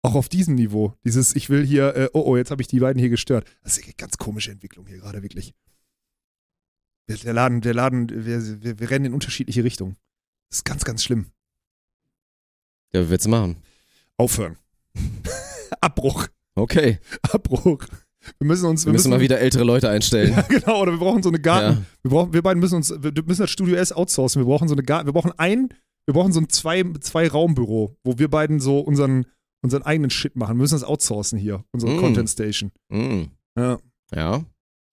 Auch 0.03 0.15
auf 0.15 0.29
diesem 0.29 0.57
Niveau. 0.57 0.95
Dieses, 1.07 1.35
ich 1.35 1.49
will 1.49 1.65
hier, 1.65 1.97
äh, 1.97 2.09
oh 2.13 2.21
oh, 2.21 2.37
jetzt 2.37 2.51
habe 2.51 2.61
ich 2.61 2.69
die 2.69 2.81
beiden 2.81 3.01
hier 3.01 3.09
gestört. 3.09 3.49
Das 3.63 3.79
ist 3.79 3.85
eine 3.85 3.95
ganz 3.95 4.19
komische 4.19 4.51
Entwicklung 4.51 4.87
hier 4.87 4.99
gerade, 4.99 5.23
wirklich. 5.23 5.55
Der, 7.09 7.33
Laden, 7.33 7.63
der 7.63 7.73
Laden, 7.73 8.11
wir, 8.11 8.63
wir, 8.63 8.79
wir 8.79 8.91
rennen 8.91 9.07
in 9.07 9.15
unterschiedliche 9.15 9.65
Richtungen. 9.65 9.97
Das 10.51 10.59
ist 10.59 10.65
ganz, 10.65 10.85
ganz 10.85 11.03
schlimm. 11.03 11.33
Ja, 12.93 13.01
was 13.01 13.09
willst 13.09 13.25
du 13.25 13.31
machen? 13.31 13.57
Aufhören. 14.19 14.59
Abbruch. 15.81 16.29
Okay, 16.55 16.99
Abbruch. 17.23 17.87
Wir 18.39 18.47
müssen 18.47 18.67
uns, 18.67 18.85
wir 18.85 18.93
müssen 18.93 19.11
mal 19.11 19.21
wieder 19.21 19.39
ältere 19.41 19.65
Leute 19.65 19.89
einstellen. 19.89 20.33
Ja, 20.37 20.43
genau, 20.43 20.83
oder 20.83 20.93
wir 20.93 20.99
brauchen 20.99 21.23
so 21.23 21.31
eine 21.31 21.41
Garten. 21.41 21.79
Ja. 21.81 21.85
Wir, 22.03 22.11
brauchen, 22.11 22.33
wir 22.35 22.43
beiden 22.43 22.61
müssen 22.61 22.75
uns, 22.77 22.91
wir 22.91 23.13
müssen 23.25 23.43
das 23.43 23.51
Studio 23.51 23.77
S 23.77 23.93
outsourcen. 23.93 24.41
Wir 24.43 24.47
brauchen 24.47 24.69
so 24.69 24.75
eine 24.75 24.83
Garten, 24.83 25.07
wir 25.07 25.13
brauchen 25.13 25.33
ein, 25.39 25.69
wir 26.07 26.15
brauchen 26.15 26.33
so 26.33 26.41
ein 26.41 26.49
zwei, 26.49 26.85
zwei 27.01 27.29
Raumbüro, 27.29 27.97
wo 28.05 28.19
wir 28.19 28.29
beiden 28.29 28.61
so 28.61 28.81
unseren, 28.81 29.27
unseren 29.63 29.83
eigenen 29.83 30.11
Shit 30.11 30.37
machen. 30.37 30.57
Wir 30.57 30.63
müssen 30.63 30.75
das 30.75 30.85
outsourcen 30.85 31.39
hier, 31.39 31.65
unsere 31.73 31.93
Mm. 31.93 32.01
Content 32.01 32.29
Station. 32.31 32.71
Mm. 32.91 33.23
Ja, 33.57 33.79
Ja, 34.15 34.45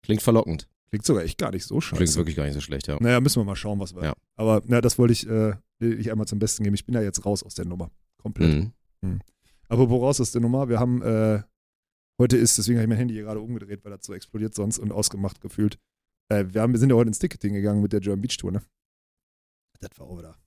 klingt 0.03 0.21
verlockend. 0.21 0.67
klingt 0.89 1.05
sogar 1.05 1.23
echt 1.23 1.37
gar 1.37 1.51
nicht 1.51 1.65
so 1.65 1.79
Klingt 1.79 1.99
scheiße. 1.99 2.17
wirklich 2.17 2.35
gar 2.37 2.45
nicht 2.45 2.53
so 2.53 2.61
schlecht, 2.61 2.87
ja. 2.87 2.97
Naja, 2.99 3.19
müssen 3.19 3.41
wir 3.41 3.45
mal 3.45 3.55
schauen, 3.57 3.79
was 3.79 3.93
wir. 3.95 4.03
Ja. 4.03 4.13
Aber 4.37 4.61
na, 4.67 4.79
das 4.81 4.97
wollte 4.97 5.11
ich, 5.13 5.27
äh, 5.27 5.53
ich 5.79 6.11
einmal 6.11 6.27
zum 6.27 6.39
Besten 6.39 6.63
geben. 6.63 6.75
Ich 6.75 6.85
bin 6.85 6.93
da 6.93 7.01
jetzt 7.01 7.25
raus 7.25 7.43
aus 7.43 7.55
der 7.55 7.65
Nummer. 7.65 7.89
Komplett. 8.21 8.71
Mhm. 9.01 9.19
Aber 9.69 9.89
woraus 9.89 10.21
aus 10.21 10.31
der 10.31 10.41
Nummer? 10.41 10.69
Wir 10.69 10.79
haben, 10.79 11.01
äh, 11.01 11.41
heute 12.19 12.37
ist, 12.37 12.57
deswegen 12.57 12.77
habe 12.77 12.83
ich 12.85 12.89
mein 12.89 12.97
Handy 12.97 13.13
hier 13.13 13.23
gerade 13.23 13.39
umgedreht, 13.41 13.83
weil 13.83 13.91
das 13.91 14.05
so 14.05 14.13
explodiert 14.13 14.55
sonst 14.55 14.79
und 14.79 14.91
ausgemacht 14.91 15.41
gefühlt. 15.41 15.77
Äh, 16.29 16.45
wir, 16.49 16.61
haben, 16.61 16.73
wir 16.73 16.79
sind 16.79 16.89
ja 16.89 16.95
heute 16.95 17.09
ins 17.09 17.19
Ticketing 17.19 17.53
gegangen 17.53 17.81
mit 17.81 17.93
der 17.93 17.99
German 17.99 18.21
Beach 18.21 18.37
Tour, 18.37 18.51
ne? 18.51 18.61
Das 19.79 19.91
war 19.99 20.07
auch 20.07 20.17
wieder. 20.17 20.37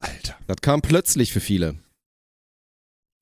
Alter. 0.00 0.36
Das 0.46 0.56
kam 0.62 0.82
plötzlich 0.82 1.32
für 1.32 1.40
viele. 1.40 1.78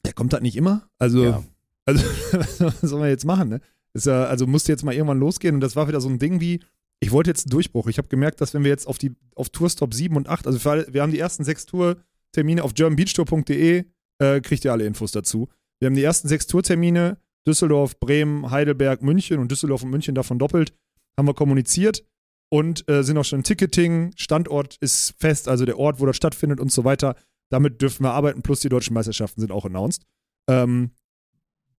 Ja, 0.07 0.13
kommt 0.13 0.33
das 0.33 0.41
nicht 0.41 0.57
immer? 0.57 0.89
Also, 0.99 1.25
Ja. 1.25 1.45
also 1.85 2.05
was 2.61 2.81
sollen 2.81 3.03
wir 3.03 3.11
jetzt 3.11 3.25
machen, 3.25 3.49
ne? 3.49 3.61
Ist 3.95 4.07
ja, 4.07 4.25
also 4.25 4.47
musste 4.47 4.73
jetzt 4.73 4.85
mal 4.85 4.95
irgendwann 4.95 5.19
losgehen 5.19 5.55
und 5.55 5.61
das 5.61 5.77
war 5.77 5.89
wieder 5.89 6.01
so 6.01 6.09
ein 6.09 6.19
Ding 6.19 6.41
wie, 6.41 6.61
ich 7.01 7.11
wollte 7.11 7.31
jetzt 7.31 7.47
einen 7.47 7.51
Durchbruch. 7.51 7.87
Ich 7.89 7.99
habe 7.99 8.09
gemerkt, 8.09 8.41
dass 8.41 8.55
wenn 8.55 8.63
wir 8.65 8.71
jetzt 8.71 8.87
auf 8.87 8.99
die 8.99 9.15
auf 9.35 9.49
Tourstop 9.51 9.95
7 9.95 10.17
und 10.17 10.29
8, 10.29 10.47
also 10.47 10.71
alle, 10.71 10.87
wir 10.93 11.03
haben 11.03 11.13
die 11.13 11.19
ersten 11.19 11.45
sechs 11.45 11.67
Tourtermine 11.67 12.63
auf 12.63 12.75
germanbeachtour.de, 12.75 13.85
äh, 14.21 14.41
kriegt 14.41 14.65
ihr 14.65 14.73
alle 14.73 14.85
Infos 14.87 15.13
dazu. 15.13 15.49
Wir 15.81 15.87
haben 15.87 15.95
die 15.95 16.03
ersten 16.03 16.29
sechs 16.29 16.47
Tourtermine, 16.47 17.19
Düsseldorf, 17.49 17.99
Bremen, 17.99 18.51
Heidelberg, 18.51 19.03
München 19.03 19.39
und 19.39 19.51
Düsseldorf 19.51 19.83
und 19.83 19.91
München 19.91 20.15
davon 20.15 20.39
doppelt, 20.39 20.73
haben 21.19 21.27
wir 21.27 21.35
kommuniziert 21.35 22.05
und 22.51 22.89
äh, 22.89 23.03
sind 23.03 23.19
auch 23.19 23.25
schon 23.25 23.41
im 23.41 23.43
Ticketing. 23.43 24.13
Standort 24.17 24.77
ist 24.81 25.15
fest, 25.19 25.49
also 25.49 25.65
der 25.65 25.79
Ort, 25.79 26.01
wo 26.01 26.07
das 26.07 26.17
stattfindet 26.17 26.61
und 26.61 26.71
so 26.71 26.85
weiter. 26.85 27.17
Damit 27.51 27.81
dürfen 27.81 28.05
wir 28.05 28.13
arbeiten, 28.13 28.43
plus 28.43 28.61
die 28.61 28.69
deutschen 28.69 28.95
Meisterschaften 28.95 29.41
sind 29.41 29.51
auch 29.51 29.65
announced. 29.65 30.05
Ähm, 30.49 30.93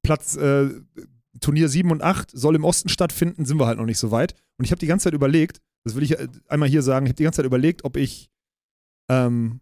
Platz, 0.03 0.35
äh, 0.35 0.69
Turnier 1.39 1.69
7 1.69 1.91
und 1.91 2.01
8 2.01 2.31
soll 2.31 2.55
im 2.55 2.63
Osten 2.63 2.89
stattfinden, 2.89 3.45
sind 3.45 3.59
wir 3.59 3.67
halt 3.67 3.77
noch 3.77 3.85
nicht 3.85 3.99
so 3.99 4.11
weit. 4.11 4.33
Und 4.57 4.65
ich 4.65 4.71
habe 4.71 4.79
die 4.79 4.87
ganze 4.87 5.05
Zeit 5.05 5.13
überlegt, 5.13 5.59
das 5.83 5.95
will 5.95 6.03
ich 6.03 6.19
äh, 6.19 6.27
einmal 6.47 6.69
hier 6.69 6.81
sagen, 6.81 7.05
ich 7.05 7.11
habe 7.11 7.17
die 7.17 7.23
ganze 7.23 7.37
Zeit 7.37 7.45
überlegt, 7.45 7.85
ob 7.85 7.97
ich, 7.97 8.29
ähm, 9.09 9.61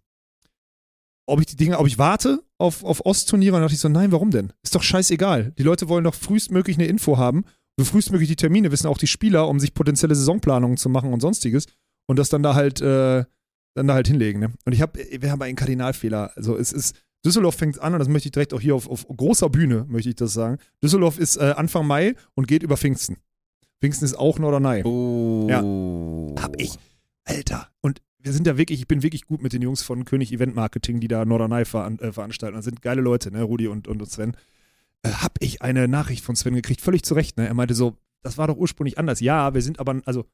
ob 1.27 1.39
ich 1.39 1.45
die 1.45 1.55
Dinge, 1.55 1.77
ob 1.77 1.87
ich 1.87 1.97
warte 1.97 2.41
auf, 2.57 2.83
auf 2.83 3.05
Ostturniere 3.05 3.55
und 3.55 3.61
dachte 3.61 3.75
ich 3.75 3.79
so, 3.79 3.89
nein, 3.89 4.11
warum 4.11 4.31
denn? 4.31 4.53
Ist 4.63 4.73
doch 4.73 4.83
scheißegal. 4.83 5.53
Die 5.57 5.63
Leute 5.63 5.89
wollen 5.89 6.03
doch 6.03 6.15
frühestmöglich 6.15 6.77
eine 6.77 6.87
Info 6.87 7.17
haben, 7.17 7.43
so 7.77 7.85
frühestmöglich 7.85 8.27
die 8.27 8.35
Termine 8.35 8.71
wissen 8.71 8.87
auch 8.87 8.97
die 8.97 9.07
Spieler, 9.07 9.47
um 9.47 9.59
sich 9.59 9.73
potenzielle 9.73 10.15
Saisonplanungen 10.15 10.77
zu 10.77 10.89
machen 10.89 11.13
und 11.13 11.19
sonstiges 11.19 11.67
und 12.07 12.17
das 12.17 12.29
dann 12.29 12.41
da 12.41 12.55
halt, 12.55 12.81
äh, 12.81 13.23
dann 13.75 13.87
da 13.87 13.93
halt 13.93 14.07
hinlegen. 14.07 14.39
Ne? 14.39 14.53
Und 14.65 14.73
ich 14.73 14.81
habe, 14.81 14.99
wir 14.99 15.31
haben 15.31 15.41
einen 15.41 15.55
Kardinalfehler. 15.55 16.31
Also 16.35 16.57
es 16.57 16.71
ist, 16.71 16.95
Düsseldorf 17.23 17.55
fängt 17.55 17.79
an 17.79 17.93
und 17.93 17.99
das 17.99 18.07
möchte 18.07 18.29
ich 18.29 18.31
direkt 18.31 18.53
auch 18.53 18.61
hier 18.61 18.73
auf, 18.73 18.89
auf 18.89 19.07
großer 19.07 19.49
Bühne, 19.49 19.85
möchte 19.87 20.09
ich 20.09 20.15
das 20.15 20.33
sagen. 20.33 20.57
Düsseldorf 20.83 21.19
ist 21.19 21.37
äh, 21.37 21.53
Anfang 21.55 21.85
Mai 21.85 22.15
und 22.33 22.47
geht 22.47 22.63
über 22.63 22.77
Pfingsten. 22.77 23.17
Pfingsten 23.79 24.05
ist 24.05 24.15
auch 24.15 24.39
Norderney. 24.39 24.83
Oh. 24.83 25.45
Ja. 25.47 25.61
Hab 26.41 26.59
ich. 26.59 26.71
Alter. 27.25 27.67
Und 27.81 28.01
wir 28.27 28.33
sind 28.33 28.45
da 28.45 28.57
wirklich, 28.57 28.81
ich 28.81 28.87
bin 28.87 29.03
wirklich 29.03 29.25
gut 29.25 29.41
mit 29.41 29.53
den 29.53 29.61
Jungs 29.61 29.83
von 29.83 30.03
König 30.03 30.33
Event 30.33 30.53
Marketing, 30.53 30.99
die 30.99 31.07
da 31.07 31.23
Norderney 31.23 31.63
veran 31.63 31.97
äh, 31.99 32.11
veranstalten. 32.11 32.57
Das 32.57 32.65
sind 32.65 32.81
geile 32.81 33.01
Leute, 33.01 33.31
ne, 33.31 33.41
Rudi 33.41 33.67
und, 33.67 33.87
und 33.87 34.05
Sven. 34.11 34.35
Äh, 35.01 35.11
hab 35.11 35.37
ich 35.39 35.61
eine 35.61 35.87
Nachricht 35.87 36.25
von 36.25 36.35
Sven 36.35 36.53
gekriegt, 36.53 36.81
völlig 36.81 37.03
zu 37.03 37.13
Recht, 37.13 37.37
ne? 37.37 37.47
Er 37.47 37.53
meinte 37.53 37.73
so, 37.73 37.95
das 38.23 38.37
war 38.37 38.47
doch 38.47 38.57
ursprünglich 38.57 38.97
anders. 38.97 39.21
Ja, 39.21 39.53
wir 39.53 39.61
sind 39.61 39.79
aber, 39.79 40.01
also, 40.05 40.25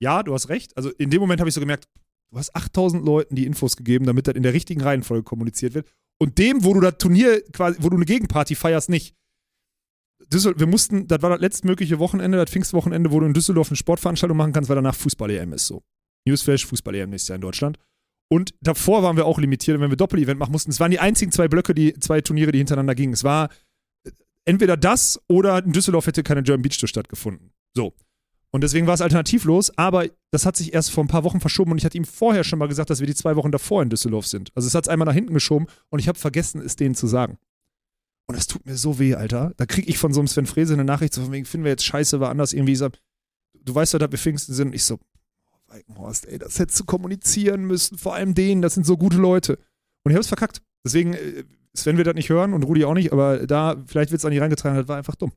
ja, 0.00 0.22
du 0.22 0.32
hast 0.32 0.48
recht. 0.48 0.74
Also 0.78 0.90
in 0.92 1.10
dem 1.10 1.20
Moment 1.20 1.40
habe 1.40 1.48
ich 1.48 1.54
so 1.54 1.60
gemerkt, 1.60 1.88
du 2.30 2.38
hast 2.38 2.56
8000 2.56 3.04
Leuten 3.04 3.34
die 3.34 3.44
Infos 3.44 3.76
gegeben, 3.76 4.06
damit 4.06 4.26
das 4.26 4.34
in 4.34 4.42
der 4.42 4.54
richtigen 4.54 4.80
Reihenfolge 4.80 5.22
kommuniziert 5.22 5.74
wird. 5.74 5.86
Und 6.18 6.38
dem, 6.38 6.64
wo 6.64 6.72
du 6.72 6.80
das 6.80 6.96
Turnier 6.96 7.42
quasi, 7.52 7.82
wo 7.82 7.90
du 7.90 7.96
eine 7.96 8.06
Gegenparty 8.06 8.54
feierst, 8.54 8.88
nicht. 8.88 9.14
Düssel 10.32 10.58
wir 10.58 10.66
mussten, 10.66 11.06
das 11.06 11.20
war 11.20 11.28
das 11.28 11.40
letztmögliche 11.40 11.98
Wochenende, 11.98 12.38
das 12.38 12.50
Pfingstwochenende, 12.50 13.10
wo 13.10 13.20
du 13.20 13.26
in 13.26 13.34
Düsseldorf 13.34 13.68
eine 13.68 13.76
Sportveranstaltung 13.76 14.38
machen 14.38 14.52
kannst, 14.52 14.70
weil 14.70 14.76
danach 14.76 14.94
Fußball-EM 14.94 15.52
ist 15.52 15.66
so. 15.66 15.82
Newsflash, 16.26 16.66
Fußball-EM 16.66 17.10
nächstes 17.10 17.28
Jahr 17.28 17.36
in 17.36 17.42
Deutschland. 17.42 17.78
Und 18.28 18.54
davor 18.60 19.02
waren 19.02 19.16
wir 19.16 19.26
auch 19.26 19.38
limitiert, 19.38 19.78
wenn 19.78 19.90
wir 19.90 19.96
Doppel-Event 19.96 20.38
machen 20.38 20.52
mussten. 20.52 20.70
Es 20.70 20.80
waren 20.80 20.90
die 20.90 21.00
einzigen 21.00 21.32
zwei 21.32 21.48
Blöcke, 21.48 21.74
die 21.74 21.92
zwei 22.00 22.20
Turniere, 22.20 22.52
die 22.52 22.58
hintereinander 22.58 22.94
gingen. 22.94 23.12
Es 23.12 23.24
war 23.24 23.50
äh, 24.04 24.10
entweder 24.44 24.76
das 24.76 25.20
oder 25.28 25.62
in 25.62 25.72
Düsseldorf 25.72 26.06
hätte 26.06 26.22
keine 26.22 26.42
German 26.42 26.62
Beach 26.62 26.78
Tour 26.78 26.88
stattgefunden. 26.88 27.52
So. 27.74 27.94
Und 28.50 28.62
deswegen 28.62 28.86
war 28.86 28.94
es 28.94 29.00
alternativlos, 29.00 29.76
aber 29.78 30.06
das 30.30 30.44
hat 30.44 30.56
sich 30.56 30.74
erst 30.74 30.90
vor 30.90 31.04
ein 31.04 31.08
paar 31.08 31.24
Wochen 31.24 31.40
verschoben 31.40 31.72
und 31.72 31.78
ich 31.78 31.84
hatte 31.84 31.96
ihm 31.96 32.04
vorher 32.04 32.44
schon 32.44 32.58
mal 32.58 32.68
gesagt, 32.68 32.90
dass 32.90 33.00
wir 33.00 33.06
die 33.06 33.14
zwei 33.14 33.34
Wochen 33.36 33.50
davor 33.50 33.82
in 33.82 33.88
Düsseldorf 33.88 34.26
sind. 34.26 34.50
Also 34.54 34.66
es 34.66 34.74
hat 34.74 34.84
es 34.84 34.88
einmal 34.88 35.06
nach 35.06 35.14
hinten 35.14 35.32
geschoben 35.32 35.66
und 35.88 35.98
ich 35.98 36.08
habe 36.08 36.18
vergessen, 36.18 36.60
es 36.60 36.76
denen 36.76 36.94
zu 36.94 37.06
sagen. 37.06 37.38
Und 38.26 38.36
das 38.36 38.46
tut 38.46 38.64
mir 38.66 38.76
so 38.76 38.98
weh, 38.98 39.14
Alter. 39.14 39.52
Da 39.56 39.66
kriege 39.66 39.88
ich 39.88 39.98
von 39.98 40.12
so 40.12 40.20
einem 40.20 40.28
Sven 40.28 40.46
Frese 40.46 40.74
eine 40.74 40.84
Nachricht, 40.84 41.12
so 41.14 41.22
von 41.22 41.32
wegen, 41.32 41.44
finden 41.44 41.64
wir 41.64 41.72
jetzt 41.72 41.84
scheiße, 41.84 42.20
war 42.20 42.30
anders 42.30 42.52
irgendwie. 42.52 42.76
So, 42.76 42.88
du 43.54 43.74
weißt 43.74 43.94
ja, 43.94 43.98
dass 43.98 44.10
wir 44.10 44.18
Pfingsten 44.18 44.54
sind. 44.54 44.68
Und 44.68 44.74
ich 44.74 44.84
so, 44.84 44.98
Weikenhorst, 45.72 46.26
ey, 46.26 46.38
das 46.38 46.58
hättest 46.58 46.80
du 46.80 46.84
kommunizieren 46.84 47.64
müssen, 47.64 47.98
vor 47.98 48.14
allem 48.14 48.34
denen, 48.34 48.62
das 48.62 48.74
sind 48.74 48.84
so 48.84 48.96
gute 48.96 49.16
Leute. 49.16 49.58
Und 50.04 50.10
ich 50.10 50.14
habe 50.14 50.20
es 50.20 50.28
verkackt. 50.28 50.60
Deswegen, 50.84 51.14
äh, 51.14 51.44
Sven 51.74 51.96
wird 51.96 52.06
das 52.06 52.14
nicht 52.14 52.28
hören 52.28 52.52
und 52.52 52.64
Rudi 52.64 52.84
auch 52.84 52.94
nicht, 52.94 53.12
aber 53.12 53.46
da, 53.46 53.82
vielleicht 53.86 54.10
wird 54.10 54.18
es 54.18 54.24
an 54.24 54.32
die 54.32 54.38
reingetragen, 54.38 54.76
das 54.76 54.88
war 54.88 54.98
einfach 54.98 55.14
dumm. 55.14 55.32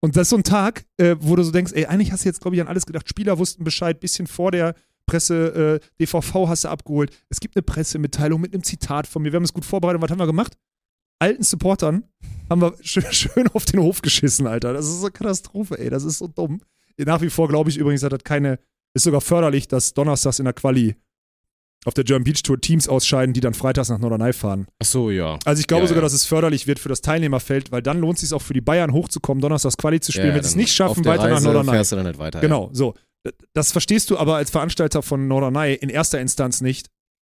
Und 0.00 0.16
das 0.16 0.22
ist 0.22 0.30
so 0.30 0.36
ein 0.36 0.44
Tag, 0.44 0.84
äh, 0.98 1.16
wo 1.18 1.34
du 1.34 1.42
so 1.42 1.50
denkst, 1.50 1.72
ey, 1.72 1.86
eigentlich 1.86 2.12
hast 2.12 2.24
du 2.24 2.28
jetzt, 2.28 2.40
glaube 2.40 2.56
ich, 2.56 2.60
an 2.60 2.68
alles 2.68 2.86
gedacht. 2.86 3.08
Spieler 3.08 3.38
wussten 3.38 3.64
Bescheid, 3.64 3.98
bisschen 4.00 4.26
vor 4.26 4.52
der 4.52 4.74
Presse, 5.06 5.80
äh, 5.80 5.86
DVV 5.98 6.48
hast 6.48 6.64
du 6.64 6.68
abgeholt. 6.68 7.10
Es 7.28 7.40
gibt 7.40 7.56
eine 7.56 7.62
Pressemitteilung 7.62 8.40
mit 8.40 8.52
einem 8.52 8.62
Zitat 8.62 9.06
von 9.06 9.22
mir. 9.22 9.32
Wir 9.32 9.36
haben 9.36 9.44
es 9.44 9.52
gut 9.52 9.64
vorbereitet. 9.64 10.02
Was 10.02 10.10
haben 10.10 10.18
wir 10.18 10.26
gemacht? 10.26 10.56
Alten 11.18 11.42
Supportern 11.42 12.04
haben 12.50 12.60
wir 12.60 12.74
schön, 12.82 13.04
schön 13.12 13.48
auf 13.48 13.64
den 13.64 13.80
Hof 13.80 14.02
geschissen, 14.02 14.46
Alter. 14.46 14.72
Das 14.72 14.86
ist 14.86 15.00
so 15.00 15.06
eine 15.06 15.12
Katastrophe, 15.12 15.78
ey. 15.78 15.90
Das 15.90 16.04
ist 16.04 16.18
so 16.18 16.28
dumm. 16.28 16.60
Nach 16.98 17.20
wie 17.22 17.30
vor 17.30 17.48
glaube 17.48 17.70
ich 17.70 17.78
übrigens, 17.78 18.02
dass 18.02 18.10
das 18.10 18.24
keine, 18.24 18.58
ist 18.94 19.04
sogar 19.04 19.20
förderlich, 19.20 19.68
dass 19.68 19.94
donnerstags 19.94 20.38
in 20.38 20.44
der 20.44 20.54
Quali 20.54 20.96
auf 21.86 21.92
der 21.94 22.04
German 22.04 22.24
Beach 22.24 22.42
Tour 22.42 22.58
Teams 22.60 22.88
ausscheiden, 22.88 23.34
die 23.34 23.40
dann 23.40 23.52
freitags 23.52 23.90
nach 23.90 23.98
Norderney 23.98 24.32
fahren. 24.32 24.66
Ach 24.78 24.86
so, 24.86 25.10
ja. 25.10 25.38
Also 25.44 25.60
ich 25.60 25.66
glaube 25.66 25.82
Ja, 25.82 25.88
sogar, 25.88 26.02
ja. 26.02 26.06
dass 26.06 26.14
es 26.14 26.24
förderlich 26.24 26.66
wird 26.66 26.78
für 26.78 26.88
das 26.88 27.02
Teilnehmerfeld, 27.02 27.72
weil 27.72 27.82
dann 27.82 27.98
lohnt 28.00 28.14
es 28.16 28.22
sich 28.22 28.32
auch 28.32 28.40
für 28.40 28.54
die 28.54 28.62
Bayern 28.62 28.92
hochzukommen, 28.92 29.42
donnerstags 29.42 29.76
Quali 29.76 30.00
zu 30.00 30.10
spielen. 30.12 30.28
ja, 30.28 30.34
Wenn 30.36 30.42
sie 30.42 30.48
es 30.48 30.56
nicht 30.56 30.72
schaffen, 30.72 31.04
weiter 31.04 31.24
nach 31.24 31.32
Reise 31.34 31.44
Norderney. 31.44 31.70
fährst 31.72 31.92
du 31.92 31.96
dann 31.96 32.06
nicht 32.06 32.18
weiter. 32.18 32.40
Genau, 32.40 32.70
so. 32.72 32.94
Das 33.52 33.72
verstehst 33.72 34.08
du 34.10 34.16
aber 34.18 34.36
als 34.36 34.50
Veranstalter 34.50 35.02
von 35.02 35.28
Norderney 35.28 35.74
in 35.74 35.88
erster 35.90 36.20
Instanz 36.20 36.60
nicht, 36.60 36.88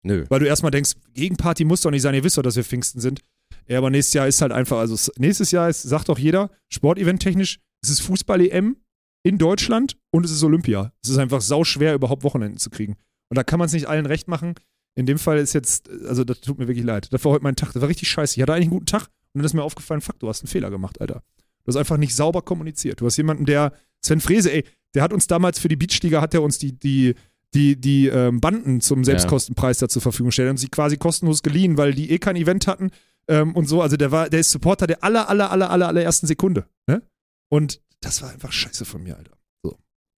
Nö. 0.04 0.24
Weil 0.28 0.38
du 0.38 0.46
erstmal 0.46 0.70
denkst, 0.70 0.92
Gegenparty 1.14 1.64
muss 1.64 1.80
doch 1.80 1.90
nicht 1.90 2.02
sein, 2.02 2.14
ihr 2.14 2.22
wisst 2.22 2.38
doch, 2.38 2.42
dass 2.42 2.54
wir 2.54 2.62
Pfingsten 2.62 3.00
sind. 3.00 3.20
Ja, 3.66 3.78
aber 3.78 3.90
nächstes 3.90 4.14
Jahr 4.14 4.28
ist 4.28 4.40
halt 4.40 4.52
einfach, 4.52 4.78
also 4.78 5.10
nächstes 5.18 5.50
Jahr 5.50 5.68
ist, 5.68 5.82
sagt 5.82 6.08
doch 6.08 6.18
jeder, 6.20 6.50
Sportevent 6.68 7.20
technisch, 7.20 7.58
es 7.82 7.90
ist 7.90 8.00
Fußball-EM 8.02 8.76
in 9.22 9.38
Deutschland 9.38 9.96
und 10.10 10.24
es 10.24 10.30
ist 10.30 10.42
Olympia. 10.42 10.92
Es 11.02 11.10
ist 11.10 11.18
einfach 11.18 11.40
sauschwer, 11.40 11.94
überhaupt 11.94 12.24
Wochenenden 12.24 12.58
zu 12.58 12.70
kriegen. 12.70 12.96
Und 13.30 13.36
da 13.36 13.44
kann 13.44 13.58
man 13.58 13.66
es 13.66 13.72
nicht 13.72 13.86
allen 13.86 14.06
recht 14.06 14.28
machen. 14.28 14.54
In 14.94 15.06
dem 15.06 15.18
Fall 15.18 15.38
ist 15.38 15.52
jetzt, 15.52 15.90
also 16.06 16.24
das 16.24 16.40
tut 16.40 16.58
mir 16.58 16.68
wirklich 16.68 16.84
leid. 16.84 17.12
Das 17.12 17.24
war 17.24 17.32
heute 17.32 17.44
mein 17.44 17.56
Tag, 17.56 17.72
das 17.72 17.80
war 17.80 17.88
richtig 17.88 18.08
scheiße. 18.08 18.36
Ich 18.36 18.42
hatte 18.42 18.54
eigentlich 18.54 18.66
einen 18.66 18.72
guten 18.72 18.86
Tag 18.86 19.08
und 19.32 19.40
dann 19.40 19.44
ist 19.44 19.54
mir 19.54 19.62
aufgefallen, 19.62 20.00
fuck, 20.00 20.18
du 20.18 20.28
hast 20.28 20.42
einen 20.42 20.48
Fehler 20.48 20.70
gemacht, 20.70 21.00
Alter. 21.00 21.22
Du 21.64 21.68
hast 21.68 21.76
einfach 21.76 21.98
nicht 21.98 22.16
sauber 22.16 22.42
kommuniziert. 22.42 23.00
Du 23.00 23.06
hast 23.06 23.16
jemanden, 23.16 23.44
der, 23.44 23.72
Sven 24.04 24.20
Frese, 24.20 24.52
ey, 24.52 24.64
der 24.94 25.02
hat 25.02 25.12
uns 25.12 25.26
damals 25.26 25.58
für 25.58 25.68
die 25.68 25.76
Beachliga, 25.76 26.20
hat 26.20 26.34
er 26.34 26.42
uns 26.42 26.58
die, 26.58 26.72
die, 26.72 27.14
die, 27.54 27.76
die 27.80 28.06
ähm, 28.08 28.40
Banden 28.40 28.80
zum 28.80 29.04
Selbstkostenpreis 29.04 29.78
da 29.78 29.88
zur 29.88 30.02
Verfügung 30.02 30.28
gestellt 30.28 30.50
und 30.50 30.56
sie 30.56 30.68
quasi 30.68 30.96
kostenlos 30.96 31.42
geliehen, 31.42 31.76
weil 31.76 31.94
die 31.94 32.10
eh 32.10 32.18
kein 32.18 32.36
Event 32.36 32.66
hatten 32.66 32.90
ähm, 33.28 33.54
und 33.54 33.66
so. 33.68 33.82
Also 33.82 33.96
der 33.96 34.12
war, 34.12 34.30
der 34.30 34.40
ist 34.40 34.50
Supporter 34.50 34.86
der 34.86 35.04
aller, 35.04 35.28
aller, 35.28 35.50
aller, 35.50 35.70
aller, 35.70 35.88
allerersten 35.88 36.26
Sekunde. 36.26 36.66
Ne? 36.86 37.02
Und 37.50 37.80
das 38.00 38.22
war 38.22 38.30
einfach 38.30 38.52
scheiße 38.52 38.84
von 38.84 39.02
mir, 39.02 39.16
Alter. 39.16 39.36
So. 39.62 39.76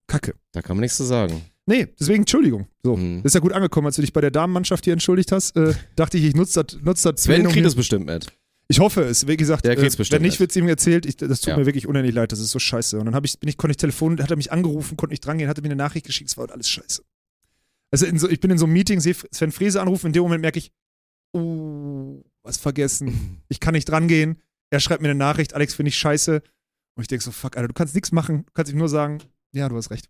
Kacke. 0.07 0.35
Da 0.51 0.61
kann 0.61 0.75
man 0.77 0.81
nichts 0.81 0.97
zu 0.97 1.03
sagen. 1.03 1.41
Nee, 1.65 1.87
deswegen 1.99 2.23
Entschuldigung. 2.23 2.67
So. 2.83 2.97
Mhm. 2.97 3.21
Ist 3.23 3.35
ja 3.35 3.41
gut 3.41 3.53
angekommen, 3.53 3.87
als 3.87 3.95
du 3.95 4.01
dich 4.01 4.13
bei 4.13 4.21
der 4.21 4.31
Damenmannschaft 4.31 4.83
hier 4.85 4.93
entschuldigt 4.93 5.31
hast. 5.31 5.55
Äh, 5.55 5.73
dachte 5.95 6.17
ich, 6.17 6.23
ich 6.25 6.35
nutze 6.35 6.63
das, 6.63 6.81
nutze 6.81 7.11
das 7.11 7.23
Sven 7.23 7.47
kriegt 7.47 7.65
es 7.65 7.75
bestimmt 7.75 8.05
mit. 8.07 8.27
Ich 8.67 8.79
hoffe 8.79 9.01
es. 9.01 9.27
Wie 9.27 9.37
gesagt, 9.37 9.65
Der 9.65 9.73
äh, 9.77 9.81
bestimmt 9.81 10.11
wenn 10.11 10.21
nicht, 10.21 10.39
wird 10.39 10.51
es 10.51 10.55
ihm 10.57 10.67
erzählt. 10.67 11.05
Ich, 11.05 11.17
das 11.17 11.41
tut 11.41 11.49
Ja. 11.49 11.57
mir 11.57 11.65
wirklich 11.65 11.87
unendlich 11.87 12.13
leid. 12.13 12.31
Das 12.31 12.39
ist 12.39 12.51
so 12.51 12.59
scheiße. 12.59 12.99
Und 12.99 13.05
dann 13.05 13.15
hab 13.15 13.25
ich, 13.25 13.39
bin 13.39 13.49
ich, 13.49 13.57
konnte 13.57 13.71
ich 13.71 13.77
telefonieren, 13.77 14.23
hat 14.23 14.31
er 14.31 14.37
mich 14.37 14.51
angerufen, 14.51 14.95
konnte 14.97 15.13
nicht 15.13 15.25
drangehen, 15.25 15.49
hatte 15.49 15.61
mir 15.61 15.67
eine 15.69 15.75
Nachricht 15.75 16.05
geschickt. 16.05 16.29
Es 16.29 16.37
war 16.37 16.49
alles 16.51 16.69
scheiße. 16.69 17.03
Also 17.91 18.05
so, 18.17 18.29
ich 18.29 18.39
bin 18.39 18.51
in 18.51 18.59
so 18.59 18.65
einem 18.65 18.73
Meeting, 18.73 18.99
sehe 18.99 19.15
Sven 19.31 19.51
Frese 19.51 19.81
anrufen. 19.81 20.07
In 20.07 20.13
dem 20.13 20.21
Moment 20.23 20.41
merke 20.41 20.59
ich, 20.59 20.71
oh, 21.33 22.23
was 22.43 22.57
vergessen. 22.57 23.41
Ich 23.49 23.59
kann 23.59 23.73
nicht 23.73 23.89
drangehen. 23.89 24.39
Er 24.69 24.79
schreibt 24.79 25.01
mir 25.01 25.09
eine 25.09 25.17
Nachricht, 25.17 25.55
Alex, 25.55 25.73
finde 25.73 25.89
ich 25.89 25.97
scheiße. 25.97 26.43
Und 26.99 27.03
ich 27.03 27.07
denke 27.07 27.23
so, 27.23 27.31
fuck, 27.31 27.55
Alter, 27.55 27.69
du 27.69 27.73
kannst 27.73 27.95
nichts 27.95 28.11
machen. 28.11 28.43
Du 28.45 28.51
kannst 28.53 28.69
ihm 28.73 28.77
nur 28.77 28.89
sagen, 28.89 29.19
ja, 29.53 29.69
du 29.69 29.77
hast 29.77 29.89
recht. 29.89 30.09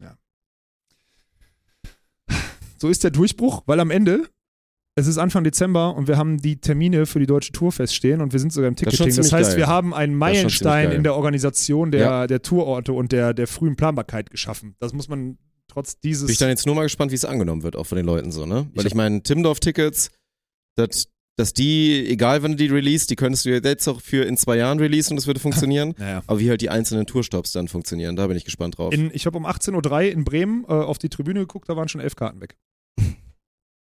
Ja. 0.00 0.16
So 2.78 2.88
ist 2.88 3.04
der 3.04 3.10
Durchbruch, 3.10 3.64
weil 3.66 3.80
am 3.80 3.90
Ende, 3.90 4.26
es 4.94 5.06
ist 5.08 5.18
Anfang 5.18 5.44
Dezember 5.44 5.94
und 5.94 6.08
wir 6.08 6.16
haben 6.16 6.38
die 6.38 6.58
Termine 6.58 7.04
für 7.04 7.18
die 7.18 7.26
deutsche 7.26 7.52
Tour 7.52 7.70
feststehen 7.70 8.22
und 8.22 8.32
wir 8.32 8.40
sind 8.40 8.50
sogar 8.50 8.68
im 8.68 8.76
Ticketing. 8.76 9.06
Das, 9.08 9.14
ziemlich 9.14 9.32
heißt, 9.34 9.50
geil. 9.50 9.58
wir 9.58 9.66
haben 9.66 9.92
einen 9.92 10.14
Das 10.14 10.18
Meilenstein 10.20 10.90
in 10.92 11.02
der 11.02 11.14
Organisation 11.16 11.90
der, 11.90 12.00
Ja. 12.00 12.26
der 12.26 12.40
Tourorte 12.40 12.94
und 12.94 13.12
der, 13.12 13.34
der 13.34 13.46
frühen 13.46 13.76
Planbarkeit 13.76 14.30
geschaffen. 14.30 14.74
Das 14.78 14.94
muss 14.94 15.08
man 15.08 15.36
trotz 15.68 16.00
dieses. 16.00 16.24
Bin 16.28 16.32
ich 16.32 16.38
dann 16.38 16.48
jetzt 16.48 16.64
nur 16.64 16.74
mal 16.74 16.84
gespannt, 16.84 17.10
wie 17.10 17.16
es 17.16 17.26
angenommen 17.26 17.62
wird, 17.62 17.76
auch 17.76 17.84
von 17.84 17.96
den 17.96 18.06
Leuten 18.06 18.32
so, 18.32 18.46
ne? 18.46 18.70
Weil 18.74 18.86
Ich- 18.86 18.92
ich 18.92 18.94
meine, 18.94 19.22
Timdorf-Tickets, 19.22 20.12
dass, 20.76 21.08
dass 21.36 21.52
die, 21.52 22.06
egal 22.08 22.42
wann 22.42 22.52
du 22.52 22.56
die 22.56 22.66
release, 22.68 23.06
die 23.06 23.14
könntest 23.16 23.44
du 23.44 23.50
jetzt 23.50 23.86
auch 23.88 24.00
für 24.00 24.24
in 24.24 24.36
zwei 24.38 24.56
Jahren 24.56 24.78
releasen 24.78 25.12
und 25.12 25.18
es 25.18 25.26
würde 25.26 25.38
funktionieren. 25.40 25.94
naja. 25.98 26.22
Aber 26.26 26.40
wie 26.40 26.48
halt 26.48 26.62
die 26.62 26.70
einzelnen 26.70 27.06
Tourstops 27.06 27.52
dann 27.52 27.68
funktionieren, 27.68 28.16
da 28.16 28.26
bin 28.26 28.36
ich 28.36 28.44
gespannt 28.44 28.78
drauf. 28.78 28.92
In, 28.94 29.10
ich 29.12 29.26
habe 29.26 29.36
um 29.36 29.44
18.03 29.46 29.90
Uhr 29.90 30.00
in 30.12 30.24
Bremen 30.24 30.64
äh, 30.64 30.68
auf 30.68 30.96
die 30.98 31.08
Tribüne 31.10 31.40
geguckt, 31.40 31.68
da 31.68 31.76
waren 31.76 31.88
schon 31.88 32.00
elf 32.00 32.16
Karten 32.16 32.40
weg. 32.40 32.56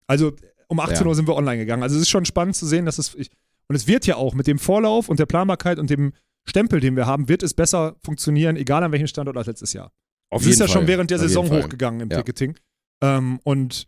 Also 0.07 0.33
um 0.67 0.79
18 0.79 0.97
Ja. 1.01 1.05
Uhr 1.07 1.15
sind 1.15 1.27
wir 1.27 1.35
online 1.35 1.57
gegangen. 1.57 1.83
Also 1.83 1.95
es 1.95 2.03
ist 2.03 2.09
schon 2.09 2.25
spannend 2.25 2.55
zu 2.55 2.65
sehen, 2.65 2.85
dass 2.85 2.97
es. 2.99 3.15
Ich, 3.15 3.29
und 3.67 3.75
es 3.75 3.87
wird 3.87 4.05
ja 4.05 4.15
auch 4.17 4.35
mit 4.35 4.45
dem 4.45 4.59
Vorlauf 4.59 5.09
und 5.09 5.19
der 5.19 5.25
Planbarkeit 5.25 5.79
und 5.79 5.89
dem 5.89 6.13
Stempel, 6.47 6.79
den 6.79 6.95
wir 6.95 7.07
haben, 7.07 7.27
wird 7.27 7.41
es 7.41 7.55
besser 7.55 7.95
funktionieren, 8.03 8.55
egal 8.55 8.83
an 8.83 8.91
welchem 8.91 9.07
Standort 9.07 9.35
als 9.37 9.47
letztes 9.47 9.73
Jahr. 9.73 9.91
Auf 10.29 10.41
Es 10.43 10.47
ist 10.47 10.59
ja 10.59 10.65
jeden 10.65 10.73
schon 10.73 10.81
Fall. 10.83 10.87
während 10.87 11.09
der 11.09 11.17
Auf 11.17 11.23
Saison 11.23 11.47
Fall. 11.47 11.63
hochgegangen 11.63 12.01
im 12.01 12.09
Ja. 12.11 12.17
Ticketing. 12.17 12.55
Ähm, 13.01 13.39
und 13.43 13.87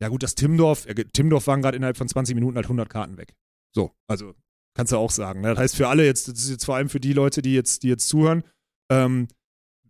ja 0.00 0.08
gut, 0.08 0.22
das 0.22 0.34
Timdorf, 0.34 0.86
Timdorf 1.12 1.46
waren 1.46 1.62
gerade 1.62 1.76
innerhalb 1.76 1.96
von 1.96 2.08
20 2.08 2.34
Minuten 2.34 2.56
halt 2.56 2.66
100 2.66 2.88
Karten 2.88 3.16
weg. 3.16 3.34
So, 3.74 3.92
also 4.06 4.34
kannst 4.74 4.92
du 4.92 4.96
auch 4.96 5.10
sagen. 5.10 5.40
Ne? 5.40 5.48
Das 5.48 5.58
heißt 5.58 5.76
für 5.76 5.88
alle 5.88 6.04
jetzt, 6.04 6.28
das 6.28 6.38
ist 6.38 6.50
jetzt 6.50 6.64
vor 6.64 6.76
allem 6.76 6.88
für 6.88 7.00
die 7.00 7.12
Leute, 7.12 7.42
die 7.42 7.54
jetzt, 7.54 7.82
die 7.82 7.88
jetzt 7.88 8.08
zuhören, 8.08 8.44
ähm, 8.90 9.28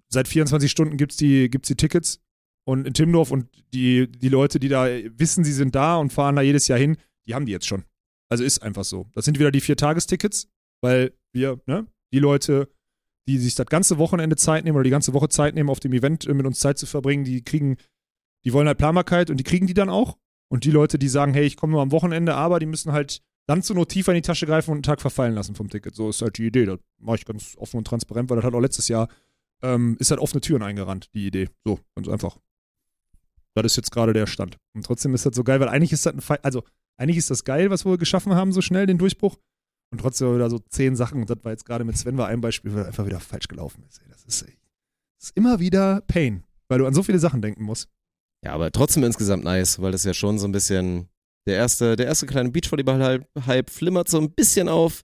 seit 0.09 0.28
24 0.28 0.70
Stunden 0.70 0.96
gibt's 0.96 1.16
die, 1.16 1.50
gibt's 1.50 1.68
die 1.68 1.76
Tickets 1.76 2.20
und 2.66 2.86
in 2.86 2.94
Timdorf 2.94 3.30
und 3.30 3.48
die, 3.74 4.11
die 4.11 4.28
Leute, 4.28 4.59
die 4.59 4.68
da 4.68 4.86
wissen, 5.18 5.44
sie 5.44 5.52
sind 5.52 5.74
da 5.74 5.96
und 5.96 6.12
fahren 6.12 6.36
da 6.36 6.42
jedes 6.42 6.68
Jahr 6.68 6.78
hin, 6.78 6.96
die 7.26 7.34
haben 7.34 7.46
die 7.46 7.52
jetzt 7.52 7.66
schon. 7.66 7.84
Also 8.30 8.44
ist 8.44 8.62
einfach 8.62 8.84
so. 8.84 9.06
Das 9.14 9.24
sind 9.24 9.38
wieder 9.38 9.50
die 9.50 9.61
Vier-Tagestickets, 9.61 10.48
weil 10.82 11.12
wir, 11.32 11.61
ne, 11.66 11.86
die 12.12 12.18
Leute, 12.18 12.68
die 13.26 13.38
sich 13.38 13.54
das 13.54 13.66
ganze 13.66 13.98
Wochenende 13.98 14.36
Zeit 14.36 14.64
nehmen 14.64 14.76
oder 14.76 14.84
die 14.84 14.90
ganze 14.90 15.12
Woche 15.12 15.28
Zeit 15.28 15.54
nehmen, 15.54 15.68
auf 15.68 15.80
dem 15.80 15.92
Event 15.92 16.26
äh, 16.26 16.34
mit 16.34 16.46
uns 16.46 16.61
Zeit 16.61 16.78
zu 16.78 16.86
verbringen, 16.86 17.24
die 17.24 17.42
kriegen, 17.42 17.76
die 18.45 18.53
wollen 18.53 18.66
halt 18.66 18.78
Planbarkeit 18.78 19.30
und 19.30 19.39
die 19.39 19.45
kriegen 19.45 19.66
die 19.66 19.74
dann 19.74 19.89
auch. 19.89 20.16
Und 20.49 20.64
die 20.64 20.70
Leute, 20.70 20.99
die 20.99 21.09
sagen, 21.09 21.34
hey, 21.34 21.45
ich 21.45 21.57
komme 21.57 21.72
nur 21.72 21.82
am 21.82 21.93
Wochenende, 21.93 22.34
aber 22.34 22.59
die 22.59 22.66
müssen 22.66 22.93
halt 22.93 23.20
dann 23.47 23.62
zur 23.62 23.76
Not 23.76 23.91
tiefer 23.91 24.12
in 24.12 24.16
die 24.16 24.22
Tasche 24.22 24.47
greifen 24.47 24.70
und 24.70 24.76
einen 24.76 24.82
Tag 24.82 25.01
verfallen 25.01 25.34
lassen 25.34 25.55
vom 25.55 25.68
Ticket. 25.68 25.95
So 25.95 26.11
ist 26.11 26.22
halt 26.22 26.39
die 26.39 26.47
Idee. 26.47 26.66
Das 26.66 26.78
mache 26.99 27.16
ich 27.16 27.24
ganz 27.24 27.55
offen 27.57 27.78
und 27.78 27.86
transparent, 27.86 28.30
weil 28.30 28.36
das 28.36 28.45
hat 28.45 28.55
auch 28.55 28.61
letztes 28.61 28.89
Jahr, 28.89 29.09
ähm, 29.62 29.97
ist 29.99 30.11
halt 30.11 30.20
offene 30.20 30.41
Türen 30.41 30.62
eingerannt, 30.62 31.11
die 31.14 31.26
Idee. 31.26 31.49
So, 31.64 31.80
ganz 31.95 32.09
einfach. 32.09 32.39
Das 33.55 33.64
ist 33.72 33.76
jetzt 33.76 33.91
gerade 33.91 34.12
der 34.12 34.26
Stand. 34.26 34.59
Und 34.74 34.84
trotzdem 34.84 35.14
ist 35.14 35.26
das 35.26 35.34
so 35.34 35.45
geil, 35.45 35.61
weil 35.61 35.68
eigentlich 35.68 35.93
ist 35.93 36.07
das 36.07 36.14
ein 36.14 36.20
Fe 36.20 36.43
also 36.45 36.62
eigentlich 36.99 37.16
ist 37.16 37.30
das 37.30 37.45
geil, 37.45 37.70
was 37.70 37.84
wir 37.84 37.97
geschaffen 37.97 38.34
haben, 38.34 38.53
so 38.53 38.61
schnell, 38.61 38.86
den 38.86 38.99
Durchbruch. 38.99 39.36
Und 39.91 40.01
trotzdem 40.01 40.34
wieder 40.34 40.51
so 40.51 40.59
zehn 40.59 40.97
Sachen. 40.97 41.20
Und 41.22 41.30
das 41.30 41.39
war 41.43 41.53
jetzt 41.53 41.64
gerade 41.64 41.84
mit 41.84 41.97
Sven 41.97 42.18
war 42.18 42.28
ein 42.28 42.41
Beispiel, 42.41 42.74
weil 42.74 42.84
einfach 42.84 43.07
wieder 43.07 43.20
falsch 43.20 43.49
gelaufen 43.49 43.82
ist. 43.89 44.01
Das 44.11 44.24
ist, 44.24 44.43
das 44.43 45.28
ist 45.28 45.36
immer 45.36 45.61
wieder 45.61 46.03
Pain, 46.03 46.45
weil 46.68 46.80
du 46.80 46.86
an 46.86 46.93
so 46.93 47.03
viele 47.03 47.18
Sachen 47.18 47.41
denken 47.41 47.62
musst. 47.62 47.89
Ja, 48.45 48.53
aber 48.53 48.70
trotzdem 48.70 49.05
insgesamt 49.05 49.45
nice, 49.45 49.80
weil 49.80 49.93
das 49.93 50.05
ja 50.05 50.14
schon 50.14 50.39
so 50.39 50.47
ein 50.47 50.53
bisschen 50.53 51.09
der 51.47 51.57
erste, 51.57 51.97
der 51.97 52.07
erste 52.07 52.26
kleine 52.26 52.51
Beachvolleyball-Hype 52.51 53.70
flimmert 53.70 54.09
so 54.09 54.18
ein 54.18 54.30
bisschen 54.30 54.68
auf. 54.68 55.03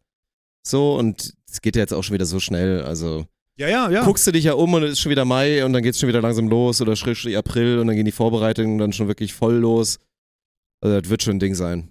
So, 0.66 0.97
und 0.97 1.35
es 1.51 1.61
geht 1.61 1.76
ja 1.76 1.82
jetzt 1.82 1.93
auch 1.93 2.03
schon 2.03 2.14
wieder 2.14 2.26
so 2.26 2.39
schnell. 2.39 2.82
Also 2.82 3.26
Ja, 3.59 3.68
ja, 3.68 3.91
ja. 3.91 4.05
guckst 4.05 4.26
du 4.26 4.32
dich 4.32 4.45
ja 4.45 4.55
um 4.55 4.72
und 4.74 4.82
es 4.85 4.93
ist 4.93 5.01
schon 5.01 5.11
wieder 5.11 5.24
Mai 5.24 5.64
und 5.64 5.72
dann 5.72 5.82
geht's 5.82 5.99
schon 5.99 6.09
wieder 6.09 6.20
langsam 6.20 6.49
los 6.49 6.80
oder 6.80 6.97
schrägstrich 6.97 7.37
April 7.37 7.78
und 7.78 7.87
dann 7.87 7.97
gehen 7.97 8.05
die 8.05 8.12
Vorbereitungen 8.12 8.78
dann 8.78 8.93
schon 8.93 9.09
wirklich 9.09 9.35
voll 9.35 9.55
los. 9.55 9.99
Also 10.80 11.01
das 11.01 11.11
wird 11.11 11.22
schon 11.22 11.37
ein 11.37 11.41
Ding 11.41 11.55
sein. 11.55 11.91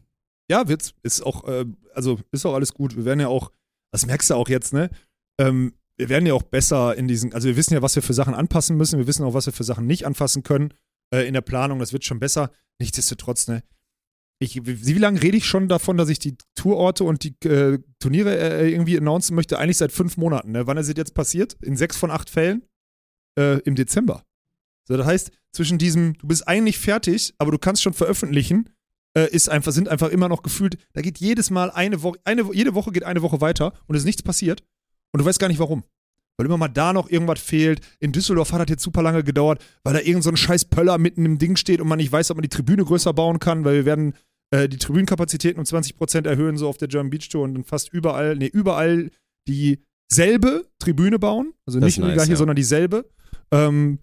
Ja, 0.49 0.67
wird's. 0.67 0.93
Ist 1.03 1.25
auch, 1.25 1.47
äh, 1.47 1.65
also 1.93 2.19
ist 2.31 2.45
auch 2.45 2.53
alles 2.53 2.73
gut. 2.73 2.95
Wir 2.95 3.05
werden 3.05 3.19
ja 3.19 3.27
auch, 3.27 3.51
das 3.91 4.05
merkst 4.05 4.29
du 4.29 4.35
auch 4.35 4.49
jetzt, 4.49 4.73
ne? 4.73 4.89
Ähm, 5.39 5.73
wir 5.97 6.09
werden 6.09 6.25
ja 6.25 6.33
auch 6.33 6.43
besser 6.43 6.95
in 6.95 7.07
diesen, 7.07 7.33
also 7.33 7.47
wir 7.47 7.55
wissen 7.55 7.73
ja, 7.73 7.81
was 7.81 7.95
wir 7.95 8.03
für 8.03 8.13
Sachen 8.13 8.33
anpassen 8.33 8.77
müssen. 8.77 8.99
Wir 8.99 9.07
wissen 9.07 9.23
auch, 9.23 9.33
was 9.33 9.45
wir 9.45 9.53
für 9.53 9.63
Sachen 9.63 9.87
nicht 9.87 10.05
anfassen 10.05 10.43
können 10.43 10.73
äh, 11.13 11.27
in 11.27 11.33
der 11.33 11.41
Planung. 11.41 11.79
Das 11.79 11.93
wird 11.93 12.03
schon 12.03 12.19
besser. 12.19 12.51
Nichtsdestotrotz, 12.79 13.47
ne? 13.47 13.63
Ich, 14.39 14.65
wie, 14.65 14.85
wie 14.85 14.93
lange 14.99 15.21
rede 15.21 15.37
ich 15.37 15.45
schon 15.45 15.69
davon, 15.69 15.95
dass 15.95 16.09
ich 16.09 16.19
die 16.19 16.35
Tourorte 16.55 17.03
und 17.03 17.23
die 17.23 17.35
äh, 17.47 17.79
Turniere 17.99 18.37
äh, 18.37 18.69
irgendwie 18.69 18.97
announcen 18.97 19.35
möchte? 19.35 19.59
Eigentlich 19.59 19.77
seit 19.77 19.91
fünf 19.91 20.17
Monaten. 20.17 20.51
Ne? 20.51 20.67
Wann 20.67 20.77
ist 20.77 20.89
es 20.89 20.97
jetzt 20.97 21.13
passiert? 21.13 21.55
In 21.61 21.77
sechs 21.77 21.95
von 21.95 22.11
acht 22.11 22.29
Fällen? 22.29 22.63
Äh, 23.39 23.59
Im 23.59 23.75
Dezember. 23.75 24.25
So, 24.85 24.97
das 24.97 25.05
heißt, 25.05 25.31
zwischen 25.53 25.77
diesem, 25.77 26.17
du 26.17 26.27
bist 26.27 26.47
eigentlich 26.47 26.77
fertig, 26.77 27.33
aber 27.37 27.51
du 27.51 27.57
kannst 27.57 27.83
schon 27.83 27.93
veröffentlichen, 27.93 28.69
äh, 29.17 29.29
ist 29.29 29.49
einfach, 29.49 29.71
sind 29.71 29.87
einfach 29.87 30.09
immer 30.09 30.27
noch 30.27 30.43
gefühlt, 30.43 30.77
da 30.93 31.01
geht 31.01 31.19
jedes 31.19 31.49
Mal 31.49 31.71
eine 31.71 32.01
Woche, 32.03 32.19
eine, 32.25 32.43
jede 32.53 32.73
Woche 32.73 32.91
geht 32.91 33.03
eine 33.03 33.21
Woche 33.21 33.39
weiter 33.39 33.73
und 33.87 33.95
es 33.95 34.01
ist 34.01 34.07
nichts 34.07 34.23
passiert 34.23 34.63
und 35.11 35.21
du 35.21 35.25
weißt 35.25 35.39
gar 35.39 35.47
nicht 35.47 35.59
warum. 35.59 35.83
Weil 36.37 36.47
immer 36.47 36.57
mal 36.57 36.67
da 36.67 36.93
noch 36.93 37.09
irgendwas 37.09 37.39
fehlt. 37.39 37.81
In 37.99 38.11
Düsseldorf 38.11 38.51
hat 38.51 38.61
das 38.61 38.69
jetzt 38.69 38.83
super 38.83 39.03
lange 39.03 39.23
gedauert, 39.23 39.63
weil 39.83 39.93
da 39.93 39.99
irgend 39.99 40.23
so 40.23 40.29
ein 40.29 40.37
scheiß 40.37 40.65
Pöller 40.65 40.97
mitten 40.97 41.25
im 41.25 41.37
Ding 41.37 41.55
steht 41.55 41.79
und 41.79 41.87
man 41.87 41.97
nicht 41.97 42.11
weiß, 42.11 42.31
ob 42.31 42.37
man 42.37 42.43
die 42.43 42.49
Tribüne 42.49 42.83
größer 42.83 43.13
bauen 43.13 43.39
kann, 43.39 43.65
weil 43.65 43.75
wir 43.75 43.85
werden 43.85 44.13
äh, 44.51 44.67
die 44.67 44.77
Tribünenkapazitäten 44.77 45.59
um 45.59 45.65
20% 45.65 46.27
erhöhen, 46.27 46.57
so 46.57 46.67
auf 46.67 46.77
der 46.77 46.87
German 46.87 47.09
Beach 47.09 47.29
Tour 47.29 47.43
und 47.43 47.53
dann 47.53 47.63
fast 47.63 47.93
überall, 47.93 48.35
nee, 48.35 48.47
überall 48.47 49.11
dieselbe 49.47 50.67
Tribüne 50.79 51.19
bauen. 51.19 51.53
Also 51.65 51.79
Das 51.79 51.85
nicht 51.87 51.97
nur 51.99 52.07
die 52.07 52.11
nice, 52.11 52.17
gleiche, 52.17 52.31
ja. 52.31 52.37
sondern 52.37 52.55
dieselbe. 52.55 53.09
Ähm, 53.51 53.99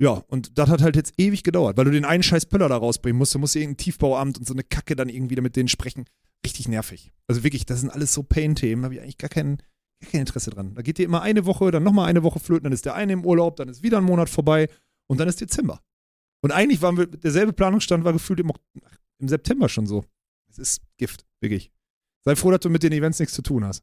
ja, 0.00 0.24
und 0.28 0.58
das 0.58 0.70
hat 0.70 0.80
halt 0.80 0.96
jetzt 0.96 1.12
ewig 1.18 1.42
gedauert, 1.42 1.76
weil 1.76 1.84
du 1.84 1.90
den 1.90 2.06
einen 2.06 2.22
scheiß 2.22 2.46
Pöller 2.46 2.70
da 2.70 2.76
rausbringen 2.78 3.18
musst. 3.18 3.34
Du 3.34 3.38
musst 3.38 3.54
irgendein 3.54 3.76
Tiefbauamt 3.76 4.38
und 4.38 4.46
so 4.46 4.54
eine 4.54 4.64
Kacke 4.64 4.96
dann 4.96 5.10
irgendwie 5.10 5.36
mit 5.36 5.56
denen 5.56 5.68
sprechen. 5.68 6.06
Richtig 6.44 6.68
nervig. 6.68 7.12
Also 7.28 7.44
wirklich, 7.44 7.66
das 7.66 7.80
sind 7.80 7.90
alles 7.90 8.14
so 8.14 8.22
Pain-Themen. 8.22 8.80
Da 8.80 8.86
habe 8.86 8.94
ich 8.94 9.02
eigentlich 9.02 9.18
gar 9.18 9.28
kein, 9.28 9.58
gar 10.00 10.10
kein 10.10 10.20
Interesse 10.20 10.50
dran. 10.50 10.74
Da 10.74 10.82
geht 10.82 10.98
dir 10.98 11.04
immer 11.04 11.22
eine 11.22 11.44
Woche, 11.46 11.70
dann 11.70 11.82
nochmal 11.82 12.08
eine 12.08 12.22
Woche 12.22 12.40
flöten, 12.40 12.64
dann 12.64 12.72
ist 12.72 12.84
der 12.84 12.94
eine 12.94 13.12
im 13.12 13.24
Urlaub, 13.24 13.56
dann 13.56 13.68
ist 13.68 13.82
wieder 13.82 13.98
ein 13.98 14.04
Monat 14.04 14.28
vorbei 14.30 14.68
und 15.08 15.18
dann 15.20 15.28
ist 15.28 15.40
Dezember. 15.40 15.80
Und 16.42 16.52
eigentlich 16.52 16.80
waren 16.82 16.96
wir, 16.96 17.06
derselbe 17.06 17.52
Planungsstand 17.52 18.04
war 18.04 18.12
gefühlt 18.12 18.40
im, 18.40 18.50
im 19.18 19.28
September 19.28 19.68
schon 19.68 19.86
so. 19.86 20.04
Es 20.50 20.58
ist 20.58 20.80
Gift, 20.96 21.24
wirklich. 21.40 21.70
Sei 22.24 22.34
froh, 22.36 22.50
dass 22.50 22.60
du 22.60 22.70
mit 22.70 22.82
den 22.82 22.92
Events 22.92 23.18
nichts 23.18 23.34
zu 23.34 23.42
tun 23.42 23.64
hast. 23.64 23.82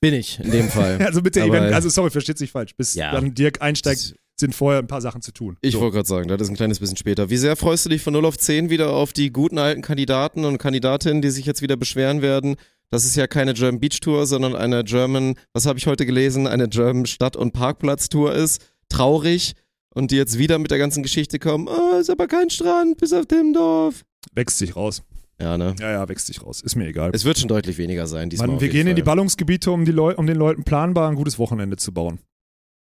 Bin 0.00 0.14
ich 0.14 0.38
in 0.40 0.50
dem 0.50 0.68
Fall. 0.68 0.98
Also 1.04 1.20
mit 1.20 1.34
der 1.36 1.44
Aber- 1.44 1.58
Event, 1.58 1.74
also 1.74 1.88
sorry, 1.88 2.10
versteht 2.10 2.38
sich 2.38 2.50
falsch. 2.52 2.74
Bis 2.76 2.94
Ja. 2.94 3.12
dann 3.12 3.34
Dirk 3.34 3.60
einsteigt, 3.62 4.16
sind 4.38 4.54
vorher 4.54 4.80
ein 4.80 4.86
paar 4.88 5.00
Sachen 5.00 5.22
zu 5.22 5.32
tun. 5.32 5.56
Ich 5.60 5.72
so. 5.74 5.80
wollte 5.80 5.94
gerade 5.94 6.08
sagen, 6.08 6.28
das 6.28 6.42
ist 6.42 6.48
ein 6.50 6.56
kleines 6.56 6.78
bisschen 6.80 6.96
später. 6.96 7.30
Wie 7.30 7.36
sehr 7.36 7.56
freust 7.56 7.84
du 7.84 7.88
dich 7.88 8.02
von 8.02 8.12
0 8.12 8.24
auf 8.26 8.36
10 8.36 8.68
wieder 8.70 8.90
auf 8.90 9.12
die 9.12 9.32
guten 9.32 9.58
alten 9.58 9.80
Kandidaten 9.82 10.44
und 10.44 10.58
Kandidatinnen, 10.58 11.22
die 11.22 11.30
sich 11.30 11.46
jetzt 11.46 11.62
wieder 11.62 11.76
beschweren 11.76 12.20
werden? 12.22 12.56
Das 12.90 13.04
ist 13.04 13.16
ja 13.16 13.26
keine 13.26 13.54
German 13.54 13.80
Beach 13.80 14.00
Tour, 14.00 14.26
sondern 14.26 14.54
eine 14.54 14.84
German, 14.84 15.34
was 15.52 15.66
habe 15.66 15.78
ich 15.78 15.86
heute 15.86 16.06
gelesen, 16.06 16.46
eine 16.46 16.68
German 16.68 17.06
Stadt- 17.06 17.36
und 17.36 17.52
Parkplatz 17.52 18.08
Tour 18.08 18.34
ist. 18.34 18.62
Traurig. 18.88 19.54
und 19.94 20.10
die 20.10 20.16
jetzt 20.16 20.38
wieder 20.38 20.58
mit 20.58 20.70
der 20.70 20.78
ganzen 20.78 21.02
Geschichte 21.02 21.38
kommen, 21.38 21.68
oh, 21.68 21.98
ist 21.98 22.10
aber 22.10 22.26
kein 22.26 22.50
Strand, 22.50 22.98
bis 22.98 23.12
auf 23.12 23.26
dem 23.26 23.52
Dorf. 23.52 24.04
Wächst 24.34 24.58
sich 24.58 24.74
raus. 24.76 25.02
Ja, 25.40 25.58
ne? 25.58 25.74
Ja, 25.80 25.90
ja, 25.90 26.08
wächst 26.08 26.26
sich 26.26 26.42
raus. 26.42 26.60
Ist 26.60 26.76
mir 26.76 26.86
egal. 26.86 27.10
Es 27.12 27.24
wird 27.24 27.38
schon 27.38 27.48
deutlich 27.48 27.78
weniger 27.78 28.06
sein 28.06 28.30
diesmal. 28.30 28.48
Mann, 28.48 28.60
wir 28.60 28.68
gehen 28.68 28.86
in 28.86 28.96
die 28.96 29.02
Fall. 29.02 29.16
Ballungsgebiete, 29.16 29.70
um, 29.70 29.84
die 29.84 29.92
Leu 29.92 30.14
um 30.14 30.26
den 30.26 30.36
Leuten 30.36 30.64
planbar 30.64 31.08
ein 31.08 31.16
gutes 31.16 31.38
Wochenende 31.38 31.76
zu 31.76 31.92
bauen. 31.92 32.20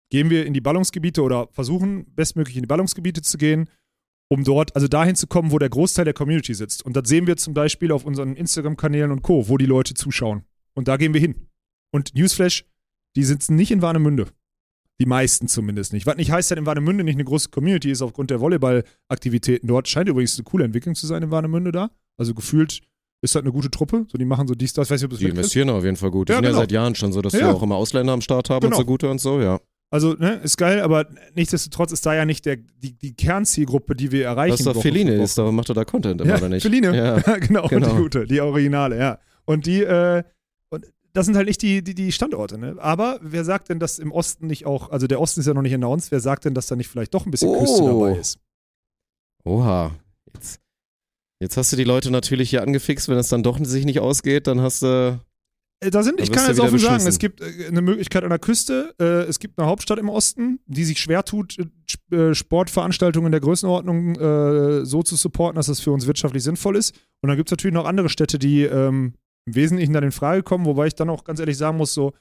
Gehen 0.09 0.29
wir 0.29 0.45
in 0.45 0.53
die 0.53 0.61
Ballungsgebiete 0.61 1.21
oder 1.21 1.49
versuchen 1.51 2.05
bestmöglich 2.15 2.55
in 2.55 2.63
die 2.63 2.67
Ballungsgebiete 2.67 3.21
zu 3.21 3.37
gehen, 3.37 3.69
um 4.29 4.43
dort, 4.43 4.75
also 4.75 4.87
dahin 4.87 5.15
zu 5.15 5.27
kommen, 5.27 5.51
wo 5.51 5.59
der 5.59 5.69
Großteil 5.69 6.05
der 6.05 6.13
Community 6.13 6.53
sitzt. 6.53 6.85
Und 6.85 6.95
das 6.95 7.07
sehen 7.07 7.27
wir 7.27 7.37
zum 7.37 7.53
Beispiel 7.53 7.91
auf 7.91 8.05
unseren 8.05 8.35
Instagram-Kanälen 8.35 9.11
und 9.11 9.21
Co., 9.21 9.47
wo 9.49 9.57
die 9.57 9.65
Leute 9.65 9.93
zuschauen. 9.93 10.43
Und 10.73 10.87
da 10.87 10.97
gehen 10.97 11.13
wir 11.13 11.21
hin. 11.21 11.47
Und 11.91 12.13
Newsflash, 12.15 12.65
die 13.15 13.23
sitzen 13.23 13.55
nicht 13.55 13.71
in 13.71 13.81
Warnemünde. 13.81 14.27
Die 14.99 15.05
meisten 15.05 15.47
zumindest 15.47 15.93
nicht. 15.93 16.05
Was 16.07 16.17
nicht 16.17 16.31
heißt, 16.31 16.49
dass 16.51 16.57
in 16.57 16.65
Warnemünde 16.65 17.03
nicht 17.03 17.15
eine 17.15 17.23
große 17.23 17.49
Community 17.49 17.91
ist 17.91 18.01
aufgrund 18.01 18.29
der 18.31 18.41
Volleyball-Aktivitäten 18.41 19.67
dort. 19.67 19.87
Scheint 19.87 20.09
übrigens 20.09 20.35
eine 20.37 20.43
coole 20.43 20.65
Entwicklung 20.65 20.95
zu 20.95 21.05
sein 21.07 21.23
in 21.23 21.31
Warnemünde 21.31 21.71
da. 21.71 21.91
Also 22.17 22.33
gefühlt 22.33 22.81
ist 23.21 23.35
das 23.35 23.41
eine 23.43 23.51
gute 23.51 23.69
Truppe. 23.71 24.05
So, 24.11 24.17
die 24.17 24.25
machen 24.25 24.47
so 24.47 24.55
dies, 24.55 24.73
das. 24.73 24.89
Weiß 24.89 24.99
nicht, 25.01 25.05
ob 25.05 25.11
das 25.11 25.19
Die 25.19 25.25
ist. 25.25 25.31
investieren 25.31 25.69
auf 25.69 25.83
jeden 25.83 25.97
Fall 25.97 26.11
gut. 26.11 26.29
Die 26.29 26.33
Ja, 26.33 26.37
sind 26.37 26.45
ja 26.45 26.49
genau. 26.51 26.61
seit 26.61 26.71
Jahren 26.71 26.95
schon 26.95 27.13
so, 27.13 27.21
dass 27.21 27.33
Ja. 27.33 27.39
wir 27.41 27.49
auch 27.55 27.61
immer 27.63 27.75
Ausländer 27.75 28.13
am 28.13 28.21
Start 28.21 28.49
haben 28.49 28.61
Genau. 28.61 28.75
und 28.75 28.81
so 28.81 28.85
gute 28.85 29.09
und 29.09 29.21
so, 29.21 29.39
ja. 29.39 29.59
Also, 29.89 30.13
ne, 30.13 30.33
ist 30.43 30.57
geil, 30.57 30.81
aber 30.81 31.07
nichtsdestotrotz 31.33 31.93
ist 31.93 32.05
da 32.05 32.13
ja 32.13 32.25
nicht 32.25 32.45
der, 32.45 32.57
die, 32.57 32.93
die 32.93 33.15
Kernzielgruppe, 33.15 33.95
die 33.95 34.11
wir 34.11 34.25
erreichen. 34.25 34.53
Was 34.53 34.63
doch 34.63 34.75
Woche 34.75 34.81
Feline 34.81 35.13
ist, 35.23 35.37
da 35.37 35.49
macht 35.51 35.69
er 35.69 35.75
da 35.75 35.85
Content 35.85 36.19
immer, 36.19 36.31
ja, 36.31 36.37
oder 36.37 36.49
nicht? 36.49 36.63
Feline. 36.63 36.95
Ja. 36.95 37.19
genau, 37.37 37.67
genau. 37.69 37.89
die 37.89 37.95
gute, 37.95 38.25
die 38.25 38.41
Originale, 38.41 38.97
ja. 38.99 39.19
Und 39.45 39.65
die, 39.65 39.81
äh, 39.83 40.23
und 40.69 40.85
das 41.13 41.25
sind 41.25 41.37
halt 41.37 41.47
nicht 41.47 41.61
die, 41.61 41.81
die, 41.81 41.95
die 41.95 42.11
Standorte, 42.11 42.57
ne? 42.57 42.75
Aber 42.79 43.17
wer 43.21 43.45
sagt 43.45 43.69
denn, 43.69 43.79
dass 43.79 43.97
im 43.97 44.11
Osten 44.11 44.47
nicht 44.47 44.65
auch, 44.65 44.91
also 44.91 45.07
der 45.07 45.21
Osten 45.21 45.39
ist 45.39 45.45
ja 45.47 45.53
noch 45.53 45.61
nicht 45.61 45.73
announced, 45.73 46.11
wer 46.11 46.19
sagt 46.19 46.43
denn, 46.43 46.53
dass 46.53 46.67
da 46.67 46.75
nicht 46.75 46.89
vielleicht 46.89 47.13
doch 47.13 47.25
ein 47.25 47.31
bisschen 47.31 47.57
Küste 47.57 47.83
Oh. 47.83 47.87
dabei 48.05 48.19
ist? 48.19 48.39
Oha. 49.45 49.95
Jetzt, 50.33 50.59
jetzt 51.39 51.55
hast 51.55 51.71
du 51.71 51.77
die 51.77 51.85
Leute 51.85 52.11
natürlich 52.11 52.49
hier 52.49 52.61
angefixt, 52.61 53.07
wenn 53.07 53.17
es 53.17 53.29
dann 53.29 53.41
doch 53.41 53.57
sich 53.63 53.85
nicht 53.85 54.01
ausgeht, 54.01 54.47
dann 54.47 54.59
hast 54.59 54.81
du. 54.81 55.17
Äh, 55.79 55.89
Da 55.91 56.03
sind, 56.03 56.19
ich 56.19 56.31
kann 56.31 56.47
jetzt 56.47 56.59
offen 56.59 56.77
sagen, 56.79 56.93
beschissen. 56.95 57.09
es 57.09 57.19
gibt 57.19 57.41
äh, 57.41 57.67
eine 57.67 57.81
Möglichkeit 57.81 58.23
an 58.23 58.29
der 58.29 58.39
Küste, 58.39 58.93
äh, 58.99 59.23
es 59.29 59.39
gibt 59.39 59.59
eine 59.59 59.67
Hauptstadt 59.67 59.99
im 59.99 60.09
Osten, 60.09 60.59
die 60.65 60.83
sich 60.83 60.99
schwer 60.99 61.23
tut, 61.23 61.57
Sp- 61.87 62.33
Sportveranstaltungen 62.33 63.27
in 63.27 63.31
der 63.31 63.41
Größenordnung 63.41 64.85
so 64.85 65.03
zu 65.03 65.15
supporten, 65.15 65.55
dass 65.55 65.67
das 65.67 65.79
für 65.79 65.91
uns 65.91 66.07
wirtschaftlich 66.07 66.43
sinnvoll 66.43 66.75
ist. 66.75 66.95
Und 67.21 67.27
dann 67.29 67.37
gibt 67.37 67.49
es 67.49 67.51
natürlich 67.51 67.73
noch 67.73 67.85
andere 67.85 68.09
Städte, 68.09 68.39
die 68.39 68.63
ähm, 68.63 69.13
im 69.45 69.55
Wesentlichen 69.55 69.93
dann 69.93 70.03
in 70.03 70.11
Frage 70.11 70.43
kommen, 70.43 70.65
wobei 70.65 70.87
ich 70.87 70.95
dann 70.95 71.09
auch 71.09 71.23
ganz 71.23 71.39
ehrlich 71.39 71.57
sagen 71.57 71.77
muss, 71.77 71.93
so 71.93 72.13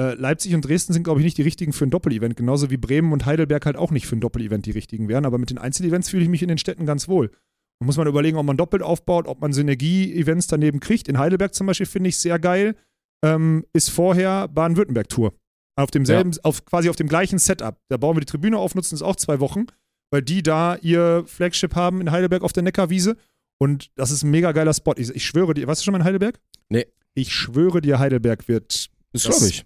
Leipzig 0.00 0.54
und 0.54 0.60
Dresden 0.64 0.92
sind, 0.92 1.02
glaube 1.02 1.18
ich, 1.18 1.24
nicht 1.24 1.38
die 1.38 1.42
richtigen 1.42 1.72
für 1.72 1.84
ein 1.84 1.90
Doppelevent, 1.90 2.36
genauso 2.36 2.70
wie 2.70 2.76
Bremen 2.76 3.12
und 3.12 3.26
Heidelberg 3.26 3.66
halt 3.66 3.74
auch 3.76 3.90
nicht 3.90 4.06
für 4.06 4.14
ein 4.14 4.20
Doppelevent 4.20 4.64
die 4.64 4.70
richtigen 4.70 5.08
wären. 5.08 5.26
Aber 5.26 5.38
mit 5.38 5.50
den 5.50 5.58
Einzelevents 5.58 6.08
fühle 6.08 6.22
ich 6.22 6.28
mich 6.28 6.40
in 6.40 6.46
den 6.48 6.56
Städten 6.58 6.86
ganz 6.86 7.08
wohl. 7.08 7.32
Da 7.80 7.86
muss 7.86 7.96
man 7.96 8.06
überlegen, 8.06 8.36
ob 8.38 8.46
man 8.46 8.56
doppelt 8.56 8.84
aufbaut, 8.84 9.26
ob 9.26 9.40
man 9.40 9.52
Synergie-Events 9.52 10.46
daneben 10.46 10.78
kriegt. 10.78 11.08
In 11.08 11.18
Heidelberg 11.18 11.52
zum 11.52 11.66
Beispiel 11.66 11.86
finde 11.86 12.10
ich 12.10 12.18
sehr 12.18 12.38
geil 12.38 12.76
ähm, 13.22 13.64
ist 13.72 13.90
vorher 13.90 14.48
Baden-Württemberg-Tour. 14.48 15.32
Auf 15.76 15.90
demselben, 15.92 16.32
auf, 16.42 16.64
quasi 16.64 16.88
auf 16.88 16.96
dem 16.96 17.08
gleichen 17.08 17.38
Setup. 17.38 17.78
Da 17.88 17.96
bauen 17.96 18.16
wir 18.16 18.20
die 18.20 18.26
Tribüne 18.26 18.58
auf, 18.58 18.74
nutzen 18.74 18.94
es 18.96 19.02
auch 19.02 19.14
zwei 19.16 19.38
Wochen, 19.38 19.66
weil 20.10 20.22
die 20.22 20.42
da 20.42 20.74
ihr 20.76 21.22
Flagship 21.26 21.76
haben 21.76 22.00
in 22.00 22.10
Heidelberg 22.10 22.42
auf 22.42 22.52
der 22.52 22.64
Neckarwiese. 22.64 23.16
Und 23.58 23.90
das 23.96 24.10
ist 24.10 24.22
ein 24.24 24.30
mega 24.30 24.52
geiler 24.52 24.74
Spot. 24.74 24.94
Ich, 24.96 25.10
ich 25.10 25.24
schwöre 25.24 25.54
dir, 25.54 25.66
warst 25.68 25.80
du 25.80 25.84
schon 25.84 25.92
mal 25.92 25.98
in 25.98 26.04
Heidelberg? 26.04 26.40
Nee. 26.68 26.86
Ich 27.14 27.32
schwöre 27.32 27.80
dir, 27.80 27.98
Heidelberg 28.00 28.48
wird. 28.48 28.90
Das 29.12 29.22
Das- 29.22 29.36
glaube 29.36 29.46
ich. 29.50 29.64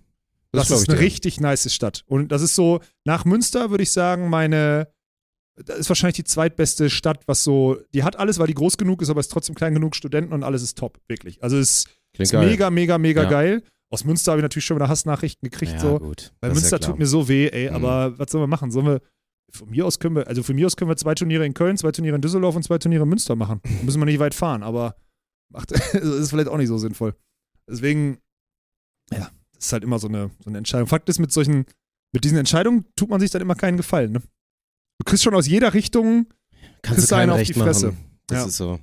Das, 0.55 0.67
glaub 0.67 0.77
ist 0.81 0.83
ich 0.83 0.89
eine 0.91 0.99
dir. 0.99 1.05
richtig 1.07 1.41
nice 1.41 1.73
Stadt. 1.73 2.05
Und 2.07 2.29
das 2.31 2.43
ist 2.43 2.55
so, 2.55 2.81
nach 3.05 3.25
Münster 3.25 3.71
würde 3.71 3.83
ich 3.83 3.91
sagen, 3.93 4.29
meine. 4.29 4.89
Das 5.57 5.79
ist 5.79 5.89
wahrscheinlich 5.89 6.17
die 6.17 6.25
zweitbeste 6.25 6.91
Stadt, 6.91 7.27
was 7.27 7.43
so. 7.43 7.79
Die 7.95 8.03
hat 8.05 8.17
alles, 8.19 8.39
weil 8.39 8.49
die 8.49 8.55
groß 8.55 8.77
genug 8.77 9.01
ist, 9.01 9.09
aber 9.09 9.21
ist 9.21 9.29
trotzdem 9.33 9.55
klein 9.55 9.73
genug, 9.73 9.97
Studenten 9.97 10.35
und 10.35 10.43
alles 10.43 10.63
ist 10.63 10.77
top, 10.77 10.99
wirklich. 11.09 11.43
Also 11.43 11.57
es 11.57 11.71
ist 11.87 11.89
geil. 12.19 12.47
mega, 12.47 12.71
mega, 12.71 12.99
mega 12.99 13.23
Ja. 13.25 13.29
geil. 13.31 13.63
Aus 13.91 14.05
Münster 14.05 14.33
habe 14.33 14.41
ich 14.41 14.43
natürlich 14.43 14.65
schon 14.65 14.77
wieder 14.77 14.89
Hassnachrichten 14.89 15.49
gekriegt. 15.51 15.73
ja, 15.73 15.79
so. 15.79 15.99
gut. 15.99 16.33
Weil 16.41 16.51
Das 16.51 16.59
Münster 16.59 16.79
ja 16.81 16.87
tut 16.87 16.99
mir 16.99 17.07
so 17.07 17.29
weh, 17.29 17.49
ey. 17.49 17.69
Mhm. 17.69 17.77
Aber 17.77 18.19
was 18.19 18.31
sollen 18.31 18.43
wir 18.43 18.47
machen? 18.49 18.71
Sollen 18.71 18.87
wir. 18.87 19.01
Von 19.55 19.69
mir 19.69 19.85
aus 19.85 19.99
können 19.99 20.17
wir, 20.17 20.27
also 20.29 20.43
von 20.43 20.55
mir 20.57 20.65
aus 20.67 20.77
können 20.77 20.89
wir 20.91 20.97
zwei 20.97 21.15
Turniere 21.15 21.45
in 21.45 21.53
Köln, 21.53 21.77
zwei 21.77 21.93
Turniere 21.93 22.17
in 22.17 22.23
Düsseldorf 22.23 22.57
und 22.57 22.63
zwei 22.63 22.79
Turniere 22.79 23.03
in 23.03 23.09
Münster 23.11 23.37
machen. 23.37 23.61
Da 23.63 23.83
müssen 23.85 24.01
wir 24.01 24.07
nicht 24.07 24.19
weit 24.19 24.35
fahren, 24.35 24.63
aber 24.63 24.97
macht, 25.53 25.73
das 25.73 25.93
ist 25.95 26.31
vielleicht 26.31 26.49
auch 26.49 26.57
nicht 26.57 26.69
so 26.69 26.79
sinnvoll. 26.79 27.15
Deswegen, 27.69 28.17
ja, 29.13 29.31
das 29.55 29.67
ist 29.67 29.73
halt 29.75 29.85
immer 29.85 29.99
so 29.99 30.09
eine, 30.09 30.31
so 30.43 30.49
eine 30.49 30.57
Entscheidung. 30.57 30.87
Fakt 30.89 31.07
ist, 31.11 31.19
mit 31.19 31.33
solchen, 31.33 31.67
mit 32.15 32.25
diesen 32.25 32.39
Entscheidungen 32.39 32.87
tut 32.97 33.11
man 33.11 33.21
sich 33.21 33.31
dann 33.31 33.43
immer 33.43 33.55
keinen 33.55 33.77
Gefallen, 33.77 34.13
ne? 34.13 34.21
Du 34.99 35.05
kriegst 35.05 35.23
schon 35.23 35.35
aus 35.35 35.47
jeder 35.47 35.75
Richtung, 35.75 36.29
Kannst 36.81 36.83
kriegst 37.01 37.11
du 37.11 37.17
einen 37.17 37.31
auf 37.33 37.39
recht 37.39 37.55
die 37.55 37.61
Fresse. 37.61 37.87
machen. 37.89 38.19
Das 38.29 38.39
Ja. 38.39 38.47
ist 38.47 38.57
so. 38.57 38.81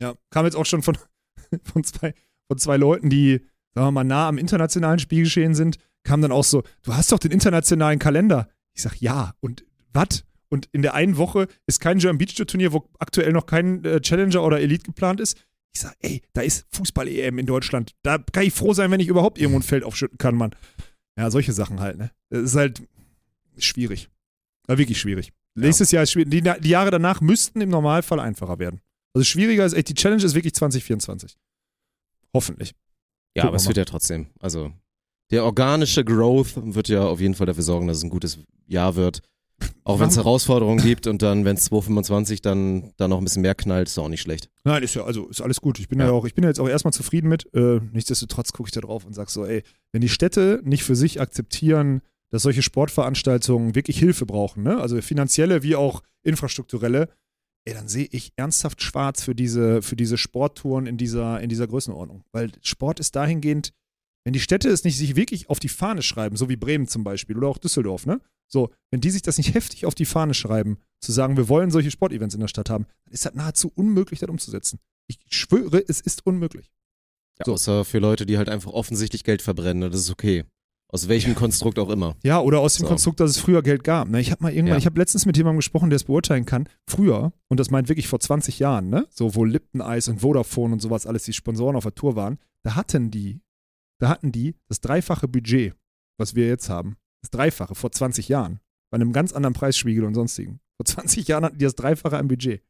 Ja, 0.00 0.14
kam 0.30 0.44
jetzt 0.44 0.54
auch 0.54 0.66
schon 0.66 0.82
von, 0.82 0.96
von, 1.64 1.82
zwei, 1.82 2.14
von 2.52 2.58
zwei 2.58 2.76
Leuten, 2.76 3.08
die, 3.08 3.40
sagen 3.74 3.86
wir 3.86 3.92
mal, 3.92 4.04
nah 4.04 4.28
am 4.28 4.36
internationalen 4.36 4.98
Spielgeschehen 4.98 5.54
sind, 5.54 5.78
kam 6.04 6.20
dann 6.20 6.32
auch 6.32 6.44
so, 6.44 6.62
du 6.82 6.94
hast 6.94 7.10
doch 7.10 7.18
den 7.18 7.30
internationalen 7.30 7.98
Kalender. 7.98 8.48
Ich 8.74 8.82
sag, 8.82 9.00
ja, 9.00 9.32
und 9.40 9.64
was? 9.94 10.24
Und 10.50 10.68
in 10.72 10.82
der 10.82 10.92
einen 10.92 11.16
Woche 11.16 11.48
ist 11.66 11.80
kein 11.80 11.98
German 11.98 12.18
Beach 12.18 12.34
Tour 12.34 12.46
Turnier, 12.46 12.74
wo 12.74 12.90
aktuell 12.98 13.32
noch 13.32 13.46
kein 13.46 13.82
äh, 13.86 14.02
Challenger 14.02 14.42
oder 14.42 14.60
Elite 14.60 14.84
geplant 14.84 15.18
ist. 15.18 15.38
Ich 15.74 15.80
sag, 15.80 15.94
ey, 16.00 16.20
da 16.34 16.42
ist 16.42 16.66
Fußball-EM 16.72 17.38
in 17.38 17.46
Deutschland. 17.46 17.92
Da 18.02 18.18
kann 18.18 18.44
ich 18.44 18.52
froh 18.52 18.74
sein, 18.74 18.90
wenn 18.90 19.00
ich 19.00 19.08
überhaupt 19.08 19.38
irgendwo 19.38 19.60
ein 19.60 19.62
Feld 19.62 19.84
aufschütten 19.84 20.18
kann, 20.18 20.34
Mann. 20.34 20.54
Ja, 21.16 21.30
solche 21.30 21.54
Sachen 21.54 21.80
halt, 21.80 21.96
ne? 21.96 22.10
Das 22.28 22.42
ist 22.42 22.54
halt 22.54 22.82
schwierig. 23.56 24.10
Ja, 24.68 24.76
wirklich 24.76 25.00
schwierig. 25.00 25.32
Nächstes 25.54 25.90
Jahr 25.90 26.02
ist 26.02 26.12
schwierig. 26.12 26.30
Die, 26.30 26.42
die 26.42 26.68
Jahre 26.68 26.90
danach 26.90 27.22
müssten 27.22 27.62
im 27.62 27.70
Normalfall 27.70 28.20
einfacher 28.20 28.58
werden. 28.58 28.82
Also 29.14 29.24
schwieriger 29.24 29.64
ist 29.64 29.72
echt, 29.72 29.88
die 29.88 29.94
Challenge 29.94 30.22
ist 30.22 30.34
wirklich 30.34 30.54
2024. 30.54 31.38
Hoffentlich. 32.34 32.74
Ja, 33.34 33.42
Gucken 33.42 33.48
aber 33.48 33.56
es 33.56 33.64
wir 33.64 33.68
wird 33.68 33.76
ja 33.78 33.84
trotzdem. 33.84 34.26
Also, 34.40 34.72
der 35.30 35.44
organische 35.44 36.04
Growth 36.04 36.54
wird 36.56 36.88
ja 36.88 37.04
auf 37.06 37.20
jeden 37.20 37.34
Fall 37.34 37.46
dafür 37.46 37.62
sorgen, 37.62 37.86
dass 37.86 37.98
es 37.98 38.02
ein 38.02 38.10
gutes 38.10 38.38
Jahr 38.66 38.96
wird. 38.96 39.20
Auch 39.84 40.00
wenn 40.00 40.08
es 40.08 40.16
Herausforderungen 40.16 40.82
gibt 40.82 41.06
und 41.06 41.22
dann, 41.22 41.44
wenn 41.44 41.56
es 41.56 41.64
2025 41.66 42.42
dann, 42.42 42.92
dann 42.96 43.10
noch 43.10 43.18
ein 43.18 43.24
bisschen 43.24 43.42
mehr 43.42 43.54
knallt, 43.54 43.88
ist 43.88 43.98
auch 43.98 44.08
nicht 44.08 44.20
schlecht. 44.20 44.48
Nein, 44.64 44.82
ist 44.82 44.94
ja, 44.94 45.04
also 45.04 45.28
ist 45.28 45.40
alles 45.40 45.60
gut. 45.60 45.78
Ich 45.78 45.88
bin 45.88 46.00
ja, 46.00 46.06
Ja. 46.06 46.12
auch, 46.12 46.24
ich 46.24 46.34
bin 46.34 46.42
ja 46.42 46.50
jetzt 46.50 46.58
auch 46.58 46.68
erstmal 46.68 46.92
zufrieden 46.92 47.28
mit. 47.28 47.48
Äh, 47.54 47.80
nichtsdestotrotz 47.92 48.52
gucke 48.52 48.68
ich 48.68 48.72
da 48.72 48.80
drauf 48.80 49.04
und 49.06 49.12
sag 49.14 49.30
so, 49.30 49.46
ey, 49.46 49.62
wenn 49.92 50.00
die 50.00 50.08
Städte 50.08 50.60
nicht 50.64 50.82
für 50.82 50.96
sich 50.96 51.20
akzeptieren, 51.20 52.02
dass 52.30 52.42
solche 52.42 52.62
Sportveranstaltungen 52.62 53.74
wirklich 53.74 53.98
Hilfe 53.98 54.26
brauchen, 54.26 54.62
ne? 54.62 54.78
Also 54.80 55.00
finanzielle 55.00 55.62
wie 55.62 55.76
auch 55.76 56.02
infrastrukturelle, 56.22 57.08
ey, 57.64 57.74
dann 57.74 57.88
sehe 57.88 58.08
ich 58.10 58.32
ernsthaft 58.36 58.82
schwarz 58.82 59.22
für 59.22 59.34
diese, 59.34 59.82
für 59.82 59.96
diese 59.96 60.18
Sporttouren 60.18 60.86
in 60.86 60.96
dieser, 60.96 61.40
in 61.40 61.48
dieser 61.48 61.66
Größenordnung. 61.66 62.24
Weil 62.32 62.52
Sport 62.62 63.00
ist 63.00 63.14
dahingehend, 63.16 63.72
wenn 64.24 64.32
die 64.32 64.40
Städte 64.40 64.68
es 64.68 64.84
nicht 64.84 64.96
sich 64.96 65.16
wirklich 65.16 65.50
auf 65.50 65.58
die 65.58 65.68
Fahne 65.68 66.02
schreiben, 66.02 66.36
so 66.36 66.48
wie 66.48 66.56
Bremen 66.56 66.86
zum 66.86 67.04
Beispiel 67.04 67.36
oder 67.36 67.48
auch 67.48 67.58
Düsseldorf, 67.58 68.06
ne? 68.06 68.20
So, 68.48 68.70
wenn 68.90 69.00
die 69.00 69.10
sich 69.10 69.22
das 69.22 69.38
nicht 69.38 69.54
heftig 69.54 69.86
auf 69.86 69.94
die 69.94 70.04
Fahne 70.04 70.34
schreiben, 70.34 70.78
zu 71.00 71.12
sagen, 71.12 71.36
wir 71.36 71.48
wollen 71.48 71.70
solche 71.70 71.90
Sportevents 71.90 72.34
in 72.34 72.40
der 72.40 72.48
Stadt 72.48 72.70
haben, 72.70 72.86
dann 73.04 73.14
ist 73.14 73.24
das 73.24 73.34
nahezu 73.34 73.72
unmöglich, 73.74 74.20
das 74.20 74.28
umzusetzen. 74.28 74.78
Ich 75.08 75.18
schwöre, 75.30 75.82
es 75.86 76.00
ist 76.00 76.24
unmöglich. 76.26 76.70
Ja, 77.38 77.46
So. 77.46 77.54
Außer 77.54 77.84
für 77.84 77.98
Leute, 77.98 78.26
die 78.26 78.38
halt 78.38 78.48
einfach 78.48 78.72
offensichtlich 78.72 79.24
Geld 79.24 79.42
verbrennen, 79.42 79.90
das 79.90 80.02
ist 80.02 80.10
okay. 80.10 80.44
Aus 80.94 81.08
welchem 81.08 81.34
Konstrukt 81.34 81.78
auch 81.78 81.88
immer. 81.88 82.16
Ja, 82.22 82.40
oder 82.40 82.60
aus 82.60 82.74
dem 82.74 82.82
So. 82.82 82.88
Konstrukt, 82.88 83.18
dass 83.18 83.30
es 83.30 83.38
früher 83.38 83.62
Geld 83.62 83.82
gab. 83.82 84.08
Ne? 84.10 84.20
Ich 84.20 84.30
habe 84.30 84.42
mal 84.42 84.50
irgendwann, 84.52 84.74
Ja. 84.74 84.78
ich 84.78 84.84
habe 84.86 84.98
letztens 85.00 85.24
mit 85.24 85.36
jemandem 85.38 85.56
gesprochen, 85.58 85.88
der 85.88 85.96
es 85.96 86.04
beurteilen 86.04 86.44
kann. 86.44 86.68
Früher, 86.86 87.32
und 87.48 87.58
das 87.58 87.70
meint 87.70 87.88
wirklich 87.88 88.08
vor 88.08 88.20
20 88.20 88.58
Jahren, 88.58 88.90
ne? 88.90 89.06
so 89.10 89.34
wo 89.34 89.44
Lipton 89.44 89.80
Eis 89.80 90.08
und 90.08 90.20
Vodafone 90.20 90.74
und 90.74 90.80
sowas 90.80 91.06
alles 91.06 91.22
die 91.24 91.32
Sponsoren 91.32 91.76
auf 91.76 91.84
der 91.84 91.94
Tour 91.94 92.14
waren, 92.14 92.38
da 92.62 92.74
hatten 92.74 93.10
die, 93.10 93.40
da 94.00 94.10
hatten 94.10 94.32
die 94.32 94.54
das 94.68 94.80
dreifache 94.80 95.28
Budget, 95.28 95.74
was 96.18 96.34
wir 96.34 96.46
jetzt 96.46 96.68
haben. 96.68 96.96
Das 97.22 97.30
Dreifache 97.30 97.74
vor 97.74 97.90
20 97.90 98.28
Jahren. 98.28 98.60
Bei 98.90 98.96
einem 98.96 99.14
ganz 99.14 99.32
anderen 99.32 99.54
Preisspiegel 99.54 100.04
und 100.04 100.12
sonstigen. 100.14 100.60
Vor 100.76 100.84
20 100.84 101.26
Jahren 101.26 101.44
hatten 101.46 101.56
die 101.58 101.64
das 101.64 101.74
Dreifache 101.74 102.18
am 102.18 102.28
Budget. 102.28 102.62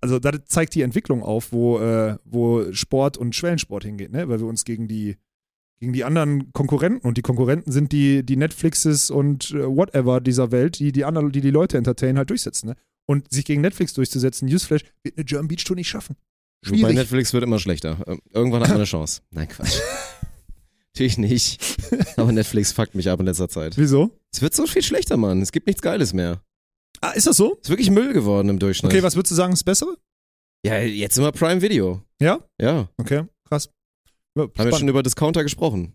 Also 0.00 0.18
das 0.18 0.40
zeigt 0.46 0.74
die 0.74 0.82
Entwicklung 0.82 1.22
auf, 1.22 1.52
wo, 1.52 1.78
äh, 1.80 2.18
wo 2.24 2.72
Sport 2.72 3.16
und 3.16 3.34
Schwellensport 3.34 3.84
hingeht, 3.84 4.12
ne? 4.12 4.28
Weil 4.28 4.40
wir 4.40 4.46
uns 4.46 4.64
gegen 4.64 4.88
die, 4.88 5.16
gegen 5.82 5.92
die 5.92 6.04
anderen 6.04 6.52
Konkurrenten 6.52 7.04
und 7.08 7.18
die 7.18 7.22
Konkurrenten 7.22 7.72
sind 7.72 7.90
die, 7.90 8.24
die 8.24 8.36
Netflixes 8.36 9.10
und 9.10 9.50
äh, 9.50 9.66
whatever 9.66 10.20
dieser 10.20 10.52
Welt, 10.52 10.78
die 10.78 10.92
die 10.92 11.04
anderen, 11.04 11.32
die 11.32 11.40
die 11.40 11.50
Leute 11.50 11.76
entertainen, 11.76 12.18
halt 12.18 12.30
durchsetzen. 12.30 12.68
Ne? 12.68 12.76
Und 13.06 13.32
sich 13.32 13.44
gegen 13.44 13.62
Netflix 13.62 13.92
durchzusetzen, 13.92 14.46
Newsflash, 14.46 14.82
wird 15.02 15.16
eine 15.16 15.24
German 15.24 15.48
Beach 15.48 15.64
Tour 15.64 15.74
nicht 15.74 15.88
schaffen. 15.88 16.14
Wobei 16.64 16.76
Schwierig. 16.78 16.94
Netflix 16.94 17.32
wird 17.32 17.42
immer 17.42 17.58
schlechter. 17.58 17.98
Ähm, 18.06 18.20
Irgendwann 18.32 18.60
hat 18.62 18.68
man 18.68 18.76
eine 18.76 18.84
Chance. 18.84 19.22
Nein, 19.32 19.48
Quatsch. 19.48 19.80
Natürlich 20.94 21.18
nicht. 21.18 21.60
Aber 22.16 22.30
Netflix 22.30 22.70
fuckt 22.70 22.94
mich 22.94 23.10
ab 23.10 23.18
in 23.18 23.26
letzter 23.26 23.48
Zeit. 23.48 23.76
Wieso? 23.76 24.16
Es 24.32 24.40
wird 24.40 24.54
so 24.54 24.68
viel 24.68 24.82
schlechter, 24.84 25.16
Mann. 25.16 25.42
Es 25.42 25.50
gibt 25.50 25.66
nichts 25.66 25.82
Geiles 25.82 26.12
mehr. 26.12 26.44
Ah, 27.00 27.10
ist 27.10 27.26
das 27.26 27.36
so? 27.36 27.54
Es 27.54 27.66
ist 27.66 27.70
wirklich 27.70 27.90
Müll 27.90 28.12
geworden 28.12 28.48
im 28.50 28.60
Durchschnitt. 28.60 28.92
Okay, 28.92 29.02
was 29.02 29.16
würdest 29.16 29.32
du 29.32 29.34
sagen, 29.34 29.52
ist 29.52 29.64
bessere? 29.64 29.96
Ja, 30.64 30.78
jetzt 30.78 31.18
immer 31.18 31.32
Prime 31.32 31.60
Video. 31.60 32.04
Ja? 32.20 32.38
Ja. 32.60 32.88
Okay, 32.98 33.24
krass. 33.48 33.68
Ja, 34.36 34.42
Haben 34.44 34.70
wir 34.70 34.76
schon 34.78 34.88
über 34.88 35.02
Discounter 35.02 35.42
gesprochen. 35.42 35.94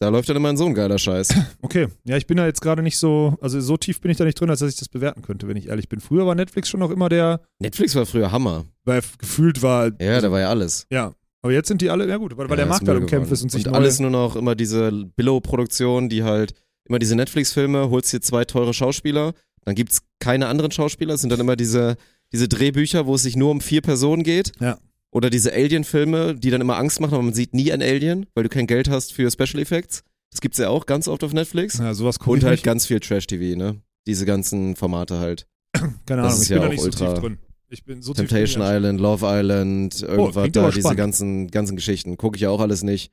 Da 0.00 0.08
läuft 0.08 0.28
dann 0.28 0.36
immer 0.36 0.56
so 0.56 0.66
ein 0.66 0.74
geiler 0.74 0.98
Scheiß. 0.98 1.34
Okay, 1.62 1.86
ja, 2.04 2.16
ich 2.16 2.26
bin 2.26 2.36
da 2.36 2.44
jetzt 2.46 2.60
gerade 2.60 2.82
nicht 2.82 2.96
so, 2.98 3.38
also 3.40 3.60
so 3.60 3.76
tief 3.76 4.00
bin 4.00 4.10
ich 4.10 4.16
da 4.16 4.24
nicht 4.24 4.38
drin, 4.40 4.50
als 4.50 4.58
dass 4.60 4.70
ich 4.72 4.78
das 4.78 4.88
bewerten 4.88 5.22
könnte, 5.22 5.46
wenn 5.48 5.56
ich 5.56 5.68
ehrlich 5.68 5.88
bin. 5.88 6.00
Früher 6.00 6.26
war 6.26 6.34
Netflix 6.34 6.68
schon 6.68 6.80
noch 6.80 6.90
immer 6.90 7.08
der, 7.08 7.40
Netflix 7.60 7.94
war 7.94 8.04
früher 8.04 8.32
Hammer. 8.32 8.64
weil 8.84 9.00
gefühlt 9.18 9.62
war, 9.62 9.90
Ja, 10.00 10.20
da 10.20 10.30
war 10.32 10.40
ja 10.40 10.48
alles. 10.50 10.86
ja. 10.90 11.14
Aber 11.44 11.52
jetzt 11.52 11.66
sind 11.66 11.80
die 11.82 11.90
alle, 11.90 12.08
ja 12.08 12.18
gut, 12.18 12.36
weil, 12.36 12.48
weil 12.48 12.56
der 12.56 12.66
Ja, 12.66 12.68
Markt 12.70 12.84
ist 12.84 12.88
halt 12.88 13.04
geworden. 13.10 13.32
ist 13.32 13.42
und 13.42 13.50
sich 13.50 13.66
und 13.66 13.74
alles 13.74 13.98
nur 13.98 14.10
noch 14.10 14.36
immer 14.36 14.54
diese 14.54 14.92
Billow-Produktionen, 15.16 16.08
die 16.08 16.22
halt 16.22 16.52
immer 16.84 17.00
diese 17.00 17.16
Netflix-Filme, 17.16 17.90
holst 17.90 18.12
dir 18.12 18.20
zwei 18.20 18.44
teure 18.44 18.72
Schauspieler, 18.74 19.32
dann 19.64 19.74
gibt's 19.74 20.02
keine 20.20 20.46
anderen 20.46 20.70
Schauspieler, 20.70 21.14
es 21.14 21.20
sind 21.20 21.30
dann 21.30 21.40
immer 21.40 21.56
diese, 21.56 21.96
diese 22.32 22.46
Drehbücher, 22.48 23.06
wo 23.06 23.14
es 23.16 23.22
sich 23.22 23.34
nur 23.36 23.50
um 23.50 23.60
vier 23.60 23.80
Personen 23.82 24.22
geht. 24.22 24.52
Ja. 24.60 24.78
Oder 25.12 25.28
diese 25.30 25.52
Alien-Filme, 25.52 26.34
die 26.34 26.50
dann 26.50 26.60
immer 26.62 26.76
Angst 26.78 26.98
machen, 27.00 27.14
aber 27.14 27.22
man 27.22 27.34
sieht 27.34 27.52
nie 27.54 27.70
ein 27.70 27.82
Alien, 27.82 28.26
weil 28.34 28.44
du 28.44 28.48
kein 28.48 28.66
Geld 28.66 28.88
hast 28.88 29.12
für 29.12 29.30
Special 29.30 29.60
Effects. 29.60 30.02
Das 30.30 30.40
gibt's 30.40 30.56
ja 30.58 30.70
auch 30.70 30.86
ganz 30.86 31.06
oft 31.08 31.22
auf 31.22 31.34
Netflix. 31.34 31.78
ja, 31.78 31.92
sowas 31.92 32.18
gucke 32.18 32.30
Und 32.32 32.44
halt 32.44 32.52
nicht. 32.54 32.64
ganz 32.64 32.86
viel 32.86 32.98
Trash-TV, 33.00 33.56
ne? 33.58 33.82
Diese 34.06 34.24
ganzen 34.24 34.74
Formate 34.74 35.18
halt. 35.20 35.46
Keine 35.74 35.92
das 36.06 36.08
Ahnung, 36.08 36.28
ist 36.30 36.42
ich 36.44 36.48
bin 36.48 36.56
ja 36.56 36.60
da 36.62 36.66
auch 36.66 36.70
nicht 36.70 36.80
so 36.80 36.86
ultra- 36.86 37.12
tief 37.14 37.22
drin. 37.22 37.38
Ich 37.68 37.84
bin 37.84 38.02
so 38.02 38.12
Temptation. 38.12 38.62
Island, 38.62 39.00
Love 39.00 39.24
Island, 39.26 40.02
irgendwas 40.02 40.34
klingt 40.34 40.56
da, 40.56 40.70
diese 40.70 40.94
ganzen, 40.96 41.50
ganzen 41.50 41.74
Geschichten. 41.76 42.16
Gucke 42.18 42.36
ich 42.36 42.42
ja 42.42 42.50
auch 42.50 42.60
alles 42.60 42.82
nicht. 42.82 43.12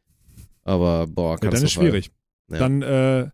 Aber 0.63 1.07
boah, 1.07 1.37
Ja, 1.41 1.49
dann 1.49 1.63
ist 1.63 1.71
schwierig. 1.71 2.11
Ja. 2.51 2.57
Dann, 2.59 2.81
äh, 2.81 3.29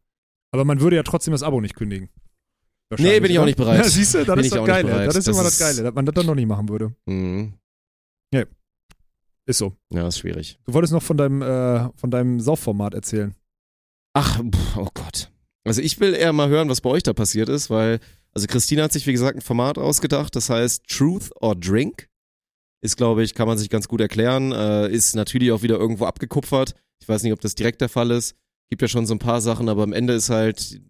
aber 0.51 0.66
man 0.66 0.80
würde 0.82 0.95
ja 0.97 1.03
trotzdem 1.03 1.32
das 1.32 1.41
Abo 1.43 1.61
nicht 1.61 1.76
kündigen. 1.76 2.09
Nee, 2.99 3.20
bin 3.20 3.32
ich 3.32 3.39
auch 3.39 3.45
nicht 3.45 3.57
bereit. 3.57 3.78
Ja, 3.84 3.89
siehst 3.89 4.13
du, 4.13 4.20
das 4.24 4.36
Bin 4.36 4.45
ist 4.45 4.51
das 4.53 4.59
nicht 4.59 4.68
Geile. 4.68 4.88
bereit. 4.88 5.07
Das 5.07 5.16
ist 5.16 5.28
Das 5.28 5.36
immer 5.36 5.43
das 5.43 5.57
Geile, 5.57 5.84
dass 5.84 5.93
man 5.95 6.05
das 6.05 6.13
dann 6.13 6.26
noch 6.28 6.36
nicht 6.36 6.47
machen 6.47 6.70
würde. 6.70 6.93
Mhm. 7.07 7.53
Ist 9.45 9.59
so. 9.59 9.73
Ja, 9.91 10.07
ist 10.07 10.19
schwierig. 10.19 10.59
Du 10.65 10.73
wolltest 10.73 10.93
noch 10.93 11.03
von 11.03 11.17
deinem, 11.17 11.41
äh, 11.41 11.89
von 11.95 12.09
deinem 12.09 12.39
Saufformat 12.39 12.93
erzählen. 12.93 13.35
Ach, 14.13 14.41
oh 14.77 14.87
Gott. 14.93 15.31
Also 15.65 15.81
ich 15.81 15.99
will 15.99 16.13
eher 16.13 16.33
mal 16.33 16.49
hören, 16.49 16.69
was 16.69 16.81
bei 16.81 16.89
euch 16.89 17.03
da 17.03 17.13
passiert 17.13 17.49
ist, 17.49 17.69
weil, 17.69 17.99
also 18.33 18.47
Christina 18.47 18.83
hat 18.83 18.93
sich, 18.93 19.07
wie 19.07 19.11
gesagt, 19.11 19.37
ein 19.37 19.41
Format 19.41 19.77
ausgedacht, 19.77 20.35
das 20.35 20.49
heißt 20.49 20.87
Truth 20.87 21.31
or 21.41 21.55
Drink. 21.55 22.07
Ist, 22.81 22.97
glaube 22.97 23.23
ich, 23.23 23.33
kann 23.33 23.47
man 23.47 23.57
sich 23.57 23.69
ganz 23.69 23.87
gut 23.87 23.99
erklären, 23.99 24.51
äh, 24.51 24.89
ist 24.89 25.15
natürlich 25.15 25.51
auch 25.51 25.63
wieder 25.63 25.77
irgendwo 25.77 26.05
abgekupfert. 26.05 26.75
Ich 27.01 27.09
weiß 27.09 27.23
nicht, 27.23 27.33
ob 27.33 27.41
das 27.41 27.55
direkt 27.55 27.81
der 27.81 27.89
Fall 27.89 28.11
ist. 28.11 28.35
Gibt 28.69 28.81
ja 28.81 28.87
schon 28.87 29.05
so 29.05 29.13
ein 29.15 29.19
paar 29.19 29.41
Sachen, 29.41 29.69
aber 29.69 29.83
am 29.83 29.93
Ende 29.93 30.13
ist 30.13 30.29
halt, 30.29 30.81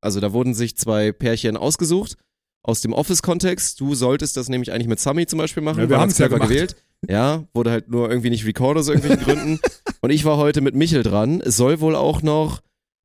also 0.00 0.20
da 0.20 0.32
wurden 0.32 0.54
sich 0.54 0.76
zwei 0.76 1.12
Pärchen 1.12 1.56
ausgesucht 1.56 2.16
aus 2.62 2.82
dem 2.82 2.92
Office-Kontext. 2.92 3.80
Du 3.80 3.94
solltest 3.94 4.36
das 4.36 4.48
nämlich 4.48 4.72
eigentlich 4.72 4.88
mit 4.88 5.00
Sami 5.00 5.26
zum 5.26 5.38
Beispiel 5.38 5.62
machen. 5.62 5.80
Ja, 5.80 5.88
wir 5.88 5.96
er 5.96 6.02
haben's 6.02 6.18
ja 6.18 6.28
gemacht. 6.28 6.48
gewählt. 6.48 6.76
Ja, 7.08 7.44
wurde 7.52 7.70
halt 7.70 7.88
nur 7.90 8.08
irgendwie 8.10 8.30
nicht 8.30 8.46
recorded 8.46 8.80
aus 8.80 8.88
irgendwelchen 8.88 9.24
Gründen. 9.24 9.60
Und 10.00 10.10
ich 10.10 10.24
war 10.24 10.36
heute 10.36 10.60
mit 10.60 10.74
Michel 10.74 11.02
dran. 11.02 11.40
Es 11.40 11.56
soll 11.56 11.80
wohl 11.80 11.96
auch 11.96 12.22
noch, 12.22 12.60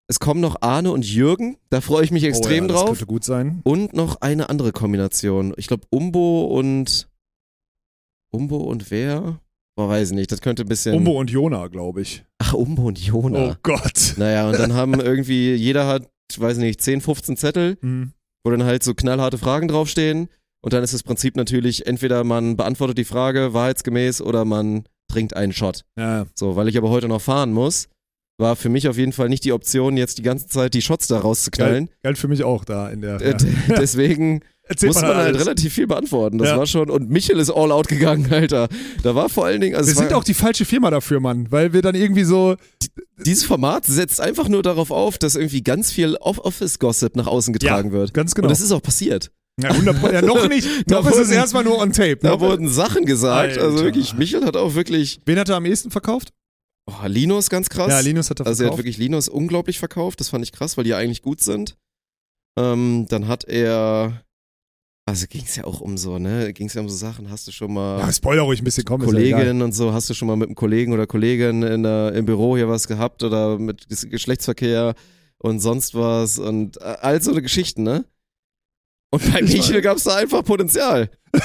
es 0.08 0.20
kommen 0.20 0.40
noch 0.40 0.62
Arne 0.62 0.92
und 0.92 1.06
Jürgen. 1.06 1.58
Da 1.70 1.82
freue 1.82 2.04
ich 2.04 2.12
mich 2.12 2.24
extrem 2.24 2.66
oh, 2.66 2.68
ja, 2.68 2.74
Das 2.74 2.78
drauf. 2.82 2.90
könnte 2.90 3.06
gut 3.08 3.24
sein. 3.24 3.62
Und 3.64 3.94
noch 3.94 4.22
eine 4.22 4.50
andere 4.50 4.72
Kombination. 4.72 5.54
Ich 5.58 5.68
glaube, 5.68 5.84
Umbo 5.90 6.46
und. 6.46 7.10
Umbo 8.32 8.58
und 8.58 8.92
wer? 8.92 9.40
Boah, 9.76 9.90
weiß 9.90 10.10
ich 10.12 10.16
nicht. 10.16 10.32
Das 10.32 10.42
könnte 10.42 10.64
ein 10.64 10.68
bisschen. 10.70 10.96
Umbo 10.96 11.20
und 11.20 11.30
Jona, 11.32 11.68
glaube 11.68 12.02
ich. 12.02 12.24
Ach, 12.40 12.54
Umbo 12.54 12.84
und 12.88 13.00
Jona. 13.00 13.52
Oh 13.52 13.56
Gott. 13.64 14.14
Naja, 14.18 14.48
und 14.50 14.60
dann 14.60 14.74
haben 14.74 14.94
irgendwie, 15.00 15.54
jeder 15.56 15.88
hat, 15.88 16.08
weiß 16.38 16.58
nicht, 16.58 16.82
10, 16.82 17.02
15 17.02 17.38
Zettel, 17.38 17.78
Hm. 17.82 18.12
wo 18.44 18.52
dann 18.52 18.64
halt 18.64 18.84
so 18.84 18.94
knallharte 18.94 19.38
Fragen 19.38 19.68
draufstehen. 19.68 20.30
Und 20.68 20.74
dann 20.74 20.84
ist 20.84 20.94
das 20.94 21.02
Prinzip 21.02 21.38
natürlich, 21.38 21.88
entweder 21.88 22.26
man 22.26 22.58
beantwortet 22.58 22.98
die 22.98 23.06
Frage 23.06 23.54
wahrheitsgemäß 23.54 24.20
oder 24.22 24.44
man 24.44 24.84
trinkt 25.10 25.34
einen 25.34 25.54
Shot. 25.54 25.86
Ja, 25.98 26.26
So, 26.36 26.58
weil 26.58 26.68
ich 26.68 26.78
aber 26.78 26.90
heute 26.90 27.08
noch 27.08 27.22
fahren 27.22 27.54
muss, 27.54 27.88
war 28.38 28.58
für 28.58 28.68
mich 28.68 28.90
auf 28.90 28.98
jeden 28.98 29.14
Fall 29.14 29.30
nicht 29.30 29.46
die 29.46 29.54
Option, 29.54 29.96
jetzt 29.96 30.18
die 30.18 30.24
ganze 30.24 30.48
Zeit 30.50 30.74
die 30.74 30.82
Shots 30.82 31.08
da 31.08 31.20
rauszuknallen. 31.20 31.90
galt 32.04 32.18
für 32.18 32.28
mich 32.28 32.44
auch 32.44 32.66
da 32.66 32.90
in 32.90 33.00
der. 33.00 33.22
Äh, 33.22 33.38
Ja. 33.70 33.76
Deswegen 33.80 34.42
Erzählt 34.64 34.94
muss 34.94 35.02
man 35.02 35.16
halt 35.16 35.28
alles. 35.28 35.42
relativ 35.46 35.74
viel 35.74 35.88
beantworten. 35.88 36.38
Das 36.38 36.50
Ja. 36.50 36.58
war 36.58 36.68
schon, 36.68 36.90
und 36.90 37.10
Michel 37.10 37.40
ist 37.40 37.50
all 37.50 37.72
out 37.72 37.88
gegangen, 37.88 38.28
Alter. 38.34 38.68
Da 39.04 39.16
war 39.16 39.30
vor 39.30 39.46
allen 39.46 39.62
Dingen, 39.62 39.78
also 39.78 39.88
Wir 39.88 39.96
sind 39.96 40.12
auch 40.12 40.26
die 40.26 40.34
falsche 40.34 40.66
Firma 40.66 40.90
dafür, 40.92 41.22
Mann, 41.22 41.48
weil 41.50 41.72
wir 41.72 41.82
dann 41.82 41.96
irgendwie 41.96 42.26
so. 42.26 42.58
dieses 43.26 43.46
Format 43.46 43.86
setzt 43.86 44.20
einfach 44.20 44.50
nur 44.50 44.64
darauf 44.64 44.92
auf, 44.92 45.18
dass 45.18 45.38
irgendwie 45.38 45.64
ganz 45.64 45.94
viel 45.94 46.18
Off- 46.18 46.40
Office-Gossip 46.40 47.16
nach 47.16 47.28
außen 47.28 47.54
getragen 47.54 47.94
wird. 47.94 48.14
Ganz 48.14 48.36
genau. 48.36 48.48
Und 48.48 48.52
das 48.52 48.60
ist 48.60 48.74
auch 48.74 48.82
passiert. 48.82 49.32
Ja, 49.62 49.70
100 49.72 50.14
ja, 50.14 50.22
noch 50.22 50.48
nicht. 50.48 50.68
Da 50.88 51.02
noch 51.02 51.10
ist 51.10 51.18
es 51.18 51.32
erstmal 51.32 51.64
nur 51.64 51.80
on 51.80 51.92
tape. 51.92 52.18
Da 52.18 52.30
Noch- 52.32 52.40
wurden 52.42 52.70
Sachen 52.70 53.06
gesagt. 53.06 53.58
Also 53.58 53.70
Alter. 53.78 53.84
wirklich, 53.86 54.14
Michel 54.16 54.46
hat 54.46 54.56
auch 54.56 54.76
wirklich, 54.76 55.20
Wen 55.26 55.40
hat 55.40 55.50
er 55.50 55.56
am 55.58 55.66
ehesten 55.66 55.92
verkauft? 55.92 56.32
oh, 56.90 57.06
Linus 57.08 57.50
ganz 57.50 57.70
krass. 57.70 57.90
Ja, 57.90 58.00
Linus 58.00 58.30
hat 58.30 58.40
er 58.40 58.48
Also 58.48 58.64
er 58.64 58.68
hat 58.68 58.72
verkauft. 58.76 58.78
wirklich 58.86 58.98
Linus 58.98 59.28
unglaublich 59.28 59.80
verkauft, 59.80 60.20
das 60.20 60.30
fand 60.30 60.44
ich 60.46 60.52
krass, 60.54 60.78
weil 60.78 60.84
die 60.86 60.92
ja 60.92 60.98
eigentlich 60.98 61.22
gut 61.22 61.42
sind. 61.42 61.76
Ähm, 62.58 63.06
dann 63.10 63.28
hat 63.28 63.44
er, 63.46 64.24
also 65.06 65.26
ging 65.28 65.44
es 65.46 65.56
ja 65.56 65.64
auch 65.66 65.82
um 65.82 65.98
so, 65.98 66.18
ne, 66.18 66.54
ging 66.54 66.68
es 66.68 66.74
ja 66.74 66.82
um 66.82 66.90
so 66.90 66.96
Sachen, 66.96 67.30
hast 67.30 67.48
du 67.48 67.52
schon 67.52 67.74
mal 67.74 68.00
ja, 68.00 68.12
Spoiler 68.12 68.44
ruhig 68.44 68.62
ein 68.62 68.64
bisschen 68.64 68.86
kommen. 68.86 69.04
ist 69.08 69.14
ja 69.30 69.52
und 69.52 69.72
so, 69.74 69.92
hast 69.94 70.10
du 70.10 70.14
schon 70.14 70.28
mal 70.28 70.36
mit 70.38 70.48
einem 70.48 70.56
Kollegen 70.56 70.94
oder 70.94 71.06
Kollegin 71.08 71.62
in 71.64 71.84
der, 71.84 72.14
im 72.14 72.26
Büro 72.26 72.56
hier 72.58 72.68
was 72.70 72.88
gehabt 72.88 73.22
oder 73.24 73.60
mit 73.60 73.86
Ges- 73.90 74.08
Geschlechtsverkehr 74.08 74.96
und 75.40 75.60
sonst 75.60 75.94
was 75.94 76.40
und 76.40 76.78
äh, 76.78 76.96
all 77.02 77.22
so 77.22 77.32
eine 77.32 77.42
Geschichten, 77.42 77.84
ne? 77.84 78.06
Und 79.10 79.32
bei 79.32 79.40
Ich 79.42 79.54
Michel 79.54 79.82
gab 79.82 79.98
es 79.98 80.04
da 80.04 80.16
einfach 80.16 80.44
Potenzial. 80.44 81.10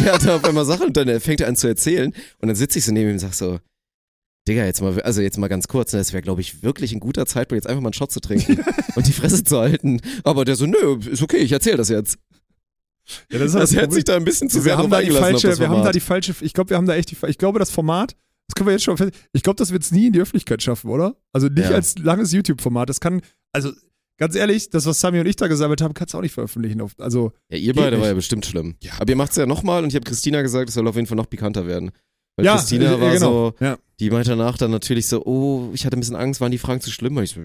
Der 0.00 0.14
hat 0.14 0.24
da 0.24 0.36
auf 0.36 0.44
einmal 0.44 0.64
Sachen 0.64 0.86
und 0.88 0.96
dann 0.96 1.20
fängt 1.20 1.40
er 1.40 1.48
an 1.48 1.56
zu 1.56 1.66
erzählen 1.68 2.12
und 2.38 2.48
dann 2.48 2.56
sitze 2.56 2.78
ich 2.78 2.84
so 2.84 2.92
neben 2.92 3.08
ihm 3.10 3.12
und 3.14 3.18
sag 3.18 3.34
so, 3.34 3.58
Digga, 4.48 4.64
jetzt 4.64 4.80
mal, 4.80 5.00
also 5.02 5.20
jetzt 5.22 5.38
mal 5.38 5.48
ganz 5.48 5.66
kurz, 5.68 5.92
ne, 5.92 5.98
das 5.98 6.12
wäre, 6.12 6.22
glaube 6.22 6.40
ich, 6.40 6.62
wirklich 6.62 6.92
ein 6.92 7.00
guter 7.00 7.26
Zeitpunkt, 7.26 7.62
jetzt 7.64 7.68
einfach 7.68 7.82
mal 7.82 7.88
einen 7.88 7.92
Shot 7.94 8.12
zu 8.12 8.20
trinken 8.20 8.64
und 8.94 9.06
die 9.06 9.12
Fresse 9.12 9.42
zu 9.42 9.58
halten. 9.58 10.00
Aber 10.22 10.44
der 10.44 10.54
so, 10.56 10.66
nö, 10.66 10.98
ist 11.10 11.22
okay, 11.22 11.38
ich 11.38 11.50
erzähle 11.52 11.78
das 11.78 11.88
jetzt. 11.88 12.18
Ja, 13.30 13.38
das 13.38 13.52
Das 13.52 13.74
hat 13.76 13.92
sich 13.92 14.04
da 14.04 14.16
ein 14.16 14.24
bisschen 14.24 14.48
zu 14.48 14.56
wir 14.58 14.62
sehr 14.62 14.78
haben 14.78 14.90
da 14.90 15.00
die 15.00 15.10
falsche, 15.10 15.58
wir 15.58 15.68
haben 15.68 15.82
da 15.84 15.92
die 15.92 16.00
falsche, 16.00 16.34
ich 16.40 16.52
glaube, 16.52 16.70
wir 16.70 16.76
haben 16.76 16.86
da 16.86 16.94
echt 16.94 17.10
die, 17.10 17.16
ich 17.26 17.38
glaube, 17.38 17.58
das 17.58 17.70
Format, 17.70 18.16
das 18.48 18.54
können 18.54 18.68
wir 18.68 18.72
jetzt 18.72 18.84
schon, 18.84 18.96
fest- 18.96 19.12
ich 19.32 19.42
glaube, 19.42 19.56
das 19.56 19.70
wird 19.72 19.82
es 19.82 19.90
nie 19.92 20.06
in 20.08 20.12
die 20.12 20.20
Öffentlichkeit 20.20 20.62
schaffen, 20.62 20.90
oder? 20.90 21.16
Also 21.32 21.48
nicht 21.48 21.68
Ja. 21.70 21.74
als 21.76 21.98
langes 21.98 22.32
YouTube-Format. 22.32 22.88
Das 22.88 23.00
kann, 23.00 23.22
also 23.52 23.72
ganz 24.18 24.34
ehrlich, 24.34 24.70
das, 24.70 24.86
was 24.86 25.00
Sami 25.00 25.20
und 25.20 25.26
ich 25.26 25.36
da 25.36 25.46
gesammelt 25.46 25.80
haben, 25.80 25.94
kannst 25.94 26.14
du 26.14 26.18
auch 26.18 26.22
nicht 26.22 26.32
veröffentlichen. 26.32 26.82
Also 26.98 27.32
Ja, 27.50 27.58
ihr 27.58 27.74
beide 27.74 27.92
war 27.92 27.98
nicht. 28.00 28.08
ja 28.08 28.14
bestimmt 28.14 28.46
schlimm. 28.46 28.76
Ja. 28.82 28.92
Aber 28.98 29.08
ihr 29.10 29.16
macht's 29.16 29.36
ja 29.36 29.46
nochmal 29.46 29.82
und 29.82 29.88
ich 29.90 29.94
habe 29.94 30.04
Christina 30.04 30.42
gesagt, 30.42 30.68
es 30.68 30.74
soll 30.74 30.86
auf 30.88 30.94
jeden 30.96 31.06
Fall 31.06 31.16
noch 31.16 31.28
pikanter 31.30 31.66
werden. 31.66 31.90
Weil 32.36 32.46
ja, 32.46 32.56
Christina 32.56 32.94
äh, 32.96 33.00
war 33.00 33.12
genau. 33.12 33.54
so, 33.58 33.64
Ja. 33.64 33.78
die 34.00 34.10
meinte 34.10 34.30
danach 34.30 34.58
dann 34.58 34.70
natürlich 34.70 35.06
so, 35.08 35.24
oh, 35.24 35.70
ich 35.72 35.86
hatte 35.86 35.96
ein 35.96 36.00
bisschen 36.00 36.16
Angst, 36.16 36.40
waren 36.40 36.52
die 36.52 36.58
Fragen 36.58 36.80
zu 36.80 36.90
schlimm? 36.90 37.16
Ich 37.18 37.30
so, 37.30 37.40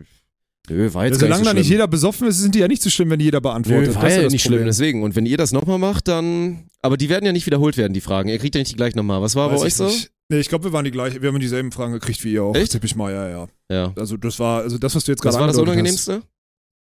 nö, 0.69 0.93
war 0.93 1.03
Ja, 1.05 1.11
jetzt 1.11 1.19
solange 1.22 1.43
gar 1.43 1.53
da 1.53 1.57
nicht 1.57 1.67
schlimm. 1.67 1.76
jeder 1.76 1.88
besoffen 1.88 2.28
ist, 2.28 2.39
sind 2.39 2.55
die 2.55 2.59
ja 2.59 2.67
nicht 2.67 2.82
so 2.82 2.89
schlimm, 2.89 3.09
wenn 3.09 3.19
die 3.19 3.26
jeder 3.26 3.39
beantwortet. 3.41 3.89
Nö, 3.89 3.95
war 3.95 4.01
Das 4.03 4.11
ist 4.11 4.17
ja 4.17 4.24
das 4.24 4.34
nicht 4.34 4.41
schlimm, 4.41 4.53
Problem. 4.55 4.67
deswegen. 4.67 5.03
Und 5.03 5.15
wenn 5.15 5.26
ihr 5.26 5.38
das 5.38 5.51
nochmal 5.53 5.78
macht, 5.78 6.07
dann, 6.09 6.65
aber 6.82 6.97
die 6.97 7.07
werden 7.09 7.26
ja 7.26 7.32
nicht 7.32 7.45
wiederholt 7.45 7.78
werden, 7.78 7.93
die 7.93 8.01
Fragen. 8.01 8.28
Ihr 8.30 8.38
kriegt 8.39 8.55
ja 8.55 8.59
nicht 8.59 8.72
die 8.72 8.76
gleich 8.76 8.95
nochmal. 8.95 9.22
Was 9.22 9.36
war 9.36 9.49
Weiß 9.51 9.59
bei 9.61 9.65
euch 9.67 9.76
so? 9.76 9.86
nicht. 9.86 10.11
Nee, 10.30 10.39
ich 10.39 10.49
glaube, 10.49 10.65
wir 10.65 10.74
waren 10.74 10.86
die 10.86 10.91
gleichen, 10.91 11.22
wir 11.22 11.30
haben 11.30 11.39
dieselben 11.39 11.72
Fragen 11.72 11.93
gekriegt 11.93 12.24
wie 12.24 12.34
ihr 12.34 12.43
auch. 12.43 12.55
Echt? 12.55 12.72
Tipp 12.74 12.84
ich 12.86 12.95
mal, 12.95 13.11
ja, 13.13 13.30
ja. 13.30 13.47
Ja. 13.69 13.93
Also 13.97 14.15
das 14.17 14.39
war, 14.39 14.61
also 14.61 14.78
das, 14.78 14.95
was 14.95 15.03
du 15.05 15.11
jetzt 15.11 15.19
Was 15.26 15.36
gerade 15.36 15.41
war 15.41 15.47
das 15.47 15.57
Unangenehmste? 15.57 16.15
Hast. 16.15 16.28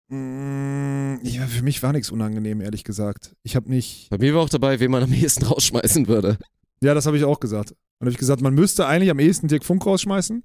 Mm, 0.09 1.18
Ja, 1.22 1.46
für 1.46 1.62
mich 1.62 1.82
war 1.82 1.92
nichts 1.92 2.11
unangenehm, 2.11 2.61
ehrlich 2.61 2.84
gesagt. 2.84 3.34
Ich 3.42 3.57
habe 3.57 3.70
nicht. 3.70 4.09
Bei 4.11 4.18
mir 4.18 4.34
war 4.34 4.42
auch 4.42 4.48
dabei, 4.48 4.80
wen 4.80 4.90
man 4.90 5.02
am 5.02 5.12
ehesten 5.12 5.44
rausschmeißen 5.46 6.09
würde. 6.09 6.38
Ja, 6.82 6.94
das 6.94 7.07
habe 7.07 7.16
ich 7.16 7.24
auch 7.24 7.40
gesagt. 7.40 7.70
Und 7.70 8.07
habe 8.07 8.11
ich 8.11 8.18
gesagt, 8.18 8.42
man 8.42 8.55
müsste 8.55 8.86
eigentlich 8.86 9.11
am 9.11 9.18
ehesten 9.18 9.48
Dirk 9.48 9.64
Funk 9.64 9.84
rausschmeißen. 9.86 10.44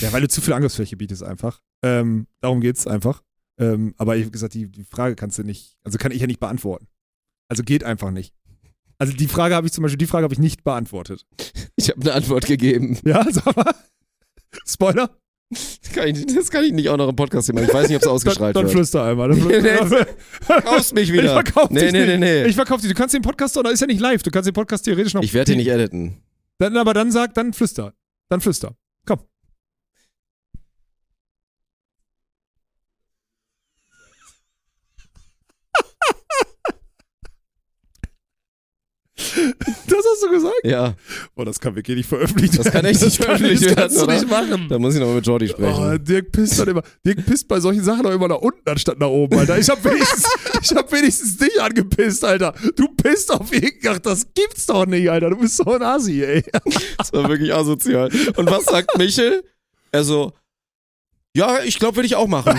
Ja, 0.00 0.12
weil 0.12 0.20
du 0.20 0.28
zu 0.28 0.40
viel 0.40 0.52
Angriffsfläche 0.52 0.96
bietest 0.96 1.22
einfach. 1.22 1.60
Ähm, 1.82 2.26
darum 2.40 2.60
geht's 2.60 2.86
einfach. 2.86 3.22
Ähm, 3.58 3.94
aber 3.96 4.16
ich 4.16 4.22
habe 4.24 4.32
gesagt, 4.32 4.54
die, 4.54 4.68
die 4.70 4.84
Frage 4.84 5.14
kannst 5.14 5.38
du 5.38 5.44
nicht, 5.44 5.76
also 5.84 5.96
kann 5.96 6.10
ich 6.12 6.20
ja 6.20 6.26
nicht 6.26 6.40
beantworten. 6.40 6.88
Also 7.48 7.62
geht 7.62 7.84
einfach 7.84 8.10
nicht. 8.10 8.34
Also 8.98 9.12
die 9.12 9.28
Frage 9.28 9.54
habe 9.54 9.66
ich 9.66 9.72
zum 9.72 9.82
Beispiel, 9.82 9.98
die 9.98 10.06
Frage 10.06 10.24
habe 10.24 10.34
ich 10.34 10.40
nicht 10.40 10.64
beantwortet. 10.64 11.24
Ich 11.76 11.90
habe 11.90 12.00
eine 12.02 12.12
Antwort 12.14 12.46
gegeben. 12.46 12.98
Ja, 13.04 13.24
sag 13.30 13.56
mal. 13.56 13.74
Spoiler? 14.66 15.16
Das 15.54 15.92
kann, 15.92 16.08
ich, 16.08 16.26
das 16.26 16.50
kann 16.50 16.64
ich 16.64 16.72
nicht 16.72 16.88
auch 16.88 16.96
noch 16.96 17.08
im 17.08 17.16
Podcast 17.16 17.52
machen. 17.52 17.64
Ich 17.66 17.72
weiß 17.74 17.88
nicht, 17.88 17.96
ob 17.96 18.02
es 18.02 18.06
Dann, 18.06 18.12
ausgestrahlt 18.14 18.56
dann 18.56 18.64
wird. 18.64 18.72
flüster 18.72 19.04
einmal. 19.04 19.28
Dann 19.30 19.40
flüster. 19.42 20.06
Verkaufst 20.42 20.94
mich 20.94 21.08
Ich 21.08 21.12
wieder. 21.12 21.32
verkauf 21.32 21.70
nee, 21.70 21.80
dich 21.80 21.92
nee, 21.92 22.06
nee, 22.06 22.16
nee. 22.18 22.44
Ich 22.44 22.56
verkaufe 22.56 22.82
dich. 22.82 22.90
Du 22.90 22.96
kannst 22.96 23.14
den 23.14 23.22
Podcast, 23.22 23.56
oder 23.56 23.70
ist 23.70 23.80
ja 23.80 23.86
nicht 23.86 24.00
live, 24.00 24.22
du 24.22 24.30
kannst 24.30 24.46
den 24.46 24.54
Podcast 24.54 24.84
theoretisch 24.84 25.14
noch. 25.14 25.22
Ich 25.22 25.34
werde 25.34 25.52
ihn 25.52 25.58
nicht 25.58 25.68
editen. 25.68 26.22
Dann, 26.58 26.76
aber 26.76 26.94
dann 26.94 27.10
sag, 27.12 27.34
dann 27.34 27.52
flüster. 27.52 27.94
Dann 28.28 28.40
flüster. 28.40 28.74
Komm. 29.06 29.18
Das 39.86 39.98
hast 40.12 40.22
du 40.22 40.30
gesagt? 40.30 40.54
Ja, 40.64 40.94
Oh, 41.36 41.44
das 41.44 41.60
kann 41.60 41.74
wirklich 41.76 41.96
nicht 41.96 42.08
veröffentlicht 42.08 42.58
Das 42.58 42.70
kann 42.70 42.84
echt 42.84 43.02
nicht 43.02 43.16
veröffentlicht 43.22 43.64
Das 43.64 43.74
kannst 43.74 43.96
du 43.96 44.06
werden, 44.06 44.14
nicht 44.20 44.30
machen. 44.30 44.66
da 44.68 44.78
muss 44.78 44.94
ich 44.94 45.00
nochmal 45.00 45.16
mit 45.16 45.26
Jordi 45.26 45.46
Oh, 45.46 45.52
sprechen. 45.52 46.04
Dirk 46.04 46.32
pisst 46.32 46.58
dann 46.58 46.68
immer. 46.68 46.82
Dirk 47.04 47.24
pisst 47.26 47.48
bei 47.48 47.60
solchen 47.60 47.82
Sachen 47.84 48.06
auch 48.06 48.10
immer 48.12 48.28
nach 48.28 48.38
unten 48.38 48.68
anstatt 48.68 48.98
nach 48.98 49.08
oben, 49.08 49.38
Alter. 49.38 49.58
Ich 49.58 49.68
hab 49.68 49.84
wenigstens, 49.84 50.26
ich 50.62 50.74
hab 50.74 50.90
wenigstens 50.92 51.36
dich 51.36 51.60
angepisst, 51.60 52.24
Alter. 52.24 52.54
Du 52.76 52.88
pisst 52.88 53.32
auf 53.32 53.52
jeden 53.52 53.78
Ach, 53.88 53.98
das 53.98 54.26
gibt's 54.34 54.66
doch 54.66 54.86
nicht, 54.86 55.10
Alter. 55.10 55.30
Du 55.30 55.36
bist 55.36 55.56
so 55.56 55.64
ein 55.72 55.82
Asi, 55.82 56.22
ey. 56.22 56.42
Das 56.98 57.12
war 57.12 57.28
wirklich 57.28 57.52
asozial. 57.54 58.10
Und 58.36 58.50
was 58.50 58.64
sagt 58.64 58.96
Michel? 58.98 59.44
Er 59.92 60.04
so, 60.04 60.32
Ja, 61.36 61.60
ich 61.62 61.78
glaube, 61.78 61.96
würde 61.96 62.06
ich 62.06 62.16
auch 62.16 62.26
machen. 62.28 62.58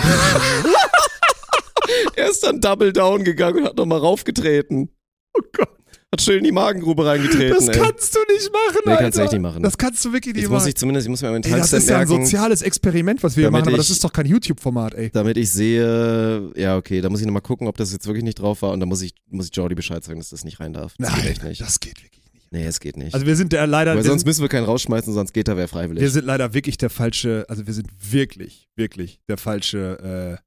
er 2.16 2.30
ist 2.30 2.42
dann 2.42 2.60
Double 2.60 2.92
Down 2.92 3.24
gegangen 3.24 3.58
und 3.58 3.64
hat 3.66 3.76
nochmal 3.76 3.98
raufgetreten. 3.98 4.90
Oh 5.34 5.42
Gott. 5.56 5.68
Hat 6.12 6.22
schön 6.22 6.38
in 6.38 6.44
die 6.44 6.52
Magengrube 6.52 7.04
reingetreten. 7.04 7.54
Das 7.58 7.68
ey. 7.68 7.78
kannst 7.80 8.14
du 8.14 8.20
nicht 8.32 8.50
machen, 8.52 8.78
Nee, 8.84 8.90
Alter. 8.92 9.02
kannst 9.02 9.18
du 9.18 9.22
echt 9.22 9.32
nicht 9.32 9.40
machen. 9.42 9.62
Das 9.62 9.76
kannst 9.76 10.04
du 10.04 10.12
wirklich 10.12 10.34
nicht 10.36 10.44
muss 10.48 10.60
machen. 10.60 10.68
ich 10.68 10.76
zumindest, 10.76 11.06
ich 11.06 11.10
muss 11.10 11.20
mir 11.20 11.30
meinen 11.30 11.42
ey, 11.42 11.50
das 11.50 11.70
Timestamp 11.70 11.82
ist 11.82 11.88
ja 11.88 11.98
ein 11.98 12.08
merken, 12.08 12.24
soziales 12.24 12.62
Experiment, 12.62 13.22
was 13.24 13.36
wir 13.36 13.40
hier 13.42 13.46
Damit 13.48 13.60
machen, 13.64 13.68
aber 13.70 13.76
das 13.78 13.86
ich- 13.86 13.92
ist 13.96 14.04
doch 14.04 14.12
kein 14.12 14.26
YouTube-Format, 14.26 14.94
ey. 14.94 15.10
damit 15.10 15.36
ich 15.36 15.50
sehe, 15.50 16.52
ja 16.56 16.76
okay, 16.76 17.00
da 17.00 17.10
muss 17.10 17.20
ich 17.20 17.26
nochmal 17.26 17.42
gucken, 17.42 17.66
ob 17.66 17.76
das 17.76 17.92
jetzt 17.92 18.06
wirklich 18.06 18.22
nicht 18.24 18.36
drauf 18.38 18.62
war 18.62 18.70
und 18.70 18.78
dann 18.80 18.88
muss 18.88 19.02
ich, 19.02 19.14
muss 19.28 19.46
ich 19.46 19.56
Jordi 19.56 19.74
Bescheid 19.74 20.04
sagen, 20.04 20.20
dass 20.20 20.28
das 20.30 20.44
nicht 20.44 20.60
rein 20.60 20.72
darf. 20.72 20.94
Das 20.98 21.12
geht 21.16 21.26
echt 21.26 21.42
nicht. 21.44 21.60
das 21.60 21.80
geht 21.80 22.00
wirklich 22.02 22.22
nicht. 22.32 22.52
Nee, 22.52 22.64
es 22.64 22.78
geht 22.78 22.96
nicht. 22.96 23.12
Also 23.12 23.26
wir 23.26 23.34
sind 23.34 23.52
der 23.52 23.66
leider, 23.66 23.90
Weil 23.90 23.98
wir 23.98 24.04
sonst 24.04 24.20
sind, 24.20 24.28
müssen 24.28 24.42
wir 24.42 24.48
keinen 24.48 24.64
rausschmeißen, 24.66 25.12
sonst 25.12 25.32
geht 25.32 25.48
da 25.48 25.56
wer 25.56 25.66
freiwillig. 25.66 26.00
wir 26.00 26.10
sind 26.10 26.24
leider 26.24 26.54
wirklich 26.54 26.78
der 26.78 26.88
falsche, 26.90 27.44
also 27.48 27.66
wir 27.66 27.74
sind 27.74 27.88
wirklich, 28.12 28.68
wirklich 28.76 29.18
der 29.28 29.38
falsche, 29.38 30.38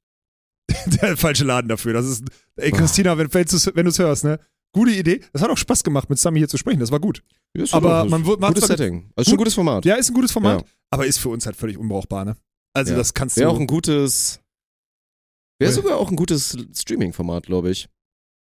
äh, 0.71 0.73
der 1.01 1.17
falsche 1.17 1.43
Laden 1.43 1.67
dafür. 1.67 1.91
Das 1.91 2.05
ist, 2.07 2.23
ey 2.55 2.71
Christina, 2.71 3.17
wenn, 3.17 3.27
wenn 3.33 3.45
du 3.85 3.89
es 3.89 3.99
hörst, 3.99 4.23
ne? 4.23 4.39
Gute 4.73 4.91
Idee. 4.91 5.21
Das 5.33 5.41
hat 5.41 5.49
auch 5.49 5.57
Spaß 5.57 5.83
gemacht, 5.83 6.09
mit 6.09 6.19
Sami 6.19 6.39
hier 6.39 6.47
zu 6.47 6.57
sprechen. 6.57 6.79
Das 6.79 6.91
war 6.91 6.99
gut. 6.99 7.23
Ja, 7.57 7.63
ist 7.63 7.73
aber 7.73 8.05
man 8.05 8.25
wird- 8.25 8.39
macht 8.39 8.53
gutes 8.53 8.67
Setting. 8.67 9.11
Also 9.15 9.29
schon 9.29 9.33
ein 9.33 9.37
Gut. 9.37 9.45
gutes 9.45 9.53
Format. 9.55 9.85
Ja, 9.85 9.95
ist 9.95 10.09
ein 10.09 10.13
gutes 10.13 10.31
Format, 10.31 10.61
Ja. 10.61 10.67
aber 10.91 11.07
ist 11.07 11.17
für 11.17 11.29
uns 11.29 11.45
halt 11.45 11.55
völlig 11.55 11.77
unbrauchbar, 11.77 12.25
ne? 12.25 12.37
Also 12.75 12.91
Ja. 12.91 12.97
das 12.97 13.13
kannst 13.15 13.35
du. 13.37 13.41
Wäre 13.41 13.49
auch 13.51 13.59
ein 13.59 13.65
gutes, 13.65 14.39
wäre 15.59 15.71
sogar 15.71 15.97
auch 15.97 16.09
ein 16.09 16.15
gutes 16.15 16.55
Streaming-Format, 16.75 17.47
glaube 17.47 17.71
ich. 17.71 17.89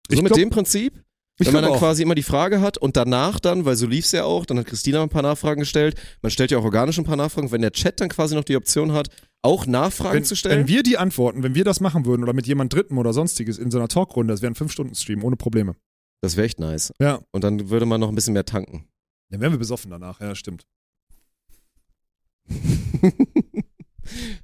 So 0.10 0.16
Ich 0.16 0.22
mit 0.22 0.32
glaub- 0.32 0.40
dem 0.40 0.50
Prinzip, 0.50 1.04
ich 1.40 1.46
wenn 1.48 1.54
man 1.54 1.64
dann 1.64 1.74
auch. 1.74 1.80
quasi 1.80 2.02
immer 2.02 2.16
die 2.16 2.24
Frage 2.24 2.60
hat 2.62 2.78
und 2.80 2.98
danach 2.98 3.40
dann, 3.40 3.66
weil 3.66 3.76
so 3.76 3.86
lief's 3.86 4.12
ja 4.12 4.24
auch, 4.24 4.46
dann 4.48 4.58
hat 4.58 4.66
Christina 4.66 5.04
ein 5.04 5.10
paar 5.10 5.22
Nachfragen 5.22 5.60
gestellt. 5.60 6.00
Man 6.24 6.32
stellt 6.32 6.50
ja 6.50 6.58
auch 6.58 6.64
organisch 6.64 6.98
ein 6.98 7.06
paar 7.06 7.16
Nachfragen. 7.18 7.52
Wenn 7.52 7.62
der 7.62 7.72
Chat 7.72 8.02
dann 8.02 8.10
quasi 8.10 8.34
noch 8.34 8.44
die 8.44 8.56
Option 8.56 8.94
hat, 8.94 9.10
auch 9.44 9.68
Nachfragen 9.68 10.16
wenn, 10.16 10.24
zu 10.24 10.36
stellen. 10.36 10.62
wenn 10.62 10.68
wir 10.68 10.82
die 10.82 10.98
antworten, 10.98 11.44
wenn 11.44 11.54
wir 11.54 11.64
das 11.64 11.80
machen 11.82 12.06
würden 12.06 12.24
oder 12.24 12.34
mit 12.34 12.48
jemand 12.48 12.74
Dritten 12.74 12.98
oder 12.98 13.14
sonstiges 13.14 13.60
in 13.60 13.70
so 13.70 13.78
einer 13.78 13.88
Talkrunde, 13.88 14.34
das 14.34 14.42
wäre 14.42 14.52
ein 14.52 14.56
5-Stunden-Stream 14.56 15.24
ohne 15.24 15.36
Probleme. 15.36 15.76
Das 16.26 16.36
wäre 16.36 16.46
echt 16.46 16.60
nice. 16.60 16.92
Ja. 17.00 17.22
Und 17.32 17.44
dann 17.44 17.70
würde 17.70 17.86
man 17.86 18.00
noch 18.02 18.10
ein 18.10 18.16
bisschen 18.16 18.34
mehr 18.34 18.46
tanken. 18.46 18.88
Dann 19.30 19.42
wären 19.42 19.52
wir 19.54 19.60
besoffen 19.60 19.92
danach, 19.92 20.20
ja, 20.22 20.36
stimmt. 20.36 20.66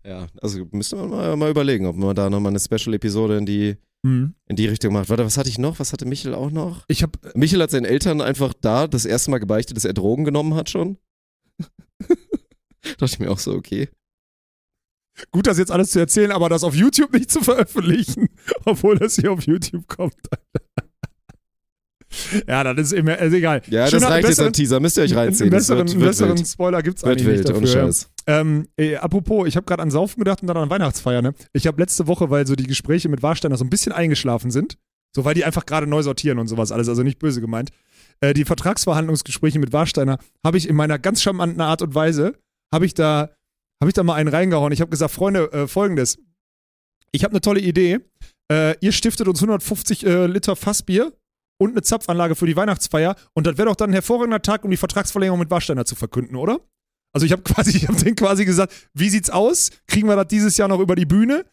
ja, 0.04 0.28
also 0.42 0.66
müsste 0.72 0.96
man 0.96 1.10
mal, 1.10 1.36
mal 1.38 1.52
überlegen, 1.52 1.86
ob 1.86 1.96
man 1.96 2.16
da 2.16 2.30
nochmal 2.30 2.52
eine 2.52 2.60
Special-Episode 2.60 3.38
in 3.38 3.46
die, 3.46 3.78
Mhm. 4.04 4.34
in 4.48 4.56
die 4.56 4.66
Richtung 4.66 4.94
macht. 4.94 5.10
Warte, 5.10 5.24
was 5.26 5.38
hatte 5.38 5.50
ich 5.50 5.60
noch? 5.60 5.78
Was 5.80 5.94
hatte 5.94 6.06
Michel 6.06 6.34
auch 6.34 6.50
noch? 6.50 6.86
Ich 6.88 7.04
habe 7.04 7.20
Michel 7.36 7.62
hat 7.62 7.70
seinen 7.70 7.86
Eltern 7.86 8.20
einfach 8.20 8.54
da 8.60 8.88
das 8.88 9.06
erste 9.06 9.30
Mal 9.30 9.38
gebeichtet, 9.38 9.78
dass 9.78 9.86
er 9.86 9.94
Drogen 9.94 10.24
genommen 10.26 10.56
hat 10.56 10.72
schon. 10.72 10.98
Dachte 12.98 13.06
ich 13.06 13.20
mir 13.20 13.30
auch 13.30 13.38
so, 13.38 13.54
okay. 13.54 13.90
gut, 15.32 15.46
das 15.46 15.60
jetzt 15.60 15.72
alles 15.72 15.92
zu 15.92 16.00
erzählen, 16.00 16.32
aber 16.32 16.50
das 16.50 16.64
auf 16.64 16.74
YouTube 16.74 17.14
nicht 17.14 17.30
zu 17.30 17.42
veröffentlichen, 17.42 18.30
obwohl 18.66 18.98
das 18.98 19.18
hier 19.18 19.32
auf 19.32 19.46
YouTube 19.46 19.88
kommt. 19.88 20.16
Ja, 22.48 22.64
das 22.74 22.88
ist 22.88 22.94
immer, 22.94 23.18
ist 23.18 23.34
egal. 23.34 23.62
Ja, 23.68 23.88
Schöner- 23.88 24.02
das 24.02 24.10
reicht 24.10 24.28
jetzt 24.30 24.40
an 24.40 24.54
Teaser. 24.54 24.80
Müsst 24.80 24.98
ihr 24.98 25.04
euch 25.04 25.16
reinziehen. 25.16 25.50
Besseren, 25.50 25.88
wird, 25.88 26.00
wird 26.00 26.10
besseren 26.10 26.38
wild. 26.38 26.48
Spoiler 26.48 26.82
gibt's 26.84 27.04
Wird 27.04 27.12
eigentlich 27.18 27.28
wild, 27.28 27.38
nicht 27.40 27.50
dafür. 27.50 27.68
ja. 27.68 27.74
Scheiß. 27.86 28.10
Ähm, 28.28 28.68
ey, 28.78 28.96
apropos, 28.98 29.48
ich 29.48 29.56
habe 29.56 29.66
gerade 29.66 29.82
an 29.82 29.92
Saufen 29.92 30.20
gedacht 30.20 30.42
und 30.42 30.48
dann 30.48 30.58
an 30.58 30.70
Weihnachtsfeier, 30.70 31.22
ne? 31.22 31.34
Ich 31.54 31.68
habe 31.68 31.82
letzte 31.82 32.08
Woche, 32.08 32.30
weil 32.30 32.46
so 32.46 32.56
die 32.56 32.68
Gespräche 32.68 33.10
mit 33.10 33.24
Warsteiner 33.24 33.58
so 33.58 33.64
ein 33.64 33.70
bisschen 33.70 33.92
eingeschlafen 33.94 34.52
sind, 34.52 34.78
so 35.16 35.26
weil 35.26 35.34
die 35.34 35.44
einfach 35.46 35.66
gerade 35.66 35.88
neu 35.88 36.04
sortieren 36.04 36.38
und 36.40 36.48
sowas 36.48 36.72
alles, 36.72 36.88
also 36.90 37.04
nicht 37.04 37.20
böse 37.20 37.42
gemeint. 37.42 37.72
Äh, 38.20 38.34
die 38.34 38.46
Vertragsverhandlungsgespräche 38.46 39.58
mit 39.60 39.74
Warsteiner 39.74 40.20
habe 40.46 40.58
ich 40.58 40.70
in 40.70 40.76
meiner 40.76 41.00
ganz 41.00 41.22
charmanten 41.22 41.62
Art 41.62 41.82
und 41.82 41.96
Weise, 41.96 42.36
habe 42.74 42.86
ich 42.86 42.94
da, 42.94 43.32
habe 43.82 43.90
ich 43.90 43.94
da 43.94 44.04
mal 44.04 44.16
einen 44.16 44.30
reingehauen. 44.30 44.72
Ich 44.72 44.82
habe 44.82 44.92
gesagt, 44.92 45.12
Freunde, 45.14 45.52
äh, 45.52 45.68
folgendes. 45.68 46.20
Ich 47.12 47.24
habe 47.24 47.32
eine 47.34 47.42
tolle 47.42 47.60
Idee. 47.60 48.00
Äh, 48.52 48.76
ihr 48.82 48.92
stiftet 48.92 49.28
uns 49.28 49.40
150 49.40 50.06
äh, 50.06 50.28
Liter 50.28 50.56
Fassbier 50.56 51.12
und 51.62 51.72
eine 51.72 51.84
Zapfanlage 51.84 52.36
für 52.36 52.48
die 52.48 52.56
Weihnachtsfeier 52.56 53.16
und 53.34 53.46
das 53.46 53.58
wäre 53.58 53.68
doch 53.70 53.76
dann 53.76 53.92
ein 53.92 53.94
hervorragender 53.94 54.42
Tag, 54.42 54.64
um 54.66 54.72
die 54.72 54.78
Vertragsverlängerung 54.78 55.40
mit 55.40 55.52
Warsteiner 55.52 55.86
zu 55.86 55.94
verkünden, 55.96 56.36
oder? 56.36 56.60
Also 57.14 57.28
ich 57.28 57.32
habe 57.32 57.42
quasi, 57.46 57.78
ich 57.78 57.88
habe 57.88 57.98
denen 58.02 58.16
quasi 58.16 58.46
gesagt, 58.46 58.74
wie 58.96 59.10
sieht's 59.10 59.30
aus? 59.30 59.70
Kriegen 59.86 60.08
wir 60.08 60.16
das 60.16 60.28
dieses 60.28 60.58
Jahr 60.58 60.68
noch 60.68 60.80
über 60.80 60.96
die 60.96 61.06
Bühne? 61.06 61.46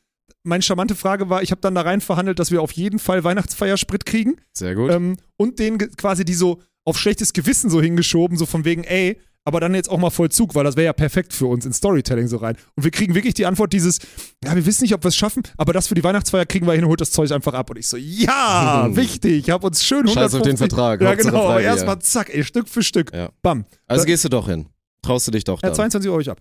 Meine 0.44 0.62
charmante 0.62 0.94
Frage 0.94 1.28
war, 1.28 1.42
ich 1.42 1.50
habe 1.50 1.60
dann 1.60 1.74
da 1.74 1.82
rein 1.82 2.00
verhandelt, 2.00 2.38
dass 2.38 2.50
wir 2.50 2.62
auf 2.62 2.72
jeden 2.72 2.98
Fall 2.98 3.22
Weihnachtsfeiersprit 3.22 4.06
kriegen 4.06 4.36
Sehr 4.54 4.74
gut. 4.74 4.90
ähm, 4.90 5.16
und 5.36 5.58
denen 5.58 5.78
quasi 5.78 6.24
die 6.24 6.34
so 6.34 6.62
auf 6.86 6.98
schlechtes 6.98 7.34
Gewissen 7.34 7.68
so 7.68 7.82
hingeschoben, 7.82 8.38
so 8.38 8.46
von 8.46 8.64
wegen, 8.64 8.84
ey, 8.84 9.20
aber 9.44 9.60
dann 9.60 9.74
jetzt 9.74 9.88
auch 9.90 9.98
mal 9.98 10.10
Vollzug, 10.10 10.54
weil 10.54 10.64
das 10.64 10.76
wäre 10.76 10.84
ja 10.86 10.92
perfekt 10.92 11.32
für 11.32 11.46
uns 11.46 11.64
in 11.64 11.72
Storytelling 11.72 12.28
so 12.28 12.36
rein. 12.36 12.56
Und 12.76 12.84
wir 12.84 12.90
kriegen 12.90 13.14
wirklich 13.14 13.34
die 13.34 13.46
Antwort 13.46 13.72
dieses, 13.72 13.98
ja, 14.44 14.54
wir 14.54 14.66
wissen 14.66 14.82
nicht, 14.84 14.92
ob 14.94 15.02
wir 15.04 15.08
es 15.08 15.16
schaffen, 15.16 15.42
aber 15.56 15.72
das 15.72 15.88
für 15.88 15.94
die 15.94 16.04
Weihnachtsfeier 16.04 16.44
kriegen 16.46 16.66
wir 16.66 16.74
hin, 16.74 16.84
holt 16.86 17.00
das 17.00 17.10
Zeug 17.10 17.30
einfach 17.32 17.54
ab. 17.54 17.70
Und 17.70 17.78
ich 17.78 17.88
so, 17.88 17.96
ja, 17.96 18.88
wichtig, 18.94 19.48
hab 19.50 19.64
uns 19.64 19.84
schön 19.84 20.00
150. 20.06 20.22
Scheiß 20.22 20.34
auf 20.34 20.42
den 20.46 20.56
Vertrag, 20.58 21.00
Ja, 21.00 21.08
Hauptsache 21.10 21.30
genau, 21.32 21.58
erstmal 21.58 21.98
zack, 22.00 22.28
ey, 22.34 22.44
Stück 22.44 22.68
für 22.68 22.82
Stück. 22.82 23.12
Ja. 23.14 23.30
Bam. 23.42 23.64
also 23.86 24.02
da- 24.02 24.06
gehst 24.06 24.24
du 24.24 24.28
doch 24.28 24.48
hin. 24.48 24.66
Traust 25.02 25.26
du 25.26 25.30
dich 25.30 25.44
doch 25.44 25.62
Ja, 25.62 25.68
dann. 25.68 25.76
22 25.76 26.10
Euro 26.10 26.20
ich 26.20 26.30
ab. 26.30 26.40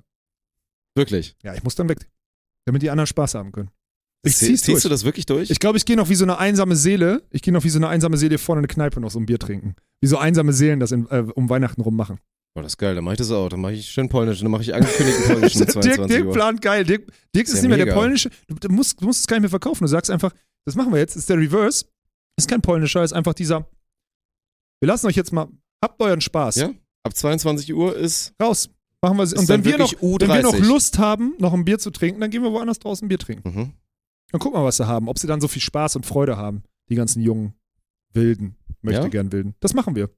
Wirklich. 0.95 1.35
Ja, 1.43 1.53
ich 1.53 1.63
muss 1.63 1.75
dann 1.75 1.87
weg. 1.89 1.99
Damit 2.65 2.81
die 2.81 2.89
anderen 2.89 3.07
Spaß 3.07 3.35
haben 3.35 3.51
können. 3.51 3.69
Ich 4.23 4.33
Zie- 4.33 4.45
zieh's 4.47 4.61
Ziehst 4.63 4.67
durch. 4.69 4.83
du 4.83 4.89
das 4.89 5.05
wirklich 5.05 5.25
durch? 5.25 5.49
Ich 5.51 5.59
glaube, 5.59 5.77
ich 5.77 5.85
gehe 5.85 5.95
noch 5.95 6.09
wie 6.09 6.15
so 6.15 6.25
eine 6.25 6.37
einsame 6.39 6.75
Seele. 6.75 7.21
Ich 7.29 7.41
gehe 7.43 7.53
noch 7.53 7.63
wie 7.63 7.69
so 7.69 7.77
eine 7.79 7.87
einsame 7.87 8.17
Seele 8.17 8.37
vorne 8.39 8.59
in 8.59 8.63
eine 8.65 8.67
Kneipe 8.73 8.99
noch 8.99 9.11
so 9.11 9.19
ein 9.19 9.25
Bier 9.27 9.39
trinken. 9.39 9.75
Wie 10.01 10.07
so 10.07 10.17
einsame 10.17 10.51
Seelen 10.53 10.79
das 10.79 10.91
in, 10.91 11.07
äh, 11.09 11.23
um 11.35 11.49
Weihnachten 11.49 11.81
rum 11.81 11.95
machen. 11.95 12.17
Boah, 12.57 12.63
das 12.63 12.71
ist 12.71 12.77
geil. 12.77 12.95
Dann 12.95 13.03
mach 13.03 13.11
ich 13.11 13.19
das 13.19 13.29
auch. 13.29 13.49
Dann 13.49 13.61
mache 13.61 13.73
ich 13.73 13.87
schön 13.87 14.09
polnisch. 14.09 14.39
Dann 14.39 14.49
mache 14.49 14.63
ich 14.63 14.73
angekündigten 14.73 15.25
polnischen 15.27 15.59
mit 15.59 15.67
Dirk, 15.75 15.83
22 15.83 16.07
Dirk 16.07 16.25
Uhr. 16.25 16.33
plant 16.33 16.59
geil. 16.59 16.83
Dirk, 16.85 17.05
Dirk 17.35 17.45
Ist 17.47 17.53
ist 17.53 17.61
ja 17.61 17.67
nicht 17.69 17.77
mehr 17.77 17.85
der 17.85 17.93
polnische. 17.93 18.31
Du, 18.47 18.69
musst, 18.69 18.99
du 18.99 19.05
musst 19.05 19.19
es 19.19 19.27
gar 19.27 19.35
nicht 19.35 19.43
mehr 19.43 19.49
verkaufen. 19.51 19.83
Du 19.83 19.87
sagst 19.87 20.09
einfach, 20.09 20.33
das 20.65 20.73
machen 20.73 20.91
wir 20.91 20.97
jetzt. 20.97 21.15
Ist 21.15 21.29
der 21.29 21.37
Reverse. 21.37 21.85
Ist 22.35 22.49
kein 22.49 22.59
polnischer, 22.63 23.03
ist 23.03 23.13
einfach 23.13 23.35
dieser. 23.35 23.69
Wir 24.79 24.87
lassen 24.87 25.05
euch 25.05 25.15
jetzt 25.15 25.31
mal. 25.31 25.47
Habt 25.83 26.01
euren 26.01 26.19
Spaß. 26.19 26.55
Ja. 26.55 26.71
Ab 27.03 27.15
22 27.15 27.75
Uhr 27.75 27.95
ist, 27.95 28.33
Raus. 28.41 28.71
Machen 29.03 29.17
wir 29.17 29.23
ist 29.25 29.37
Und 29.37 29.47
wenn 29.49 29.63
wir, 29.63 29.77
noch, 29.77 29.93
wenn 30.01 30.27
wir 30.27 30.41
noch 30.41 30.55
U30. 30.55 30.65
Lust 30.65 30.97
haben, 30.97 31.35
noch 31.37 31.53
ein 31.53 31.63
Bier 31.63 31.77
zu 31.77 31.91
trinken, 31.91 32.19
dann 32.21 32.31
gehen 32.31 32.41
wir 32.41 32.51
woanders 32.51 32.79
draußen 32.79 33.07
Bier 33.07 33.19
trinken. 33.19 33.47
Mhm. 33.47 33.73
Dann 34.31 34.39
gucken 34.41 34.59
wir, 34.59 34.65
was 34.65 34.77
sie 34.77 34.87
haben. 34.87 35.09
Ob 35.09 35.19
sie 35.19 35.27
dann 35.27 35.41
so 35.41 35.47
viel 35.47 35.61
Spaß 35.61 35.95
und 35.95 36.07
Freude 36.07 36.37
haben. 36.37 36.63
Die 36.89 36.95
ganzen 36.95 37.21
jungen 37.21 37.53
Wilden. 38.13 38.55
Möchte 38.81 39.03
Ja? 39.03 39.07
gern 39.09 39.31
Wilden. 39.31 39.53
Das 39.59 39.75
machen 39.75 39.95
wir. 39.95 40.09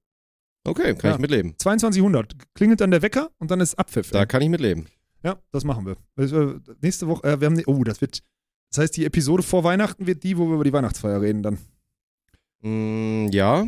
Okay, 0.66 0.94
kann 0.96 1.12
Ja. 1.12 1.16
ich 1.16 1.22
mitleben. 1.22 1.54
2200. 1.58 2.34
Klingelt 2.54 2.82
dann 2.82 2.92
der 2.92 3.02
Wecker 3.02 3.30
und 3.40 3.50
dann 3.52 3.60
ist 3.62 3.76
Abpfiff. 3.76 4.12
Da 4.12 4.26
kann 4.26 4.42
ich 4.42 4.50
mitleben. 4.50 4.88
Ja, 5.24 5.38
das 5.52 5.64
machen 5.64 5.86
wir. 5.86 5.96
Also, 6.16 6.56
nächste 6.82 7.08
Woche, 7.08 7.24
äh, 7.28 7.40
wir 7.42 7.48
haben, 7.48 7.56
ne- 7.56 7.64
oh, 7.66 7.84
das 7.84 8.00
wird, 8.02 8.22
das 8.72 8.78
heißt, 8.84 8.98
die 8.98 9.06
Episode 9.06 9.44
vor 9.44 9.64
Weihnachten 9.64 10.06
wird 10.08 10.24
die, 10.24 10.38
wo 10.38 10.48
wir 10.48 10.56
über 10.56 10.64
die 10.64 10.74
Weihnachtsfeier 10.74 11.22
reden 11.22 11.44
dann. 11.44 11.58
Mm, 12.62 13.28
ja, 13.32 13.66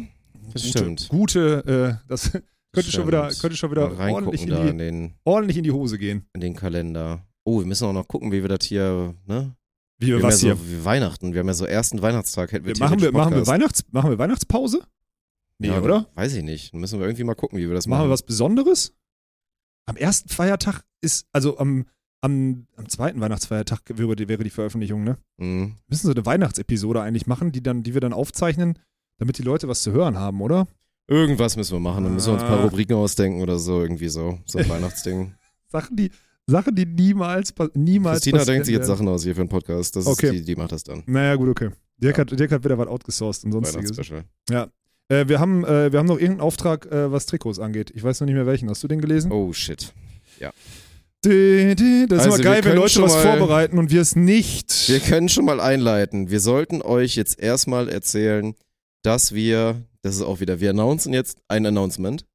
das 0.53 0.63
gute, 0.63 0.67
stimmt. 0.77 1.09
Gute, 1.09 1.99
äh, 2.01 2.07
das 2.07 2.31
könnte 2.73 2.91
schon 2.91 3.07
wieder, 3.07 3.25
Stimmt. 3.29 3.41
könnte 3.41 3.57
schon 3.57 3.71
wieder 3.71 3.97
ordentlich 3.97 4.43
in, 4.43 4.49
da 4.49 4.61
in 4.65 4.77
die, 4.77 4.83
den, 4.83 5.13
ordentlich 5.23 5.57
in 5.57 5.63
die 5.63 5.71
Hose 5.71 5.97
gehen. 5.97 6.25
in 6.33 6.41
den 6.41 6.55
Kalender. 6.55 7.25
Oh, 7.43 7.59
wir 7.59 7.65
müssen 7.65 7.85
auch 7.85 7.93
noch 7.93 8.07
gucken, 8.07 8.31
wie 8.31 8.41
wir 8.41 8.49
das 8.49 8.65
hier, 8.65 9.13
ne? 9.25 9.55
Wie 9.97 10.07
Wir 10.07 10.17
wir 10.17 10.23
was 10.23 10.41
ja 10.41 10.53
hier? 10.55 10.79
so 10.79 10.85
Weihnachten. 10.85 11.33
Wir 11.33 11.39
haben 11.39 11.47
ja 11.47 11.53
so 11.53 11.65
ersten 11.65 12.01
Weihnachtstag. 12.01 12.51
Hätten 12.51 12.65
wir 12.65 12.75
Wir 12.75 12.79
machen, 12.79 13.01
wir, 13.01 13.11
machen, 13.11 13.35
wir. 13.35 13.47
Weihnachts, 13.47 13.83
machen 13.91 14.09
wir 14.11 14.17
Weihnachtspause? 14.17 14.81
Nee, 15.61 15.67
Ja, 15.69 15.81
oder? 15.81 16.07
Weiß 16.15 16.33
ich 16.35 16.43
nicht. 16.43 16.73
Dann 16.73 16.81
müssen 16.81 16.99
wir 16.99 17.05
irgendwie 17.07 17.23
mal 17.23 17.35
gucken, 17.35 17.57
wie 17.59 17.67
wir 17.67 17.73
das 17.75 17.87
Machen 17.87 17.99
machen. 17.99 18.09
wir 18.09 18.13
was 18.13 18.23
Besonderes? 18.23 18.93
Am 19.85 19.95
ersten 19.95 20.29
Feiertag 20.29 20.83
ist, 21.01 21.25
also 21.33 21.57
am, 21.57 21.85
am, 22.21 22.67
am 22.75 22.89
zweiten 22.89 23.19
Weihnachtsfeiertag 23.19 23.81
wäre 23.87 24.15
die, 24.15 24.27
wäre 24.27 24.43
die 24.43 24.49
Veröffentlichung, 24.49 25.03
ne? 25.03 25.17
Mhm. 25.37 25.69
Wir 25.69 25.75
müssen 25.89 26.07
so 26.07 26.13
eine 26.13 26.25
Weihnachtsepisode 26.25 27.01
eigentlich 27.01 27.27
machen, 27.27 27.51
die, 27.51 27.63
dann, 27.63 27.83
die 27.83 27.93
wir 27.93 28.01
dann 28.01 28.13
aufzeichnen, 28.13 28.77
damit 29.17 29.37
die 29.37 29.43
Leute 29.43 29.67
was 29.67 29.81
zu 29.81 29.91
hören 29.91 30.17
haben, 30.17 30.41
oder? 30.41 30.67
Irgendwas 31.07 31.57
müssen 31.57 31.73
wir 31.73 31.79
machen. 31.79 32.03
Dann 32.05 32.13
müssen 32.13 32.27
wir 32.27 32.33
uns 32.33 32.43
ein 32.43 32.47
paar 32.49 32.59
Ah. 32.59 32.63
Rubriken 32.63 32.95
ausdenken 32.95 33.41
oder 33.41 33.59
so. 33.59 33.81
Irgendwie 33.81 34.07
so. 34.07 34.39
So 34.45 34.59
ein 34.59 34.69
Weihnachtsding. 34.69 35.33
Sachen, 35.67 35.95
die, 35.97 36.09
Sachen, 36.47 36.73
die 36.75 36.85
niemals, 36.85 37.53
niemals 37.73 38.17
Christina 38.21 38.45
denkt 38.45 38.65
sich 38.67 38.75
jetzt. 38.75 38.87
Sachen 38.87 39.07
aus 39.07 39.23
hier 39.23 39.35
für 39.35 39.41
einen 39.41 39.49
Podcast. 39.49 39.95
Das 39.95 40.05
Okay. 40.05 40.27
ist 40.27 40.33
die, 40.33 40.41
die 40.43 40.55
macht 40.55 40.71
das 40.71 40.83
dann. 40.83 41.03
Naja, 41.07 41.35
gut, 41.35 41.49
okay. 41.49 41.69
Dirk, 41.97 42.17
hat, 42.17 42.31
Dirk 42.39 42.51
hat 42.51 42.63
wieder 42.63 42.77
was 42.77 42.87
outgesourced 42.87 43.43
und 43.45 43.51
sonstiges. 43.51 43.91
Weihnachtsspecial. 43.97 44.71
Äh, 45.11 45.27
wir, 45.27 45.39
haben, 45.39 45.65
äh, 45.65 45.91
wir 45.91 45.99
haben 45.99 46.07
noch 46.07 46.17
irgendeinen 46.17 46.41
Auftrag, 46.41 46.85
äh, 46.85 47.11
was 47.11 47.25
Trikots 47.25 47.59
angeht. 47.59 47.91
Ich 47.93 48.03
weiß 48.03 48.21
noch 48.21 48.25
nicht 48.27 48.35
mehr 48.35 48.45
welchen. 48.45 48.69
Hast 48.69 48.81
du 48.83 48.87
den 48.87 49.01
gelesen? 49.01 49.31
Oh 49.31 49.51
shit. 49.51 49.93
Dä. 51.23 51.75
Das 52.07 52.25
ist 52.25 52.31
Also, 52.31 52.35
immer 52.35 52.43
geil, 52.43 52.63
wenn 52.63 52.75
Leute 52.77 52.89
schon 52.89 53.03
was 53.03 53.15
vorbereiten 53.15 53.77
und 53.77 53.91
wir 53.91 54.01
es 54.01 54.15
nicht. 54.15 54.89
Wir 54.89 54.99
können 54.99 55.29
schon 55.29 55.45
mal 55.45 55.59
einleiten. 55.59 56.31
Wir 56.31 56.39
sollten 56.39 56.81
euch 56.81 57.15
jetzt 57.15 57.39
erstmal 57.39 57.89
erzählen, 57.89 58.55
dass 59.03 59.33
wir, 59.33 59.83
das 60.01 60.15
ist 60.15 60.23
auch 60.23 60.39
wieder, 60.39 60.59
wir 60.59 60.71
announcen 60.71 61.13
jetzt 61.13 61.37
ein 61.47 61.65
Announcement. 61.65 62.25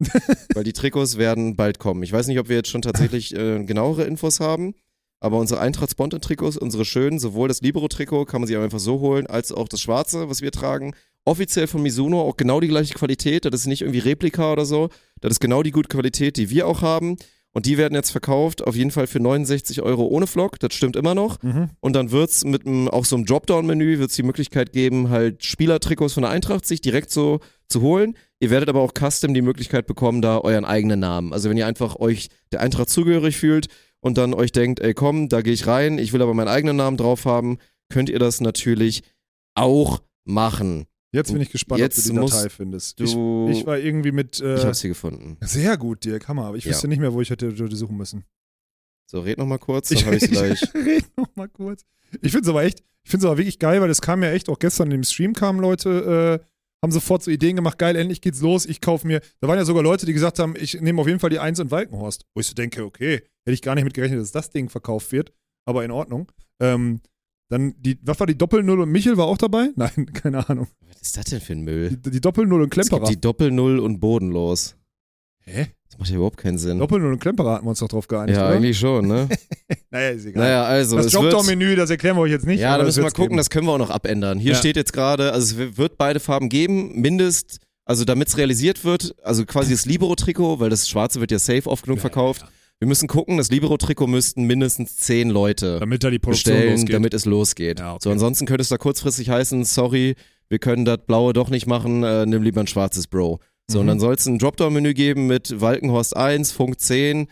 weil 0.54 0.64
die 0.64 0.72
Trikots 0.72 1.16
werden 1.16 1.54
bald 1.54 1.78
kommen. 1.78 2.02
Ich 2.02 2.12
weiß 2.12 2.26
nicht, 2.26 2.40
ob 2.40 2.48
wir 2.48 2.56
jetzt 2.56 2.70
schon 2.70 2.82
tatsächlich 2.82 3.36
äh, 3.36 3.62
genauere 3.62 4.02
Infos 4.02 4.40
haben, 4.40 4.74
aber 5.20 5.38
unsere 5.38 5.60
Eintracht 5.60 5.92
Spontan 5.92 6.20
Trikots, 6.20 6.56
unsere 6.56 6.84
schönen, 6.84 7.20
sowohl 7.20 7.46
das 7.46 7.60
Libero 7.60 7.86
Trikot 7.86 8.24
kann 8.24 8.40
man 8.40 8.48
sich 8.48 8.56
einfach 8.56 8.80
so 8.80 8.98
holen, 8.98 9.28
als 9.28 9.52
auch 9.52 9.68
das 9.68 9.80
schwarze, 9.80 10.28
was 10.28 10.40
wir 10.40 10.50
tragen, 10.50 10.94
offiziell 11.24 11.66
von 11.66 11.82
Mizuno, 11.82 12.20
auch 12.20 12.36
genau 12.36 12.60
die 12.60 12.68
gleiche 12.68 12.94
Qualität, 12.94 13.44
das 13.44 13.60
ist 13.60 13.66
nicht 13.66 13.82
irgendwie 13.82 14.00
Replika 14.00 14.52
oder 14.52 14.64
so, 14.64 14.88
das 15.20 15.32
ist 15.32 15.40
genau 15.40 15.62
die 15.62 15.70
gute 15.70 15.88
Qualität, 15.88 16.36
die 16.36 16.50
wir 16.50 16.66
auch 16.66 16.82
haben. 16.82 17.16
Und 17.54 17.66
die 17.66 17.76
werden 17.76 17.94
jetzt 17.94 18.10
verkauft, 18.10 18.66
auf 18.66 18.74
jeden 18.74 18.90
Fall 18.90 19.06
für 19.06 19.20
69 19.20 19.82
Euro 19.82 20.06
ohne 20.06 20.26
Vlog, 20.26 20.58
das 20.58 20.72
stimmt 20.72 20.96
immer 20.96 21.14
noch. 21.14 21.42
Mhm. 21.42 21.68
Und 21.80 21.92
dann 21.94 22.10
wird's 22.10 22.44
mit 22.44 22.66
einem, 22.66 22.88
auch 22.88 23.04
so 23.04 23.14
einem 23.14 23.26
Dropdown-Menü, 23.26 23.98
wird's 23.98 24.16
die 24.16 24.22
Möglichkeit 24.22 24.72
geben, 24.72 25.10
halt 25.10 25.44
Spielertrikots 25.44 26.14
von 26.14 26.22
der 26.22 26.30
Eintracht 26.30 26.64
sich 26.64 26.80
direkt 26.80 27.10
so 27.10 27.40
zu 27.68 27.82
holen. 27.82 28.16
Ihr 28.40 28.48
werdet 28.48 28.70
aber 28.70 28.80
auch 28.80 28.92
custom 28.98 29.34
die 29.34 29.42
Möglichkeit 29.42 29.86
bekommen, 29.86 30.22
da 30.22 30.38
euren 30.38 30.64
eigenen 30.64 31.00
Namen. 31.00 31.34
Also 31.34 31.50
wenn 31.50 31.58
ihr 31.58 31.66
einfach 31.66 31.96
euch 31.96 32.28
der 32.52 32.60
Eintracht 32.60 32.88
zugehörig 32.88 33.36
fühlt 33.36 33.66
und 34.00 34.16
dann 34.16 34.32
euch 34.32 34.52
denkt, 34.52 34.80
ey 34.80 34.94
komm, 34.94 35.28
da 35.28 35.42
gehe 35.42 35.52
ich 35.52 35.66
rein, 35.66 35.98
ich 35.98 36.14
will 36.14 36.22
aber 36.22 36.32
meinen 36.32 36.48
eigenen 36.48 36.76
Namen 36.76 36.96
drauf 36.96 37.26
haben, 37.26 37.58
könnt 37.90 38.08
ihr 38.08 38.18
das 38.18 38.40
natürlich 38.40 39.02
auch 39.54 40.00
machen. 40.24 40.86
Jetzt 41.12 41.32
bin 41.32 41.42
ich 41.42 41.50
gespannt, 41.50 41.80
Jetzt 41.80 41.98
ob 41.98 42.04
du 42.16 42.20
die 42.22 42.30
Datei 42.30 42.48
findest. 42.48 42.98
Ich, 43.00 43.10
ich 43.10 43.66
war 43.66 43.78
irgendwie 43.78 44.12
mit. 44.12 44.40
Äh, 44.40 44.56
ich 44.56 44.64
hab's 44.64 44.80
hier 44.80 44.88
gefunden. 44.90 45.36
sehr 45.42 45.76
gut, 45.76 46.04
Dirk, 46.04 46.26
Hammer. 46.28 46.46
Aber 46.46 46.56
ich 46.56 46.64
Ja. 46.64 46.70
wüsste 46.70 46.88
nicht 46.88 47.00
mehr, 47.00 47.12
wo 47.12 47.20
ich 47.20 47.28
hätte 47.30 47.50
hätte 47.50 47.76
suchen 47.76 47.96
müssen. 47.96 48.24
So, 49.06 49.20
red 49.20 49.36
noch 49.36 49.46
mal 49.46 49.58
kurz, 49.58 49.88
dann 49.90 50.04
habe 50.06 50.16
ich's 50.16 50.30
gleich. 50.30 50.62
red 50.74 51.04
noch 51.16 51.28
mal 51.36 51.48
kurz. 51.48 51.82
Ich 52.22 52.32
finde 52.32 52.40
es 52.44 52.48
aber 52.48 52.64
echt, 52.64 52.82
ich 53.04 53.10
finde 53.10 53.26
es 53.26 53.28
aber 53.28 53.36
wirklich 53.38 53.58
geil, 53.58 53.80
weil 53.82 53.90
es 53.90 54.00
kam 54.00 54.22
ja 54.22 54.30
echt 54.30 54.48
auch 54.48 54.58
gestern 54.58 54.86
in 54.90 54.98
dem 54.98 55.04
Stream 55.04 55.34
kamen 55.34 55.60
Leute, 55.60 56.40
äh, 56.40 56.46
haben 56.82 56.92
sofort 56.92 57.22
so 57.22 57.30
Ideen 57.30 57.56
gemacht, 57.56 57.78
geil, 57.78 57.94
endlich 57.94 58.22
geht's 58.22 58.40
los, 58.40 58.64
ich 58.64 58.80
kaufe 58.80 59.06
mir. 59.06 59.20
Da 59.40 59.48
waren 59.48 59.58
ja 59.58 59.64
sogar 59.66 59.82
Leute, 59.82 60.06
die 60.06 60.14
gesagt 60.14 60.38
haben, 60.38 60.54
ich 60.58 60.80
nehme 60.80 61.00
auf 61.00 61.06
jeden 61.06 61.20
Fall 61.20 61.30
die 61.30 61.38
Eins 61.38 61.58
in 61.58 61.70
Walkenhorst. 61.70 62.24
Wo 62.34 62.40
ich 62.40 62.46
so 62.46 62.54
denke, 62.54 62.84
okay, 62.84 63.16
hätte 63.44 63.52
ich 63.52 63.60
gar 63.62 63.74
nicht 63.74 63.84
mit 63.84 63.92
gerechnet, 63.94 64.18
dass 64.20 64.32
das 64.32 64.50
Ding 64.50 64.68
verkauft 64.70 65.12
wird, 65.12 65.32
aber 65.66 65.84
in 65.84 65.90
Ordnung. 65.90 66.32
Ähm, 66.60 67.00
dann 67.52 67.74
die, 67.78 67.98
was 68.02 68.18
war 68.18 68.26
die 68.26 68.36
Doppel-Null 68.36 68.80
und 68.80 68.90
Michel 68.90 69.16
war 69.16 69.26
auch 69.26 69.38
dabei? 69.38 69.68
Nein, 69.76 70.06
keine 70.12 70.48
Ahnung. 70.48 70.66
Was 70.88 71.02
ist 71.02 71.16
das 71.16 71.24
denn 71.26 71.40
für 71.40 71.52
ein 71.52 71.60
Müll? 71.62 71.90
Die, 72.04 72.10
die 72.10 72.20
Doppel-Null 72.20 72.62
und 72.62 72.72
Es 72.76 72.76
gibt 72.76 72.88
Klemperer. 72.90 73.10
die 73.10 73.20
Doppel-Null 73.20 73.78
und 73.78 74.00
bodenlos. 74.00 74.74
Hä? 75.44 75.66
Das 75.90 75.98
macht 75.98 76.08
ja 76.10 76.16
überhaupt 76.16 76.38
keinen 76.38 76.56
Sinn. 76.58 76.78
Doppel-Null 76.78 77.12
und 77.12 77.18
Klemperer 77.20 77.54
hatten 77.54 77.66
wir 77.66 77.70
uns 77.70 77.80
doch 77.80 77.88
drauf 77.88 78.08
geeinigt, 78.08 78.38
ja, 78.38 78.46
oder? 78.46 78.56
eigentlich 78.56 78.78
schon, 78.78 79.06
ne? 79.06 79.28
Naja, 79.90 80.08
ist 80.10 80.24
egal. 80.24 80.42
naja, 80.42 80.64
also 80.64 80.96
das 80.96 81.08
Dropdown-Menü, 81.12 81.76
das 81.76 81.90
erklären 81.90 82.16
wir 82.16 82.22
euch 82.22 82.30
jetzt 82.30 82.46
nicht. 82.46 82.60
Ja, 82.60 82.78
da 82.78 82.84
müssen 82.84 82.98
wir 82.98 83.04
wird's 83.04 83.14
gucken, 83.14 83.30
geben. 83.30 83.36
das 83.36 83.50
können 83.50 83.66
wir 83.66 83.72
auch 83.72 83.78
noch 83.78 83.90
abändern. 83.90 84.38
Hier 84.38 84.52
Ja. 84.52 84.58
steht 84.58 84.76
jetzt 84.76 84.92
gerade, 84.94 85.32
also 85.32 85.60
es 85.62 85.76
wird 85.76 85.98
beide 85.98 86.18
Farben 86.18 86.48
geben, 86.48 86.98
mindest, 86.98 87.58
also 87.84 88.04
damit 88.06 88.28
es 88.28 88.38
realisiert 88.38 88.84
wird, 88.86 89.14
also 89.22 89.44
quasi 89.44 89.72
das 89.72 89.84
Libero-Trikot, 89.84 90.60
weil 90.60 90.70
das 90.70 90.88
schwarze 90.88 91.20
wird 91.20 91.30
ja 91.30 91.38
safe 91.38 91.68
oft 91.68 91.84
genug 91.84 91.98
verkauft. 92.00 92.46
Wir 92.82 92.88
müssen 92.88 93.06
gucken, 93.06 93.36
das 93.36 93.48
Libero-Trikot 93.48 94.08
müssten 94.08 94.42
mindestens 94.42 94.96
zehn 94.96 95.30
Leute 95.30 95.78
Damit 95.78 96.02
da 96.02 96.10
die 96.10 96.18
Produktion 96.18 96.52
bestellen, 96.56 96.72
losgeht. 96.80 96.94
damit 96.96 97.14
es 97.14 97.24
losgeht. 97.26 97.78
Ja, 97.78 97.92
okay. 97.92 98.00
So, 98.02 98.10
ansonsten 98.10 98.44
könnte 98.44 98.62
es 98.62 98.70
da 98.70 98.76
kurzfristig 98.76 99.28
heißen, 99.30 99.64
sorry, 99.64 100.16
wir 100.48 100.58
können 100.58 100.84
das 100.84 100.98
blaue 101.06 101.32
doch 101.32 101.48
nicht 101.48 101.68
machen, 101.68 102.02
äh, 102.02 102.26
nimm 102.26 102.42
lieber 102.42 102.60
ein 102.60 102.66
schwarzes 102.66 103.06
Bro. 103.06 103.38
So, 103.70 103.78
und 103.78 103.84
Mhm. 103.84 103.88
dann 103.88 104.00
soll 104.00 104.14
es 104.16 104.26
ein 104.26 104.40
Dropdown-Menü 104.40 104.94
geben 104.94 105.28
mit 105.28 105.60
Walkenhorst 105.60 106.16
1, 106.16 106.50
Funk 106.50 106.80
10, 106.80 107.28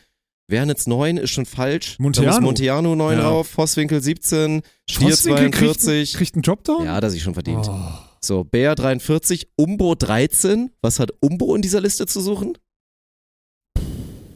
Wernitz 0.46 0.86
9 0.86 1.16
ist 1.16 1.30
schon 1.30 1.46
falsch. 1.46 1.96
Da 1.98 2.02
Monteano. 2.04 2.30
muss 2.30 2.40
Monteano 2.42 2.94
9 2.94 3.18
Ja. 3.18 3.24
drauf, 3.24 3.48
Vosswinkel 3.48 4.00
17, 4.00 4.62
Stier 4.88 5.08
Vosswinkel 5.10 5.50
42. 5.50 6.10
Kriegt, 6.12 6.16
kriegt 6.16 6.34
einen 6.36 6.42
Dropdown? 6.42 6.84
ja, 6.84 7.00
das 7.00 7.12
ist 7.14 7.22
schon 7.22 7.34
verdient. 7.34 7.66
Oh. 7.68 7.74
So, 8.20 8.44
Bär 8.44 8.76
43, 8.76 9.48
Umbo 9.56 9.96
13. 9.96 10.70
Was 10.80 11.00
hat 11.00 11.10
Umbo 11.20 11.56
in 11.56 11.62
dieser 11.62 11.80
Liste 11.80 12.06
zu 12.06 12.20
suchen? 12.20 12.56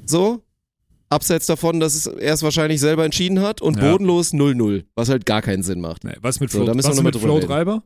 So. 0.07 0.41
Abseits 1.15 1.47
davon, 1.47 1.81
dass 1.81 1.95
es 1.95 2.07
er 2.07 2.35
es 2.35 2.43
wahrscheinlich 2.43 2.81
selber 2.81 3.05
entschieden 3.05 3.41
hat 3.41 3.61
und 3.63 3.77
Ja. 3.79 3.91
bodenlos 3.93 4.33
0-0, 4.33 4.85
was 4.95 5.09
halt 5.09 5.25
gar 5.27 5.41
keinen 5.43 5.63
Sinn 5.63 5.81
macht. 5.81 6.05
Nee, 6.05 6.15
was 6.21 6.41
mit 6.41 6.51
So, 6.51 6.59
Flo, 6.59 6.67
da 6.67 6.75
müssen 6.75 6.87
wir 6.87 6.91
was 6.91 6.97
noch 6.97 7.03
mal 7.05 7.11
mit 7.13 7.17
Flo. 7.21 7.41
Treiber? 7.41 7.83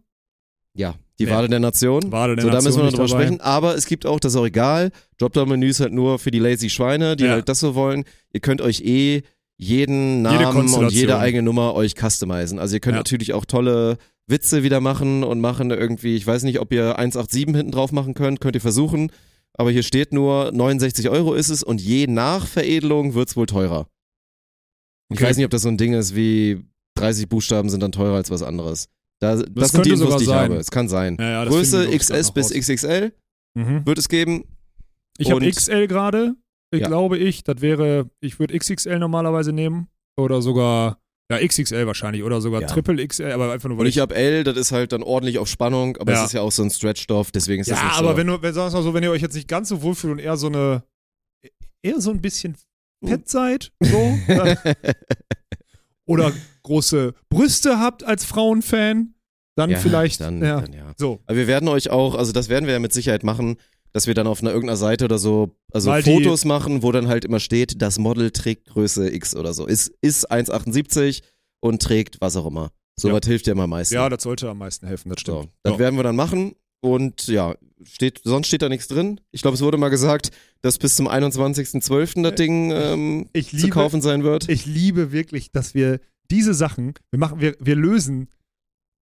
Ja, 0.74 0.94
die 1.18 1.24
Nee. 1.24 1.30
Wade 1.32 1.48
der 1.48 1.60
Nation. 1.60 2.12
Wade 2.12 2.36
der 2.36 2.42
so, 2.42 2.48
da 2.48 2.54
Nation 2.56 2.68
müssen 2.68 2.78
wir 2.78 2.84
noch 2.84 2.90
drüber 2.92 3.08
dabei. 3.08 3.22
sprechen. 3.24 3.40
Aber 3.40 3.74
es 3.74 3.86
gibt 3.86 4.06
auch, 4.06 4.20
das 4.20 4.32
ist 4.32 4.36
auch 4.38 4.46
egal, 4.46 4.90
Dropdown-Menü 5.18 5.68
ist 5.68 5.80
halt 5.80 5.92
nur 5.92 6.18
für 6.18 6.30
die 6.30 6.38
lazy 6.38 6.70
Schweine, 6.70 7.16
die 7.16 7.24
Ja. 7.24 7.30
halt 7.32 7.48
das 7.48 7.60
so 7.60 7.74
wollen. 7.74 8.04
Ihr 8.32 8.40
könnt 8.40 8.60
euch 8.60 8.80
eh 8.82 9.22
jeden 9.56 10.18
Jede 10.18 10.22
Namen 10.22 10.46
und 10.46 10.52
Konstellation. 10.54 10.90
jede 11.00 11.18
eigene 11.18 11.42
Nummer 11.42 11.74
euch 11.74 11.94
customizen. 11.96 12.58
Also 12.60 12.76
ihr 12.76 12.80
könnt 12.80 12.94
Ja. 12.94 13.00
natürlich 13.00 13.32
auch 13.32 13.44
tolle 13.44 13.98
Witze 14.28 14.62
wieder 14.62 14.80
machen 14.80 15.24
und 15.24 15.40
machen 15.40 15.70
irgendwie, 15.70 16.14
ich 16.14 16.26
weiß 16.26 16.44
nicht, 16.44 16.60
ob 16.60 16.72
ihr 16.72 16.96
187 16.98 17.56
hinten 17.56 17.72
drauf 17.72 17.90
machen 17.90 18.14
könnt, 18.14 18.40
könnt 18.40 18.54
ihr 18.54 18.60
versuchen. 18.60 19.10
Aber 19.58 19.70
hier 19.70 19.82
steht 19.82 20.12
nur, 20.12 20.52
69 20.52 21.08
Euro 21.10 21.34
ist 21.34 21.48
es 21.50 21.62
und 21.62 21.80
je 21.80 22.06
nach 22.06 22.46
Veredelung 22.46 23.14
wird's 23.14 23.36
wohl 23.36 23.46
teurer. 23.46 23.88
Ich 25.10 25.18
Okay. 25.18 25.24
weiß 25.28 25.36
nicht, 25.36 25.44
ob 25.46 25.50
das 25.50 25.62
so 25.62 25.68
ein 25.68 25.76
Ding 25.78 25.94
ist 25.94 26.14
wie 26.14 26.64
30 26.96 27.28
Buchstaben 27.28 27.68
sind 27.70 27.82
dann 27.82 27.92
teurer 27.92 28.16
als 28.16 28.30
was 28.30 28.42
anderes. 28.42 28.88
Da, 29.20 29.34
das, 29.34 29.42
sind 29.72 29.82
könnte 29.82 29.82
die 29.82 29.90
Infos, 30.02 30.16
die 30.18 30.22
ich 30.24 30.28
sein. 30.28 30.50
habe. 30.50 30.56
Es 30.56 30.70
kann 30.70 30.88
sein. 30.88 31.16
Ja, 31.18 31.30
ja, 31.30 31.44
das 31.44 31.52
Größe 31.54 31.88
XS 31.96 32.30
bis. 32.32 32.50
XXL 32.50 33.12
Mhm. 33.54 33.84
wird 33.86 33.98
es 33.98 34.08
geben. 34.08 34.44
Ich 35.18 35.30
habe 35.32 35.44
XL 35.50 35.88
gerade, 35.88 36.36
ich 36.70 36.80
Ja. 36.80 36.86
glaube 36.86 37.18
ich. 37.18 37.42
Das 37.42 37.60
wäre, 37.60 38.08
ich 38.20 38.38
würde 38.38 38.56
XXL 38.56 38.98
normalerweise 39.00 39.52
nehmen. 39.52 39.88
Oder 40.16 40.40
sogar, 40.42 41.00
ja, 41.30 41.38
XXL 41.46 41.86
wahrscheinlich. 41.86 42.22
Oder 42.22 42.40
sogar 42.40 42.62
Ja. 42.62 42.66
Triple 42.68 43.06
XL, 43.06 43.32
aber 43.32 43.52
einfach 43.52 43.68
nur, 43.68 43.78
weil 43.78 43.84
Und 43.84 43.88
ich 43.88 43.98
habe 43.98 44.14
L, 44.14 44.44
das 44.44 44.56
ist 44.56 44.72
halt 44.72 44.92
dann 44.92 45.02
ordentlich 45.02 45.38
auf 45.38 45.48
Spannung, 45.48 45.96
aber 45.98 46.12
Ja. 46.12 46.20
es 46.20 46.26
ist 46.28 46.32
ja 46.32 46.40
auch 46.40 46.52
so 46.52 46.62
ein 46.62 46.70
Stretchstoff, 46.70 47.30
deswegen 47.30 47.60
ist 47.60 47.70
das 47.70 47.78
Ja, 47.78 47.84
nicht 47.86 47.94
aber 47.98 48.10
so. 48.12 48.16
wenn 48.16 48.26
du, 48.26 48.42
wenn, 48.42 48.54
sag's 48.54 48.72
mal 48.74 48.82
so, 48.82 48.94
wenn 48.94 49.02
ihr 49.02 49.10
euch 49.10 49.22
jetzt 49.22 49.34
nicht 49.34 49.48
ganz 49.48 49.68
so 49.68 49.82
wohlfühlt 49.82 50.12
und 50.12 50.18
eher 50.18 50.36
so 50.36 50.46
eine, 50.46 50.82
eher 51.82 52.00
so 52.00 52.10
ein 52.10 52.20
bisschen 52.20 52.56
fett 53.04 53.28
seid, 53.28 53.72
so, 53.80 54.18
oder 56.06 56.32
große 56.62 57.14
Brüste 57.28 57.78
habt 57.78 58.04
als 58.04 58.24
Frauenfan, 58.24 59.14
dann 59.56 59.70
ja, 59.70 59.78
vielleicht, 59.78 60.20
Dann, 60.20 60.42
ja, 60.42 60.60
dann, 60.60 60.72
ja. 60.72 60.92
so. 60.96 61.20
Aber 61.26 61.36
wir 61.36 61.46
werden 61.46 61.68
euch 61.68 61.90
auch, 61.90 62.14
also 62.14 62.32
das 62.32 62.48
werden 62.48 62.66
wir 62.66 62.72
ja 62.74 62.78
mit 62.78 62.92
Sicherheit 62.92 63.24
machen, 63.24 63.56
dass 63.98 64.06
wir 64.06 64.14
dann 64.14 64.28
auf 64.28 64.40
einer 64.42 64.50
irgendeiner 64.52 64.76
Seite 64.76 65.04
oder 65.06 65.18
so, 65.18 65.56
also 65.72 65.92
die- 65.96 66.02
Fotos 66.02 66.44
machen, 66.44 66.84
wo 66.84 66.92
dann 66.92 67.08
halt 67.08 67.24
immer 67.24 67.40
steht, 67.40 67.82
das 67.82 67.98
Model 67.98 68.30
trägt 68.30 68.66
Größe 68.68 69.12
X 69.12 69.34
oder 69.34 69.52
so. 69.52 69.66
Ist, 69.66 69.92
ist 70.02 70.30
1,78 70.30 71.22
und 71.60 71.82
trägt 71.82 72.20
was 72.20 72.36
auch 72.36 72.46
immer. 72.46 72.70
So 72.96 73.08
Ja. 73.08 73.14
was 73.14 73.26
hilft 73.26 73.48
ja 73.48 73.54
immer 73.54 73.64
am 73.64 73.70
meisten. 73.70 73.94
Ja, 73.94 74.08
das 74.08 74.22
sollte 74.22 74.48
am 74.48 74.58
meisten 74.58 74.86
helfen, 74.86 75.08
das 75.10 75.20
so. 75.26 75.40
stimmt. 75.40 75.52
Das 75.64 75.72
Ja. 75.72 75.78
werden 75.80 75.96
wir 75.96 76.04
dann 76.04 76.14
machen. 76.16 76.52
Und 76.80 77.26
ja, 77.26 77.56
steht, 77.82 78.20
sonst 78.22 78.46
steht 78.46 78.62
da 78.62 78.68
nichts 78.68 78.86
drin. 78.86 79.20
Ich 79.32 79.42
glaube, 79.42 79.56
es 79.56 79.62
wurde 79.62 79.78
mal 79.78 79.88
gesagt, 79.88 80.30
dass 80.62 80.78
bis 80.78 80.94
zum 80.94 81.08
21.12. 81.08 82.22
das 82.22 82.36
Ding 82.36 82.70
ähm, 82.70 83.28
Ich 83.32 83.50
zu 83.50 83.56
liebe, 83.56 83.68
kaufen 83.70 84.00
sein 84.00 84.22
wird. 84.22 84.48
ich 84.48 84.64
liebe 84.64 85.10
wirklich, 85.10 85.50
dass 85.50 85.74
wir 85.74 85.98
diese 86.30 86.54
Sachen, 86.54 86.94
wir 87.10 87.18
machen, 87.18 87.40
wir, 87.40 87.56
wir 87.58 87.74
lösen 87.74 88.28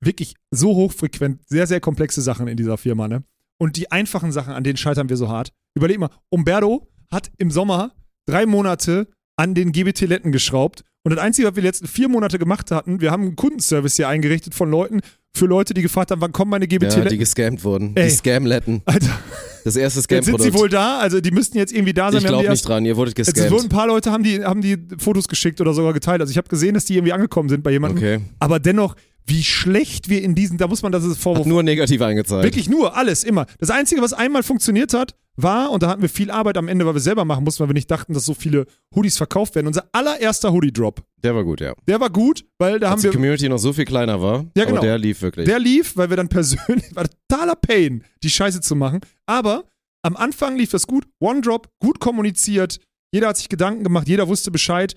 wirklich 0.02 0.36
so 0.52 0.74
hochfrequent 0.76 1.42
sehr, 1.50 1.68
sehr 1.68 1.82
komplexe 1.82 2.22
Sachen 2.22 2.48
in 2.48 2.56
dieser 2.56 2.78
Firma, 2.78 3.10
ne? 3.10 3.24
Und 3.58 3.78
die 3.78 3.92
einfachen 3.92 4.32
Sachen, 4.32 4.54
an 4.54 4.64
denen 4.64 4.78
scheitern 4.78 5.10
wir 5.10 5.18
so 5.18 5.30
hart. 5.30 5.52
Überleg 5.76 6.00
mal, 6.00 6.10
Umberto 6.30 6.88
hat 7.12 7.32
im 7.38 7.52
Sommer 7.52 7.94
drei 8.28 8.46
Monate 8.46 9.08
an 9.38 9.54
den 9.54 9.72
GBT-Letten 9.72 10.32
geschraubt. 10.32 10.84
Und 11.04 11.14
das 11.14 11.20
Einzige, 11.24 11.48
was 11.48 11.56
wir 11.56 11.62
die 11.62 11.68
letzten 11.68 11.88
vier 11.88 12.10
Monate 12.10 12.40
gemacht 12.40 12.72
hatten, 12.72 13.00
wir 13.00 13.12
haben 13.12 13.24
einen 13.24 13.36
Kundenservice 13.36 13.96
hier 13.96 14.08
eingerichtet 14.08 14.56
von 14.56 14.70
Leuten, 14.72 15.02
für 15.36 15.46
Leute, 15.46 15.74
die 15.74 15.82
gefragt 15.82 16.12
haben, 16.12 16.22
wann 16.22 16.32
kommen 16.32 16.50
meine 16.52 16.66
ja, 16.66 16.70
die 16.70 16.78
GBT-Letten? 16.80 17.20
gescammt 17.20 17.64
wurden. 17.64 17.96
Ey. 17.96 18.06
Die 18.06 18.16
Scamletten. 18.16 18.82
Alter, 18.86 19.20
Das 19.66 19.76
erste 19.76 20.00
jetzt 20.10 20.26
sind 20.26 20.42
sie 20.42 20.54
wohl 20.54 20.70
da, 20.70 21.00
also 21.00 21.20
die 21.22 21.32
müssten 21.32 21.58
jetzt 21.58 21.74
irgendwie 21.74 21.94
da 21.94 22.12
sein. 22.12 22.22
Ich 22.22 22.28
glaube 22.28 22.50
nicht 22.50 22.68
dran, 22.68 22.86
ihr 22.86 22.96
wurdet 22.96 23.20
Es 23.20 23.34
gescammt. 23.34 23.52
wurden 23.52 23.66
ein 23.66 23.70
paar 23.70 23.88
Leute, 23.88 24.12
haben 24.12 24.24
die, 24.24 24.44
haben 24.44 24.62
die 24.62 24.78
Fotos 24.98 25.28
geschickt 25.28 25.60
oder 25.60 25.74
sogar 25.74 25.94
geteilt. 25.94 26.22
Also 26.22 26.32
ich 26.32 26.38
habe 26.38 26.48
gesehen, 26.48 26.74
dass 26.74 26.86
die 26.86 26.96
irgendwie 26.96 27.14
angekommen 27.14 27.50
sind 27.50 27.64
bei 27.64 27.72
jemandem. 27.72 27.98
Okay. 27.98 28.20
Aber 28.40 28.60
dennoch, 28.60 28.96
wie 29.28 29.44
schlecht 29.44 30.10
wir 30.10 30.22
in 30.22 30.36
diesen, 30.36 30.58
da 30.58 30.68
muss 30.68 30.82
man 30.82 30.92
das 30.92 31.04
ist 31.04 31.18
Vorwurf. 31.18 31.46
Hat 31.46 31.48
nur 31.48 31.64
negativ 31.64 32.02
eingezeigt. 32.02 32.44
Wirklich 32.44 32.70
nur, 32.70 32.96
alles, 32.96 33.24
immer. 33.24 33.46
Das 33.60 33.70
Einzige, 33.72 34.02
was 34.02 34.14
einmal 34.14 34.44
funktioniert 34.44 34.94
hat, 34.94 35.16
war, 35.36 35.72
und 35.72 35.84
da 35.84 35.90
hatten 35.90 36.02
wir 36.02 36.10
viel 36.10 36.32
Arbeit 36.32 36.58
am 36.58 36.68
Ende, 36.68 36.86
weil 36.86 36.94
wir 36.94 37.02
selber 37.02 37.26
machen 37.26 37.44
mussten, 37.44 37.62
weil 37.62 37.70
wir 37.70 37.74
nicht 37.74 37.90
dachten, 37.92 38.14
dass 38.14 38.26
so 38.26 38.34
viele 38.34 38.66
Hoodies 38.96 39.18
verkauft 39.18 39.56
werden. 39.56 39.68
Unser 39.68 39.90
allererster 39.92 40.52
Hoodie-Drop, 40.52 41.02
Der 41.24 41.36
war 41.36 41.44
gut, 41.44 41.60
ja. 41.60 41.74
der 41.88 42.00
war 42.00 42.10
gut, 42.10 42.46
weil 42.58 42.80
da 42.80 42.88
Als 42.88 42.92
haben 42.92 43.00
die 43.02 43.04
wir, 43.06 43.12
Community 43.14 43.50
noch 43.50 43.58
so 43.58 43.74
viel 43.74 43.86
kleiner 43.86 44.22
war. 44.22 44.46
Ja, 44.56 44.66
genau. 44.66 44.78
Aber 44.78 44.88
der 44.88 44.98
lief 44.98 45.22
wirklich. 45.22 45.46
der 45.46 45.60
lief, 45.60 45.98
weil 45.98 46.10
wir 46.10 46.18
dann 46.18 46.30
persönlich, 46.30 46.86
war 46.96 47.06
totaler 47.28 47.56
Pain, 47.56 48.04
die 48.24 48.30
Scheiße 48.30 48.62
zu 48.62 48.76
machen. 48.76 49.02
Aber 49.26 49.66
am 50.04 50.16
Anfang 50.16 50.56
lief 50.56 50.72
das 50.72 50.88
gut, 50.88 51.06
One-Drop, 51.20 51.68
gut 51.80 52.00
kommuniziert, 52.00 52.80
jeder 53.12 53.30
hat 53.30 53.38
sich 53.38 53.50
Gedanken 53.50 53.84
gemacht, 53.84 54.08
jeder 54.08 54.28
wusste 54.28 54.52
Bescheid. 54.52 54.94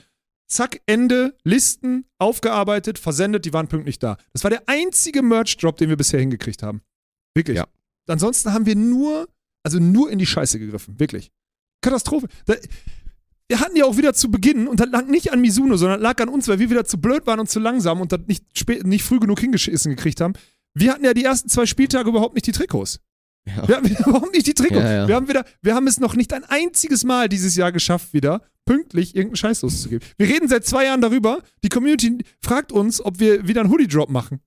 Zack, 0.48 0.80
Ende, 0.86 1.36
Listen, 1.44 2.06
aufgearbeitet, 2.18 2.98
versendet, 2.98 3.44
die 3.44 3.52
waren 3.52 3.68
pünktlich 3.68 3.98
da. 3.98 4.16
Das 4.32 4.44
war 4.44 4.50
der 4.50 4.62
einzige 4.66 5.22
Merch-Drop, 5.22 5.76
den 5.76 5.90
wir 5.90 5.96
bisher 5.96 6.20
hingekriegt 6.20 6.62
haben. 6.62 6.80
Wirklich. 7.34 7.58
Ja. 7.58 7.66
Ansonsten 8.06 8.54
haben 8.54 8.64
wir 8.64 8.74
nur, 8.74 9.28
also 9.62 9.78
nur 9.78 10.10
in 10.10 10.18
die 10.18 10.26
Scheiße 10.26 10.58
gegriffen. 10.58 10.98
Wirklich. 10.98 11.30
Katastrophe. 11.82 12.28
Da, 12.46 12.54
wir 13.48 13.60
hatten 13.60 13.76
ja 13.76 13.84
auch 13.84 13.96
wieder 13.96 14.14
zu 14.14 14.30
Beginn, 14.30 14.68
und 14.68 14.80
das 14.80 14.88
lag 14.90 15.06
nicht 15.06 15.32
an 15.32 15.40
Mizuno, 15.40 15.76
sondern 15.76 16.00
lag 16.00 16.20
an 16.20 16.28
uns, 16.28 16.48
weil 16.48 16.58
wir 16.58 16.70
wieder 16.70 16.84
zu 16.84 16.98
blöd 16.98 17.26
waren 17.26 17.40
und 17.40 17.48
zu 17.48 17.60
langsam 17.60 18.00
und 18.00 18.12
das 18.12 18.20
nicht, 18.26 18.44
spät, 18.58 18.86
nicht 18.86 19.04
früh 19.04 19.20
genug 19.20 19.40
hingeschissen 19.40 19.94
gekriegt 19.94 20.20
haben. 20.20 20.34
Wir 20.74 20.92
hatten 20.92 21.04
ja 21.04 21.14
die 21.14 21.24
ersten 21.24 21.48
zwei 21.48 21.66
Spieltage 21.66 22.08
überhaupt 22.08 22.34
nicht 22.34 22.46
die 22.46 22.52
Trikots. 22.52 23.00
Ja. 23.46 23.66
Wir 23.68 23.76
hatten 23.76 23.86
überhaupt 24.08 24.32
nicht 24.34 24.46
die 24.46 24.54
Trikots. 24.54 24.80
Ja, 24.82 24.92
ja. 24.92 25.08
Wir, 25.08 25.14
haben 25.14 25.28
wieder, 25.28 25.44
wir 25.62 25.74
haben 25.74 25.86
es 25.86 25.98
noch 26.00 26.14
nicht 26.14 26.32
ein 26.32 26.44
einziges 26.44 27.04
Mal 27.04 27.28
dieses 27.28 27.56
Jahr 27.56 27.72
geschafft, 27.72 28.12
wieder 28.12 28.42
pünktlich 28.66 29.14
irgendeinen 29.16 29.36
Scheiß 29.36 29.62
loszugeben. 29.62 30.06
Wir 30.18 30.28
reden 30.28 30.48
seit 30.48 30.66
zwei 30.66 30.84
Jahren 30.84 31.00
darüber. 31.00 31.42
Die 31.64 31.68
Community 31.70 32.18
fragt 32.42 32.72
uns, 32.72 33.02
ob 33.02 33.18
wir 33.20 33.48
wieder 33.48 33.62
einen 33.62 33.70
Hoodie-Drop 33.70 34.10
machen. 34.10 34.40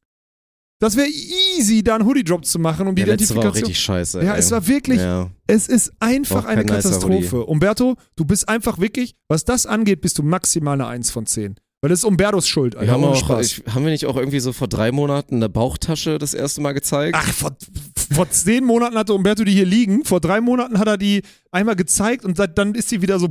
Das 0.79 0.95
wäre 0.95 1.07
easy, 1.09 1.83
da 1.83 1.95
einen 1.95 2.05
Hoodie-Drop 2.05 2.43
zu 2.45 2.57
machen, 2.59 2.87
um 2.87 2.95
die 2.95 3.03
Der 3.03 3.15
letzte 3.15 3.35
war 3.35 3.43
Identifikation. 3.43 3.65
richtig 3.67 3.83
scheiße. 3.83 4.23
ja, 4.23 4.33
ey. 4.33 4.39
es 4.39 4.49
war 4.51 4.67
wirklich, 4.67 4.99
Ja. 4.99 5.29
es 5.47 5.67
ist 5.67 5.91
einfach 5.99 6.45
eine 6.45 6.65
Katastrophe. 6.65 7.45
Umberto, 7.45 7.97
du 8.15 8.25
bist 8.25 8.49
einfach 8.49 8.79
wirklich, 8.79 9.15
was 9.27 9.45
das 9.45 9.65
angeht, 9.67 10.01
bist 10.01 10.17
du 10.17 10.23
maximal 10.23 10.73
eine 10.73 10.87
1 10.87 11.11
von 11.11 11.25
10. 11.25 11.55
Weil 11.81 11.89
das 11.89 11.99
ist 11.99 12.05
Umbertos 12.05 12.47
Schuld, 12.47 12.75
Alter. 12.75 12.87
Wir 12.87 12.93
haben, 12.93 13.03
auch, 13.03 13.15
Spaß. 13.15 13.43
ich, 13.43 13.63
haben 13.73 13.83
wir 13.83 13.91
nicht 13.91 14.05
auch 14.05 14.15
irgendwie 14.15 14.39
so 14.39 14.53
vor 14.53 14.67
drei 14.67 14.91
Monaten 14.91 15.37
eine 15.37 15.49
Bauchtasche 15.49 16.19
das 16.19 16.35
erste 16.35 16.61
Mal 16.61 16.73
gezeigt? 16.73 17.17
Ach, 17.19 17.33
vor, 17.33 17.57
vor 18.13 18.29
zehn 18.29 18.63
Monaten 18.63 18.95
hatte 18.99 19.15
Umberto 19.15 19.43
die 19.43 19.51
hier 19.53 19.65
liegen. 19.65 20.05
Vor 20.05 20.19
drei 20.21 20.41
Monaten 20.41 20.77
hat 20.77 20.87
er 20.87 20.97
die 20.99 21.23
einmal 21.51 21.75
gezeigt 21.75 22.23
und 22.23 22.37
seit, 22.37 22.55
dann 22.59 22.75
ist 22.75 22.89
sie 22.89 23.01
wieder 23.01 23.17
so 23.17 23.27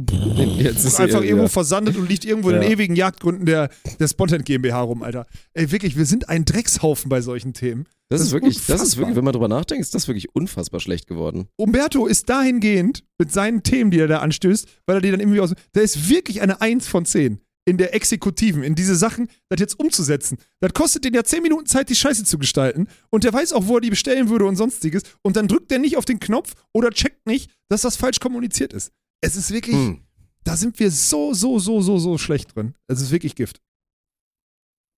Jetzt 0.58 0.84
ist 0.84 0.96
sie 0.96 1.02
einfach 1.04 1.22
irgendwo 1.22 1.46
versandet 1.46 1.96
und 1.96 2.08
liegt 2.08 2.24
irgendwo 2.24 2.48
in 2.50 2.56
den 2.56 2.64
Ja. 2.64 2.70
ewigen 2.70 2.96
Jagdgründen 2.96 3.46
der, 3.46 3.70
der 4.00 4.08
Spontent 4.08 4.44
GmbH 4.44 4.80
rum, 4.80 5.04
Alter. 5.04 5.26
Ey, 5.54 5.70
wirklich, 5.70 5.96
wir 5.96 6.04
sind 6.06 6.28
ein 6.28 6.44
Dreckshaufen 6.44 7.08
bei 7.08 7.20
solchen 7.20 7.52
Themen. 7.52 7.84
das, 8.08 8.18
das 8.18 8.26
ist 8.28 8.32
wirklich, 8.32 8.56
das 8.56 8.64
ist 8.66 8.70
unfassbar. 8.80 8.98
wirklich, 9.02 9.16
wenn 9.16 9.24
man 9.24 9.32
drüber 9.32 9.48
nachdenkt, 9.48 9.82
ist 9.82 9.94
das 9.94 10.08
wirklich 10.08 10.34
unfassbar 10.34 10.80
schlecht 10.80 11.06
geworden. 11.06 11.46
Umberto 11.54 12.06
ist 12.06 12.28
dahingehend 12.28 13.04
mit 13.16 13.30
seinen 13.32 13.62
Themen, 13.62 13.92
die 13.92 14.00
er 14.00 14.08
da 14.08 14.18
anstößt, 14.18 14.66
weil 14.86 14.96
er 14.96 15.00
die 15.02 15.12
dann 15.12 15.20
irgendwie 15.20 15.38
aus. 15.38 15.54
Der 15.76 15.84
ist 15.84 16.08
wirklich 16.08 16.42
eine 16.42 16.60
1 16.60 16.88
von 16.88 17.04
10 17.04 17.38
in 17.66 17.76
der 17.78 17.94
Exekutiven, 17.94 18.62
in 18.62 18.74
diese 18.74 18.96
Sachen, 18.96 19.28
das 19.48 19.60
jetzt 19.60 19.78
umzusetzen. 19.78 20.38
Das 20.60 20.72
kostet 20.72 21.04
den 21.04 21.14
ja 21.14 21.22
10 21.22 21.42
Minuten 21.42 21.66
Zeit, 21.66 21.88
die 21.88 21.94
Scheiße 21.94 22.24
zu 22.24 22.38
gestalten. 22.38 22.88
Und 23.10 23.24
der 23.24 23.32
weiß 23.32 23.52
auch, 23.52 23.66
wo 23.66 23.76
er 23.76 23.80
die 23.80 23.90
bestellen 23.90 24.28
würde 24.28 24.46
und 24.46 24.56
sonstiges. 24.56 25.02
Und 25.22 25.36
dann 25.36 25.46
drückt 25.48 25.70
er 25.70 25.78
nicht 25.78 25.96
auf 25.96 26.04
den 26.04 26.20
Knopf 26.20 26.54
oder 26.72 26.90
checkt 26.90 27.26
nicht, 27.26 27.50
dass 27.68 27.82
das 27.82 27.96
falsch 27.96 28.18
kommuniziert 28.20 28.72
ist. 28.72 28.92
Es 29.20 29.36
ist 29.36 29.50
wirklich, 29.52 29.76
Hm. 29.76 30.00
da 30.44 30.56
sind 30.56 30.78
wir 30.80 30.90
so, 30.90 31.34
so, 31.34 31.58
so, 31.58 31.80
so, 31.80 31.98
so 31.98 32.18
schlecht 32.18 32.56
drin. 32.56 32.74
Es 32.88 33.00
ist 33.00 33.10
wirklich 33.10 33.34
Gift. 33.34 33.60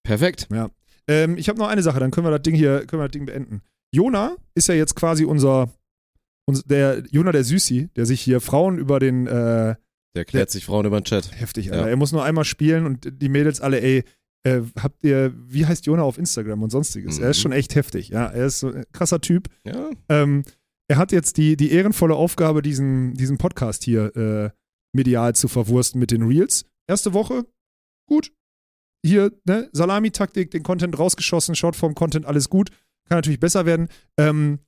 Perfekt. 0.05 0.49
Ähm, 1.09 1.37
ich 1.37 1.49
habe 1.49 1.59
noch 1.59 1.69
eine 1.69 1.83
Sache, 1.83 2.01
dann 2.01 2.11
können 2.11 2.27
wir 2.27 2.31
das 2.31 2.43
Ding 2.43 2.55
hier, 2.55 2.87
können 2.87 3.03
wir 3.03 3.09
das 3.09 3.13
Ding 3.13 3.27
beenden. 3.27 3.63
Jona 3.93 4.37
ist 4.55 4.69
ja 4.69 4.75
jetzt 4.75 4.95
quasi 4.95 5.25
unser, 5.25 5.69
uns, 6.47 6.63
der 6.65 7.05
Jona 7.11 7.33
der 7.33 7.45
Süßi, 7.45 7.91
der 7.97 8.07
sich 8.07 8.21
hier 8.21 8.41
Frauen 8.41 8.79
über 8.79 8.99
den 8.99 9.27
äh, 9.27 9.75
Der 10.15 10.25
klärt 10.25 10.51
sich 10.51 10.65
Frauen 10.67 10.85
über 10.87 11.01
den 11.01 11.05
Chat. 11.05 11.31
heftig, 11.41 11.67
Ja. 11.67 11.73
Alter. 11.73 11.89
Er 11.89 11.97
muss 11.97 12.13
nur 12.13 12.25
einmal 12.25 12.45
spielen 12.45 12.85
und 12.87 13.09
die 13.23 13.29
Mädels 13.29 13.61
alle, 13.61 13.81
ey, 13.81 14.05
äh, 14.45 14.61
habt 14.81 15.05
ihr, 15.05 15.33
wie 15.49 15.65
heißt 15.67 15.87
Jona 15.87 16.03
auf 16.03 16.19
Instagram 16.19 16.63
und 16.63 16.71
sonstiges? 16.71 17.19
Er 17.19 17.31
ist 17.31 17.39
Mhm. 17.39 17.43
schon 17.43 17.53
echt 17.53 17.75
heftig, 17.75 18.09
ja. 18.09 18.27
Er 18.27 18.47
ist 18.47 18.61
so 18.61 18.73
ein 18.73 18.85
krasser 18.93 19.21
Typ. 19.21 19.49
Ja. 19.65 19.91
Ähm, 20.09 20.43
er 20.89 20.97
hat 20.99 21.13
jetzt 21.13 21.37
die, 21.39 21.57
die 21.57 21.71
ehrenvolle 21.73 22.15
Aufgabe, 22.15 22.61
diesen, 22.61 23.15
diesen 23.15 23.39
Podcast 23.39 23.85
hier 23.85 24.15
äh, 24.17 24.51
medial 24.95 25.35
zu 25.35 25.49
verwursten 25.49 25.99
mit 26.01 26.11
den 26.11 26.23
Reels. 26.25 26.65
Erste 26.87 27.15
Woche, 27.15 27.47
gut. 28.07 28.33
Hier, 29.05 29.33
ne, 29.47 29.71
Salami-Taktik, 29.73 30.51
den 30.51 30.63
Content 30.63 30.99
rausgeschossen, 30.99 31.55
Shortform-Content, 31.55 32.27
alles 32.27 32.51
gut. 32.51 32.71
Kann 33.09 33.19
natürlich 33.19 33.41
besser 33.41 33.65
werden. 33.65 33.89
Ähm, 34.19 34.59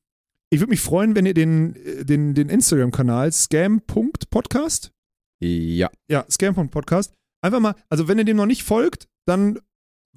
ich 0.50 0.60
würde 0.60 0.70
mich 0.70 0.80
freuen, 0.80 1.14
wenn 1.16 1.26
ihr 1.26 1.34
den, 1.34 1.74
äh, 1.76 2.04
den, 2.04 2.34
den 2.34 2.48
Instagram-Kanal 2.48 3.30
scam.podcast, 3.32 4.92
Ja. 5.40 5.90
ja, 6.08 6.24
scam.podcast, 6.30 7.12
einfach 7.42 7.60
mal, 7.60 7.74
also 7.88 8.08
wenn 8.08 8.18
ihr 8.18 8.24
dem 8.24 8.36
noch 8.36 8.46
nicht 8.46 8.62
folgt, 8.62 9.08
dann, 9.26 9.58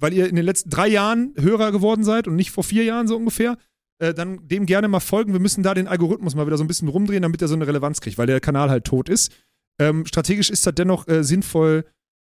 weil 0.00 0.12
ihr 0.12 0.28
in 0.28 0.36
den 0.36 0.44
letzten 0.44 0.70
drei 0.70 0.88
Jahren 0.88 1.34
Hörer 1.38 1.72
geworden 1.72 2.04
seid 2.04 2.26
und 2.28 2.36
nicht 2.36 2.50
vor 2.50 2.64
vier 2.64 2.84
Jahren 2.84 3.08
so 3.08 3.16
ungefähr, 3.16 3.58
äh, 4.00 4.14
dann 4.14 4.46
dem 4.46 4.64
gerne 4.66 4.88
mal 4.88 5.00
folgen. 5.00 5.32
Wir 5.32 5.40
müssen 5.40 5.62
da 5.62 5.74
den 5.74 5.88
Algorithmus 5.88 6.34
mal 6.34 6.46
wieder 6.46 6.56
so 6.56 6.64
ein 6.64 6.68
bisschen 6.68 6.88
rumdrehen, 6.88 7.22
damit 7.22 7.42
er 7.42 7.48
so 7.48 7.54
eine 7.54 7.66
Relevanz 7.66 8.00
kriegt, 8.00 8.16
weil 8.16 8.26
der 8.26 8.40
Kanal 8.40 8.70
halt 8.70 8.84
tot 8.84 9.08
ist. 9.08 9.32
Ähm, 9.80 10.06
strategisch 10.06 10.50
ist 10.50 10.66
das 10.66 10.74
dennoch 10.74 11.06
äh, 11.08 11.22
sinnvoll, 11.24 11.84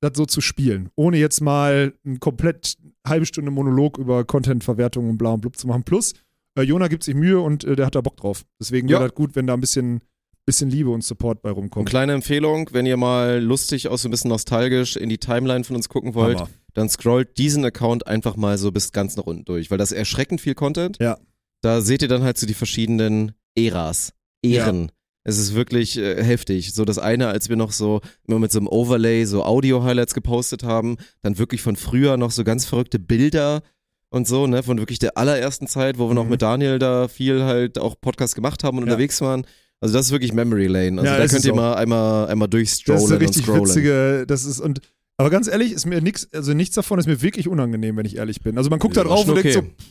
das 0.02 0.12
so 0.16 0.26
zu 0.26 0.42
spielen, 0.42 0.90
ohne 0.96 1.18
jetzt 1.18 1.42
mal 1.42 1.94
ein 2.06 2.20
komplett 2.20 2.78
halbe 3.08 3.26
Stunde 3.26 3.50
Monolog 3.52 3.98
über 3.98 4.26
Content-Verwertung 4.26 5.10
und 5.10 5.18
bla 5.18 5.32
und 5.32 5.42
blub 5.42 5.58
zu 5.58 5.68
machen. 5.68 5.84
Plus, 5.84 6.14
äh, 6.58 6.62
Jona 6.64 6.88
gibt 6.88 7.04
sich 7.04 7.16
Mühe 7.16 7.40
und 7.40 7.64
äh, 7.64 7.76
der 7.76 7.88
hat 7.88 7.96
da 7.96 8.02
Bock 8.02 8.18
drauf. 8.18 8.46
Deswegen 8.60 8.88
wäre 8.90 9.02
Ja. 9.02 9.08
das 9.08 9.16
gut, 9.16 9.36
wenn 9.36 9.48
da 9.48 9.54
ein 9.54 9.62
bisschen, 9.62 10.02
bisschen 10.46 10.70
Liebe 10.70 10.90
und 10.92 11.04
Support 11.04 11.42
bei 11.42 11.50
Und 11.50 11.56
rumkommt. 11.58 11.90
kleine 11.90 12.14
Empfehlung, 12.14 12.70
wenn 12.72 12.86
ihr 12.86 12.98
mal 12.98 13.40
lustig, 13.42 13.88
auch 13.88 13.98
so 13.98 14.08
ein 14.08 14.12
bisschen 14.12 14.30
nostalgisch 14.30 14.96
in 14.96 15.10
die 15.10 15.18
Timeline 15.18 15.64
von 15.64 15.76
uns 15.76 15.90
gucken 15.90 16.14
wollt, 16.14 16.38
Hammer. 16.40 16.50
dann 16.74 16.88
scrollt 16.90 17.38
diesen 17.38 17.66
Account 17.66 18.06
einfach 18.08 18.36
mal 18.36 18.58
so 18.58 18.72
bis 18.72 18.92
ganz 18.92 19.16
nach 19.18 19.26
unten 19.26 19.46
durch, 19.46 19.72
weil 19.72 19.78
das 19.78 19.92
ist 19.92 19.98
erschreckend 19.98 20.42
viel 20.42 20.54
Content. 20.56 20.98
Ja. 21.02 21.18
Da 21.62 21.82
seht 21.82 22.02
ihr 22.04 22.08
dann 22.08 22.22
halt 22.24 22.38
so 22.38 22.46
die 22.46 22.54
verschiedenen 22.54 23.32
Äras, 23.58 24.14
Ehren. 24.44 24.92
Es 25.24 25.40
ist 25.40 25.56
wirklich 25.56 25.98
äh, 25.98 26.24
heftig. 26.24 26.76
So 26.76 26.86
das 26.86 27.00
eine, 27.00 27.30
als 27.30 27.50
wir 27.50 27.56
noch 27.56 27.72
so 27.72 28.02
immer 28.28 28.38
mit 28.38 28.52
so 28.52 28.60
einem 28.60 28.68
Overlay 28.68 29.26
so 29.26 29.44
Audio-Highlights 29.44 30.14
gepostet 30.14 30.64
haben, 30.64 30.98
dann 31.24 31.40
wirklich 31.40 31.64
von 31.64 31.76
früher 31.76 32.18
noch 32.18 32.30
so 32.30 32.44
ganz 32.44 32.66
verrückte 32.66 33.00
Bilder 33.00 33.64
und 34.12 34.28
so, 34.28 34.46
ne, 34.46 34.62
von 34.62 34.78
wirklich 34.78 35.00
der 35.00 35.18
allerersten 35.18 35.66
Zeit, 35.66 35.98
wo 35.98 36.08
wir 36.08 36.14
noch 36.14 36.26
Mhm. 36.26 36.30
mit 36.30 36.42
Daniel 36.44 36.78
da 36.78 37.08
viel 37.08 37.42
halt 37.44 37.80
auch 37.80 38.00
Podcast 38.00 38.36
gemacht 38.36 38.64
haben 38.64 38.78
und 38.78 38.86
Ja. 38.86 38.92
unterwegs 38.94 39.20
waren. 39.22 39.48
Also 39.82 39.94
das 39.94 40.08
ist 40.08 40.12
wirklich 40.12 40.34
Memory 40.34 40.68
Lane. 40.68 41.00
Also 41.02 41.12
Ja, 41.14 41.18
da 41.20 41.28
könnt 41.28 41.46
ihr 41.46 41.52
auch. 41.54 41.56
mal 41.58 41.74
einmal, 41.76 42.28
einmal 42.28 42.48
Das 42.48 42.52
durchstrollen 42.52 43.02
ist 43.04 43.08
eine 43.12 43.16
und 43.18 43.22
richtig 43.24 43.44
scrollen. 43.46 43.64
witzige, 43.66 44.26
das 44.28 44.46
ist 44.46 44.60
und 44.60 44.82
aber 45.18 45.30
ganz 45.30 45.48
ehrlich, 45.48 45.72
ist 45.72 45.86
mir 45.86 46.02
nichts, 46.02 46.28
also 46.34 46.54
nichts 46.54 46.76
davon 46.76 47.00
ist 47.00 47.06
mir 47.08 47.22
wirklich 47.22 47.48
unangenehm, 47.48 47.96
wenn 47.96 48.06
ich 48.06 48.18
ehrlich 48.18 48.42
bin. 48.42 48.58
Also 48.58 48.70
man 48.70 48.80
guckt 48.80 48.98
da 48.98 49.02
Ja, 49.02 49.08
drauf 49.08 49.22
schon 49.26 49.30
und 49.38 49.44
denkt 49.44 49.58
okay. 49.58 49.68
so, 49.78 49.86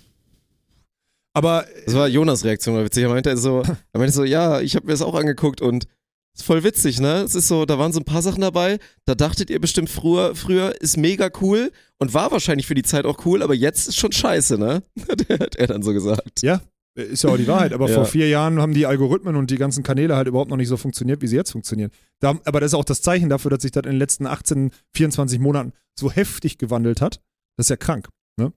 aber 1.32 1.64
Das 1.86 1.94
war 1.94 2.08
Jonas 2.08 2.44
Reaktion, 2.44 2.76
war 2.76 2.84
witzig. 2.84 3.02
Er 3.04 3.08
meinte 3.08 3.36
so, 3.36 3.62
er 3.92 3.98
meinte 3.98 4.12
so, 4.14 4.24
ja, 4.24 4.60
ich 4.60 4.76
habe 4.76 4.86
mir 4.86 4.92
das 4.92 5.02
auch 5.02 5.14
angeguckt 5.14 5.60
und 5.60 5.86
ist 6.36 6.42
voll 6.44 6.64
witzig, 6.64 7.00
ne? 7.00 7.22
Es 7.22 7.34
ist 7.36 7.46
so, 7.48 7.64
da 7.64 7.78
waren 7.78 7.92
so 7.92 8.00
ein 8.00 8.04
paar 8.04 8.20
Sachen 8.22 8.40
dabei, 8.40 8.78
da 9.04 9.14
dachtet 9.14 9.50
ihr 9.50 9.60
bestimmt 9.60 9.88
früher, 9.88 10.34
früher 10.34 10.74
ist 10.80 10.96
mega 10.96 11.30
cool 11.40 11.70
und 11.98 12.12
war 12.12 12.32
wahrscheinlich 12.32 12.66
für 12.66 12.74
die 12.74 12.82
Zeit 12.82 13.04
auch 13.06 13.24
cool, 13.24 13.42
aber 13.42 13.54
jetzt 13.54 13.86
ist 13.88 13.96
schon 13.96 14.10
scheiße, 14.12 14.58
ne? 14.58 14.82
Hat 15.30 15.54
er 15.56 15.66
dann 15.68 15.82
so 15.84 15.92
gesagt. 15.92 16.42
ja, 16.42 16.60
ist 16.94 17.24
ja 17.24 17.30
auch 17.30 17.36
die 17.36 17.46
Wahrheit, 17.46 17.72
aber 17.72 17.88
Ja. 17.88 17.94
vor 17.94 18.04
vier 18.06 18.28
Jahren 18.28 18.60
haben 18.60 18.72
die 18.74 18.86
Algorithmen 18.86 19.36
und 19.36 19.50
die 19.50 19.56
ganzen 19.56 19.82
Kanäle 19.82 20.16
halt 20.16 20.28
überhaupt 20.28 20.50
noch 20.50 20.56
nicht 20.56 20.68
so 20.68 20.76
funktioniert, 20.76 21.22
wie 21.22 21.26
sie 21.26 21.36
jetzt 21.36 21.52
funktionieren. 21.52 21.90
Da, 22.20 22.38
aber 22.44 22.60
das 22.60 22.70
ist 22.70 22.74
auch 22.74 22.84
das 22.84 23.02
Zeichen 23.02 23.28
dafür, 23.28 23.50
dass 23.50 23.62
sich 23.62 23.72
das 23.72 23.84
in 23.84 23.90
den 23.92 23.98
letzten 23.98 24.26
18, 24.26 24.70
24 24.94 25.38
Monaten 25.40 25.72
so 25.98 26.10
heftig 26.10 26.58
gewandelt 26.58 27.00
hat. 27.00 27.20
Das 27.56 27.66
ist 27.66 27.70
ja 27.70 27.76
krank, 27.76 28.08
ne? 28.38 28.52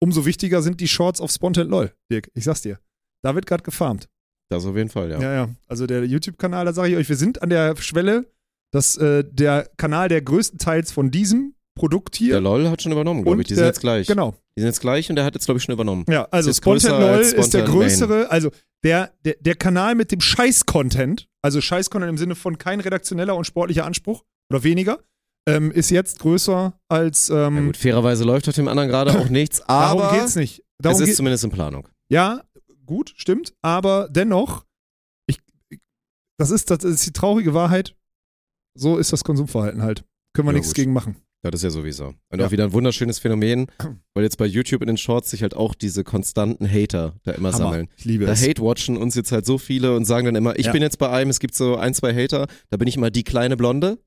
Umso 0.00 0.24
wichtiger 0.24 0.62
sind 0.62 0.80
die 0.80 0.88
Shorts 0.88 1.20
auf 1.20 1.30
Spontent 1.30 1.70
LOL, 1.70 1.92
Dirk. 2.10 2.30
Ich 2.34 2.44
sag's 2.44 2.62
dir. 2.62 2.78
Da 3.22 3.34
wird 3.34 3.46
gerade 3.46 3.62
gefarmt. 3.62 4.08
Das 4.50 4.64
auf 4.64 4.76
jeden 4.76 4.88
Fall, 4.88 5.10
ja. 5.10 5.20
Ja, 5.20 5.32
ja. 5.34 5.48
Also 5.68 5.86
der 5.86 6.04
YouTube-Kanal, 6.04 6.64
da 6.64 6.72
sage 6.72 6.90
ich 6.92 6.96
euch, 6.96 7.08
wir 7.08 7.16
sind 7.16 7.42
an 7.42 7.50
der 7.50 7.76
Schwelle, 7.76 8.26
dass 8.72 8.96
äh, 8.96 9.24
der 9.24 9.68
Kanal, 9.76 10.08
der 10.08 10.22
größtenteils 10.22 10.90
von 10.90 11.10
diesem 11.10 11.54
Produkt 11.80 12.16
hier. 12.16 12.32
Der 12.34 12.40
LOL 12.42 12.68
hat 12.68 12.82
schon 12.82 12.92
übernommen, 12.92 13.22
glaube 13.24 13.40
ich. 13.40 13.48
Die 13.48 13.54
der- 13.54 13.64
sind 13.64 13.66
jetzt 13.68 13.80
gleich. 13.80 14.06
Genau. 14.06 14.34
Die 14.56 14.60
sind 14.60 14.68
jetzt 14.68 14.80
gleich 14.80 15.08
und 15.08 15.16
der 15.16 15.24
hat 15.24 15.34
jetzt, 15.34 15.46
glaube 15.46 15.58
ich, 15.58 15.64
schon 15.64 15.72
übernommen. 15.72 16.04
Ja, 16.08 16.28
also 16.30 16.50
größer 16.52 16.90
LOL 17.00 17.08
als 17.08 17.32
ist 17.32 17.54
der 17.54 17.60
Spontent 17.60 17.68
Main. 17.68 17.78
größere, 17.88 18.30
also 18.30 18.50
der, 18.84 19.12
der, 19.24 19.34
der 19.40 19.54
Kanal 19.56 19.94
mit 19.94 20.12
dem 20.12 20.20
Scheiß-Content, 20.20 21.28
also 21.42 21.60
Scheiß-Content 21.60 22.10
im 22.10 22.18
Sinne 22.18 22.34
von 22.34 22.58
kein 22.58 22.80
redaktioneller 22.80 23.34
und 23.34 23.44
sportlicher 23.46 23.84
Anspruch 23.86 24.24
oder 24.52 24.62
weniger, 24.62 24.98
ähm, 25.48 25.70
ist 25.70 25.90
jetzt 25.90 26.18
größer 26.18 26.78
als. 26.88 27.30
Ähm, 27.30 27.66
gut, 27.66 27.76
fairerweise 27.78 28.24
läuft 28.24 28.46
auf 28.48 28.54
dem 28.54 28.68
anderen 28.68 28.88
gerade 28.90 29.18
auch 29.18 29.28
nichts, 29.30 29.60
aber 29.68 30.02
darum 30.02 30.18
geht's 30.20 30.36
nicht. 30.36 30.62
Darum 30.82 31.00
es 31.02 31.08
ist 31.08 31.16
zumindest 31.16 31.44
in 31.44 31.50
Planung. 31.50 31.88
ja, 32.10 32.42
gut, 32.84 33.14
stimmt, 33.16 33.54
aber 33.62 34.08
dennoch, 34.10 34.64
ich- 35.26 35.40
das, 36.38 36.50
ist, 36.50 36.70
das 36.70 36.84
ist 36.84 37.06
die 37.06 37.12
traurige 37.12 37.54
Wahrheit. 37.54 37.94
So 38.78 38.98
ist 38.98 39.12
das 39.12 39.24
Konsumverhalten 39.24 39.82
halt. 39.82 40.04
Können 40.34 40.46
wir 40.48 40.52
Ja, 40.52 40.58
nichts 40.58 40.68
gut. 40.70 40.76
gegen 40.76 40.92
machen. 40.92 41.16
Das 41.42 41.54
ist 41.54 41.62
ja 41.62 41.70
sowieso. 41.70 42.12
Und 42.30 42.38
Ja. 42.40 42.46
auch 42.46 42.50
wieder 42.50 42.64
ein 42.64 42.72
wunderschönes 42.74 43.18
Phänomen, 43.18 43.66
weil 44.14 44.24
jetzt 44.24 44.36
bei 44.36 44.44
YouTube 44.46 44.82
in 44.82 44.88
den 44.88 44.98
Shorts 44.98 45.30
sich 45.30 45.42
halt 45.42 45.56
auch 45.56 45.74
diese 45.74 46.04
konstanten 46.04 46.70
Hater 46.70 47.14
da 47.22 47.32
immer 47.32 47.50
sammeln. 47.52 47.88
Ich 47.96 48.04
liebe 48.04 48.26
Da 48.26 48.32
es. 48.32 48.42
hate-watchen 48.46 48.96
uns 48.98 49.14
jetzt 49.14 49.32
halt 49.32 49.46
so 49.46 49.56
viele 49.56 49.96
und 49.96 50.04
sagen 50.04 50.26
dann 50.26 50.36
immer, 50.36 50.58
ich 50.58 50.66
Ja. 50.66 50.72
bin 50.72 50.82
jetzt 50.82 50.98
bei 50.98 51.08
einem, 51.08 51.30
es 51.30 51.40
gibt 51.40 51.54
so 51.54 51.76
ein, 51.76 51.94
zwei 51.94 52.14
Hater, 52.14 52.46
da 52.68 52.76
bin 52.76 52.86
ich 52.88 52.96
immer 52.96 53.10
die 53.10 53.24
kleine 53.24 53.56
Blonde. 53.56 53.98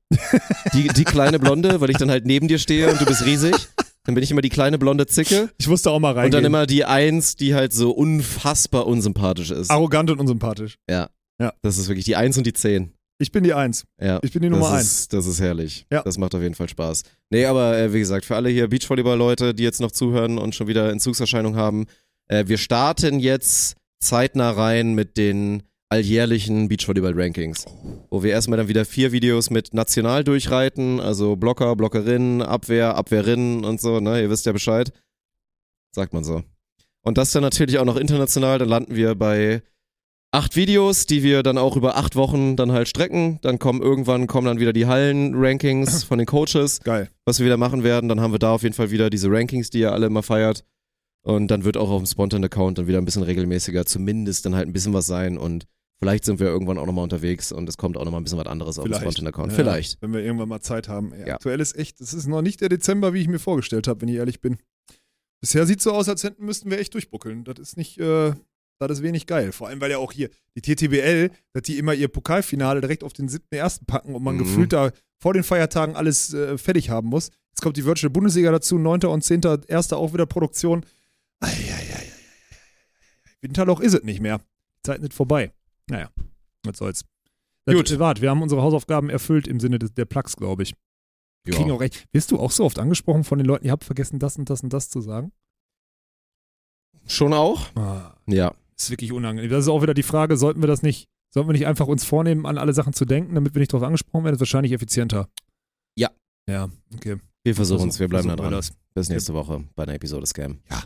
Die, 0.72 0.86
die 0.88 1.04
kleine 1.04 1.38
Blonde, 1.40 1.80
weil 1.80 1.90
ich 1.90 1.96
dann 1.96 2.10
halt 2.10 2.24
neben 2.24 2.46
dir 2.46 2.58
stehe 2.58 2.88
und 2.90 3.00
du 3.00 3.04
bist 3.04 3.24
riesig. 3.26 3.54
Dann 4.04 4.14
bin 4.14 4.22
ich 4.22 4.30
immer 4.30 4.42
die 4.42 4.50
kleine 4.50 4.78
blonde 4.78 5.06
Zicke. 5.06 5.48
Ich 5.58 5.66
musste 5.66 5.90
auch 5.90 5.98
mal 5.98 6.10
reingehen. 6.12 6.26
Und 6.26 6.32
dann 6.34 6.44
immer 6.44 6.66
die 6.66 6.84
Eins, 6.84 7.36
die 7.36 7.54
halt 7.54 7.72
so 7.72 7.90
unfassbar 7.90 8.86
unsympathisch 8.86 9.50
ist. 9.50 9.70
Arrogant 9.70 10.10
und 10.10 10.20
unsympathisch. 10.20 10.76
Ja. 10.88 11.08
Ja. 11.40 11.52
Das 11.62 11.78
ist 11.78 11.88
wirklich 11.88 12.04
die 12.04 12.14
Eins 12.14 12.36
und 12.38 12.46
die 12.46 12.52
Zehn. 12.52 12.92
Ich 13.18 13.30
bin 13.30 13.44
die 13.44 13.54
Eins. 13.54 13.84
Ja. 14.00 14.18
Ich 14.22 14.32
bin 14.32 14.42
die 14.42 14.50
Nummer 14.50 14.70
das 14.70 14.72
eins. 14.72 14.86
Ist, 14.86 15.12
das 15.12 15.26
ist 15.26 15.40
herrlich. 15.40 15.86
Ja. 15.90 16.02
Das 16.02 16.18
macht 16.18 16.34
auf 16.34 16.42
jeden 16.42 16.54
Fall 16.54 16.68
Spaß. 16.68 17.04
Nee, 17.30 17.44
aber 17.46 17.78
äh, 17.78 17.92
wie 17.92 18.00
gesagt, 18.00 18.24
für 18.24 18.34
alle 18.36 18.48
hier 18.48 18.68
Beachvolleyball-Leute, 18.68 19.54
die 19.54 19.62
jetzt 19.62 19.80
noch 19.80 19.92
zuhören 19.92 20.38
und 20.38 20.54
schon 20.54 20.66
wieder 20.66 20.90
Entzugserscheinung 20.90 21.56
haben, 21.56 21.86
äh, 22.26 22.44
wir 22.46 22.58
starten 22.58 23.20
jetzt 23.20 23.76
zeitnah 24.00 24.50
rein 24.50 24.94
mit 24.94 25.16
den 25.16 25.62
alljährlichen 25.88 26.68
Beachvolleyball-Rankings, 26.68 27.66
wo 28.10 28.22
wir 28.24 28.32
erstmal 28.32 28.56
dann 28.56 28.68
wieder 28.68 28.84
vier 28.84 29.12
Videos 29.12 29.50
mit 29.50 29.74
national 29.74 30.24
durchreiten, 30.24 30.98
also 30.98 31.36
Blocker, 31.36 31.76
Blockerinnen, 31.76 32.42
Abwehr, 32.42 32.96
Abwehrrinnen 32.96 33.64
und 33.64 33.80
so, 33.80 34.00
ne, 34.00 34.22
ihr 34.22 34.30
wisst 34.30 34.46
ja 34.46 34.52
Bescheid. 34.52 34.92
Sagt 35.92 36.12
man 36.12 36.24
so. 36.24 36.42
Und 37.02 37.16
das 37.16 37.30
dann 37.30 37.42
natürlich 37.42 37.78
auch 37.78 37.84
noch 37.84 37.96
international, 37.96 38.58
dann 38.58 38.68
landen 38.68 38.96
wir 38.96 39.14
bei 39.14 39.62
acht 40.34 40.56
Videos, 40.56 41.06
die 41.06 41.22
wir 41.22 41.42
dann 41.42 41.58
auch 41.58 41.76
über 41.76 41.96
acht 41.96 42.16
Wochen 42.16 42.56
dann 42.56 42.72
halt 42.72 42.88
strecken. 42.88 43.38
Dann 43.42 43.58
kommen 43.58 43.80
irgendwann 43.80 44.26
kommen 44.26 44.46
dann 44.46 44.58
wieder 44.58 44.72
die 44.72 44.86
Hallen-Rankings 44.86 46.04
von 46.04 46.18
den 46.18 46.26
Coaches, 46.26 46.80
Geil. 46.80 47.08
was 47.24 47.38
wir 47.38 47.46
wieder 47.46 47.56
machen 47.56 47.84
werden. 47.84 48.08
Dann 48.08 48.20
haben 48.20 48.32
wir 48.32 48.38
da 48.38 48.52
auf 48.52 48.62
jeden 48.62 48.74
Fall 48.74 48.90
wieder 48.90 49.10
diese 49.10 49.30
Rankings, 49.30 49.70
die 49.70 49.78
ihr 49.80 49.92
alle 49.92 50.06
immer 50.06 50.22
feiert. 50.22 50.64
Und 51.22 51.48
dann 51.48 51.64
wird 51.64 51.76
auch 51.76 51.88
auf 51.88 52.02
dem 52.02 52.06
Spontan-Account 52.06 52.78
dann 52.78 52.86
wieder 52.86 52.98
ein 52.98 53.04
bisschen 53.04 53.22
regelmäßiger, 53.22 53.86
zumindest 53.86 54.44
dann 54.44 54.54
halt 54.54 54.68
ein 54.68 54.74
bisschen 54.74 54.92
was 54.92 55.06
sein 55.06 55.38
und 55.38 55.66
vielleicht 55.98 56.26
sind 56.26 56.38
wir 56.38 56.48
irgendwann 56.48 56.76
auch 56.76 56.84
nochmal 56.84 57.04
unterwegs 57.04 57.50
und 57.50 57.66
es 57.66 57.78
kommt 57.78 57.96
auch 57.96 58.04
nochmal 58.04 58.20
ein 58.20 58.24
bisschen 58.24 58.38
was 58.38 58.46
anderes 58.46 58.78
auf 58.78 58.84
dem 58.84 58.92
Spontan-Account. 58.92 59.52
Ja, 59.52 59.56
Vielleicht. 59.56 60.02
Wenn 60.02 60.12
wir 60.12 60.20
irgendwann 60.20 60.50
mal 60.50 60.60
Zeit 60.60 60.88
haben. 60.88 61.14
Ja. 61.18 61.36
Aktuell 61.36 61.60
ist 61.60 61.76
echt, 61.78 62.00
es 62.02 62.12
ist 62.12 62.26
noch 62.26 62.42
nicht 62.42 62.60
der 62.60 62.68
Dezember, 62.68 63.14
wie 63.14 63.20
ich 63.20 63.28
mir 63.28 63.38
vorgestellt 63.38 63.88
habe, 63.88 64.02
wenn 64.02 64.08
ich 64.08 64.16
ehrlich 64.16 64.42
bin. 64.42 64.58
Bisher 65.40 65.64
sieht 65.64 65.80
so 65.80 65.92
aus, 65.92 66.10
als 66.10 66.24
hätten 66.24 66.44
müssten 66.44 66.70
wir 66.70 66.78
echt 66.78 66.92
durchbuckeln. 66.92 67.44
Das 67.44 67.58
ist 67.58 67.78
nicht, 67.78 67.98
äh, 67.98 68.34
das 68.78 68.98
ist 68.98 69.02
wenig 69.02 69.26
geil. 69.26 69.52
Vor 69.52 69.68
allem, 69.68 69.80
weil 69.80 69.90
ja 69.90 69.98
auch 69.98 70.12
hier 70.12 70.30
die 70.56 70.60
TTBL, 70.62 71.30
dass 71.52 71.62
die 71.62 71.78
immer 71.78 71.94
ihr 71.94 72.08
Pokalfinale 72.08 72.80
direkt 72.80 73.04
auf 73.04 73.12
den 73.12 73.28
7.1. 73.28 73.86
packen 73.86 74.14
und 74.14 74.22
man 74.22 74.34
Mhm. 74.36 74.40
gefühlt 74.40 74.72
da 74.72 74.90
vor 75.18 75.32
den 75.34 75.42
Feiertagen 75.44 75.96
alles 75.96 76.34
äh, 76.34 76.58
fertig 76.58 76.90
haben 76.90 77.08
muss. 77.08 77.30
Jetzt 77.50 77.62
kommt 77.62 77.76
die 77.76 77.84
Virtual 77.84 78.10
Bundesliga 78.10 78.50
dazu, 78.50 78.78
9. 78.78 79.04
und 79.10 79.22
10.1. 79.24 79.92
auch 79.94 80.12
wieder 80.12 80.26
Produktion. 80.26 80.84
Eieieiei. 81.40 82.10
Winterloch 83.40 83.80
ist 83.80 83.94
es 83.94 84.02
nicht 84.02 84.20
mehr. 84.20 84.38
Die 84.78 84.82
Zeit 84.82 85.00
nicht 85.00 85.14
vorbei. 85.14 85.52
Naja, 85.88 86.10
was 86.64 86.78
soll's. 86.78 87.04
Gut. 87.66 87.76
Gut. 87.88 87.98
Wart, 87.98 88.20
wir 88.20 88.30
haben 88.30 88.42
unsere 88.42 88.60
Hausaufgaben 88.62 89.08
erfüllt 89.08 89.46
im 89.48 89.60
Sinne 89.60 89.78
des, 89.78 89.94
der 89.94 90.04
Plugs, 90.04 90.36
glaube 90.36 90.62
ich. 90.64 90.74
Wir 91.44 91.54
kriegen 91.54 91.68
Ja. 91.68 91.74
auch 91.74 91.80
recht. 91.80 92.06
Wirst 92.12 92.30
du 92.30 92.38
auch 92.38 92.50
so 92.50 92.64
oft 92.64 92.78
angesprochen 92.78 93.22
von 93.24 93.38
den 93.38 93.46
Leuten, 93.46 93.66
ihr 93.66 93.72
habt 93.72 93.84
vergessen, 93.84 94.18
das 94.18 94.36
und 94.36 94.48
das 94.50 94.62
und 94.62 94.72
das 94.72 94.88
zu 94.90 95.00
sagen? 95.00 95.32
Schon 97.06 97.32
auch? 97.34 97.74
Ah, 97.76 98.16
Ja. 98.26 98.54
Ist 98.76 98.90
wirklich 98.90 99.12
unangenehm. 99.12 99.50
Das 99.50 99.64
ist 99.64 99.68
auch 99.68 99.82
wieder 99.82 99.94
die 99.94 100.02
Frage, 100.02 100.36
sollten 100.36 100.62
wir 100.62 100.66
das 100.66 100.82
nicht, 100.82 101.08
sollten 101.30 101.48
wir 101.48 101.52
nicht 101.52 101.66
einfach 101.66 101.86
uns 101.86 102.04
vornehmen, 102.04 102.46
an 102.46 102.58
alle 102.58 102.72
Sachen 102.72 102.92
zu 102.92 103.04
denken, 103.04 103.34
damit 103.34 103.54
wir 103.54 103.60
nicht 103.60 103.72
darauf 103.72 103.86
angesprochen 103.86 104.24
werden? 104.24 104.34
Das 104.34 104.38
ist 104.38 104.40
wahrscheinlich 104.52 104.72
effizienter. 104.72 105.28
Ja. 105.96 106.10
Ja, 106.48 106.68
okay. 106.94 107.16
Wir 107.42 107.54
versuchen 107.54 107.90
es, 107.90 108.00
wir 108.00 108.08
bleiben 108.08 108.28
da 108.28 108.36
dran. 108.36 108.52
das. 108.52 108.72
Bis 108.94 109.08
nächste 109.08 109.34
Woche 109.34 109.64
bei 109.74 109.82
einer 109.82 109.94
Episode 109.94 110.26
Scam. 110.26 110.60
Ja. 110.70 110.82